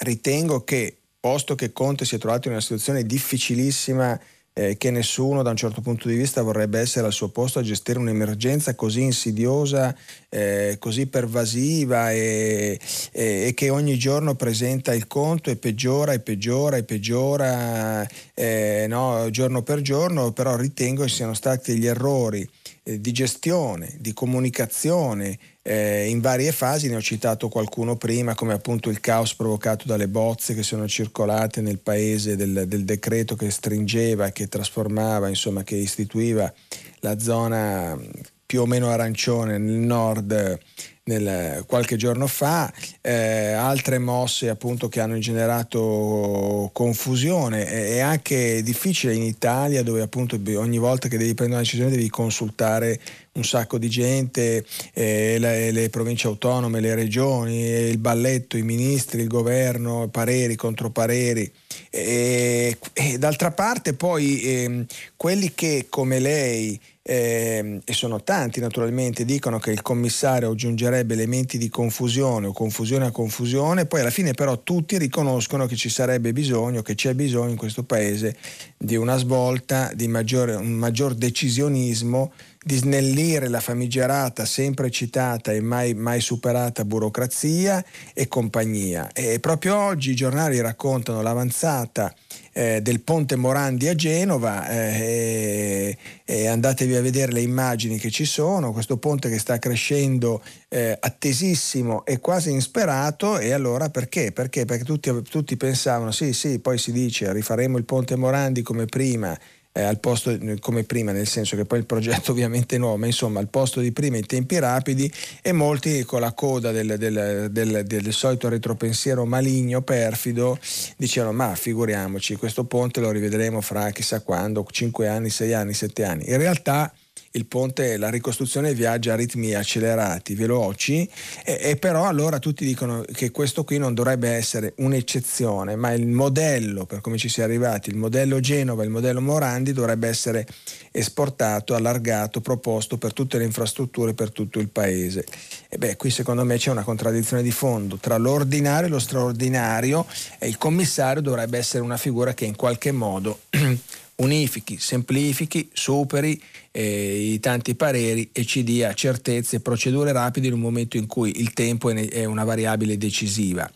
ritengo 0.00 0.62
che, 0.62 0.98
posto 1.20 1.54
che 1.54 1.72
Conte 1.72 2.06
si 2.06 2.16
è 2.16 2.18
trovato 2.18 2.48
in 2.48 2.54
una 2.54 2.62
situazione 2.62 3.04
difficilissima, 3.04 4.18
eh, 4.52 4.76
che 4.76 4.90
nessuno 4.90 5.42
da 5.42 5.50
un 5.50 5.56
certo 5.56 5.80
punto 5.80 6.08
di 6.08 6.16
vista 6.16 6.42
vorrebbe 6.42 6.80
essere 6.80 7.06
al 7.06 7.12
suo 7.12 7.28
posto 7.28 7.60
a 7.60 7.62
gestire 7.62 7.98
un'emergenza 7.98 8.74
così 8.74 9.02
insidiosa, 9.02 9.94
eh, 10.28 10.76
così 10.78 11.06
pervasiva 11.06 12.10
e, 12.10 12.78
e, 13.12 13.46
e, 13.46 13.54
che 13.54 13.70
ogni 13.70 13.96
giorno 13.96 14.34
presenta 14.34 14.92
il 14.92 15.06
conto 15.06 15.50
e 15.50 15.56
peggiora 15.56 16.12
e 16.12 16.20
peggiora 16.20 16.76
e 16.76 16.82
peggiora 16.82 18.06
eh, 18.34 18.86
no, 18.88 19.28
giorno 19.30 19.62
per 19.62 19.82
giorno, 19.82 20.32
però 20.32 20.56
ritengo 20.56 21.04
che 21.04 21.10
siano 21.10 21.34
stati 21.34 21.76
gli 21.78 21.86
errori 21.86 22.48
eh, 22.82 23.00
di 23.00 23.12
gestione, 23.12 23.96
di 23.98 24.12
comunicazione 24.12 25.38
eh, 25.62 26.08
in 26.08 26.20
varie 26.20 26.52
fasi, 26.52 26.88
ne 26.88 26.96
ho 26.96 27.00
citato 27.00 27.48
qualcuno 27.48 27.96
prima, 27.96 28.34
come 28.34 28.54
appunto 28.54 28.88
il 28.88 29.00
caos 29.00 29.34
provocato 29.34 29.86
dalle 29.86 30.08
bozze 30.08 30.54
che 30.54 30.62
sono 30.62 30.88
circolate 30.88 31.60
nel 31.60 31.78
paese 31.78 32.36
del, 32.36 32.64
del 32.66 32.84
decreto 32.84 33.36
che 33.36 33.50
stringeva, 33.50 34.30
che 34.30 34.48
trasformava, 34.48 35.28
insomma, 35.28 35.62
che 35.62 35.76
istituiva 35.76 36.52
la 37.00 37.18
zona 37.18 37.98
più 38.46 38.62
o 38.62 38.66
meno 38.66 38.88
arancione 38.88 39.58
nel 39.58 39.78
nord 39.78 40.58
nel, 41.04 41.64
qualche 41.66 41.96
giorno 41.96 42.26
fa, 42.26 42.72
eh, 43.00 43.52
altre 43.52 43.98
mosse 43.98 44.48
appunto 44.48 44.88
che 44.88 45.00
hanno 45.00 45.18
generato 45.18 46.70
confusione. 46.72 47.66
È, 47.66 47.94
è, 47.94 47.98
anche 48.00 48.62
difficile 48.62 49.14
in 49.14 49.22
Italia 49.22 49.82
dove 49.82 50.02
appunto 50.02 50.38
ogni 50.56 50.78
volta 50.78 51.08
che 51.08 51.18
devi 51.18 51.34
prendere 51.34 51.60
una 51.60 51.68
decisione 51.68 51.90
devi 51.90 52.08
consultare 52.10 53.00
un 53.32 53.44
sacco 53.44 53.78
di 53.78 53.88
gente, 53.88 54.64
eh, 54.92 55.36
le, 55.38 55.70
le, 55.70 55.88
province 55.88 56.26
autonome, 56.26 56.80
le 56.80 56.94
regioni, 56.94 57.60
il 57.60 57.98
balletto, 57.98 58.56
i 58.56 58.62
ministri, 58.62 59.22
il 59.22 59.28
governo, 59.28 60.08
pareri, 60.08 60.56
contropareri. 60.56 61.50
E, 61.90 62.76
e 62.92 63.18
d'altra 63.18 63.52
parte 63.52 63.94
poi 63.94 64.40
eh, 64.42 64.84
quelli 65.16 65.52
che 65.54 65.86
come 65.88 66.18
lei 66.18 66.78
eh, 67.10 67.80
e 67.84 67.92
sono 67.92 68.22
tanti 68.22 68.60
naturalmente, 68.60 69.24
dicono 69.24 69.58
che 69.58 69.72
il 69.72 69.82
commissario 69.82 70.52
aggiungerebbe 70.52 71.14
elementi 71.14 71.58
di 71.58 71.68
confusione 71.68 72.46
o 72.46 72.52
confusione 72.52 73.06
a 73.06 73.10
confusione, 73.10 73.86
poi 73.86 74.02
alla 74.02 74.10
fine 74.10 74.30
però 74.32 74.62
tutti 74.62 74.96
riconoscono 74.96 75.66
che 75.66 75.74
ci 75.74 75.88
sarebbe 75.88 76.32
bisogno, 76.32 76.82
che 76.82 76.94
c'è 76.94 77.14
bisogno 77.14 77.50
in 77.50 77.56
questo 77.56 77.82
paese 77.82 78.36
di 78.78 78.94
una 78.94 79.16
svolta, 79.16 79.90
di 79.92 80.06
maggiore, 80.06 80.54
un 80.54 80.70
maggior 80.70 81.14
decisionismo, 81.14 82.30
di 82.62 82.76
snellire 82.76 83.48
la 83.48 83.60
famigerata, 83.60 84.44
sempre 84.44 84.90
citata 84.90 85.50
e 85.52 85.62
mai, 85.62 85.94
mai 85.94 86.20
superata 86.20 86.84
burocrazia 86.84 87.82
e 88.12 88.28
compagnia. 88.28 89.10
E 89.12 89.40
proprio 89.40 89.76
oggi 89.78 90.10
i 90.10 90.14
giornali 90.14 90.60
raccontano 90.60 91.22
l'avanzata 91.22 92.14
eh, 92.52 92.82
del 92.82 93.00
ponte 93.00 93.36
Morandi 93.36 93.88
a 93.88 93.94
Genova 93.94 94.68
eh, 94.68 95.96
e 96.24 96.46
andatevi 96.46 96.94
a 96.96 97.00
vedere 97.00 97.32
le 97.32 97.40
immagini 97.40 97.98
che 97.98 98.10
ci 98.10 98.26
sono, 98.26 98.72
questo 98.72 98.98
ponte 98.98 99.30
che 99.30 99.38
sta 99.38 99.58
crescendo 99.58 100.42
eh, 100.68 100.96
attesissimo 101.00 102.04
e 102.04 102.20
quasi 102.20 102.50
insperato 102.50 103.38
e 103.38 103.52
allora 103.52 103.88
perché? 103.88 104.32
Perché? 104.32 104.66
Perché 104.66 104.84
tutti, 104.84 105.10
tutti 105.22 105.56
pensavano 105.56 106.10
sì 106.10 106.32
sì 106.32 106.58
poi 106.58 106.76
si 106.76 106.92
dice 106.92 107.32
rifaremo 107.32 107.78
il 107.78 107.84
ponte 107.84 108.16
Morandi 108.16 108.62
come 108.62 108.84
prima 108.84 109.36
eh, 109.72 109.82
al 109.82 110.00
posto 110.00 110.36
come 110.58 110.84
prima, 110.84 111.12
nel 111.12 111.26
senso 111.26 111.56
che 111.56 111.64
poi 111.64 111.78
il 111.78 111.86
progetto 111.86 112.32
ovviamente 112.32 112.76
è 112.76 112.78
nuovo, 112.78 112.96
ma 112.96 113.06
insomma 113.06 113.40
al 113.40 113.48
posto 113.48 113.80
di 113.80 113.92
prima 113.92 114.16
in 114.16 114.26
tempi 114.26 114.58
rapidi 114.58 115.10
e 115.42 115.52
molti 115.52 116.04
con 116.04 116.20
la 116.20 116.32
coda 116.32 116.72
del, 116.72 116.96
del, 116.98 117.48
del, 117.50 117.84
del 117.84 118.12
solito 118.12 118.48
retropensiero 118.48 119.24
maligno, 119.24 119.82
perfido, 119.82 120.58
dicevano 120.96 121.32
ma 121.32 121.54
figuriamoci, 121.54 122.36
questo 122.36 122.64
ponte 122.64 123.00
lo 123.00 123.10
rivedremo 123.10 123.60
fra 123.60 123.90
chissà 123.90 124.20
quando, 124.20 124.66
5 124.68 125.08
anni, 125.08 125.30
6 125.30 125.52
anni, 125.52 125.74
7 125.74 126.04
anni. 126.04 126.30
In 126.30 126.36
realtà 126.36 126.92
il 127.32 127.46
ponte, 127.46 127.96
la 127.96 128.10
ricostruzione 128.10 128.74
viaggia 128.74 129.12
a 129.12 129.16
ritmi 129.16 129.54
accelerati, 129.54 130.34
veloci, 130.34 131.08
e, 131.44 131.58
e, 131.60 131.76
però 131.76 132.06
allora 132.06 132.38
tutti 132.38 132.64
dicono 132.64 133.04
che 133.12 133.30
questo 133.30 133.62
qui 133.64 133.78
non 133.78 133.94
dovrebbe 133.94 134.30
essere 134.30 134.72
un'eccezione, 134.78 135.76
ma 135.76 135.92
il 135.92 136.06
modello, 136.06 136.86
per 136.86 137.00
come 137.00 137.18
ci 137.18 137.28
si 137.28 137.40
è 137.40 137.44
arrivati, 137.44 137.90
il 137.90 137.96
modello 137.96 138.40
Genova, 138.40 138.82
il 138.82 138.90
modello 138.90 139.20
Morandi 139.20 139.72
dovrebbe 139.72 140.08
essere 140.08 140.46
esportato, 140.90 141.74
allargato, 141.74 142.40
proposto 142.40 142.98
per 142.98 143.12
tutte 143.12 143.38
le 143.38 143.44
infrastrutture, 143.44 144.12
per 144.12 144.32
tutto 144.32 144.58
il 144.58 144.68
paese. 144.68 145.24
E 145.68 145.78
beh, 145.78 145.96
qui 145.96 146.10
secondo 146.10 146.44
me 146.44 146.56
c'è 146.56 146.70
una 146.70 146.82
contraddizione 146.82 147.42
di 147.42 147.52
fondo 147.52 147.96
tra 147.96 148.16
l'ordinario 148.16 148.88
e 148.88 148.90
lo 148.90 148.98
straordinario 148.98 150.04
e 150.38 150.48
il 150.48 150.58
commissario 150.58 151.22
dovrebbe 151.22 151.58
essere 151.58 151.82
una 151.84 151.96
figura 151.96 152.34
che 152.34 152.44
in 152.44 152.56
qualche 152.56 152.90
modo 152.90 153.40
unifichi, 154.20 154.78
semplifichi, 154.78 155.68
superi 155.72 156.40
eh, 156.72 157.32
i 157.32 157.40
tanti 157.40 157.74
pareri 157.74 158.28
e 158.32 158.44
ci 158.44 158.62
dia 158.62 158.92
certezze 158.94 159.56
e 159.56 159.60
procedure 159.60 160.12
rapide 160.12 160.46
in 160.46 160.52
un 160.52 160.60
momento 160.60 160.96
in 160.96 161.06
cui 161.06 161.40
il 161.40 161.52
tempo 161.52 161.90
è 161.90 162.24
una 162.24 162.44
variabile 162.44 162.96
decisiva. 162.96 163.68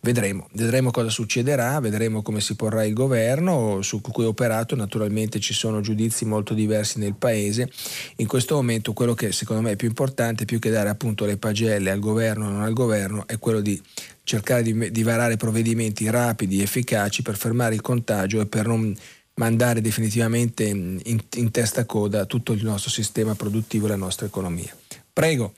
Vedremo, 0.00 0.48
vedremo 0.52 0.90
cosa 0.90 1.10
succederà, 1.10 1.78
vedremo 1.80 2.22
come 2.22 2.40
si 2.40 2.56
porrà 2.56 2.84
il 2.84 2.92
governo 2.92 3.82
su 3.82 4.00
cui 4.00 4.24
operato, 4.24 4.74
naturalmente 4.74 5.38
ci 5.38 5.54
sono 5.54 5.80
giudizi 5.80 6.24
molto 6.24 6.54
diversi 6.54 6.98
nel 6.98 7.14
paese. 7.14 7.70
In 8.16 8.26
questo 8.26 8.56
momento 8.56 8.92
quello 8.92 9.14
che 9.14 9.32
secondo 9.32 9.62
me 9.62 9.72
è 9.72 9.76
più 9.76 9.88
importante, 9.88 10.44
più 10.44 10.58
che 10.58 10.70
dare 10.70 10.88
appunto 10.88 11.24
le 11.24 11.36
pagelle 11.36 11.90
al 11.90 12.00
governo 12.00 12.46
o 12.46 12.50
non 12.50 12.62
al 12.62 12.72
governo, 12.72 13.26
è 13.28 13.38
quello 13.38 13.60
di 13.60 13.80
cercare 14.24 14.62
di, 14.62 14.90
di 14.90 15.02
varare 15.02 15.36
provvedimenti 15.36 16.08
rapidi, 16.08 16.62
efficaci 16.62 17.22
per 17.22 17.36
fermare 17.36 17.74
il 17.74 17.80
contagio 17.80 18.40
e 18.40 18.46
per 18.46 18.66
non 18.66 18.96
mandare 19.40 19.80
definitivamente 19.80 20.64
in, 20.64 21.00
in 21.02 21.50
testa 21.50 21.86
coda 21.86 22.26
tutto 22.26 22.52
il 22.52 22.62
nostro 22.62 22.90
sistema 22.90 23.34
produttivo 23.34 23.86
e 23.86 23.88
la 23.88 23.96
nostra 23.96 24.26
economia. 24.26 24.70
Prego. 25.10 25.54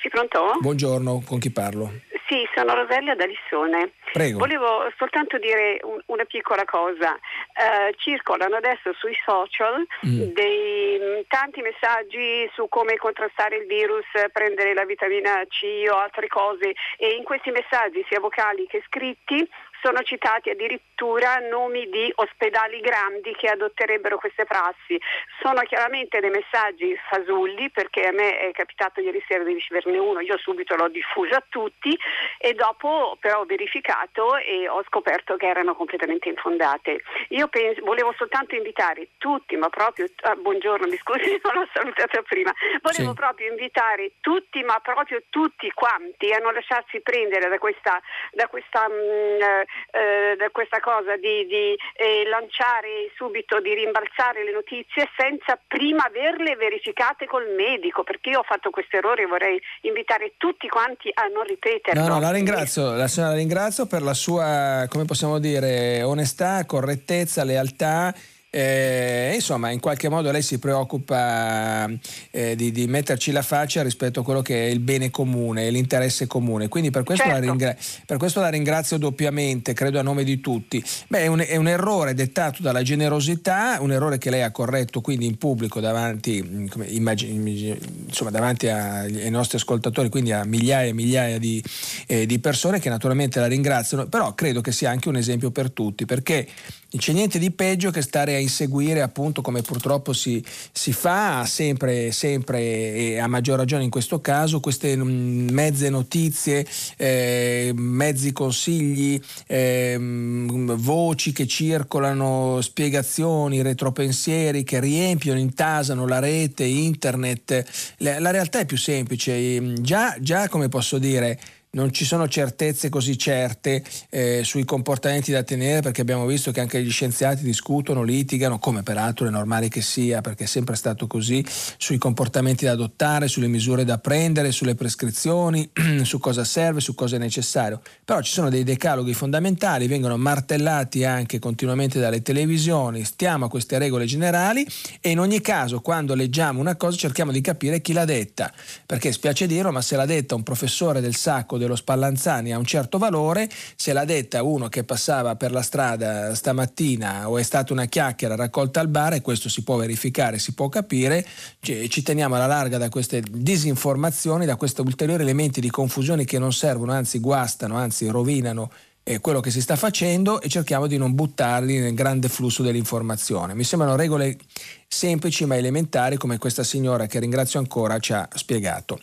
Sì, 0.00 0.08
pronto? 0.08 0.56
Buongiorno, 0.60 1.22
con 1.26 1.38
chi 1.38 1.50
parlo? 1.50 1.92
Sì, 2.26 2.48
sono 2.54 2.74
Roselia 2.74 3.14
da 3.16 3.26
Lissone. 3.26 3.90
Prego. 4.12 4.38
Volevo 4.38 4.88
soltanto 4.96 5.36
dire 5.36 5.80
un, 5.82 6.00
una 6.06 6.24
piccola 6.24 6.64
cosa. 6.64 7.12
Uh, 7.12 7.92
circolano 7.98 8.56
adesso 8.56 8.94
sui 8.94 9.16
social 9.26 9.84
mm. 10.06 10.32
dei, 10.32 11.24
tanti 11.26 11.60
messaggi 11.60 12.48
su 12.54 12.68
come 12.68 12.96
contrastare 12.96 13.56
il 13.56 13.66
virus, 13.66 14.06
prendere 14.32 14.72
la 14.72 14.86
vitamina 14.86 15.44
C 15.48 15.90
o 15.90 15.96
altre 15.96 16.28
cose 16.28 16.72
e 16.96 17.16
in 17.18 17.24
questi 17.24 17.50
messaggi, 17.50 18.06
sia 18.08 18.20
vocali 18.20 18.64
che 18.68 18.80
scritti, 18.86 19.46
sono 19.82 20.02
citati 20.02 20.50
addirittura 20.50 21.38
nomi 21.38 21.88
di 21.88 22.12
ospedali 22.16 22.80
grandi 22.80 23.34
che 23.34 23.48
adotterebbero 23.48 24.18
queste 24.18 24.44
prassi. 24.44 25.00
Sono 25.40 25.60
chiaramente 25.62 26.20
dei 26.20 26.30
messaggi 26.30 26.96
fasulli 27.08 27.70
perché 27.70 28.06
a 28.06 28.12
me 28.12 28.38
è 28.38 28.50
capitato 28.52 29.00
ieri 29.00 29.22
sera 29.26 29.44
di 29.44 29.54
riceverne 29.54 29.98
uno, 29.98 30.20
io 30.20 30.38
subito 30.38 30.76
l'ho 30.76 30.88
diffuso 30.88 31.34
a 31.34 31.44
tutti 31.48 31.96
e 32.38 32.54
dopo 32.54 33.16
però 33.20 33.40
ho 33.40 33.44
verificato 33.44 34.36
e 34.36 34.68
ho 34.68 34.82
scoperto 34.86 35.36
che 35.36 35.46
erano 35.46 35.74
completamente 35.74 36.28
infondate. 36.28 37.02
Io 37.28 37.48
penso, 37.48 37.82
volevo 37.84 38.14
soltanto 38.16 38.54
invitare 38.54 39.08
tutti, 39.18 39.56
ma 39.56 39.68
proprio, 39.68 40.06
ah, 40.22 40.34
buongiorno, 40.34 40.86
mi 40.86 40.96
scusi, 40.96 41.40
non 41.44 41.54
l'ho 41.54 41.68
salutata 41.72 42.22
prima, 42.22 42.52
volevo 42.82 43.10
sì. 43.10 43.16
proprio 43.16 43.50
invitare 43.50 44.12
tutti, 44.20 44.62
ma 44.62 44.78
proprio 44.80 45.22
tutti 45.30 45.70
quanti 45.72 46.32
a 46.32 46.38
non 46.38 46.54
lasciarsi 46.54 47.00
prendere 47.00 47.48
da 47.48 47.58
questa, 47.58 48.00
da 48.32 48.46
questa 48.48 48.88
mh, 48.88 48.92
mm, 48.92 49.60
eh, 49.90 50.50
questa 50.52 50.80
cosa 50.80 51.16
di, 51.16 51.46
di 51.46 51.76
eh, 51.96 52.26
lanciare 52.28 53.10
subito, 53.16 53.60
di 53.60 53.74
rimbalzare 53.74 54.44
le 54.44 54.52
notizie 54.52 55.08
senza 55.16 55.58
prima 55.66 56.04
averle 56.04 56.56
verificate 56.56 57.26
col 57.26 57.54
medico, 57.56 58.02
perché 58.02 58.30
io 58.30 58.40
ho 58.40 58.44
fatto 58.44 58.70
questo 58.70 58.96
errore 58.96 59.22
e 59.22 59.26
vorrei 59.26 59.60
invitare 59.82 60.34
tutti 60.36 60.68
quanti 60.68 61.10
a 61.12 61.26
non 61.26 61.44
ripeterlo. 61.44 62.00
No, 62.00 62.14
no, 62.14 62.20
la 62.20 62.30
ringrazio, 62.30 62.94
la 62.94 63.08
signora 63.08 63.32
la 63.32 63.38
ringrazio 63.38 63.86
per 63.86 64.02
la 64.02 64.14
sua, 64.14 64.86
come 64.88 65.04
possiamo 65.04 65.38
dire, 65.38 66.02
onestà, 66.02 66.64
correttezza, 66.66 67.44
lealtà 67.44 68.14
eh, 68.52 69.30
insomma, 69.32 69.70
in 69.70 69.78
qualche 69.78 70.08
modo 70.08 70.32
lei 70.32 70.42
si 70.42 70.58
preoccupa 70.58 71.88
eh, 72.32 72.56
di, 72.56 72.72
di, 72.72 72.88
metterci 72.88 73.30
la 73.30 73.42
faccia 73.42 73.82
rispetto 73.82 74.20
a 74.20 74.22
quello 74.24 74.42
che 74.42 74.66
è 74.66 74.70
il 74.70 74.80
bene 74.80 75.10
comune, 75.10 75.70
l'interesse 75.70 76.26
comune. 76.26 76.66
Quindi 76.66 76.90
per 76.90 77.04
questo, 77.04 77.26
certo. 77.26 77.38
la, 77.38 77.46
ringra- 77.46 77.76
per 78.04 78.16
questo 78.16 78.40
la, 78.40 78.48
ringrazio 78.48 78.98
doppiamente, 78.98 79.72
credo 79.72 80.00
a 80.00 80.02
nome 80.02 80.24
di 80.24 80.40
tutti. 80.40 80.82
Beh, 81.06 81.20
è 81.20 81.26
un, 81.28 81.44
è 81.46 81.54
un, 81.54 81.68
errore 81.68 82.12
dettato 82.12 82.60
dalla 82.60 82.82
generosità, 82.82 83.78
un 83.80 83.92
errore 83.92 84.18
che 84.18 84.30
lei 84.30 84.42
ha 84.42 84.50
corretto 84.50 85.00
quindi 85.00 85.26
in 85.26 85.38
pubblico 85.38 85.78
davanti, 85.78 86.68
immagini, 86.88 87.78
insomma, 88.06 88.30
davanti 88.30 88.66
ai 88.66 89.30
nostri 89.30 89.58
ascoltatori, 89.58 90.08
quindi 90.08 90.32
a 90.32 90.42
migliaia 90.44 90.88
e 90.88 90.92
migliaia 90.92 91.38
di, 91.38 91.62
eh, 92.08 92.26
di 92.26 92.40
persone 92.40 92.80
che 92.80 92.88
naturalmente 92.88 93.38
la 93.38 93.46
ringraziano, 93.46 94.08
però 94.08 94.34
credo 94.34 94.60
che 94.60 94.72
sia 94.72 94.90
anche 94.90 95.08
un 95.08 95.16
esempio 95.16 95.52
per 95.52 95.70
tutti, 95.70 96.04
perché 96.04 96.48
non 96.92 97.00
c'è 97.00 97.12
niente 97.12 97.38
di 97.38 97.52
peggio 97.52 97.92
che 97.92 98.02
stare 98.02 98.34
a 98.34 98.39
inseguire, 98.40 99.02
appunto, 99.02 99.40
come 99.42 99.62
purtroppo 99.62 100.12
si, 100.12 100.44
si 100.72 100.92
fa 100.92 101.44
sempre, 101.46 102.12
sempre 102.12 102.60
e 102.60 103.18
a 103.18 103.26
maggior 103.26 103.58
ragione 103.58 103.84
in 103.84 103.90
questo 103.90 104.20
caso, 104.20 104.60
queste 104.60 104.96
mm, 104.96 105.48
mezze 105.50 105.88
notizie, 105.90 106.66
eh, 106.96 107.72
mezzi 107.74 108.32
consigli, 108.32 109.20
eh, 109.46 109.96
voci 109.98 111.32
che 111.32 111.46
circolano, 111.46 112.60
spiegazioni, 112.60 113.62
retropensieri 113.62 114.64
che 114.64 114.80
riempiono, 114.80 115.38
intasano 115.38 116.06
la 116.06 116.18
rete, 116.18 116.64
internet. 116.64 117.64
La, 117.98 118.18
la 118.18 118.30
realtà 118.30 118.60
è 118.60 118.66
più 118.66 118.76
semplice. 118.76 119.72
Già, 119.80 120.16
già 120.20 120.48
come 120.48 120.68
posso 120.68 120.98
dire, 120.98 121.38
non 121.72 121.92
ci 121.92 122.04
sono 122.04 122.26
certezze 122.26 122.88
così 122.88 123.16
certe 123.16 123.84
eh, 124.08 124.42
sui 124.42 124.64
comportamenti 124.64 125.30
da 125.30 125.44
tenere 125.44 125.82
perché 125.82 126.00
abbiamo 126.00 126.26
visto 126.26 126.50
che 126.50 126.58
anche 126.58 126.82
gli 126.82 126.90
scienziati 126.90 127.44
discutono, 127.44 128.02
litigano, 128.02 128.58
come 128.58 128.82
peraltro 128.82 129.28
è 129.28 129.30
normale 129.30 129.68
che 129.68 129.80
sia 129.80 130.20
perché 130.20 130.44
è 130.44 130.46
sempre 130.48 130.74
stato 130.74 131.06
così, 131.06 131.44
sui 131.76 131.96
comportamenti 131.96 132.64
da 132.64 132.72
adottare, 132.72 133.28
sulle 133.28 133.46
misure 133.46 133.84
da 133.84 133.98
prendere, 133.98 134.50
sulle 134.50 134.74
prescrizioni, 134.74 135.70
su 136.02 136.18
cosa 136.18 136.42
serve, 136.42 136.80
su 136.80 136.94
cosa 136.96 137.16
è 137.16 137.18
necessario. 137.20 137.80
Però 138.04 138.20
ci 138.20 138.32
sono 138.32 138.50
dei 138.50 138.64
decaloghi 138.64 139.14
fondamentali, 139.14 139.86
vengono 139.86 140.16
martellati 140.16 141.04
anche 141.04 141.38
continuamente 141.38 142.00
dalle 142.00 142.22
televisioni, 142.22 143.04
stiamo 143.04 143.44
a 143.44 143.48
queste 143.48 143.78
regole 143.78 144.06
generali 144.06 144.66
e 145.00 145.10
in 145.10 145.20
ogni 145.20 145.40
caso 145.40 145.80
quando 145.80 146.16
leggiamo 146.16 146.58
una 146.58 146.74
cosa 146.74 146.96
cerchiamo 146.96 147.30
di 147.30 147.40
capire 147.40 147.80
chi 147.80 147.92
l'ha 147.92 148.04
detta, 148.04 148.52
perché 148.84 149.12
spiace 149.12 149.46
dirlo, 149.46 149.70
ma 149.70 149.82
se 149.82 149.94
l'ha 149.94 150.06
detta 150.06 150.34
un 150.34 150.42
professore 150.42 151.00
del 151.00 151.14
sacco 151.14 151.58
dello 151.60 151.76
Spallanzani 151.76 152.52
ha 152.52 152.58
un 152.58 152.64
certo 152.64 152.98
valore, 152.98 153.48
se 153.76 153.92
l'ha 153.92 154.04
detta 154.04 154.42
uno 154.42 154.68
che 154.68 154.84
passava 154.84 155.36
per 155.36 155.52
la 155.52 155.62
strada 155.62 156.34
stamattina 156.34 157.28
o 157.28 157.38
è 157.38 157.42
stata 157.42 157.72
una 157.72 157.86
chiacchiera 157.86 158.34
raccolta 158.34 158.80
al 158.80 158.88
bar 158.88 159.14
e 159.14 159.20
questo 159.22 159.48
si 159.48 159.62
può 159.62 159.76
verificare, 159.76 160.38
si 160.38 160.52
può 160.52 160.68
capire, 160.68 161.24
ci 161.60 162.02
teniamo 162.02 162.34
alla 162.34 162.46
larga 162.46 162.78
da 162.78 162.88
queste 162.88 163.22
disinformazioni, 163.30 164.46
da 164.46 164.56
questi 164.56 164.80
ulteriori 164.80 165.22
elementi 165.22 165.60
di 165.60 165.70
confusione 165.70 166.24
che 166.24 166.38
non 166.38 166.52
servono, 166.52 166.92
anzi 166.92 167.20
guastano, 167.20 167.76
anzi 167.76 168.08
rovinano 168.08 168.70
eh, 169.02 169.18
quello 169.18 169.40
che 169.40 169.50
si 169.50 169.60
sta 169.60 169.76
facendo 169.76 170.40
e 170.40 170.48
cerchiamo 170.48 170.86
di 170.86 170.96
non 170.96 171.14
buttarli 171.14 171.78
nel 171.78 171.94
grande 171.94 172.28
flusso 172.28 172.62
dell'informazione. 172.62 173.54
Mi 173.54 173.64
sembrano 173.64 173.96
regole 173.96 174.38
semplici 174.86 175.44
ma 175.46 175.56
elementari 175.56 176.16
come 176.16 176.38
questa 176.38 176.62
signora 176.62 177.06
che 177.06 177.18
ringrazio 177.18 177.58
ancora 177.58 177.98
ci 177.98 178.12
ha 178.12 178.28
spiegato. 178.34 179.00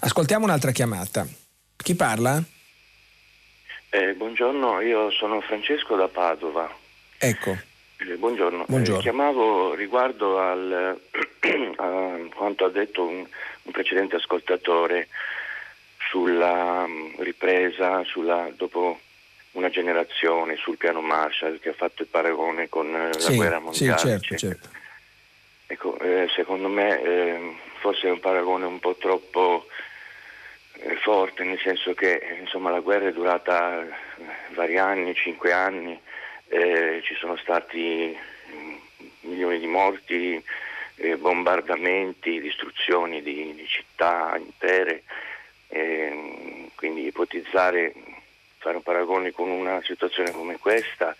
Ascoltiamo 0.00 0.44
un'altra 0.44 0.70
chiamata. 0.70 1.41
Chi 1.82 1.96
parla? 1.96 2.40
Eh, 3.90 4.14
buongiorno, 4.14 4.80
io 4.80 5.10
sono 5.10 5.40
Francesco 5.40 5.96
da 5.96 6.06
Padova. 6.06 6.72
Ecco. 7.18 7.58
Eh, 7.98 8.14
buongiorno. 8.14 8.64
buongiorno. 8.68 9.00
Eh, 9.00 9.02
chiamavo 9.02 9.74
riguardo 9.74 10.38
al, 10.38 11.00
a 11.76 12.16
quanto 12.34 12.64
ha 12.64 12.70
detto 12.70 13.02
un, 13.02 13.26
un, 13.62 13.72
precedente 13.72 14.14
ascoltatore 14.14 15.08
sulla 15.98 16.84
um, 16.86 17.14
ripresa 17.18 18.04
sulla, 18.04 18.48
dopo 18.56 19.00
una 19.52 19.68
generazione 19.68 20.56
sul 20.56 20.76
piano 20.76 21.00
Marshall 21.00 21.58
che 21.58 21.70
ha 21.70 21.74
fatto 21.74 22.02
il 22.02 22.08
paragone 22.08 22.68
con 22.68 22.94
eh, 22.94 23.18
sì, 23.18 23.30
la 23.30 23.36
guerra 23.36 23.58
mondiale. 23.58 23.98
Sì, 23.98 24.06
certo, 24.06 24.36
certo. 24.36 24.68
Ecco, 25.66 25.98
eh, 25.98 26.28
secondo 26.34 26.68
me 26.68 27.02
eh, 27.02 27.56
forse 27.80 28.06
è 28.06 28.10
un 28.10 28.20
paragone 28.20 28.66
un 28.66 28.78
po' 28.78 28.94
troppo 28.94 29.66
forte, 31.00 31.44
nel 31.44 31.60
senso 31.60 31.94
che 31.94 32.38
insomma, 32.40 32.70
la 32.70 32.80
guerra 32.80 33.08
è 33.08 33.12
durata 33.12 33.84
vari 34.54 34.78
anni, 34.78 35.14
cinque 35.14 35.52
anni, 35.52 35.98
eh, 36.48 37.00
ci 37.04 37.14
sono 37.14 37.36
stati 37.36 38.16
milioni 39.20 39.58
di 39.58 39.66
morti, 39.66 40.42
eh, 40.96 41.16
bombardamenti, 41.16 42.40
distruzioni 42.40 43.22
di, 43.22 43.54
di 43.54 43.66
città 43.66 44.36
intere, 44.36 45.02
eh, 45.68 46.68
quindi 46.74 47.06
ipotizzare, 47.06 47.94
fare 48.58 48.76
un 48.76 48.82
paragone 48.82 49.32
con 49.32 49.48
una 49.48 49.80
situazione 49.82 50.30
come 50.30 50.58
questa 50.58 51.16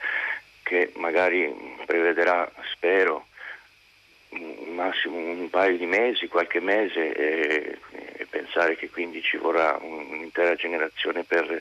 che 0.62 0.92
magari 0.96 1.52
prevederà, 1.84 2.50
spero, 2.72 3.26
massimo 4.68 5.16
un 5.16 5.50
paio 5.50 5.76
di 5.76 5.86
mesi, 5.86 6.28
qualche 6.28 6.60
mese 6.60 7.12
e, 7.12 7.78
e 7.90 8.11
pensare 8.32 8.76
che 8.76 8.88
quindi 8.88 9.20
ci 9.20 9.36
vorrà 9.36 9.78
un'intera 9.78 10.54
generazione 10.54 11.22
per 11.22 11.60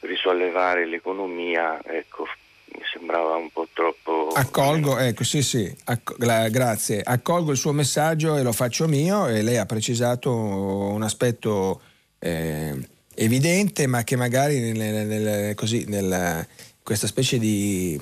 risollevare 0.00 0.86
l'economia, 0.86 1.78
ecco, 1.84 2.26
mi 2.72 2.82
sembrava 2.90 3.36
un 3.36 3.50
po' 3.50 3.68
troppo... 3.74 4.28
Accolgo, 4.28 4.96
ecco, 4.96 5.24
sì, 5.24 5.42
sì, 5.42 5.70
acc- 5.84 6.16
la, 6.24 6.48
grazie. 6.48 7.02
Accolgo 7.02 7.50
il 7.50 7.58
suo 7.58 7.72
messaggio 7.72 8.38
e 8.38 8.42
lo 8.42 8.52
faccio 8.52 8.88
mio 8.88 9.26
e 9.26 9.42
lei 9.42 9.58
ha 9.58 9.66
precisato 9.66 10.32
un 10.32 11.02
aspetto 11.02 11.82
eh, 12.18 12.74
evidente, 13.14 13.86
ma 13.86 14.02
che 14.02 14.16
magari 14.16 14.72
nel, 14.72 15.06
nel, 15.06 15.54
così, 15.54 15.84
nel, 15.86 16.46
questa 16.82 17.06
specie 17.06 17.38
di 17.38 18.00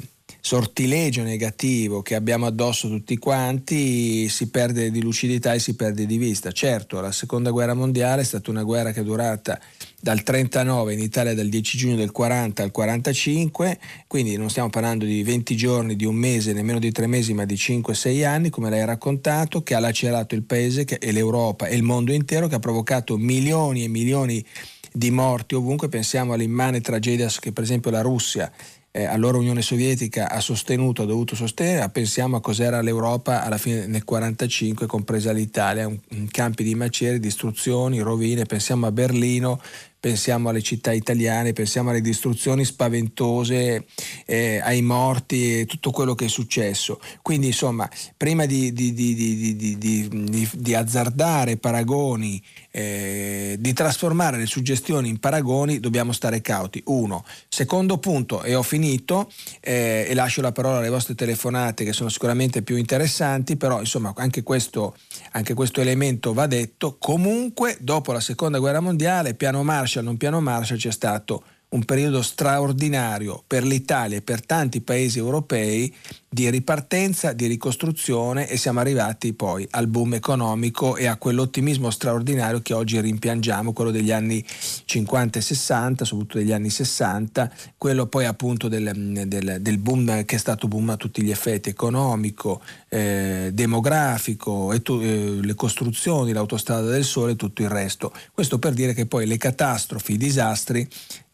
sortilegio 0.49 1.25
negativo 1.25 2.01
che 2.01 2.15
abbiamo 2.15 2.47
addosso 2.47 2.89
tutti 2.89 3.19
quanti 3.19 4.31
si 4.31 4.49
perde 4.49 4.91
di 4.91 5.03
lucidità 5.03 5.53
e 5.53 5.59
si 5.59 5.77
perde 5.77 6.07
di 6.07 6.17
vista. 6.17 6.53
Certo, 6.53 7.03
la 7.03 7.13
seconda 7.13 7.51
guerra 7.51 7.75
mondiale 7.75 8.23
è 8.23 8.25
stata 8.25 8.51
una 8.51 8.63
guerra 8.63 8.93
che 8.93 9.01
è 9.01 9.05
durata 9.05 9.61
dal 10.01 10.23
39 10.23 10.95
in 10.95 11.01
Italia 11.01 11.35
dal 11.35 11.51
10 11.51 11.77
giugno 11.77 11.97
del 11.97 12.13
40 12.13 12.63
al 12.63 12.71
45, 12.71 13.79
quindi 14.07 14.39
non 14.39 14.49
stiamo 14.49 14.71
parlando 14.71 15.05
di 15.05 15.23
20 15.23 15.55
giorni, 15.55 15.97
di 15.97 16.07
un 16.07 16.15
mese, 16.15 16.55
nemmeno 16.55 16.79
di 16.79 16.93
tre 16.93 17.07
mesi, 17.07 17.35
ma 17.35 17.45
di 17.45 17.55
5-6 17.55 18.25
anni, 18.25 18.49
come 18.49 18.71
lei 18.71 18.81
ha 18.81 18.87
raccontato, 18.87 19.63
che 19.63 19.75
ha 19.75 19.81
lacerato 19.81 20.35
il 20.35 20.45
paese 20.45 20.87
e 20.87 21.13
l'Europa 21.13 21.67
e 21.67 21.77
il 21.77 21.83
mondo 21.83 22.11
intero, 22.11 22.49
che 22.49 22.55
ha 22.55 22.59
provocato 22.59 23.19
milioni 23.19 23.85
e 23.85 23.89
milioni 23.89 24.43
di 24.91 25.11
morti 25.11 25.55
ovunque. 25.55 25.91
Pensiamo 25.91 26.33
all'immane 26.33 26.81
tragedia 26.81 27.29
che 27.39 27.53
per 27.53 27.65
esempio 27.65 27.91
la 27.91 28.01
Russia 28.01 28.51
eh, 28.91 29.05
allora 29.05 29.39
Unione 29.39 29.63
Sovietica 29.63 30.31
ha 30.31 30.41
sostenuto, 30.41 31.03
ha 31.03 31.07
dovuto 31.07 31.35
sostenere, 31.35 31.89
pensiamo 31.91 32.37
a 32.37 32.41
cos'era 32.41 32.81
l'Europa 32.81 33.45
alla 33.45 33.59
fine 33.59 33.87
nel 33.87 34.03
1945, 34.05 34.87
compresa 34.87 35.33
l'Italia, 35.33 35.87
un, 35.87 35.99
un 36.11 36.29
campi 36.29 36.65
di 36.65 36.75
macerie, 36.75 37.21
distruzioni, 37.21 38.01
rovine, 38.01 38.45
pensiamo 38.45 38.87
a 38.87 38.93
Berlino 38.93 39.61
pensiamo 40.01 40.49
alle 40.49 40.63
città 40.63 40.93
italiane, 40.93 41.53
pensiamo 41.53 41.91
alle 41.91 42.01
distruzioni 42.01 42.65
spaventose, 42.65 43.87
eh, 44.27 44.61
ai 44.63 44.83
morti 44.83 45.61
e 45.61 45.67
tutto 45.67 45.91
quello 45.91 46.15
che 46.15 46.27
è 46.27 46.29
successo. 46.29 47.01
Quindi 47.23 47.49
insomma, 47.49 47.89
prima 48.17 48.47
di, 48.47 48.73
di, 48.73 48.93
di, 48.95 50.49
di 50.53 50.75
azzardare 50.75 51.57
paragoni, 51.57 52.43
eh, 52.71 53.57
di 53.59 53.73
trasformare 53.73 54.39
le 54.39 54.47
suggestioni 54.47 55.09
in 55.09 55.19
paragoni, 55.19 55.81
dobbiamo 55.81 56.13
stare 56.13 56.41
cauti. 56.41 56.83
Uno. 56.87 57.25
Secondo 57.49 57.99
punto, 57.99 58.43
e 58.43 58.55
ho 58.55 58.63
finito, 58.63 59.31
eh, 59.61 60.07
e 60.09 60.15
lascio 60.15 60.41
la 60.41 60.53
parola 60.53 60.79
alle 60.79 60.89
vostre 60.89 61.15
telefonate 61.15 61.85
che 61.85 61.93
sono 61.93 62.09
sicuramente 62.09 62.63
più 62.63 62.77
interessanti, 62.77 63.57
però 63.57 63.81
insomma 63.81 64.13
anche 64.17 64.43
questo, 64.43 64.97
anche 65.33 65.55
questo 65.55 65.81
elemento 65.81 66.33
va 66.33 66.47
detto. 66.47 66.97
Comunque, 66.99 67.77
dopo 67.81 68.13
la 68.13 68.21
seconda 68.21 68.59
guerra 68.59 68.81
mondiale, 68.81 69.35
piano 69.35 69.65
Marshall, 69.65 69.98
Marshall, 69.99 70.03
non 70.03 70.17
piano 70.17 70.41
Marshall, 70.41 70.79
c'è 70.79 70.91
stato 70.91 71.43
un 71.71 71.85
periodo 71.85 72.23
straordinario 72.23 73.43
per 73.47 73.63
l'Italia 73.63 74.17
e 74.17 74.23
per 74.23 74.45
tanti 74.45 74.81
paesi 74.81 75.19
europei 75.19 75.95
di 76.31 76.49
ripartenza, 76.51 77.33
di 77.33 77.47
ricostruzione 77.47 78.49
e 78.49 78.59
siamo 78.59 78.81
arrivati 78.81 79.33
poi 79.33 79.67
al 79.71 79.87
boom 79.87 80.15
economico 80.15 80.97
e 80.97 81.07
a 81.07 81.17
quell'ottimismo 81.17 81.91
straordinario 81.91 82.61
che 82.61 82.75
oggi 82.75 83.01
rimpiangiamo, 83.01 83.73
quello 83.73 83.91
degli 83.91 84.13
anni 84.13 84.45
50 84.85 85.39
e 85.39 85.43
60, 85.43 86.05
soprattutto 86.05 86.39
degli 86.39 86.53
anni 86.53 86.71
60, 86.71 87.51
quello 87.79 88.07
poi 88.07 88.27
appunto 88.27 88.69
del, 88.69 88.91
del, 89.27 89.59
del 89.61 89.79
boom 89.79 90.25
che 90.25 90.37
è 90.37 90.39
stato 90.39 90.69
boom 90.69 90.91
a 90.91 90.97
tutti 90.97 91.23
gli 91.23 91.31
effetti, 91.31 91.71
economico, 91.71 92.61
eh, 92.89 93.51
demografico, 93.53 94.73
e 94.73 94.83
tu, 94.83 95.01
eh, 95.01 95.39
le 95.41 95.55
costruzioni, 95.55 96.33
l'autostrada 96.33 96.91
del 96.91 97.05
sole 97.05 97.33
e 97.33 97.37
tutto 97.37 97.63
il 97.63 97.69
resto. 97.71 98.13
Questo 98.33 98.59
per 98.59 98.75
dire 98.75 98.93
che 98.93 99.07
poi 99.07 99.27
le 99.27 99.39
catastrofi, 99.39 100.13
i 100.13 100.19
disastri 100.19 100.87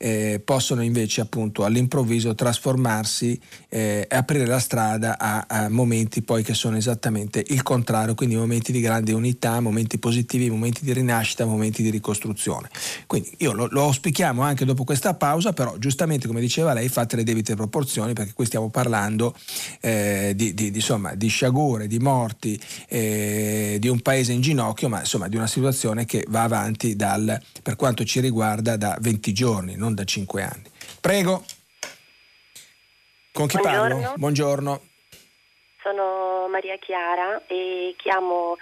eh, 0.04 0.38
possono 0.44 0.82
invece 0.82 1.22
appunto 1.22 1.64
all'improvviso 1.64 2.34
trasformarsi 2.34 3.40
eh, 3.70 4.06
e 4.06 4.14
aprire 4.14 4.44
la 4.44 4.58
strada 4.58 5.16
a, 5.18 5.46
a, 5.48 5.70
momenti 5.70 6.20
poi 6.20 6.42
che 6.42 6.52
sono 6.52 6.76
esattamente 6.76 7.42
il 7.48 7.62
contrario, 7.62 8.14
quindi 8.14 8.36
momenti 8.36 8.70
di 8.70 8.80
grande 8.80 9.14
unità, 9.14 9.60
momenti 9.60 9.96
positivi, 9.96 10.50
momenti 10.50 10.84
di 10.84 10.92
rinascita, 10.92 11.46
momenti 11.46 11.82
di 11.82 11.88
ricostruzione. 11.88 12.68
Quindi 13.06 13.32
io 13.38 13.52
lo, 13.52 13.66
lo 13.70 13.84
auspichiamo 13.84 14.42
anche 14.42 14.66
dopo 14.66 14.84
questa 14.84 15.14
pausa, 15.14 15.54
però 15.54 15.78
giustamente 15.78 16.26
come 16.26 16.40
diceva 16.40 16.74
lei 16.74 16.90
fate 16.90 17.16
le 17.16 17.24
debite 17.24 17.54
proporzioni 17.56 18.12
perché 18.12 18.34
qui 18.34 18.44
stiamo 18.44 18.68
parlando 18.68 19.34
eh, 19.80 20.34
di, 20.36 20.52
di, 20.52 20.70
di, 20.70 20.76
insomma, 20.76 21.14
di, 21.14 21.28
sciagure, 21.28 21.86
di 21.86 21.98
morti, 21.98 22.60
eh, 22.88 23.78
di 23.80 23.88
un 23.88 24.00
paese 24.00 24.32
in 24.32 24.42
ginocchio, 24.42 24.90
ma 24.90 24.98
insomma 24.98 25.28
di 25.28 25.36
una 25.36 25.46
situazione 25.46 26.04
che 26.04 26.26
va 26.28 26.42
avanti 26.42 26.94
dal, 26.94 27.40
per 27.62 27.76
quanto 27.76 28.04
ci 28.04 28.20
riguarda 28.20 28.76
da 28.76 28.98
20 29.00 29.32
giorni, 29.32 29.76
non 29.76 29.92
da 29.94 30.04
5 30.04 30.42
anni. 30.42 30.70
Prego. 31.00 31.44
Con 33.32 33.46
chi 33.46 33.56
Buongiorno. 33.56 34.00
parlo? 34.00 34.14
Buongiorno. 34.16 34.80
Sono 35.82 36.48
Maria 36.48 36.76
Chiara 36.78 37.42
e 37.46 37.94
chiamo 37.98 38.56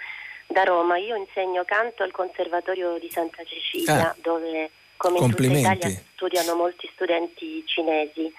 da 0.47 0.63
Roma. 0.63 0.97
Io 0.97 1.15
insegno 1.15 1.63
canto 1.65 2.03
al 2.03 2.11
Conservatorio 2.11 2.97
di 2.97 3.09
Santa 3.11 3.43
Cecilia, 3.43 4.09
ah. 4.09 4.15
dove 4.21 4.71
come 4.97 5.19
in 5.19 5.29
tutta 5.35 5.43
Italia 5.43 5.89
studiano 6.13 6.55
molti 6.55 6.89
studenti 6.93 7.63
cinesi. 7.65 8.33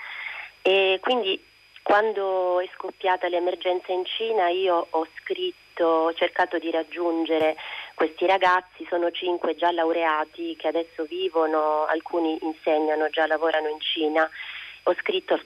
E 0.63 0.99
quindi 1.01 1.43
quando 1.83 2.61
è 2.61 2.69
scoppiata 2.75 3.29
l'emergenza 3.29 3.93
in 3.93 4.05
Cina 4.07 4.49
io 4.49 4.87
ho 4.89 5.07
scritto, 5.21 5.85
ho 5.85 6.15
cercato 6.15 6.59
di 6.59 6.71
raggiungere 6.71 7.57
questi 7.95 8.27
ragazzi, 8.27 8.87
sono 8.89 9.11
cinque 9.11 9.55
già 9.55 9.71
laureati 9.71 10.57
che 10.57 10.69
adesso 10.69 11.05
vivono, 11.05 11.85
alcuni 11.87 12.39
insegnano, 12.43 13.09
già 13.09 13.27
lavorano 13.27 13.69
in 13.69 13.81
Cina. 13.81 14.29
Ho 14.85 14.95
scritto 15.01 15.41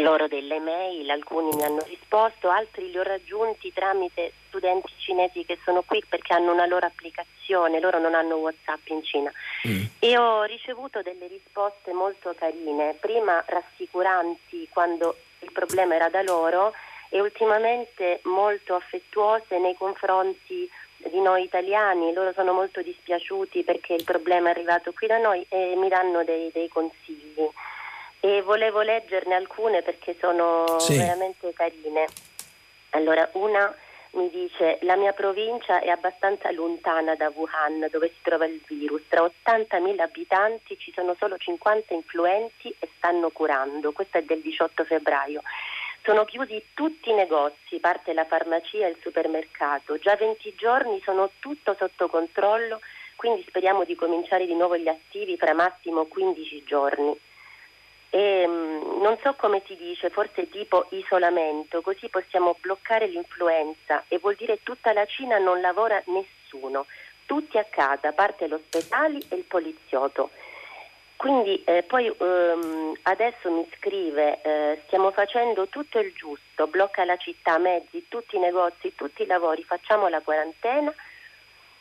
loro 0.00 0.26
delle 0.26 0.58
mail, 0.58 1.08
alcuni 1.10 1.54
mi 1.54 1.62
hanno 1.62 1.82
risposto, 1.86 2.48
altri 2.48 2.90
li 2.90 2.98
ho 2.98 3.02
raggiunti 3.02 3.72
tramite 3.72 4.32
studenti 4.48 4.92
cinesi 4.96 5.44
che 5.44 5.58
sono 5.64 5.82
qui 5.82 6.02
perché 6.08 6.32
hanno 6.32 6.52
una 6.52 6.66
loro 6.66 6.86
applicazione, 6.86 7.80
loro 7.80 7.98
non 7.98 8.14
hanno 8.14 8.36
Whatsapp 8.36 8.86
in 8.88 9.02
Cina 9.02 9.30
mm. 9.68 9.84
e 9.98 10.18
ho 10.18 10.44
ricevuto 10.44 11.02
delle 11.02 11.26
risposte 11.26 11.92
molto 11.92 12.34
carine, 12.36 12.96
prima 12.98 13.44
rassicuranti 13.46 14.68
quando 14.70 15.16
il 15.40 15.52
problema 15.52 15.94
era 15.94 16.08
da 16.08 16.22
loro 16.22 16.72
e 17.10 17.20
ultimamente 17.20 18.20
molto 18.24 18.74
affettuose 18.74 19.58
nei 19.58 19.74
confronti 19.74 20.68
di 21.10 21.20
noi 21.20 21.44
italiani, 21.44 22.12
loro 22.12 22.32
sono 22.32 22.52
molto 22.52 22.82
dispiaciuti 22.82 23.62
perché 23.62 23.94
il 23.94 24.04
problema 24.04 24.48
è 24.48 24.50
arrivato 24.50 24.92
qui 24.92 25.06
da 25.06 25.18
noi 25.18 25.44
e 25.48 25.74
mi 25.76 25.88
danno 25.88 26.24
dei, 26.24 26.50
dei 26.52 26.68
consigli 26.68 27.48
e 28.20 28.40
volevo 28.42 28.82
leggerne 28.82 29.34
alcune 29.34 29.82
perché 29.82 30.16
sono 30.20 30.78
sì. 30.78 30.96
veramente 30.96 31.52
carine. 31.52 32.06
Allora, 32.90 33.28
una 33.32 33.74
mi 34.12 34.28
dice 34.30 34.78
la 34.82 34.96
mia 34.96 35.12
provincia 35.12 35.80
è 35.80 35.88
abbastanza 35.88 36.50
lontana 36.50 37.14
da 37.14 37.32
Wuhan 37.34 37.88
dove 37.90 38.08
si 38.08 38.20
trova 38.22 38.46
il 38.46 38.60
virus, 38.66 39.02
tra 39.08 39.22
80.000 39.22 40.00
abitanti 40.00 40.78
ci 40.78 40.92
sono 40.94 41.14
solo 41.18 41.36
50 41.36 41.94
influenti 41.94 42.74
e 42.78 42.88
stanno 42.96 43.30
curando, 43.30 43.92
questo 43.92 44.18
è 44.18 44.22
del 44.22 44.40
18 44.40 44.84
febbraio. 44.84 45.42
Sono 46.04 46.24
chiusi 46.24 46.60
tutti 46.74 47.10
i 47.10 47.14
negozi, 47.14 47.78
parte 47.78 48.12
la 48.12 48.24
farmacia 48.24 48.86
e 48.86 48.90
il 48.90 48.96
supermercato, 49.00 49.98
già 49.98 50.16
20 50.16 50.54
giorni 50.56 51.00
sono 51.04 51.30
tutto 51.38 51.76
sotto 51.78 52.08
controllo, 52.08 52.80
quindi 53.14 53.44
speriamo 53.46 53.84
di 53.84 53.94
cominciare 53.94 54.46
di 54.46 54.54
nuovo 54.54 54.76
gli 54.76 54.88
attivi 54.88 55.36
fra 55.36 55.54
massimo 55.54 56.06
15 56.06 56.64
giorni. 56.64 57.16
E, 58.10 58.44
mm, 58.46 59.00
non 59.00 59.16
so 59.22 59.34
come 59.34 59.62
si 59.64 59.76
dice, 59.76 60.10
forse 60.10 60.50
tipo 60.50 60.86
isolamento, 60.90 61.80
così 61.82 62.08
possiamo 62.08 62.56
bloccare 62.60 63.06
l'influenza 63.06 64.02
e 64.08 64.18
vuol 64.18 64.34
dire 64.34 64.58
tutta 64.64 64.92
la 64.92 65.06
Cina 65.06 65.38
non 65.38 65.60
lavora 65.60 66.02
nessuno, 66.06 66.84
tutti 67.26 67.58
a 67.58 67.64
casa, 67.70 68.10
parte 68.10 68.48
gli 68.48 68.52
ospedali 68.52 69.24
e 69.28 69.36
il 69.36 69.44
poliziotto. 69.44 70.30
Quindi 71.22 71.62
eh, 71.66 71.84
poi 71.84 72.08
ehm, 72.08 72.94
adesso 73.02 73.48
mi 73.48 73.64
scrive 73.76 74.42
eh, 74.42 74.80
stiamo 74.86 75.12
facendo 75.12 75.68
tutto 75.68 76.00
il 76.00 76.12
giusto, 76.14 76.66
blocca 76.66 77.04
la 77.04 77.16
città, 77.16 77.58
mezzi, 77.58 78.06
tutti 78.08 78.34
i 78.34 78.40
negozi, 78.40 78.92
tutti 78.96 79.22
i 79.22 79.26
lavori, 79.26 79.62
facciamo 79.62 80.08
la 80.08 80.20
quarantena. 80.20 80.92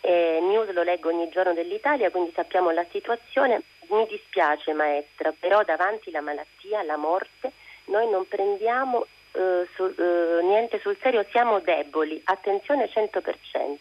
Eh, 0.01 0.38
news 0.43 0.72
lo 0.73 0.84
leggo 0.84 1.09
ogni 1.09 1.27
giorno 1.30 1.53
dell'Italia, 1.53 2.11
quindi 2.11 2.31
sappiamo 2.35 2.69
la 2.69 2.85
situazione, 2.91 3.63
mi 3.89 4.05
dispiace 4.05 4.73
maestra, 4.73 5.34
però 5.39 5.63
davanti 5.63 6.09
alla 6.09 6.22
malattia, 6.22 6.77
alla 6.77 6.97
morte, 6.97 7.51
noi 7.85 8.07
non 8.11 8.27
prendiamo 8.27 8.99
uh, 8.99 9.65
su, 9.73 9.85
uh, 9.85 10.45
niente 10.45 10.80
sul 10.81 10.97
serio, 11.01 11.26
siamo 11.31 11.59
deboli, 11.61 12.22
attenzione 12.26 12.91
100%. 12.93 13.77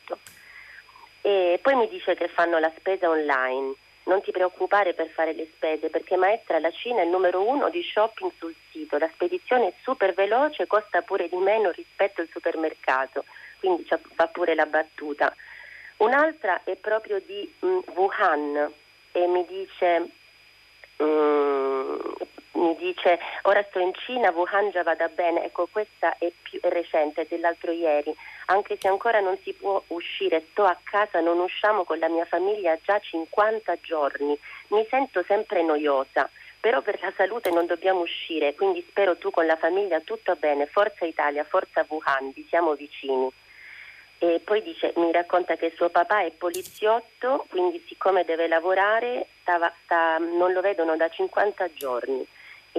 E 1.20 1.59
poi 1.61 1.74
mi 1.74 1.89
dice 1.89 2.15
che 2.15 2.28
fanno 2.28 2.59
la 2.59 2.73
spesa 2.78 3.11
online. 3.11 3.74
Non 4.05 4.22
ti 4.22 4.31
preoccupare 4.31 4.94
per 4.94 5.09
fare 5.09 5.32
le 5.32 5.47
spese 5.52 5.89
perché 5.89 6.16
maestra 6.16 6.59
la 6.59 6.70
Cina 6.70 7.01
è 7.01 7.05
il 7.05 7.10
numero 7.10 7.47
uno 7.47 7.68
di 7.68 7.82
shopping 7.82 8.32
sul 8.39 8.55
sito, 8.70 8.98
la 8.98 9.10
spedizione 9.12 9.68
è 9.68 9.72
super 9.82 10.14
veloce, 10.14 10.66
costa 10.66 11.02
pure 11.02 11.28
di 11.28 11.36
meno 11.36 11.70
rispetto 11.70 12.20
al 12.20 12.28
supermercato, 12.31 13.24
quindi 13.59 13.85
fa 13.85 14.27
pure 14.27 14.55
la 14.55 14.66
battuta. 14.66 15.35
Un'altra 15.98 16.62
è 16.64 16.77
proprio 16.77 17.20
di 17.20 17.52
mm, 17.64 17.78
Wuhan 17.94 18.72
e 19.12 19.27
mi 19.27 19.44
dice 19.47 20.10
Mm, 21.02 21.97
mi 22.52 22.77
dice 22.77 23.18
ora 23.43 23.64
sto 23.70 23.78
in 23.78 23.93
Cina, 23.94 24.31
Wuhan 24.32 24.70
già 24.70 24.82
vada 24.82 25.09
bene, 25.09 25.44
ecco 25.44 25.66
questa 25.72 26.14
è 26.18 26.31
più 26.43 26.60
è 26.60 26.68
recente 26.68 27.27
dell'altro 27.27 27.72
ieri, 27.72 28.14
anche 28.51 28.77
se 28.81 28.89
ancora 28.89 29.20
non 29.20 29.39
si 29.43 29.52
può 29.52 29.82
uscire, 29.89 30.44
sto 30.51 30.64
a 30.64 30.77
casa, 30.82 31.20
non 31.20 31.39
usciamo 31.39 31.85
con 31.85 31.98
la 31.98 32.09
mia 32.09 32.24
famiglia 32.24 32.77
già 32.82 32.98
50 32.98 33.77
giorni, 33.81 34.36
mi 34.68 34.85
sento 34.90 35.22
sempre 35.22 35.62
noiosa, 35.62 36.28
però 36.59 36.82
per 36.82 36.98
la 37.01 37.12
salute 37.16 37.51
non 37.51 37.66
dobbiamo 37.66 38.01
uscire, 38.01 38.55
quindi 38.55 38.85
spero 38.89 39.16
tu 39.16 39.31
con 39.31 39.47
la 39.47 39.56
famiglia 39.56 40.01
tutto 40.01 40.35
bene, 40.35 40.66
forza 40.66 41.05
Italia, 41.05 41.44
forza 41.44 41.86
Wuhan, 41.89 42.32
vi 42.32 42.44
siamo 42.48 42.74
vicini. 42.74 43.31
E 44.18 44.40
poi 44.44 44.62
dice, 44.62 44.93
mi 44.97 45.10
racconta 45.12 45.56
che 45.56 45.72
suo 45.74 45.89
papà 45.89 46.24
è 46.24 46.31
poliziotto, 46.32 47.47
quindi 47.48 47.82
siccome 47.86 48.24
deve 48.24 48.48
lavorare 48.48 49.28
stava, 49.40 49.72
sta, 49.85 50.18
non 50.18 50.52
lo 50.52 50.60
vedono 50.60 50.97
da 50.97 51.09
50 51.09 51.72
giorni 51.72 52.27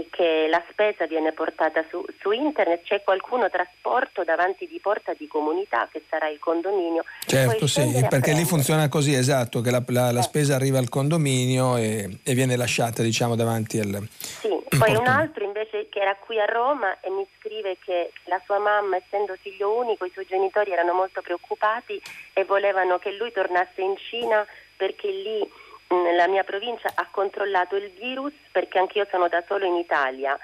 che 0.09 0.47
la 0.49 0.63
spesa 0.69 1.05
viene 1.05 1.33
portata 1.33 1.83
su, 1.89 2.03
su, 2.19 2.31
internet, 2.31 2.83
c'è 2.83 3.01
qualcuno 3.03 3.49
trasporto 3.49 4.23
davanti 4.23 4.65
di 4.67 4.79
porta 4.79 5.13
di 5.17 5.27
comunità 5.27 5.87
che 5.91 6.01
sarà 6.09 6.29
il 6.29 6.39
condominio. 6.39 7.03
Certo, 7.25 7.67
sì, 7.67 8.05
perché 8.09 8.33
lì 8.33 8.45
funziona 8.45 8.87
così, 8.87 9.13
esatto, 9.13 9.59
che 9.61 9.69
la, 9.69 9.83
la, 9.87 10.11
la 10.11 10.19
eh. 10.19 10.23
spesa 10.23 10.55
arriva 10.55 10.79
al 10.79 10.89
condominio 10.89 11.75
e, 11.75 12.19
e, 12.23 12.33
viene 12.33 12.55
lasciata 12.55 13.01
diciamo 13.01 13.35
davanti 13.35 13.79
al... 13.79 14.07
Sì, 14.09 14.49
poi 14.77 14.95
un 14.95 15.07
altro 15.07 15.43
invece 15.43 15.87
che 15.89 15.99
era 15.99 16.15
qui 16.15 16.39
a 16.39 16.45
Roma 16.45 16.97
e 17.01 17.09
mi 17.09 17.25
scrive 17.37 17.77
che 17.83 18.11
la 18.25 18.41
sua 18.45 18.59
mamma, 18.59 18.95
essendo 18.95 19.35
figlio 19.41 19.75
unico, 19.75 20.05
i 20.05 20.11
suoi 20.13 20.25
genitori 20.25 20.71
erano 20.71 20.93
molto 20.93 21.21
preoccupati 21.21 22.01
e 22.33 22.45
volevano 22.45 22.97
che 22.97 23.11
lui 23.11 23.31
tornasse 23.31 23.81
in 23.81 23.95
Cina 23.97 24.45
perché 24.77 25.09
lì 25.09 25.47
nella 25.91 26.27
mia 26.27 26.43
provincia 26.43 26.91
ha 26.93 27.07
controllato 27.09 27.75
il 27.75 27.89
virus 27.91 28.33
perché 28.51 28.79
anch'io 28.79 29.05
sono 29.09 29.27
da 29.27 29.43
solo 29.47 29.65
in 29.65 29.75
Italia 29.75 30.37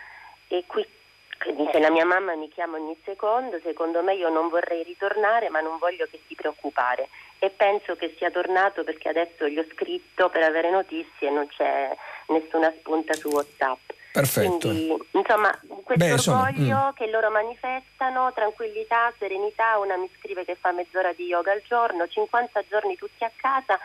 e 0.47 0.63
qui 0.65 0.85
dice 1.55 1.79
la 1.79 1.91
mia 1.91 2.05
mamma 2.05 2.35
mi 2.35 2.49
chiama 2.49 2.77
ogni 2.77 2.97
secondo, 3.03 3.59
secondo 3.63 4.01
me 4.01 4.15
io 4.15 4.29
non 4.29 4.49
vorrei 4.49 4.83
ritornare 4.83 5.49
ma 5.49 5.61
non 5.61 5.77
voglio 5.77 6.07
che 6.09 6.19
si 6.27 6.35
preoccupare 6.35 7.09
e 7.39 7.49
penso 7.49 7.95
che 7.95 8.15
sia 8.17 8.31
tornato 8.31 8.83
perché 8.83 9.09
adesso 9.09 9.47
gli 9.47 9.59
ho 9.59 9.65
scritto 9.73 10.29
per 10.29 10.43
avere 10.43 10.71
notizie 10.71 11.27
e 11.27 11.31
non 11.31 11.47
c'è 11.47 11.95
nessuna 12.27 12.73
spunta 12.79 13.13
su 13.13 13.29
Whatsapp. 13.29 13.79
Perfetto. 14.11 14.69
Quindi, 14.69 14.97
insomma, 15.11 15.51
questo 15.83 15.93
Beh, 15.95 16.11
orgoglio 16.13 16.87
mm. 16.87 16.95
che 16.95 17.07
loro 17.07 17.29
manifestano, 17.29 18.33
tranquillità, 18.33 19.13
serenità, 19.19 19.77
una 19.77 19.95
mi 19.95 20.09
scrive 20.17 20.43
che 20.43 20.55
fa 20.55 20.71
mezz'ora 20.71 21.13
di 21.13 21.25
yoga 21.25 21.51
al 21.51 21.61
giorno, 21.67 22.07
50 22.07 22.63
giorni 22.67 22.95
tutti 22.95 23.23
a 23.23 23.31
casa 23.35 23.77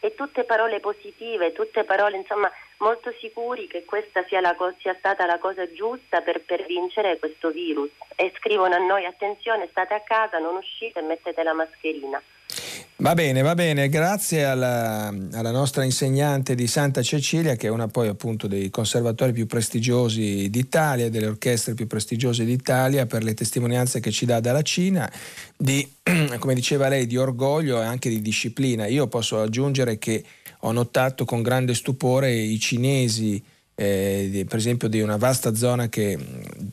e 0.00 0.14
tutte 0.14 0.44
parole 0.44 0.80
positive, 0.80 1.52
tutte 1.52 1.84
parole 1.84 2.16
insomma 2.16 2.50
molto 2.80 3.12
sicuri 3.20 3.66
che 3.66 3.84
questa 3.84 4.24
sia, 4.28 4.40
co- 4.54 4.74
sia 4.78 4.94
stata 4.98 5.26
la 5.26 5.38
cosa 5.38 5.70
giusta 5.72 6.20
per, 6.20 6.40
per, 6.40 6.64
vincere 6.66 7.18
questo 7.18 7.50
virus 7.50 7.90
e 8.16 8.32
scrivono 8.36 8.74
a 8.74 8.78
noi 8.78 9.04
attenzione 9.04 9.68
state 9.70 9.94
a 9.94 10.00
casa, 10.00 10.38
non 10.38 10.56
uscite 10.56 10.98
e 10.98 11.02
mettete 11.02 11.42
la 11.42 11.54
mascherina. 11.54 12.20
Va 12.96 13.14
bene, 13.14 13.40
va 13.40 13.54
bene, 13.54 13.88
grazie 13.88 14.44
alla, 14.44 15.06
alla, 15.32 15.50
nostra 15.50 15.84
insegnante 15.84 16.54
di 16.54 16.66
Santa 16.66 17.00
Cecilia 17.00 17.54
che 17.54 17.68
è 17.68 17.70
una 17.70 17.88
poi 17.88 18.08
appunto 18.08 18.46
dei 18.46 18.68
conservatori 18.68 19.32
più 19.32 19.46
prestigiosi 19.46 20.50
d'Italia, 20.50 21.08
delle 21.08 21.26
orchestre 21.26 21.72
più 21.72 21.86
prestigiose 21.86 22.44
d'Italia 22.44 23.06
per 23.06 23.22
le 23.22 23.32
testimonianze 23.32 24.00
che 24.00 24.10
ci 24.10 24.26
dà 24.26 24.40
dalla 24.40 24.60
Cina, 24.60 25.10
di, 25.56 25.86
come 26.38 26.52
diceva 26.52 26.88
lei, 26.88 27.06
di 27.06 27.16
orgoglio 27.16 27.80
e 27.80 27.84
anche 27.84 28.10
di 28.10 28.20
disciplina. 28.20 28.86
Io 28.86 29.06
posso 29.06 29.40
aggiungere 29.40 29.96
che 29.96 30.22
ho 30.60 30.72
notato 30.72 31.24
con 31.24 31.42
grande 31.42 31.74
stupore 31.74 32.32
i 32.32 32.58
cinesi 32.58 33.42
eh, 33.80 34.44
per 34.46 34.58
esempio 34.58 34.88
di 34.88 35.00
una 35.00 35.16
vasta 35.16 35.54
zona 35.54 35.88
che, 35.88 36.18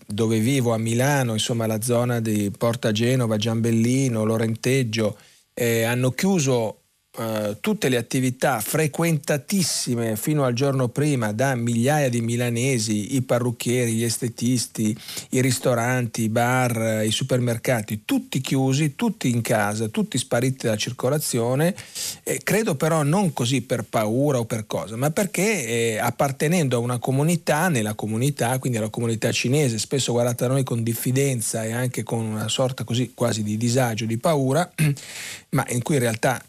dove 0.06 0.40
vivo 0.40 0.74
a 0.74 0.78
Milano, 0.78 1.32
insomma 1.32 1.66
la 1.66 1.82
zona 1.82 2.20
di 2.20 2.52
Porta 2.52 2.92
Genova, 2.92 3.38
Giambellino, 3.38 4.26
Lorenteggio, 4.26 5.18
eh, 5.54 5.84
hanno 5.84 6.12
chiuso 6.12 6.82
eh, 7.20 7.58
tutte 7.60 7.90
le 7.90 7.98
attività 7.98 8.60
frequentatissime 8.60 10.16
fino 10.16 10.44
al 10.44 10.54
giorno 10.54 10.88
prima 10.88 11.32
da 11.32 11.56
migliaia 11.56 12.10
di 12.10 12.22
milanesi, 12.22 13.16
i 13.16 13.24
parrucchieri, 13.24 13.94
gli 13.94 14.04
estetisti, 14.04 14.96
i 15.30 15.42
ristoranti, 15.42 16.24
i 16.24 16.30
bar, 16.30 17.04
i 17.04 17.10
supermercati, 17.10 18.04
tutti 18.06 18.40
chiusi, 18.40 18.96
tutti 18.96 19.30
in 19.32 19.42
casa, 19.42 19.88
tutti 19.88 20.18
spariti 20.20 20.66
dalla 20.66 20.78
circolazione, 20.78 21.76
eh, 22.22 22.40
credo 22.44 22.76
però 22.76 23.02
non 23.02 23.34
così 23.34 23.62
per 23.62 23.84
paura 23.84 24.38
o 24.38 24.46
per 24.46 24.68
cosa, 24.68 24.96
ma 24.96 25.10
perché 25.10 25.66
eh, 25.66 25.98
appartenendo 25.98 26.76
a 26.76 26.80
una 26.80 27.00
comunità, 27.00 27.68
nella 27.70 27.96
comunità, 27.96 28.60
quindi 28.60 28.78
alla 28.78 28.90
comunità 28.90 29.32
cinese, 29.32 29.80
spesso 29.80 30.12
guardata 30.12 30.46
da 30.46 30.54
noi 30.54 30.64
con 30.64 30.84
diffidenza 30.84 31.64
e 31.64 31.72
anche 31.72 32.04
con 32.04 32.24
una 32.24 32.48
sorta 32.48 32.84
così 32.84 33.14
quasi 33.16 33.42
di 33.42 33.58
disagio, 33.58 34.06
di 34.06 34.18
paura, 34.18 34.72
ma 35.50 35.66
in 35.70 35.82
cui 35.82 35.96
in 35.96 36.02
realtà 36.02 36.40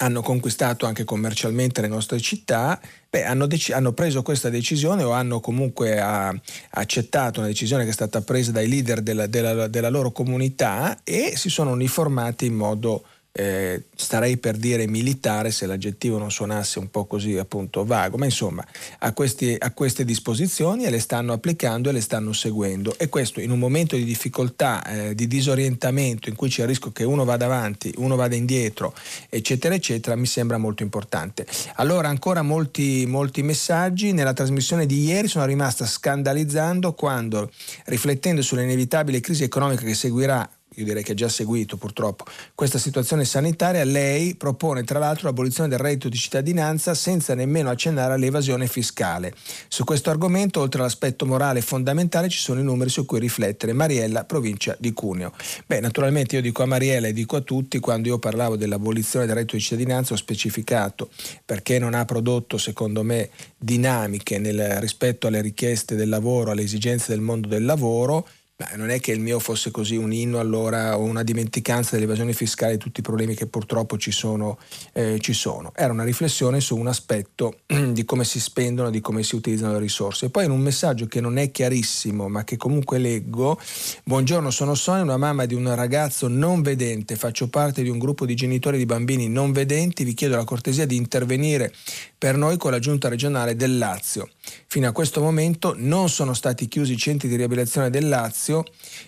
hanno 0.00 0.22
conquistato 0.22 0.86
anche 0.86 1.04
commercialmente 1.04 1.80
le 1.80 1.88
nostre 1.88 2.20
città, 2.20 2.80
beh, 3.08 3.24
hanno, 3.24 3.46
dec- 3.46 3.72
hanno, 3.72 3.92
preso 3.92 4.22
questa 4.22 4.48
decisione 4.48 5.02
o 5.02 5.10
hanno 5.12 5.40
comunque 5.40 6.00
a- 6.00 6.34
accettato 6.70 7.40
una 7.40 7.48
decisione 7.48 7.84
che 7.84 7.90
è 7.90 7.94
stata 7.94 8.22
presa 8.22 8.50
dai 8.50 8.68
leader 8.68 9.02
della, 9.02 9.26
della, 9.26 9.68
della 9.68 9.88
loro 9.90 10.10
comunità 10.10 11.00
e 11.04 11.32
si 11.36 11.50
sono 11.50 11.70
uniformati 11.72 12.46
in 12.46 12.54
modo 12.54 13.04
eh, 13.32 13.84
starei 13.94 14.38
per 14.38 14.56
dire 14.56 14.88
militare 14.88 15.52
se 15.52 15.66
l'aggettivo 15.66 16.18
non 16.18 16.30
suonasse 16.30 16.78
un 16.78 16.90
po' 16.90 17.04
così 17.04 17.36
appunto 17.38 17.84
vago, 17.84 18.16
ma 18.16 18.24
insomma 18.24 18.66
a, 18.98 19.12
questi, 19.12 19.56
a, 19.58 19.70
queste 19.72 20.04
disposizioni 20.04 20.84
e 20.84 20.90
le 20.90 20.98
stanno 20.98 21.32
applicando 21.32 21.88
e 21.88 21.92
le 21.92 22.00
stanno 22.00 22.32
seguendo 22.32 22.96
e 22.98 23.08
questo 23.08 23.40
in 23.40 23.50
un 23.50 23.58
momento 23.58 23.94
di 23.94 24.04
difficoltà, 24.04 24.84
eh, 24.84 25.14
di 25.14 25.28
disorientamento 25.28 26.28
in 26.28 26.34
cui 26.34 26.48
c'è 26.48 26.62
il 26.62 26.68
rischio 26.68 26.90
che 26.90 27.04
uno 27.04 27.24
vada 27.24 27.44
avanti, 27.44 27.92
uno 27.98 28.16
vada 28.16 28.34
indietro, 28.34 28.94
eccetera, 29.28 29.74
eccetera, 29.74 30.16
mi 30.16 30.26
sembra 30.26 30.58
molto 30.58 30.82
importante. 30.82 31.46
Allora 31.74 32.08
ancora 32.08 32.42
molti, 32.42 33.04
molti 33.06 33.42
messaggi, 33.42 34.12
nella 34.12 34.32
trasmissione 34.32 34.86
di 34.86 35.04
ieri 35.04 35.28
sono 35.28 35.44
rimasta 35.44 35.86
scandalizzando 35.86 36.94
quando 36.94 37.50
riflettendo 37.86 38.42
sull'inevitabile 38.42 39.20
crisi 39.20 39.44
economica 39.44 39.84
che 39.84 39.94
seguirà 39.94 40.48
io 40.80 40.86
direi 40.86 41.02
che 41.02 41.12
ha 41.12 41.14
già 41.14 41.28
seguito 41.28 41.76
purtroppo 41.76 42.24
questa 42.54 42.78
situazione 42.78 43.24
sanitaria, 43.24 43.84
lei 43.84 44.34
propone 44.34 44.84
tra 44.84 44.98
l'altro 44.98 45.26
l'abolizione 45.26 45.68
del 45.68 45.78
reddito 45.78 46.08
di 46.08 46.16
cittadinanza 46.16 46.94
senza 46.94 47.34
nemmeno 47.34 47.70
accennare 47.70 48.14
all'evasione 48.14 48.66
fiscale. 48.66 49.34
Su 49.68 49.84
questo 49.84 50.10
argomento, 50.10 50.60
oltre 50.60 50.80
all'aspetto 50.80 51.26
morale 51.26 51.60
fondamentale, 51.60 52.28
ci 52.28 52.38
sono 52.38 52.60
i 52.60 52.62
numeri 52.62 52.90
su 52.90 53.06
cui 53.06 53.18
riflettere. 53.18 53.72
Mariella, 53.72 54.24
provincia 54.24 54.76
di 54.78 54.92
Cuneo. 54.92 55.32
Beh, 55.66 55.80
naturalmente 55.80 56.36
io 56.36 56.42
dico 56.42 56.62
a 56.62 56.66
Mariella 56.66 57.08
e 57.08 57.12
dico 57.12 57.36
a 57.36 57.40
tutti, 57.40 57.78
quando 57.78 58.08
io 58.08 58.18
parlavo 58.18 58.56
dell'abolizione 58.56 59.26
del 59.26 59.34
reddito 59.34 59.56
di 59.56 59.62
cittadinanza 59.62 60.14
ho 60.14 60.16
specificato 60.16 61.10
perché 61.44 61.78
non 61.78 61.94
ha 61.94 62.04
prodotto, 62.04 62.58
secondo 62.58 63.02
me, 63.02 63.30
dinamiche 63.56 64.38
nel, 64.38 64.76
rispetto 64.80 65.26
alle 65.26 65.40
richieste 65.40 65.94
del 65.94 66.08
lavoro, 66.08 66.50
alle 66.50 66.62
esigenze 66.62 67.12
del 67.12 67.20
mondo 67.20 67.48
del 67.48 67.64
lavoro 67.64 68.26
Beh, 68.60 68.76
non 68.76 68.90
è 68.90 69.00
che 69.00 69.12
il 69.12 69.20
mio 69.20 69.38
fosse 69.38 69.70
così 69.70 69.96
un 69.96 70.12
inno 70.12 70.38
allora 70.38 70.98
o 70.98 71.00
una 71.00 71.22
dimenticanza 71.22 71.94
dell'evasione 71.94 72.34
fiscale 72.34 72.74
e 72.74 72.76
tutti 72.76 73.00
i 73.00 73.02
problemi 73.02 73.34
che 73.34 73.46
purtroppo 73.46 73.96
ci 73.96 74.10
sono, 74.10 74.58
eh, 74.92 75.16
ci 75.18 75.32
sono. 75.32 75.72
Era 75.74 75.94
una 75.94 76.04
riflessione 76.04 76.60
su 76.60 76.76
un 76.76 76.86
aspetto 76.86 77.60
di 77.64 78.04
come 78.04 78.24
si 78.24 78.38
spendono, 78.38 78.90
di 78.90 79.00
come 79.00 79.22
si 79.22 79.34
utilizzano 79.34 79.72
le 79.72 79.78
risorse. 79.78 80.26
E 80.26 80.28
poi 80.28 80.44
in 80.44 80.50
un 80.50 80.60
messaggio 80.60 81.06
che 81.06 81.22
non 81.22 81.38
è 81.38 81.50
chiarissimo 81.50 82.28
ma 82.28 82.44
che 82.44 82.58
comunque 82.58 82.98
leggo, 82.98 83.58
buongiorno 84.04 84.50
sono 84.50 84.74
Sonia, 84.74 85.04
una 85.04 85.16
mamma 85.16 85.46
di 85.46 85.54
un 85.54 85.74
ragazzo 85.74 86.28
non 86.28 86.60
vedente, 86.60 87.16
faccio 87.16 87.48
parte 87.48 87.82
di 87.82 87.88
un 87.88 87.98
gruppo 87.98 88.26
di 88.26 88.34
genitori 88.34 88.76
di 88.76 88.84
bambini 88.84 89.30
non 89.30 89.52
vedenti, 89.52 90.04
vi 90.04 90.12
chiedo 90.12 90.36
la 90.36 90.44
cortesia 90.44 90.84
di 90.84 90.96
intervenire 90.96 91.72
per 92.18 92.36
noi 92.36 92.58
con 92.58 92.72
la 92.72 92.78
giunta 92.78 93.08
regionale 93.08 93.56
del 93.56 93.78
Lazio. 93.78 94.28
Fino 94.72 94.86
a 94.86 94.92
questo 94.92 95.20
momento 95.20 95.74
non 95.76 96.08
sono 96.08 96.32
stati 96.32 96.68
chiusi 96.68 96.92
i 96.92 96.96
centri 96.96 97.26
di 97.26 97.34
riabilitazione 97.34 97.90
del 97.90 98.08
Lazio 98.08 98.62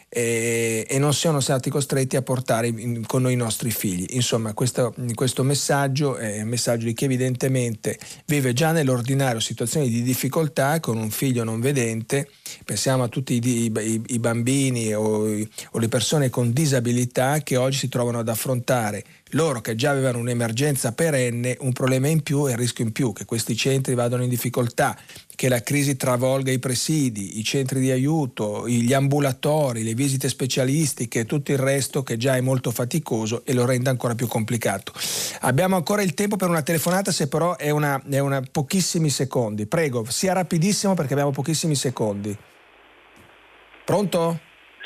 e, 0.08 0.84
e 0.88 0.98
non 0.98 1.14
siano 1.14 1.38
stati 1.38 1.70
costretti 1.70 2.16
a 2.16 2.22
portare 2.22 2.66
in, 2.66 3.06
con 3.06 3.22
noi 3.22 3.34
i 3.34 3.36
nostri 3.36 3.70
figli. 3.70 4.06
Insomma, 4.10 4.54
questo, 4.54 4.92
questo 5.14 5.44
messaggio 5.44 6.16
è 6.16 6.42
un 6.42 6.48
messaggio 6.48 6.86
di 6.86 6.94
chi 6.94 7.04
evidentemente 7.04 7.96
vive 8.26 8.52
già 8.54 8.72
nell'ordinario 8.72 9.38
situazioni 9.38 9.88
di 9.88 10.02
difficoltà 10.02 10.80
con 10.80 10.96
un 10.96 11.10
figlio 11.10 11.44
non 11.44 11.60
vedente, 11.60 12.28
pensiamo 12.64 13.04
a 13.04 13.08
tutti 13.08 13.34
i, 13.34 13.72
i, 13.72 14.02
i 14.04 14.18
bambini 14.18 14.92
o, 14.92 15.28
o 15.28 15.78
le 15.78 15.88
persone 15.88 16.28
con 16.28 16.52
disabilità 16.52 17.38
che 17.38 17.56
oggi 17.56 17.78
si 17.78 17.88
trovano 17.88 18.18
ad 18.18 18.28
affrontare 18.28 19.04
loro 19.32 19.60
che 19.60 19.74
già 19.74 19.90
avevano 19.90 20.18
un'emergenza 20.18 20.92
perenne, 20.92 21.56
un 21.60 21.72
problema 21.72 22.08
in 22.08 22.22
più 22.22 22.48
e 22.48 22.52
il 22.52 22.58
rischio 22.58 22.84
in 22.84 22.92
più 22.92 23.12
che 23.12 23.24
questi 23.24 23.56
centri 23.56 23.94
vadano 23.94 24.22
in 24.22 24.28
difficoltà, 24.28 24.96
che 25.34 25.48
la 25.48 25.62
crisi 25.62 25.96
travolga 25.96 26.50
i 26.50 26.58
presidi, 26.58 27.38
i 27.38 27.44
centri 27.44 27.80
di 27.80 27.90
aiuto, 27.90 28.68
gli 28.68 28.92
ambulatori, 28.92 29.82
le 29.82 29.94
visite 29.94 30.28
specialistiche 30.28 31.20
e 31.20 31.24
tutto 31.24 31.52
il 31.52 31.58
resto 31.58 32.02
che 32.02 32.16
già 32.16 32.36
è 32.36 32.40
molto 32.40 32.70
faticoso 32.70 33.42
e 33.44 33.54
lo 33.54 33.64
rende 33.64 33.90
ancora 33.90 34.14
più 34.14 34.26
complicato. 34.26 34.92
Abbiamo 35.40 35.76
ancora 35.76 36.02
il 36.02 36.14
tempo 36.14 36.36
per 36.36 36.48
una 36.48 36.62
telefonata, 36.62 37.10
se 37.10 37.28
però 37.28 37.56
è 37.56 37.70
una, 37.70 38.00
è 38.08 38.18
una 38.18 38.42
pochissimi 38.50 39.08
secondi. 39.10 39.66
Prego, 39.66 40.04
sia 40.08 40.32
rapidissimo 40.32 40.94
perché 40.94 41.12
abbiamo 41.14 41.32
pochissimi 41.32 41.74
secondi. 41.74 42.36
Pronto? 43.84 44.38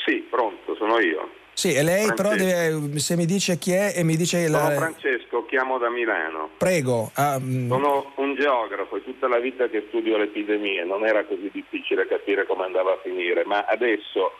Sì, 0.05 0.25
pronto, 0.29 0.75
sono 0.75 0.99
io. 0.99 1.36
Sì, 1.57 1.73
e 1.73 1.81
lei 1.81 2.05
Francesco. 2.05 2.21
però 2.21 2.35
deve, 2.35 2.99
se 2.99 3.15
mi 3.15 3.25
dice 3.25 3.57
chi 3.57 3.71
è 3.71 3.93
e 3.95 4.03
mi 4.03 4.15
dice... 4.15 4.45
Sono 4.45 4.69
la... 4.69 4.75
Francesco, 4.75 5.43
chiamo 5.45 5.79
da 5.79 5.89
Milano. 5.89 6.51
Prego. 6.55 7.11
Um... 7.17 7.67
Sono 7.67 8.11
un 8.17 8.35
geografo 8.35 8.97
e 8.97 9.03
tutta 9.03 9.27
la 9.27 9.39
vita 9.39 9.67
che 9.67 9.85
studio 9.87 10.17
le 10.17 10.25
epidemie, 10.25 10.83
non 10.83 11.03
era 11.03 11.25
così 11.25 11.49
difficile 11.51 12.05
capire 12.05 12.45
come 12.45 12.65
andava 12.65 12.93
a 12.93 12.99
finire, 13.01 13.43
ma 13.45 13.65
adesso 13.67 14.33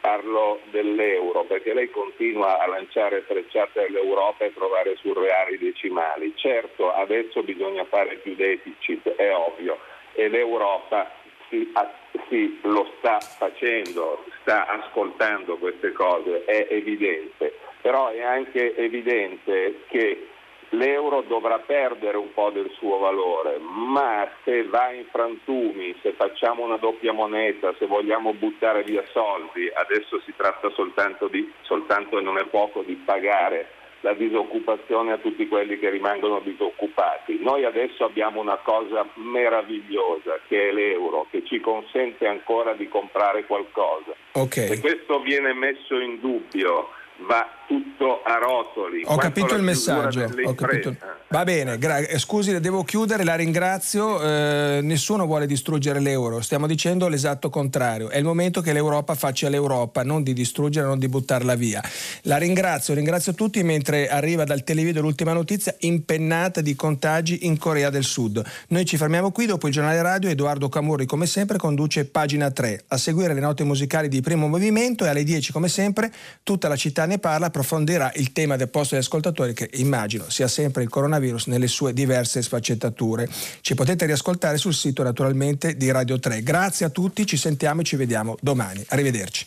parlo 0.00 0.60
dell'euro 0.70 1.44
perché 1.44 1.74
lei 1.74 1.90
continua 1.90 2.58
a 2.58 2.66
lanciare 2.66 3.20
frecciate 3.20 3.88
all'Europa 3.88 4.46
e 4.46 4.54
trovare 4.54 4.96
surreali 4.96 5.58
decimali. 5.58 6.32
Certo, 6.36 6.90
adesso 6.90 7.42
bisogna 7.42 7.84
fare 7.84 8.14
più 8.16 8.34
deficit, 8.34 9.10
è 9.10 9.30
ovvio, 9.30 9.76
e 10.14 10.26
l'Europa 10.28 11.20
si, 11.52 11.70
si, 12.28 12.58
lo 12.62 12.90
sta 12.96 13.20
facendo, 13.20 14.24
sta 14.40 14.66
ascoltando 14.66 15.58
queste 15.58 15.92
cose, 15.92 16.46
è 16.46 16.68
evidente, 16.70 17.58
però 17.82 18.08
è 18.08 18.22
anche 18.22 18.74
evidente 18.74 19.82
che 19.88 20.28
l'euro 20.70 21.20
dovrà 21.20 21.58
perdere 21.58 22.16
un 22.16 22.32
po' 22.32 22.48
del 22.48 22.70
suo 22.78 22.96
valore, 22.96 23.58
ma 23.58 24.26
se 24.44 24.64
va 24.64 24.90
in 24.92 25.04
frantumi, 25.10 25.94
se 26.00 26.12
facciamo 26.12 26.64
una 26.64 26.78
doppia 26.78 27.12
moneta, 27.12 27.74
se 27.78 27.84
vogliamo 27.84 28.32
buttare 28.32 28.82
via 28.82 29.04
soldi, 29.12 29.70
adesso 29.74 30.20
si 30.20 30.32
tratta 30.34 30.70
soltanto, 30.70 31.28
di, 31.28 31.52
soltanto 31.60 32.18
e 32.18 32.22
non 32.22 32.38
è 32.38 32.46
poco 32.46 32.82
di 32.82 32.94
pagare 32.94 33.80
la 34.02 34.14
disoccupazione 34.14 35.12
a 35.12 35.18
tutti 35.18 35.48
quelli 35.48 35.78
che 35.78 35.90
rimangono 35.90 36.40
disoccupati. 36.40 37.38
Noi 37.40 37.64
adesso 37.64 38.04
abbiamo 38.04 38.40
una 38.40 38.56
cosa 38.56 39.06
meravigliosa 39.14 40.38
che 40.46 40.68
è 40.68 40.72
l'euro, 40.72 41.26
che 41.30 41.44
ci 41.44 41.60
consente 41.60 42.26
ancora 42.26 42.74
di 42.74 42.88
comprare 42.88 43.46
qualcosa. 43.46 44.12
Okay. 44.32 44.66
Se 44.68 44.80
questo 44.80 45.20
viene 45.20 45.52
messo 45.52 45.98
in 45.98 46.20
dubbio 46.20 46.90
va 47.18 47.48
tutto 47.66 48.22
a 48.24 48.38
rotoli. 48.38 49.02
Ho 49.04 49.16
capito 49.16 49.54
il 49.54 49.62
messaggio. 49.62 50.28
Capito. 50.54 50.96
Va 51.28 51.44
bene, 51.44 51.78
gra- 51.78 51.98
eh, 51.98 52.18
scusi, 52.18 52.60
devo 52.60 52.84
chiudere, 52.84 53.24
la 53.24 53.34
ringrazio. 53.34 54.20
Eh, 54.20 54.80
nessuno 54.82 55.24
vuole 55.24 55.46
distruggere 55.46 55.98
l'euro, 55.98 56.42
stiamo 56.42 56.66
dicendo 56.66 57.08
l'esatto 57.08 57.48
contrario. 57.48 58.10
È 58.10 58.18
il 58.18 58.24
momento 58.24 58.60
che 58.60 58.74
l'Europa 58.74 59.14
faccia 59.14 59.48
l'Europa, 59.48 60.02
non 60.02 60.22
di 60.22 60.34
distruggere, 60.34 60.86
non 60.86 60.98
di 60.98 61.08
buttarla 61.08 61.54
via. 61.54 61.82
La 62.24 62.36
ringrazio, 62.36 62.92
ringrazio 62.92 63.32
tutti 63.32 63.62
mentre 63.62 64.08
arriva 64.08 64.44
dal 64.44 64.62
televideo 64.62 65.00
l'ultima 65.00 65.32
notizia 65.32 65.74
impennata 65.80 66.60
di 66.60 66.74
contagi 66.74 67.46
in 67.46 67.56
Corea 67.56 67.88
del 67.88 68.04
Sud. 68.04 68.44
Noi 68.68 68.84
ci 68.84 68.98
fermiamo 68.98 69.32
qui, 69.32 69.46
dopo 69.46 69.68
il 69.68 69.72
giornale 69.72 70.02
radio 70.02 70.28
Edoardo 70.28 70.68
Camurri 70.68 71.06
come 71.06 71.24
sempre 71.24 71.56
conduce 71.56 72.04
pagina 72.04 72.50
3. 72.50 72.84
A 72.88 72.98
seguire 72.98 73.32
le 73.32 73.40
note 73.40 73.64
musicali 73.64 74.08
di 74.08 74.20
primo 74.20 74.48
movimento 74.48 75.06
e 75.06 75.08
alle 75.08 75.24
10 75.24 75.50
come 75.50 75.68
sempre 75.68 76.12
tutta 76.42 76.68
la 76.68 76.76
città 76.76 77.06
ne 77.06 77.18
parla 77.18 77.48
approfondirà 77.62 78.12
il 78.16 78.32
tema 78.32 78.56
del 78.56 78.68
posto 78.68 78.94
degli 78.94 79.04
ascoltatori 79.04 79.54
che 79.54 79.70
immagino 79.74 80.28
sia 80.28 80.48
sempre 80.48 80.82
il 80.82 80.88
coronavirus 80.88 81.46
nelle 81.46 81.68
sue 81.68 81.92
diverse 81.92 82.42
sfaccettature. 82.42 83.28
Ci 83.60 83.74
potete 83.74 84.04
riascoltare 84.04 84.58
sul 84.58 84.74
sito 84.74 85.02
naturalmente 85.02 85.76
di 85.76 85.90
Radio 85.90 86.18
3. 86.18 86.42
Grazie 86.42 86.86
a 86.86 86.90
tutti, 86.90 87.24
ci 87.24 87.36
sentiamo 87.36 87.80
e 87.80 87.84
ci 87.84 87.96
vediamo 87.96 88.36
domani. 88.40 88.84
Arrivederci. 88.88 89.46